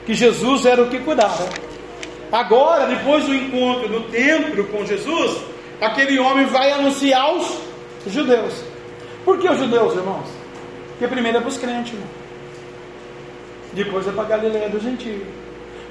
que 0.06 0.14
Jesus 0.14 0.66
era 0.66 0.82
o 0.82 0.90
que 0.90 1.00
curava. 1.00 1.48
Agora, 2.32 2.86
depois 2.86 3.26
do 3.26 3.36
encontro 3.36 3.90
no 3.90 4.04
templo 4.04 4.64
com 4.66 4.86
Jesus, 4.86 5.42
aquele 5.82 6.18
homem 6.20 6.46
vai 6.46 6.72
anunciar 6.72 7.22
aos 7.22 7.58
judeus. 8.08 8.64
Por 9.26 9.38
que 9.38 9.50
os 9.50 9.58
judeus, 9.58 9.94
irmãos? 9.96 10.28
Porque 10.92 11.08
primeiro 11.08 11.40
é 11.40 11.42
para 11.42 11.50
os 11.50 11.58
crentes, 11.58 11.94
irmão. 11.94 12.08
depois 13.74 14.08
é 14.08 14.12
para 14.12 14.24
a 14.24 14.28
Galileia 14.28 14.70
do 14.70 14.80
Gentio. 14.80 15.26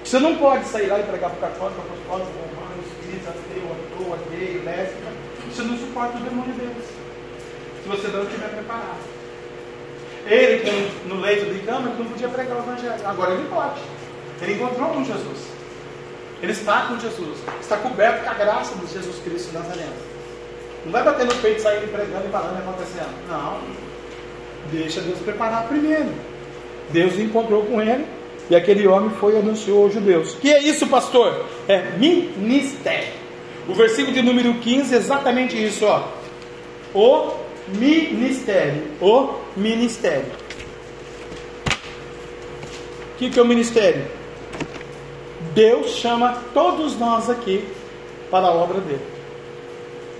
Você 0.02 0.18
não 0.18 0.36
pode 0.36 0.64
sair 0.66 0.86
lá 0.86 0.98
e 0.98 1.02
pregar 1.02 1.30
para 1.30 1.48
católico, 1.48 1.80
apostólico, 1.80 2.30
romano, 2.54 2.82
espírita, 2.86 3.30
ateu, 3.30 3.62
ator, 3.70 4.14
ateu, 4.14 4.64
lésbica. 4.64 5.12
Você 5.50 5.62
não 5.62 5.76
suporta 5.76 6.16
o 6.16 6.20
demônio 6.20 6.54
deles. 6.54 6.86
Se 7.82 7.88
você 7.88 8.08
não 8.08 8.22
estiver 8.22 8.48
preparado. 8.48 9.20
Ele, 10.26 10.90
no 11.06 11.20
leito 11.20 11.52
de 11.52 11.60
cama, 11.60 11.92
não 11.98 12.06
podia 12.06 12.28
pregar 12.28 12.56
o 12.56 12.60
evangelho. 12.60 13.06
Agora 13.06 13.34
ele 13.34 13.48
pode. 13.48 13.80
Ele 14.42 14.54
encontrou 14.54 14.88
com 14.90 15.04
Jesus. 15.04 15.38
Ele 16.42 16.52
está 16.52 16.82
com 16.82 16.98
Jesus. 16.98 17.38
Está 17.60 17.76
coberto 17.76 18.24
com 18.24 18.30
a 18.30 18.34
graça 18.34 18.74
de 18.76 18.92
Jesus 18.92 19.16
Cristo 19.22 19.52
Nazareno. 19.52 19.92
Não 20.84 20.92
vai 20.92 21.02
bater 21.02 21.26
no 21.26 21.34
peito 21.36 21.60
sair 21.60 21.86
pregando 21.88 22.26
e 22.26 22.30
falando 22.30 22.56
e 22.56 22.62
acontecendo. 22.62 23.28
Não. 23.28 23.60
Deixa 24.72 25.00
Deus 25.00 25.18
preparar 25.18 25.68
primeiro. 25.68 26.12
Deus 26.90 27.18
encontrou 27.18 27.64
com 27.64 27.80
ele 27.80 28.06
e 28.48 28.56
aquele 28.56 28.86
homem 28.86 29.10
foi 29.10 29.34
e 29.34 29.38
anunciou 29.38 29.84
aos 29.84 29.94
judeus. 29.94 30.34
Que 30.34 30.50
é 30.50 30.62
isso, 30.62 30.86
pastor? 30.86 31.46
É 31.68 31.92
ministério. 31.98 33.20
O 33.68 33.74
versículo 33.74 34.12
de 34.12 34.22
número 34.22 34.54
15 34.54 34.94
é 34.94 34.98
exatamente 34.98 35.62
isso, 35.62 35.84
ó. 35.84 36.08
O 36.94 37.34
ministério. 37.68 38.82
O 39.00 39.34
ministério. 39.56 40.32
O 43.14 43.18
que, 43.18 43.30
que 43.30 43.38
é 43.38 43.42
o 43.42 43.46
ministério? 43.46 44.19
Deus 45.54 45.96
chama 45.96 46.36
todos 46.54 46.98
nós 46.98 47.28
aqui 47.28 47.66
para 48.30 48.46
a 48.46 48.52
obra 48.52 48.80
dele. 48.80 49.04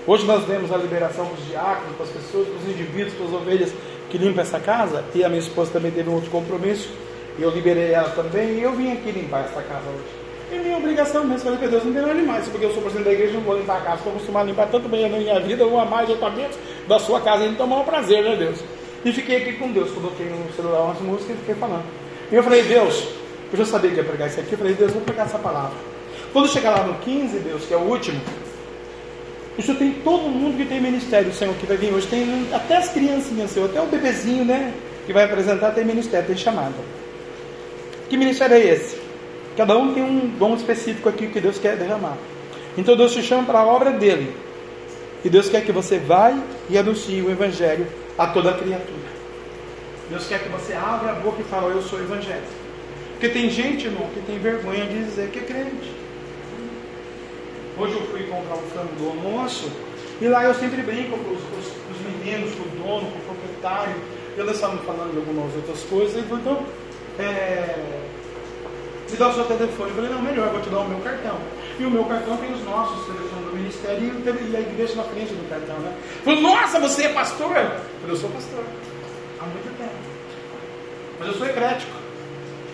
Hoje 0.05 0.25
nós 0.25 0.43
vemos 0.45 0.71
a 0.73 0.77
liberação 0.77 1.25
dos 1.25 1.45
diáconos, 1.47 1.95
para 1.95 2.05
as 2.05 2.11
pessoas, 2.11 2.47
para 2.47 2.57
os 2.57 2.65
indivíduos, 2.65 3.13
para 3.13 3.25
as 3.27 3.33
ovelhas 3.33 3.73
que 4.09 4.17
limpam 4.17 4.41
essa 4.41 4.59
casa. 4.59 5.05
E 5.15 5.23
a 5.23 5.29
minha 5.29 5.39
esposa 5.39 5.71
também 5.71 5.91
teve 5.91 6.09
um 6.09 6.15
outro 6.15 6.29
compromisso. 6.31 6.89
E 7.37 7.41
eu 7.41 7.49
liberei 7.51 7.91
ela 7.91 8.09
também. 8.09 8.57
E 8.57 8.63
eu 8.63 8.73
vim 8.73 8.91
aqui 8.91 9.11
limpar 9.11 9.45
essa 9.45 9.61
casa 9.61 9.87
hoje. 9.87 10.21
É 10.51 10.59
minha 10.59 10.77
obrigação 10.77 11.23
mesmo. 11.23 11.43
Falei 11.45 11.59
para 11.59 11.67
Deus, 11.67 11.85
não 11.85 11.93
tem 11.93 12.01
nada 12.01 12.15
demais. 12.15 12.47
Porque 12.49 12.65
eu 12.65 12.73
sou 12.73 12.81
presidente 12.81 13.05
da 13.05 13.13
igreja, 13.13 13.33
não 13.33 13.41
vou 13.41 13.57
limpar 13.57 13.77
a 13.77 13.81
casa. 13.81 13.97
Estou 13.97 14.13
acostumado 14.13 14.43
a 14.43 14.49
limpar 14.49 14.67
tanto 14.69 14.89
bem 14.89 15.07
na 15.07 15.17
minha 15.17 15.39
vida, 15.39 15.65
mais, 15.65 16.09
outra 16.09 16.29
menos, 16.31 16.57
da 16.87 16.99
sua 16.99 17.21
casa. 17.21 17.45
Então, 17.45 17.71
é 17.71 17.75
um 17.75 17.83
prazer, 17.85 18.23
né, 18.23 18.35
Deus? 18.35 18.59
E 19.05 19.11
fiquei 19.13 19.37
aqui 19.37 19.53
com 19.53 19.71
Deus. 19.71 19.91
Coloquei 19.91 20.25
no 20.25 20.51
celular 20.55 20.81
umas 20.81 20.99
músicas 20.99 21.35
e 21.35 21.39
fiquei 21.39 21.55
falando. 21.55 21.85
E 22.31 22.35
eu 22.35 22.43
falei, 22.43 22.63
Deus, 22.63 23.20
eu 23.51 23.57
já 23.57 23.65
sabia 23.65 23.91
que 23.91 23.97
ia 23.97 24.03
pregar 24.03 24.27
isso 24.27 24.39
aqui. 24.39 24.53
Eu 24.53 24.57
falei, 24.57 24.73
Deus, 24.73 24.91
vou 24.91 25.01
pregar 25.01 25.25
essa 25.25 25.37
palavra. 25.37 25.77
Quando 26.31 26.47
chegar 26.47 26.71
lá 26.71 26.83
no 26.83 26.95
15, 26.95 27.39
Deus, 27.39 27.65
que 27.65 27.73
é 27.73 27.77
o 27.77 27.81
último, 27.81 28.19
o 29.57 29.61
Senhor 29.61 29.77
tem 29.77 29.91
todo 30.03 30.23
mundo 30.23 30.55
que 30.57 30.65
tem 30.65 30.79
ministério, 30.79 31.33
Senhor, 31.33 31.53
que 31.55 31.65
vai 31.65 31.75
vir 31.75 31.93
hoje. 31.93 32.07
Tem 32.07 32.47
até 32.53 32.77
as 32.77 32.89
criancinhas, 32.89 33.51
Senhor, 33.51 33.69
até 33.69 33.81
o 33.81 33.85
bebezinho, 33.85 34.45
né? 34.45 34.73
Que 35.05 35.11
vai 35.11 35.25
apresentar 35.25 35.71
tem 35.71 35.83
ministério, 35.83 36.27
tem 36.27 36.37
chamada. 36.37 36.75
Que 38.09 38.15
ministério 38.15 38.55
é 38.55 38.59
esse? 38.59 38.97
Cada 39.57 39.77
um 39.77 39.93
tem 39.93 40.03
um 40.03 40.27
dom 40.39 40.55
específico 40.55 41.09
aqui 41.09 41.27
que 41.27 41.41
Deus 41.41 41.57
quer 41.57 41.75
derramar. 41.75 42.17
Então 42.77 42.95
Deus 42.95 43.11
te 43.13 43.21
chama 43.21 43.43
para 43.43 43.59
a 43.59 43.65
obra 43.65 43.91
dele. 43.91 44.33
E 45.25 45.29
Deus 45.29 45.49
quer 45.49 45.65
que 45.65 45.71
você 45.71 45.99
vá 45.99 46.33
e 46.69 46.77
anuncie 46.77 47.21
o 47.21 47.29
Evangelho 47.29 47.85
a 48.17 48.27
toda 48.27 48.53
criatura. 48.53 49.11
Deus 50.09 50.27
quer 50.27 50.43
que 50.43 50.49
você 50.49 50.73
abra 50.73 51.11
a 51.11 51.15
boca 51.15 51.41
e 51.41 51.43
fale, 51.45 51.67
eu 51.67 51.81
sou 51.81 51.97
evangélico. 51.97 52.60
Porque 53.21 53.37
tem 53.37 53.51
gente, 53.51 53.85
irmão, 53.85 54.07
que 54.15 54.19
tem 54.21 54.39
vergonha 54.39 54.83
de 54.83 55.03
dizer 55.03 55.29
que 55.29 55.37
é 55.37 55.43
crente. 55.43 55.93
Hoje 57.77 57.93
eu 57.93 58.01
fui 58.07 58.23
comprar 58.23 58.55
um 58.55 58.67
frango 58.69 58.95
do 58.95 59.09
almoço 59.09 59.71
e 60.19 60.27
lá 60.27 60.43
eu 60.45 60.55
sempre 60.55 60.81
brinco 60.81 61.15
com 61.19 61.29
os, 61.29 61.39
os, 61.39 61.67
os 61.67 62.01
meninos, 62.03 62.55
com 62.55 62.63
o 62.63 62.69
dono, 62.81 63.11
com 63.11 63.19
o 63.19 63.21
proprietário. 63.21 63.93
Eles 64.35 64.55
estavam 64.55 64.79
falando 64.79 65.11
de 65.11 65.17
algumas 65.17 65.55
outras 65.55 65.83
coisas. 65.83 66.15
E 66.15 66.33
então, 66.33 66.65
é, 67.19 68.01
me 69.11 69.15
dá 69.15 69.29
o 69.29 69.33
seu 69.35 69.45
telefone. 69.45 69.91
Eu 69.91 69.95
falei, 69.97 70.09
não, 70.09 70.21
melhor, 70.23 70.47
eu 70.47 70.53
vou 70.53 70.61
te 70.63 70.69
dar 70.71 70.79
o 70.79 70.89
meu 70.89 70.99
cartão. 71.01 71.37
E 71.79 71.85
o 71.85 71.91
meu 71.91 72.05
cartão 72.05 72.37
tem 72.37 72.51
os 72.51 72.63
nossos 72.63 73.05
telefones 73.05 73.45
do 73.45 73.55
ministério 73.55 74.03
e 74.03 74.55
a 74.55 74.59
igreja 74.61 74.95
na 74.95 75.03
frente 75.03 75.31
do 75.31 75.47
cartão, 75.47 75.77
né? 75.77 75.93
Falei, 76.23 76.41
nossa, 76.41 76.79
você 76.79 77.03
é 77.03 77.09
pastor? 77.09 77.55
Eu 77.55 77.69
falei, 78.01 78.09
eu 78.09 78.17
sou 78.17 78.31
pastor. 78.31 78.63
Há 79.39 79.45
muito 79.45 79.77
tempo. 79.77 79.93
Mas 81.19 81.27
eu 81.27 81.33
sou 81.35 81.45
eclético. 81.45 82.00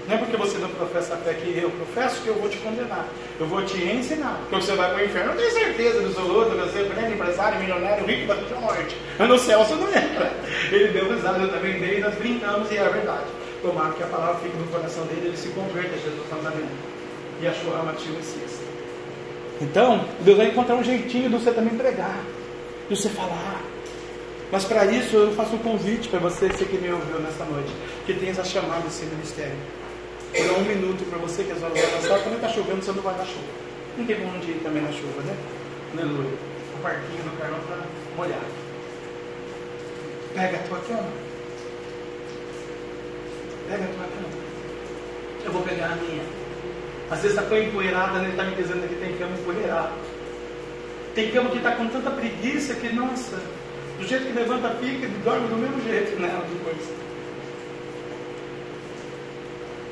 Não 0.08 0.16
é 0.16 0.18
porque 0.18 0.38
você 0.38 0.58
não 0.58 0.70
professa 0.70 1.16
a 1.16 1.18
fé 1.18 1.34
que 1.34 1.60
eu 1.60 1.70
professo 1.70 2.22
que 2.22 2.30
eu 2.30 2.36
vou 2.36 2.50
te 2.50 2.58
condenar. 2.58 3.06
Eu 3.38 3.46
vou 3.46 3.62
te 3.66 3.78
ensinar. 3.84 4.40
Porque 4.50 4.66
você 4.66 4.74
vai 4.74 4.90
para 4.94 5.04
o 5.04 5.06
inferno, 5.06 5.32
eu 5.34 5.38
tenho 5.38 5.52
certeza 5.52 6.00
absoluta, 6.00 6.56
você 6.56 6.80
é 6.80 6.84
grande 6.84 7.14
empresário, 7.14 7.60
milionário, 7.60 8.06
rico 8.06 8.28
da 8.28 8.36
sua 8.48 8.60
morte. 8.62 8.98
Mas 9.20 9.28
no 9.28 9.38
céu 9.38 9.66
você 9.66 9.76
não 9.76 9.88
entra. 9.90 10.32
Ele 10.72 10.88
deu 10.88 11.14
risada, 11.14 11.40
eu 11.40 11.50
também 11.50 11.80
dei, 11.80 12.00
nós 12.00 12.16
brincamos 12.16 12.72
e 12.72 12.78
é 12.78 12.86
a 12.86 12.90
verdade. 12.90 13.26
Tomara 13.62 13.94
que 13.94 14.04
a 14.04 14.08
palavra 14.08 14.36
fique 14.36 14.56
no 14.56 14.68
coração 14.68 15.06
dele, 15.08 15.28
ele 15.28 15.38
se 15.38 15.50
converta 15.50 15.94
a 15.94 15.98
Jesus 15.98 16.30
Nazareno. 16.32 16.70
E 17.42 17.48
a 17.48 17.84
Matia 17.84 18.12
Messias. 18.12 18.62
Então, 19.62 20.06
Deus 20.22 20.38
vai 20.38 20.48
encontrar 20.48 20.76
um 20.76 20.84
jeitinho 20.84 21.30
de 21.30 21.36
você 21.36 21.52
também 21.52 21.76
pregar, 21.76 22.20
de 22.90 22.96
você 22.96 23.10
falar. 23.10 23.62
Mas 24.52 24.64
para 24.64 24.86
isso 24.86 25.16
eu 25.16 25.32
faço 25.34 25.56
um 25.56 25.60
convite 25.60 26.08
para 26.08 26.20
você, 26.20 26.48
você 26.48 26.64
que 26.64 26.78
me 26.78 26.90
ouviu 26.92 27.20
nessa 27.20 27.44
noite, 27.44 27.72
que 28.06 28.14
tem 28.14 28.30
essa 28.30 28.46
chamada 28.46 28.82
desse 28.82 29.06
ministério. 29.06 29.58
Dá 30.34 30.54
um 30.54 30.64
minuto 30.64 31.10
para 31.10 31.20
você 31.20 31.44
que 31.44 31.52
as 31.52 31.64
horas 31.64 31.80
vão 31.80 31.90
passar, 31.91 32.20
também 32.20 32.36
está 32.36 32.49
chovendo, 32.49 32.84
você 32.84 32.91
não 32.91 33.02
vai 33.02 33.18
na 33.18 33.26
chuva. 33.26 33.68
Não 33.98 34.06
tem 34.06 34.16
como 34.20 34.36
ir 34.44 34.62
também 34.64 34.84
na 34.84 34.91
chuva, 34.91 35.22
né? 35.24 35.36
Aleluia. 35.94 36.30
O 36.76 36.82
parquinho 36.82 37.24
do 37.24 37.38
carro 37.40 37.60
para 37.66 37.78
molhar. 38.16 38.44
Pega 40.34 40.58
a 40.58 40.68
tua 40.68 40.80
cama, 40.80 41.10
Pega 43.68 43.84
a 43.84 43.88
tua 43.88 44.06
cama. 44.06 44.48
Eu 45.44 45.52
vou 45.52 45.62
pegar 45.64 45.88
a 45.88 45.95
minha. 45.95 46.24
Às 47.10 47.22
vezes 47.22 47.38
está 47.38 47.49
tão 47.49 47.58
empoeirada, 47.58 48.20
ele 48.20 48.32
está 48.32 48.44
me 48.44 48.56
dizendo 48.56 48.88
que 48.88 48.95
tem 48.95 49.18
cama 49.18 49.36
empoeirada. 49.38 49.91
Tem 51.16 51.32
cama 51.32 51.49
que 51.49 51.58
está 51.58 51.72
com 51.72 51.88
tanta 51.88 52.12
preguiça 52.12 52.76
que, 52.76 52.94
nossa, 52.94 53.41
do 53.98 54.08
jeito 54.08 54.26
que 54.26 54.34
levanta, 54.34 54.70
fica 54.76 55.06
e 55.06 55.10
dorme 55.24 55.48
do 55.48 55.56
mesmo 55.56 55.82
jeito 55.82 56.22
nela 56.22 56.45
depois. 56.48 56.78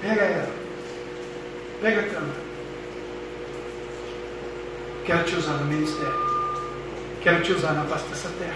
Pega 0.06 0.22
ela. 0.22 0.54
Pega 1.82 2.02
a 2.02 2.04
cama. 2.04 2.34
Quero 5.04 5.24
te 5.24 5.36
usar 5.36 5.54
no 5.54 5.66
ministério. 5.66 6.14
Quero 7.24 7.42
te 7.42 7.54
usar 7.54 7.74
na 7.74 7.86
face 7.86 8.08
dessa 8.10 8.30
terra. 8.38 8.56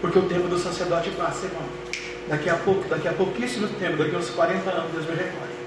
Porque 0.00 0.16
o 0.16 0.28
tempo 0.28 0.46
do 0.46 0.56
sacerdote 0.56 1.10
passa, 1.10 1.46
irmão. 1.46 1.64
Daqui 2.28 2.48
a 2.48 2.54
pouco, 2.54 2.88
daqui 2.88 3.08
a 3.08 3.12
pouquíssimo 3.14 3.66
tempo, 3.80 3.96
daqui 3.96 4.14
a 4.14 4.18
uns 4.18 4.30
40 4.30 4.70
anos, 4.70 4.92
Deus 4.92 5.06
me 5.06 5.16
recolhe. 5.16 5.58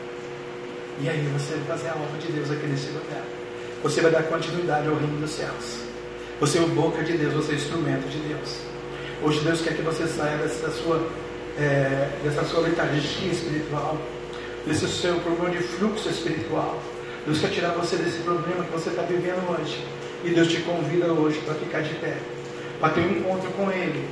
E 1.01 1.09
aí 1.09 1.29
você 1.33 1.55
vai 1.55 1.77
fazer 1.77 1.89
a 1.89 1.95
obra 1.95 2.17
de 2.17 2.31
Deus 2.31 2.49
aqui 2.49 2.65
nesse 2.65 2.87
lugar. 2.91 3.23
Você 3.83 3.99
vai 3.99 4.11
dar 4.11 4.23
continuidade 4.23 4.87
ao 4.87 4.95
reino 4.95 5.19
dos 5.19 5.31
céus. 5.31 5.81
Você 6.39 6.59
é 6.59 6.61
o 6.61 6.67
boca 6.67 7.03
de 7.03 7.17
Deus, 7.17 7.33
você 7.33 7.51
é 7.51 7.55
o 7.55 7.57
instrumento 7.57 8.07
de 8.07 8.19
Deus. 8.19 8.57
Hoje 9.21 9.41
Deus 9.41 9.61
quer 9.61 9.75
que 9.75 9.81
você 9.81 10.07
saia 10.07 10.37
dessa 10.37 10.71
sua, 10.71 11.05
é, 11.57 12.09
dessa 12.23 12.45
sua 12.45 12.61
letargia 12.61 13.31
espiritual, 13.31 13.97
desse 14.65 14.87
seu 14.87 15.15
problema 15.15 15.49
de 15.49 15.63
fluxo 15.63 16.09
espiritual. 16.09 16.79
Deus 17.25 17.39
quer 17.39 17.49
tirar 17.49 17.71
você 17.71 17.95
desse 17.97 18.19
problema 18.19 18.63
que 18.63 18.71
você 18.71 18.89
está 18.89 19.03
vivendo 19.03 19.43
hoje. 19.49 19.83
E 20.23 20.29
Deus 20.29 20.47
te 20.47 20.61
convida 20.61 21.07
hoje 21.07 21.39
para 21.45 21.55
ficar 21.55 21.81
de 21.81 21.93
pé, 21.95 22.15
para 22.79 22.89
ter 22.89 23.01
um 23.01 23.11
encontro 23.11 23.49
com 23.51 23.71
Ele, 23.71 24.07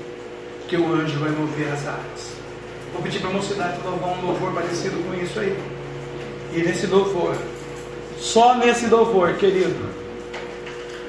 que 0.68 0.76
o 0.76 0.94
anjo 0.94 1.20
vai 1.20 1.30
mover 1.30 1.72
as 1.72 1.88
águas. 1.88 2.34
Vou 2.94 3.02
pedir 3.02 3.20
para 3.20 3.30
a 3.30 3.34
mocidade 3.34 3.80
louvar 3.84 4.18
um 4.18 4.26
louvor 4.26 4.54
parecido 4.54 4.98
com 5.04 5.14
isso 5.24 5.40
aí. 5.40 5.56
E 6.56 6.62
nesse 6.62 6.88
louvor, 6.88 7.36
só 8.18 8.56
nesse 8.56 8.88
louvor, 8.88 9.34
querido, 9.36 9.88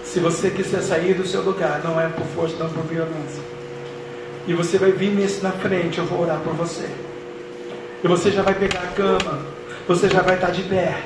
se 0.05 0.21
você 0.21 0.51
quiser 0.51 0.83
sair 0.83 1.15
do 1.15 1.27
seu 1.27 1.43
lugar, 1.43 1.81
não 1.83 1.99
é 1.99 2.09
por 2.09 2.27
força, 2.27 2.57
não 2.59 2.69
por 2.69 2.85
violência. 2.85 3.43
E 4.47 4.53
você 4.53 4.77
vai 4.77 4.93
vir 4.93 5.11
nesse 5.11 5.43
na 5.43 5.53
frente, 5.53 5.99
eu 5.99 6.05
vou 6.05 6.21
orar 6.23 6.41
por 6.41 6.53
você. 6.55 6.89
E 8.03 8.09
você 8.09 8.31
já 8.31 8.43
vai 8.43 8.55
pegar 8.55 8.81
a 8.81 8.87
cama, 8.89 9.39
você 9.87 10.09
já 10.09 10.23
vai 10.23 10.37
estar 10.37 10.51
de 10.51 10.63
pé, 10.63 10.97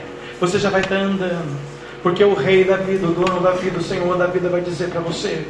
você 0.41 0.59
já 0.59 0.71
vai 0.71 0.81
estar 0.81 0.97
andando. 0.97 1.59
Porque 2.03 2.23
o 2.23 2.35
rei 2.35 2.65
da 2.65 2.77
vida, 2.77 3.07
o 3.07 3.13
dono 3.13 3.41
da 3.41 3.53
vida, 3.53 3.79
o 3.79 3.83
Senhor 3.83 4.17
da 4.17 4.27
vida 4.27 4.49
vai 4.49 4.61
dizer 4.61 4.91
para 4.91 5.01
você: 5.01 5.45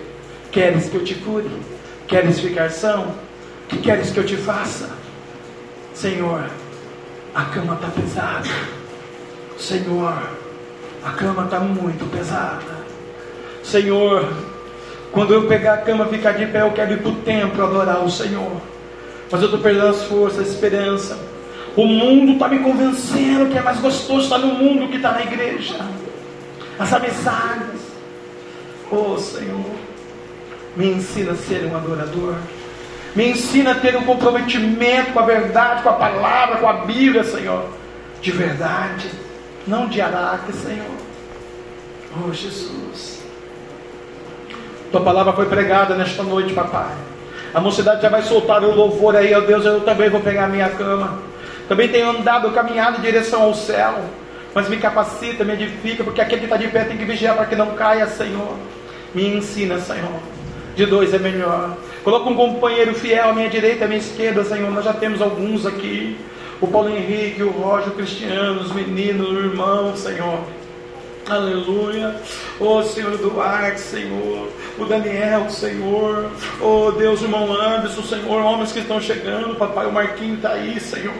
Queres 0.50 0.88
que 0.88 0.94
eu 0.94 1.04
te 1.04 1.14
cure? 1.16 1.50
Queres 2.06 2.40
ficar 2.40 2.70
são? 2.70 3.02
O 3.02 3.66
que 3.68 3.78
queres 3.78 4.10
que 4.10 4.18
eu 4.18 4.24
te 4.24 4.36
faça? 4.36 4.88
Senhor, 5.92 6.44
a 7.34 7.44
cama 7.46 7.74
está 7.74 7.88
pesada. 7.88 8.48
Senhor, 9.58 10.14
a 11.04 11.10
cama 11.10 11.44
está 11.44 11.60
muito 11.60 12.08
pesada. 12.10 12.84
Senhor, 13.62 14.28
quando 15.10 15.34
eu 15.34 15.46
pegar 15.46 15.74
a 15.74 15.78
cama 15.78 16.06
e 16.06 16.16
ficar 16.16 16.32
de 16.32 16.46
pé, 16.46 16.62
eu 16.62 16.72
quero 16.72 16.92
ir 16.92 17.02
para 17.02 17.10
o 17.10 17.16
templo 17.16 17.64
adorar 17.64 18.04
o 18.04 18.10
Senhor. 18.10 18.60
Mas 19.30 19.40
eu 19.40 19.46
estou 19.46 19.60
perdendo 19.60 19.88
as 19.88 20.04
forças, 20.04 20.38
a 20.38 20.42
esperança. 20.42 21.18
O 21.76 21.86
mundo 21.86 22.32
está 22.32 22.48
me 22.48 22.60
convencendo 22.60 23.50
que 23.50 23.58
é 23.58 23.62
mais 23.62 23.80
gostoso 23.80 24.24
estar 24.24 24.38
no 24.38 24.54
mundo 24.54 24.88
que 24.88 24.96
está 24.96 25.12
na 25.12 25.22
igreja. 25.22 25.74
As 26.78 26.92
amizades. 26.92 27.80
Oh 28.90 29.16
Senhor, 29.18 29.74
me 30.76 30.86
ensina 30.86 31.32
a 31.32 31.36
ser 31.36 31.64
um 31.64 31.76
adorador. 31.76 32.36
Me 33.16 33.30
ensina 33.30 33.72
a 33.72 33.74
ter 33.74 33.96
um 33.96 34.04
comprometimento 34.04 35.12
com 35.12 35.20
a 35.20 35.26
verdade, 35.26 35.82
com 35.82 35.88
a 35.88 35.94
palavra, 35.94 36.56
com 36.58 36.68
a 36.68 36.84
Bíblia, 36.84 37.24
Senhor. 37.24 37.68
De 38.20 38.30
verdade, 38.30 39.10
não 39.66 39.88
de 39.88 40.00
araque, 40.00 40.52
Senhor. 40.52 40.96
Oh 42.24 42.32
Jesus. 42.32 43.20
Tua 44.92 45.00
palavra 45.00 45.32
foi 45.32 45.46
pregada 45.46 45.96
nesta 45.96 46.22
noite, 46.22 46.52
papai. 46.52 46.92
A 47.52 47.60
mocidade 47.60 48.02
já 48.02 48.08
vai 48.08 48.22
soltar 48.22 48.62
o 48.62 48.74
louvor 48.74 49.16
aí, 49.16 49.34
ó 49.34 49.40
Deus. 49.40 49.64
Eu 49.64 49.80
também 49.80 50.08
vou 50.08 50.20
pegar 50.20 50.44
a 50.44 50.48
minha 50.48 50.68
cama. 50.68 51.33
Também 51.68 51.88
tenho 51.88 52.10
andado, 52.10 52.50
caminhado 52.52 52.98
em 52.98 53.00
direção 53.00 53.42
ao 53.42 53.54
céu. 53.54 54.04
Mas 54.54 54.68
me 54.68 54.76
capacita, 54.76 55.44
me 55.44 55.54
edifica, 55.54 56.04
porque 56.04 56.20
aquele 56.20 56.40
que 56.40 56.46
está 56.46 56.56
de 56.56 56.68
pé 56.68 56.84
tem 56.84 56.96
que 56.96 57.04
vigiar 57.04 57.34
para 57.34 57.46
que 57.46 57.56
não 57.56 57.74
caia, 57.74 58.06
Senhor. 58.06 58.56
Me 59.14 59.26
ensina, 59.26 59.80
Senhor. 59.80 60.20
De 60.76 60.86
dois 60.86 61.12
é 61.12 61.18
melhor. 61.18 61.76
Coloca 62.04 62.28
um 62.28 62.34
companheiro 62.34 62.94
fiel 62.94 63.30
à 63.30 63.32
minha 63.32 63.48
direita, 63.48 63.84
à 63.84 63.88
minha 63.88 63.98
esquerda, 63.98 64.44
Senhor. 64.44 64.70
Nós 64.70 64.84
já 64.84 64.92
temos 64.92 65.22
alguns 65.22 65.66
aqui. 65.66 66.16
O 66.60 66.66
Paulo 66.66 66.88
Henrique, 66.88 67.42
o 67.42 67.50
Roger, 67.50 67.88
o 67.88 67.92
Cristiano, 67.92 68.60
os 68.60 68.72
meninos, 68.72 69.28
o 69.28 69.38
irmão, 69.38 69.96
Senhor. 69.96 70.38
Aleluia. 71.28 72.14
Oh 72.60 72.82
Senhor 72.82 73.16
Duarte, 73.16 73.80
Senhor. 73.80 74.48
O 74.78 74.84
Daniel, 74.84 75.48
Senhor. 75.48 76.30
Oh 76.60 76.92
Deus, 76.92 77.22
irmão 77.22 77.50
Anderson, 77.50 78.02
Senhor. 78.02 78.42
Homens 78.42 78.72
que 78.72 78.80
estão 78.80 79.00
chegando. 79.00 79.54
Papai, 79.56 79.86
o 79.86 79.92
Marquinho 79.92 80.34
está 80.34 80.50
aí, 80.50 80.78
Senhor. 80.78 81.14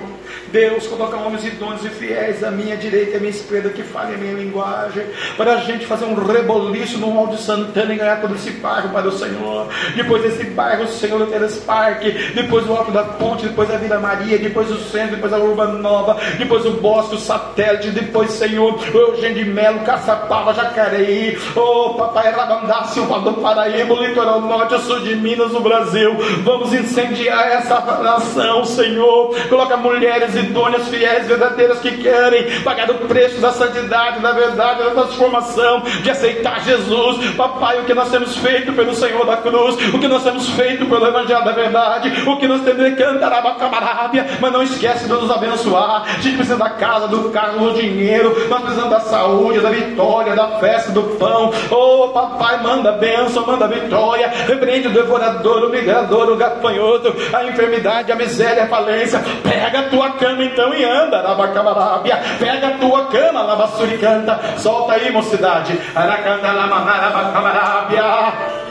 Deus, 0.55 0.87
coloca 0.87 1.17
homens 1.17 1.45
idôneos 1.45 1.85
e 1.85 1.89
fiéis 1.89 2.45
à 2.45 2.49
minha 2.49 2.77
direita 2.77 3.15
e 3.15 3.17
à 3.17 3.19
minha 3.19 3.33
esquerda 3.33 3.71
que 3.71 3.83
falem 3.83 4.15
a 4.15 4.19
minha 4.19 4.35
linguagem, 4.35 5.05
para 5.37 5.55
a 5.55 5.57
gente 5.57 5.85
fazer 5.85 6.05
um 6.05 6.15
reboliço 6.15 6.97
no 6.97 7.19
Alto 7.19 7.35
de 7.35 7.43
Santana 7.43 7.93
e 7.93 7.97
ganhar 7.97 8.21
todo 8.21 8.37
esse 8.37 8.53
bairro 8.53 8.91
para 8.91 9.09
o 9.09 9.11
Senhor. 9.11 9.67
Depois 9.97 10.23
desse 10.23 10.45
bairro, 10.45 10.85
o 10.85 10.87
Senhor 10.87 11.19
Luteras 11.19 11.57
Parque, 11.57 12.13
depois 12.37 12.69
o 12.69 12.73
Alto 12.73 12.93
da 12.93 13.03
Ponte, 13.03 13.49
depois 13.49 13.69
a 13.69 13.79
Vila 13.79 13.99
Maria, 13.99 14.39
depois 14.39 14.71
o 14.71 14.77
centro, 14.77 15.17
depois 15.17 15.33
a 15.33 15.39
Urba 15.39 15.67
Nova, 15.67 16.19
depois 16.39 16.65
o 16.65 16.71
Bosque, 16.75 17.17
o 17.17 17.19
Satélite, 17.19 17.91
depois, 17.91 18.31
Senhor, 18.31 18.79
o 18.95 18.97
Eugênio 18.97 19.45
de 19.45 19.51
Melo, 19.51 19.81
Caçapava, 19.81 20.55
Jacareí, 20.55 21.37
oh 21.57 21.95
Papai 21.95 22.31
Rabandá, 22.31 22.85
Silva 22.85 23.19
do 23.19 23.33
Paraíba, 23.35 23.93
o 23.93 24.07
litoral 24.07 24.41
norte, 24.41 24.75
o 24.75 24.79
sul 24.79 25.01
de 25.01 25.17
Minas, 25.17 25.53
o 25.53 25.59
Brasil. 25.59 26.15
Vamos 26.45 26.73
incendiar 26.73 27.49
essa 27.49 27.81
nação, 27.81 28.65
Senhor. 28.65 29.35
Coloca 29.49 29.77
mulheres 29.77 30.37
e 30.37 30.44
idôneas, 30.45 30.89
fiéis, 30.89 31.27
verdadeiras 31.27 31.79
que 31.81 31.99
querem 31.99 32.61
pagar 32.61 32.91
o 32.91 32.95
preço 33.07 33.41
da 33.41 33.53
santidade, 33.53 34.21
da 34.21 34.33
verdade, 34.33 34.83
da 34.83 34.91
transformação, 34.91 35.83
de 36.03 36.11
aceitar 36.11 36.63
Jesus. 36.63 37.35
Papai, 37.37 37.81
o 37.81 37.85
que 37.85 37.95
nós 37.95 38.11
temos 38.11 38.37
feito 38.37 38.73
pelo 38.73 38.95
Senhor 38.95 39.25
da 39.27 39.37
cruz, 39.37 39.77
o 39.93 39.99
que 39.99 40.09
nós 40.09 40.23
temos 40.23 40.49
feito 40.51 40.87
pelo 40.87 41.07
Evangelho 41.07 41.45
da 41.45 41.53
verdade, 41.53 42.13
o 42.29 42.37
que 42.37 42.47
nós 42.47 42.63
temos 42.63 42.85
de 42.85 42.97
cantar 42.97 43.33
a 43.33 43.55
camarábia, 43.55 44.27
mas 44.41 44.53
não 44.53 44.63
esquece 44.63 45.05
de 45.05 45.11
nos 45.11 45.31
abençoar. 45.31 46.05
A 46.07 46.21
gente 46.21 46.37
precisa 46.37 46.57
da 46.57 46.71
casa, 46.71 47.09
do 47.09 47.31
carro, 47.31 47.71
do 47.71 47.81
dinheiro, 47.81 48.49
nós 48.49 48.61
precisamos 48.61 48.91
da 48.91 49.01
saúde, 49.01 49.61
da 49.61 49.71
vitória, 49.71 50.35
da 50.35 50.59
festa, 50.59 50.93
do 50.93 51.03
pão. 51.19 51.53
Oh, 51.71 52.09
papai, 52.09 52.63
manda 52.63 52.93
bênção, 52.93 53.47
manda 53.47 53.67
vitória, 53.67 54.29
repreende 54.47 54.89
o 54.89 54.93
devorador, 54.93 55.65
o 55.65 55.71
migrador, 55.71 56.31
o 56.31 56.37
gafanhoto, 56.37 57.15
a 57.33 57.45
enfermidade, 57.45 58.13
a 58.13 58.17
miséria, 58.17 58.65
a 58.65 58.69
falência. 58.69 59.23
Pega 59.43 59.81
a 59.81 59.83
tua 59.85 60.11
cama 60.13 60.34
então 60.43 60.75
e 60.75 60.85
anda, 60.85 61.19
Arabacabarábia. 61.19 62.21
Pega 62.39 62.69
a 62.69 62.79
tua 62.79 63.07
cama, 63.07 63.43
Labassuricanta. 63.43 64.41
Solta 64.59 64.95
aí, 64.95 65.11
mocidade. 65.11 65.81
Aracanda, 65.95 66.53
Lamanarabacabarábia. 66.53 68.64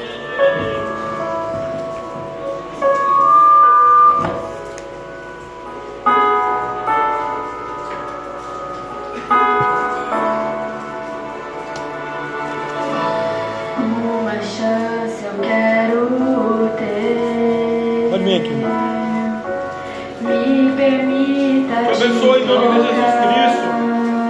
Nome 22.60 22.80
de 22.82 22.88
Jesus 22.88 23.14
Cristo. 23.24 23.68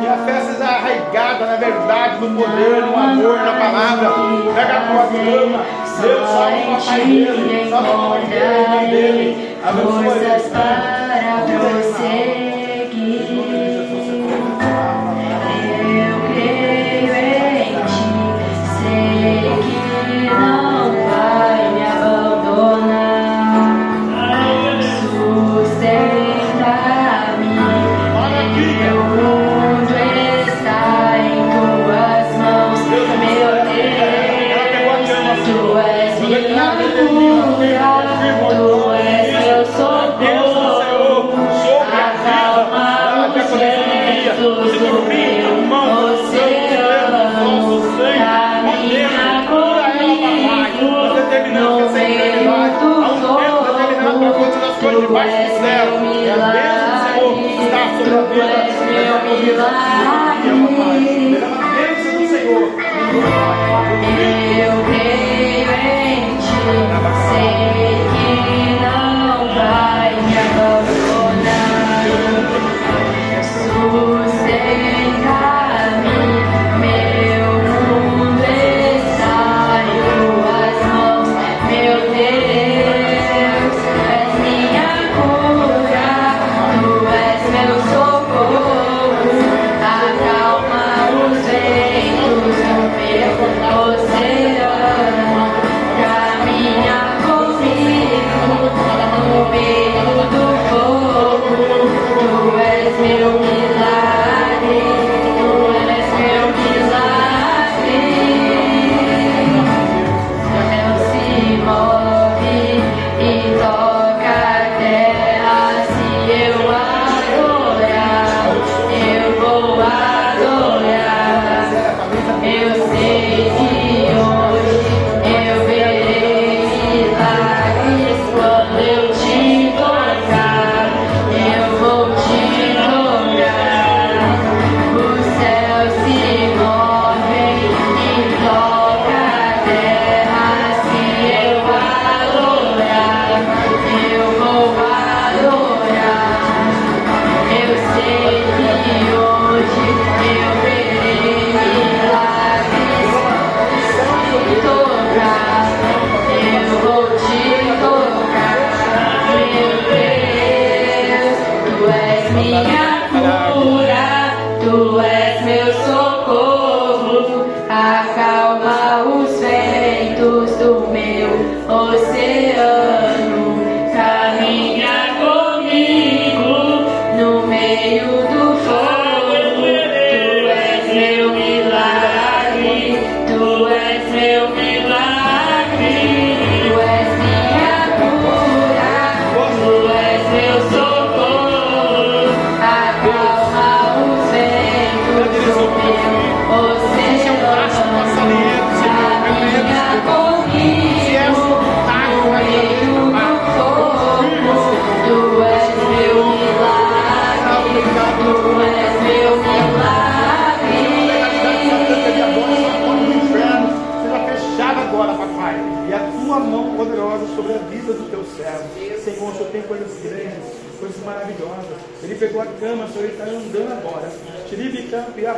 Que 0.02 0.08
a 0.08 0.18
fé 0.26 0.42
seja 0.42 0.66
arraigada 0.66 1.46
na 1.46 1.56
verdade, 1.56 2.20
no 2.22 2.38
poder, 2.42 2.82
no 2.86 2.96
amor, 2.98 3.38
na 3.38 3.54
palavra. 3.54 4.10
Pega 4.56 4.78
a 4.78 4.82
tua 4.82 5.04
cama. 5.08 5.66
Deus 6.02 6.30
salve 6.30 6.56
o 6.56 6.76
papai 6.76 7.02
dele. 7.06 7.70
Salve 7.70 7.90
o 7.90 7.94
papai 7.94 8.22
dele, 8.28 8.66
a 8.66 8.70
mãe 8.70 8.90
dele. 8.90 9.58
Abençoe 9.64 10.04
Forças 10.04 10.44
ele. 10.44 10.50
para 10.50 11.60
prosseguir. 11.60 12.43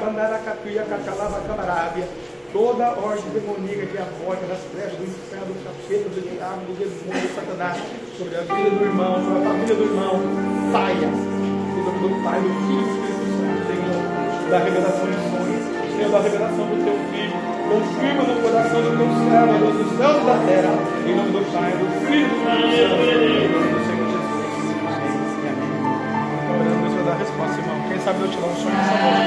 Mandaracatu 0.06 0.70
e 0.70 0.78
Acacalava 0.78 1.42
Camarábia, 1.48 2.08
toda 2.54 2.86
a 2.86 2.92
ordem 2.94 3.26
demoníaca 3.34 3.86
diabólica 3.88 4.46
das 4.46 4.62
trevas 4.72 4.94
do 4.94 5.04
inferno, 5.04 5.50
do 5.50 5.66
capeta, 5.66 6.10
do 6.10 6.22
diabo, 6.22 6.62
do 6.62 6.74
demônio, 6.78 7.26
do 7.26 7.36
satanás, 7.36 7.82
sobre 8.18 8.36
a 8.38 8.42
vida 8.42 8.70
do 8.70 8.86
irmão, 8.86 9.16
sobre 9.18 9.42
a 9.42 9.46
família 9.50 9.76
do 9.76 9.84
irmão, 9.84 10.22
saia. 10.72 11.10
Em 11.10 11.82
nome 11.84 12.00
do 12.06 12.24
Pai, 12.24 12.38
do 12.38 12.50
Filho 12.54 12.86
e 12.86 12.86
do 12.86 12.94
Espírito 12.96 13.26
Santo, 13.34 13.66
Senhor, 13.66 14.50
da 14.50 14.58
revelação 14.62 15.06
de 15.10 15.18
sonhos, 15.26 15.64
sendo 15.74 16.12
da 16.12 16.22
revelação 16.22 16.66
do 16.70 16.78
teu 16.86 16.98
filho, 17.10 17.38
confirma 17.66 18.24
no 18.30 18.36
coração 18.46 18.80
do 18.86 18.92
teu 18.94 19.10
servo, 19.26 19.74
dos 19.74 19.90
céus 19.98 20.22
da 20.22 20.38
terra, 20.46 20.74
em 21.02 21.16
nome 21.18 21.32
do 21.34 21.42
Pai, 21.50 21.72
do 21.74 21.86
Filho 22.06 22.26
e 22.26 22.30
do 22.30 22.36
Espírito 22.46 22.86
Santo. 22.86 23.45
sabe, 28.06 28.22
eu 28.22 28.28
te 28.30 28.38
lanço 28.38 28.62
sobre 28.62 28.78
essa 28.78 28.98
voz. 28.98 29.26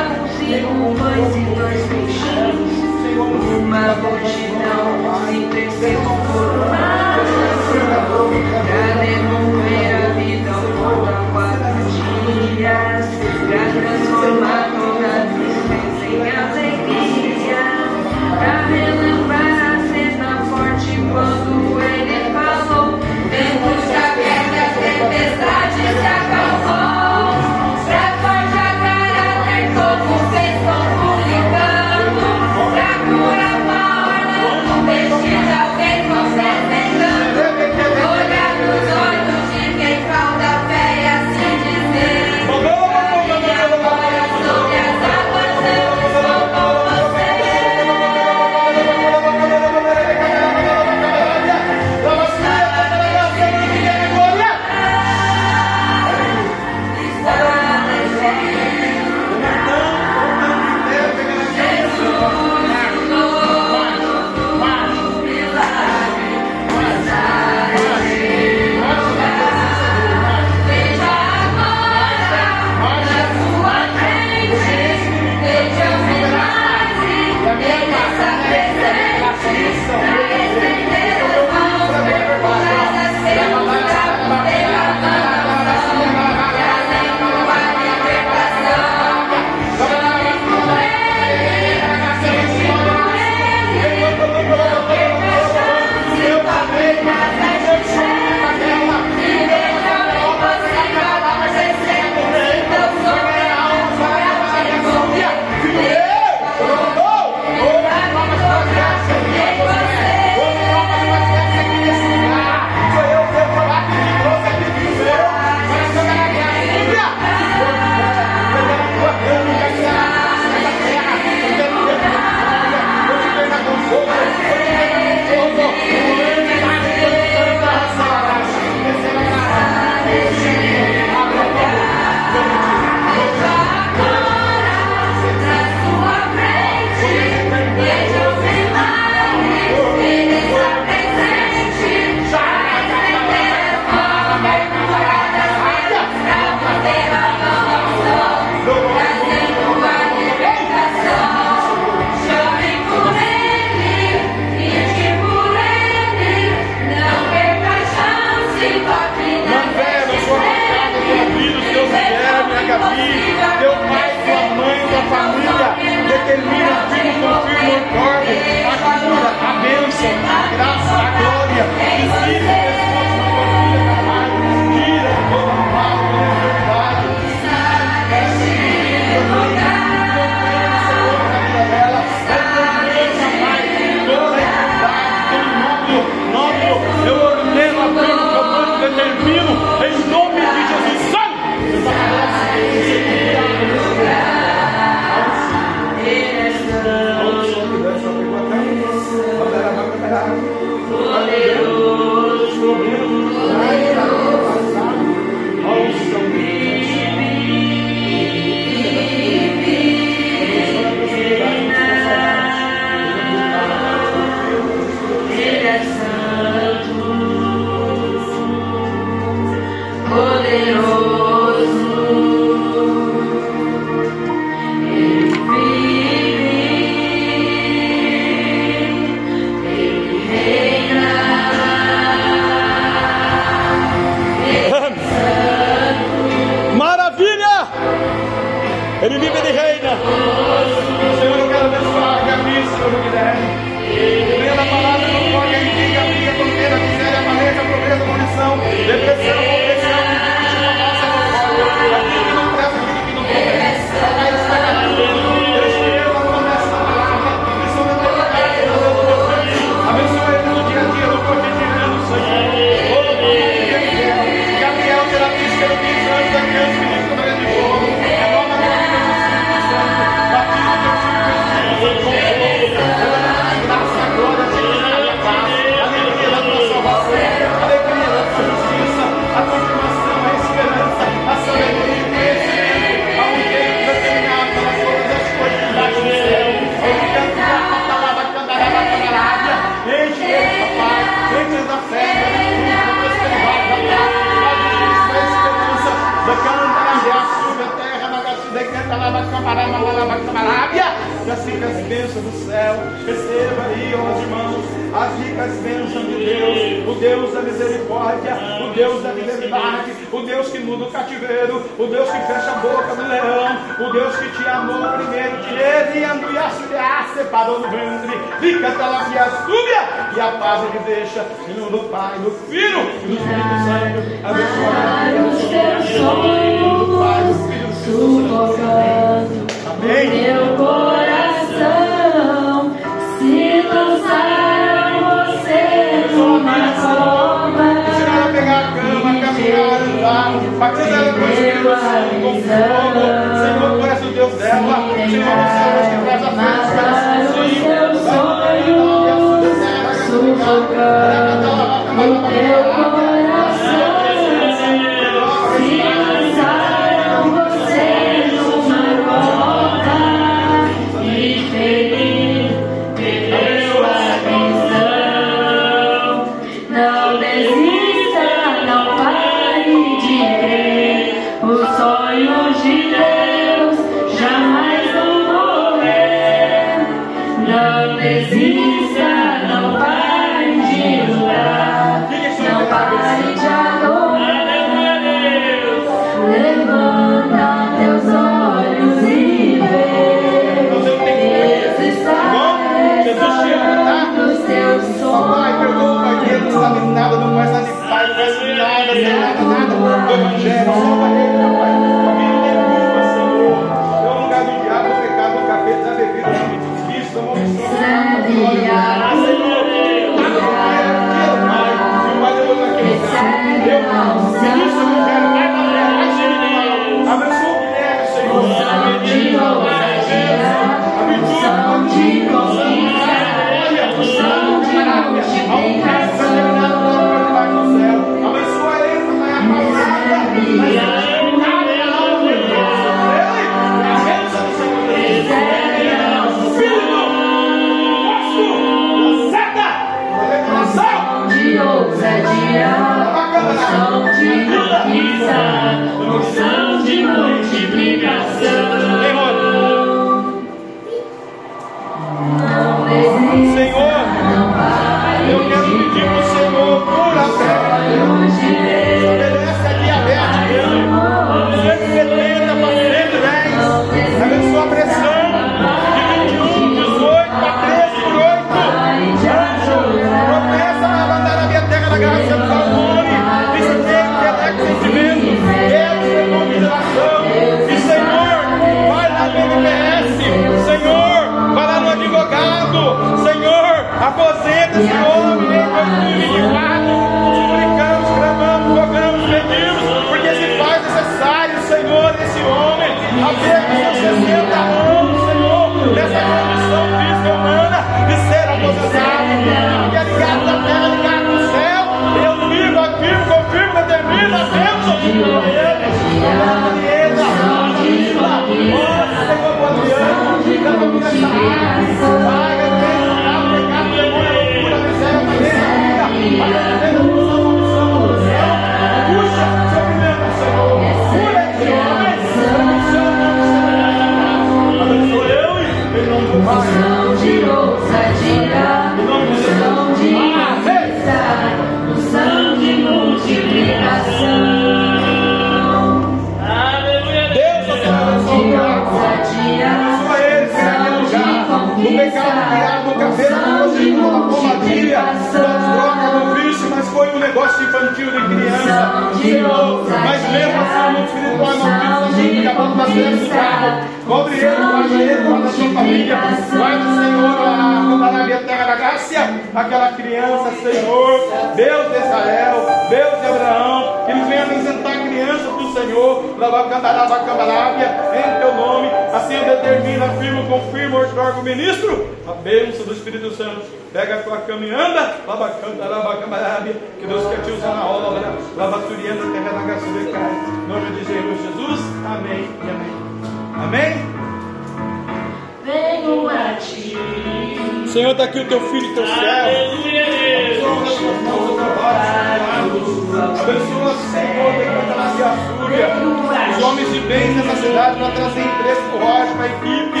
obrigado 597.88 597.96
pela 597.96 598.10
trazer 598.12 598.40
empresa 598.40 598.80
para 598.82 598.96
o 598.96 599.00
Roger, 599.00 599.34
para 599.34 599.44
a 599.44 599.48
equipe. 599.48 600.00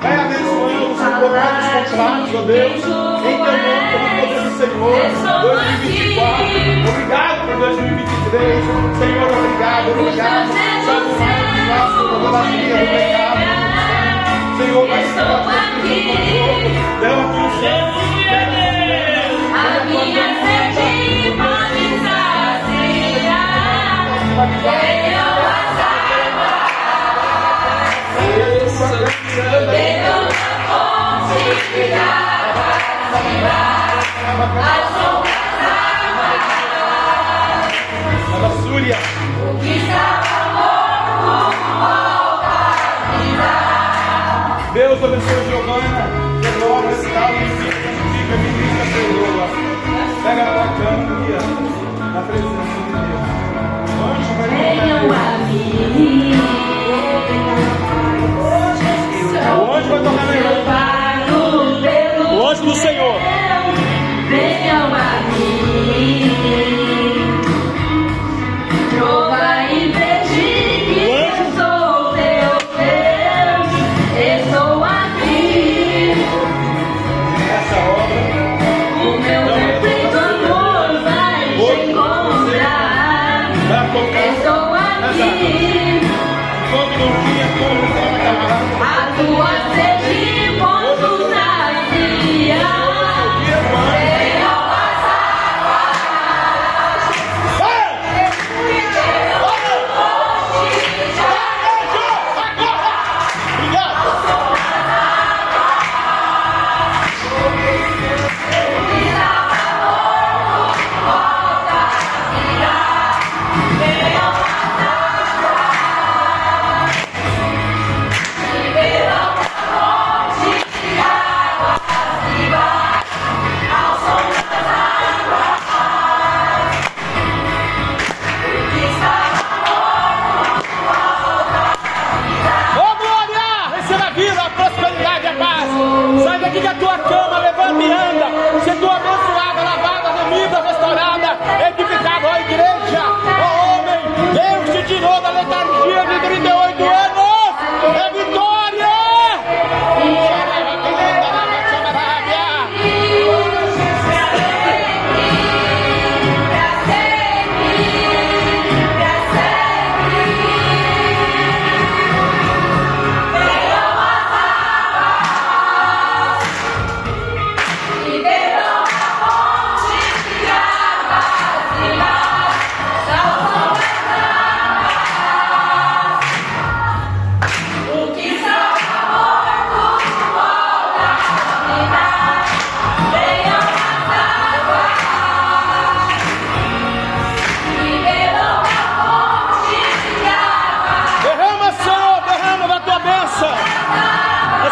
Vai 0.00 0.16
abençoando 0.18 0.90
os 0.92 0.98
contratos, 0.98 2.34
ó 2.34 2.42
Deus. 2.42 2.74
Em 2.74 2.80
teu 2.80 2.92
nome, 3.38 3.58
pelo 3.92 4.08
poder 4.18 4.40
do 4.42 4.50
Senhor, 4.58 4.98
2024. 5.42 6.88
Obrigado 6.88 7.38
por 7.46 7.56
2023. 7.58 8.64
Senhor, 8.98 9.28
obrigado, 9.30 9.86
obrigado. 9.90 10.48
Santo 10.84 11.10
Pai, 11.18 11.38
obrigado 11.48 11.90
por 11.96 12.06
toda 12.08 12.38
a 12.38 12.42
vida, 12.42 12.74
obrigado. 12.74 13.38
Senhor, 14.58 14.84
vai 14.88 15.02
ser 15.04 15.22
uma 15.22 15.54
aqui. 15.58 15.98
Deu 17.00 17.14
aqui 17.20 17.38
um 17.38 17.50
chão. 17.60 17.88
A 19.54 19.84
minha 19.84 20.26
sede 20.40 20.88
pode 21.36 21.84
saciar. 22.02 22.88
Eu 24.38 25.37
Bebam 29.24 30.28
na 30.68 31.26
fonte 31.28 31.66
que 31.74 31.84
dá 31.90 32.10
para 32.54 32.78
cima, 33.18 33.56
as 34.60 34.86
da 38.40 38.50
O 39.42 39.58
que 39.58 39.72
estava 39.76 40.42
morto 40.54 41.66
volta 41.80 42.46
a 42.46 43.10
vida. 43.18 43.50
Deus 44.72 45.02
abençoe 45.02 45.42
Giovana, 45.48 46.02
devolve 46.40 46.88
esse 46.92 47.08
tal 47.10 47.30
e 47.32 47.34
fica, 47.58 47.90
fica, 48.12 48.34
me 48.36 48.48
diga 48.54 48.84
seu 48.92 49.06
Lula. 49.12 49.46
Pega 50.22 50.42
ela 50.42 50.54
na 50.54 50.68
na 52.12 52.22
presença 52.22 52.76
de 52.76 52.90
Deus. 52.92 53.26
Venham 54.48 55.10
a 55.10 55.38
mim. 55.48 56.38
O 59.56 59.72
anjo 59.72 59.88
vai 59.88 60.02
tocar 60.02 60.26
meu 60.26 60.34
irmão. 60.34 60.78
O 62.38 62.48
anjo 62.48 62.62
do 62.64 62.74
Senhor. 62.74 63.20
Venham 64.28 64.94
a. 64.94 65.18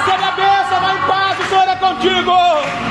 recebe 0.06 0.22
a 0.22 0.30
bênção, 0.30 0.80
vai 0.80 0.96
em 0.96 1.02
paz, 1.02 1.40
o 1.40 1.48
Senhor 1.48 1.68
é 1.68 1.76
contigo. 1.76 2.85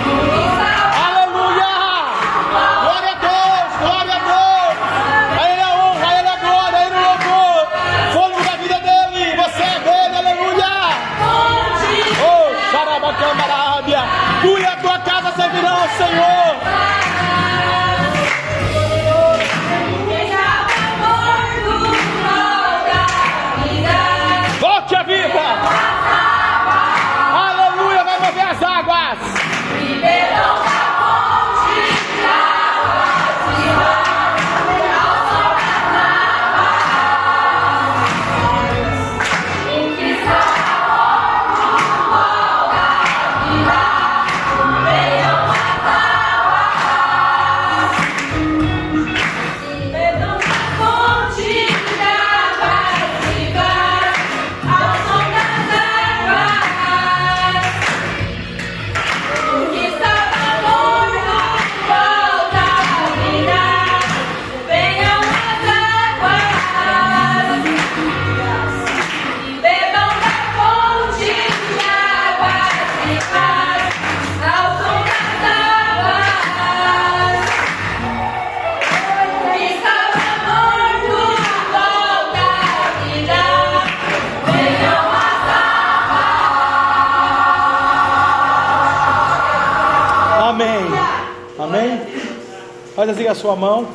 Faz 93.06 93.20
assim 93.20 93.28
a 93.28 93.36
sua 93.36 93.56
mão. 93.56 93.88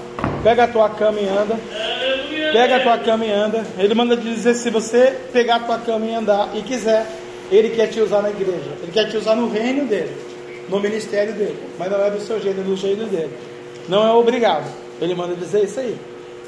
Pega 0.45 0.65
a 0.65 0.69
tua 0.69 0.89
cama 0.89 1.19
e 1.19 1.27
anda. 1.27 1.59
Pega 2.53 2.77
a 2.77 2.81
tua 2.81 2.99
cama 2.99 3.25
e 3.25 3.33
anda. 3.33 3.67
Ele 3.77 3.93
manda 3.93 4.17
te 4.17 4.23
dizer: 4.23 4.55
se 4.55 4.71
você 4.71 5.17
pegar 5.33 5.57
a 5.57 5.61
tua 5.61 5.79
cama 5.79 6.07
e 6.07 6.15
andar 6.15 6.51
e 6.55 6.63
quiser, 6.63 7.05
ele 7.51 7.71
quer 7.71 7.89
te 7.89 8.01
usar 8.01 8.23
na 8.23 8.31
igreja. 8.31 8.71
Ele 8.81 8.93
quer 8.93 9.09
te 9.09 9.17
usar 9.17 9.35
no 9.35 9.51
reino 9.51 9.85
dele, 9.85 10.17
no 10.69 10.79
ministério 10.79 11.33
dele. 11.33 11.59
Mas 11.77 11.91
não 11.91 12.01
é 12.01 12.09
do 12.09 12.21
seu 12.21 12.41
jeito, 12.41 12.61
é 12.61 12.63
do 12.63 12.77
jeito 12.77 13.05
dele. 13.07 13.37
Não 13.89 14.07
é 14.07 14.13
obrigado. 14.13 14.71
Ele 15.01 15.15
manda 15.17 15.35
dizer 15.35 15.65
isso 15.65 15.81
aí. 15.81 15.97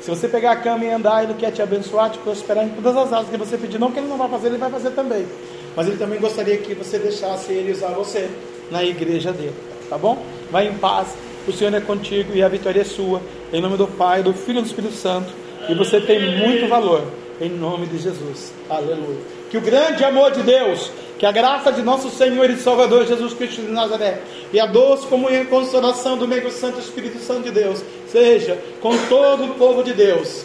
Se 0.01 0.09
você 0.09 0.28
pegar 0.28 0.52
a 0.52 0.56
cama 0.56 0.84
e 0.84 0.90
andar, 0.90 1.24
ele 1.24 1.34
quer 1.34 1.51
te 1.51 1.62
abençoar, 1.62 2.10
te 2.10 2.18
prosperar 2.18 2.64
em 2.64 2.68
todas 2.68 2.97
as 2.97 3.12
áreas 3.12 3.28
que 3.28 3.36
você 3.36 3.59
pedir. 3.59 3.80
Não 3.80 3.90
que 3.90 3.98
ele 3.98 4.09
não 4.09 4.16
vai 4.16 4.28
fazer, 4.28 4.48
ele 4.48 4.59
vai 4.59 4.70
fazer 4.70 4.90
também. 4.90 5.26
Mas 5.74 5.89
ele 5.89 5.97
também 5.97 6.20
gostaria 6.20 6.59
que 6.59 6.74
você 6.74 6.97
deixasse 6.98 7.52
ele 7.52 7.72
usar 7.72 7.89
você 7.89 8.30
na 8.70 8.84
igreja 8.84 9.32
dele. 9.32 9.55
Tá 9.90 9.98
bom? 9.98 10.16
Vai 10.51 10.68
em 10.68 10.74
paz. 10.74 11.09
O 11.47 11.52
Senhor 11.52 11.74
é 11.74 11.81
contigo 11.81 12.32
e 12.35 12.43
a 12.43 12.48
vitória 12.48 12.81
é 12.81 12.85
sua. 12.85 13.20
Em 13.52 13.60
nome 13.60 13.77
do 13.77 13.86
Pai, 13.86 14.23
do 14.23 14.32
Filho 14.32 14.59
e 14.59 14.62
do 14.62 14.66
Espírito 14.66 14.94
Santo. 14.94 15.32
E 15.69 15.74
você 15.74 16.01
tem 16.01 16.39
muito 16.39 16.69
valor. 16.69 17.02
Em 17.40 17.48
nome 17.48 17.86
de 17.86 17.98
Jesus. 17.98 18.52
Aleluia. 18.70 19.19
Que 19.51 19.59
o 19.59 19.60
grande 19.60 20.05
amor 20.05 20.31
de 20.31 20.43
Deus, 20.43 20.90
que 21.19 21.27
a 21.27 21.32
graça 21.32 21.73
de 21.73 21.82
nosso 21.82 22.09
Senhor 22.10 22.48
e 22.48 22.56
Salvador 22.56 23.06
Jesus 23.06 23.35
Cristo 23.35 23.62
de 23.62 23.73
Nazaré, 23.73 24.20
e 24.52 24.60
a 24.60 24.66
doce 24.66 25.06
comunhão 25.06 25.43
e 25.43 25.47
consolação 25.47 26.16
do 26.16 26.28
meio 26.28 26.51
Santo 26.52 26.78
Espírito 26.78 27.19
Santo 27.19 27.43
de 27.43 27.51
Deus, 27.51 27.82
seja 28.10 28.56
com 28.81 28.97
todo 29.09 29.44
o 29.44 29.55
povo 29.55 29.82
de 29.82 29.93
Deus. 29.93 30.44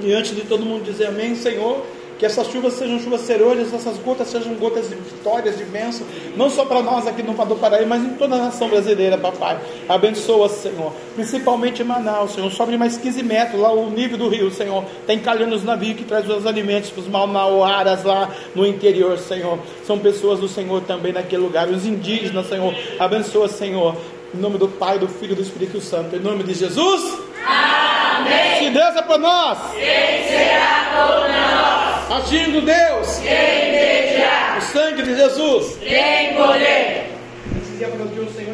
E 0.00 0.12
antes 0.12 0.34
de 0.34 0.42
todo 0.42 0.64
mundo 0.64 0.84
dizer 0.84 1.06
amém, 1.06 1.34
Senhor. 1.34 1.84
Que 2.18 2.26
essas 2.26 2.48
chuvas 2.48 2.74
sejam 2.74 2.98
chuvas 2.98 3.20
serôdias, 3.20 3.72
essas 3.72 3.96
gotas 3.98 4.28
sejam 4.28 4.54
gotas 4.54 4.88
de 4.88 4.96
vitórias, 4.96 5.56
de 5.56 5.64
bênção, 5.64 6.06
não 6.36 6.50
só 6.50 6.64
para 6.64 6.82
nós 6.82 7.06
aqui 7.06 7.22
no 7.22 7.34
Pado 7.34 7.54
Paraíba, 7.56 7.86
mas 7.86 8.02
em 8.02 8.10
toda 8.14 8.34
a 8.34 8.38
nação 8.38 8.68
brasileira, 8.68 9.16
papai. 9.16 9.58
Abençoa, 9.88 10.48
Senhor. 10.48 10.92
Principalmente 11.14 11.82
em 11.82 11.84
Manaus, 11.84 12.32
Senhor. 12.32 12.50
Sobe 12.50 12.76
mais 12.76 12.96
15 12.96 13.22
metros 13.22 13.60
lá 13.60 13.72
o 13.72 13.90
nível 13.90 14.18
do 14.18 14.28
rio, 14.28 14.50
Senhor. 14.50 14.84
Tem 15.06 15.18
calhando 15.18 15.54
os 15.54 15.62
navios 15.62 15.96
que 15.96 16.04
traz 16.04 16.28
os 16.28 16.46
alimentos 16.46 16.90
para 16.90 17.00
os 17.00 17.08
malnauaras 17.08 18.02
lá 18.02 18.30
no 18.54 18.66
interior, 18.66 19.16
Senhor. 19.18 19.58
São 19.86 19.98
pessoas 19.98 20.40
do 20.40 20.48
Senhor 20.48 20.82
também 20.82 21.12
naquele 21.12 21.42
lugar. 21.42 21.68
Os 21.68 21.86
indígenas, 21.86 22.48
Senhor. 22.48 22.74
Abençoa, 22.98 23.48
Senhor. 23.48 23.94
Em 24.34 24.38
nome 24.38 24.58
do 24.58 24.68
Pai, 24.68 24.98
do 24.98 25.08
Filho 25.08 25.32
e 25.32 25.36
do 25.36 25.42
Espírito 25.42 25.80
Santo. 25.80 26.14
Em 26.14 26.20
nome 26.20 26.44
de 26.44 26.54
Jesus. 26.54 27.18
Amém. 27.46 28.58
Se 28.58 28.70
Deus 28.70 28.96
é 28.96 29.02
por 29.02 29.18
nós. 29.18 29.58
Quem 29.72 30.28
será 30.28 30.90
por 30.92 31.28
nós? 31.30 32.24
Agindo 32.24 32.60
Deus. 32.60 33.18
Quem 33.18 33.30
impedirá? 33.30 34.58
O 34.58 34.60
sangue 34.60 35.02
de 35.02 35.16
Jesus. 35.16 35.76
Tem 35.76 36.34
poder. 36.34 37.10
Esse 37.62 37.78
dia 37.78 37.88
o 37.88 38.34
Senhor 38.34 38.47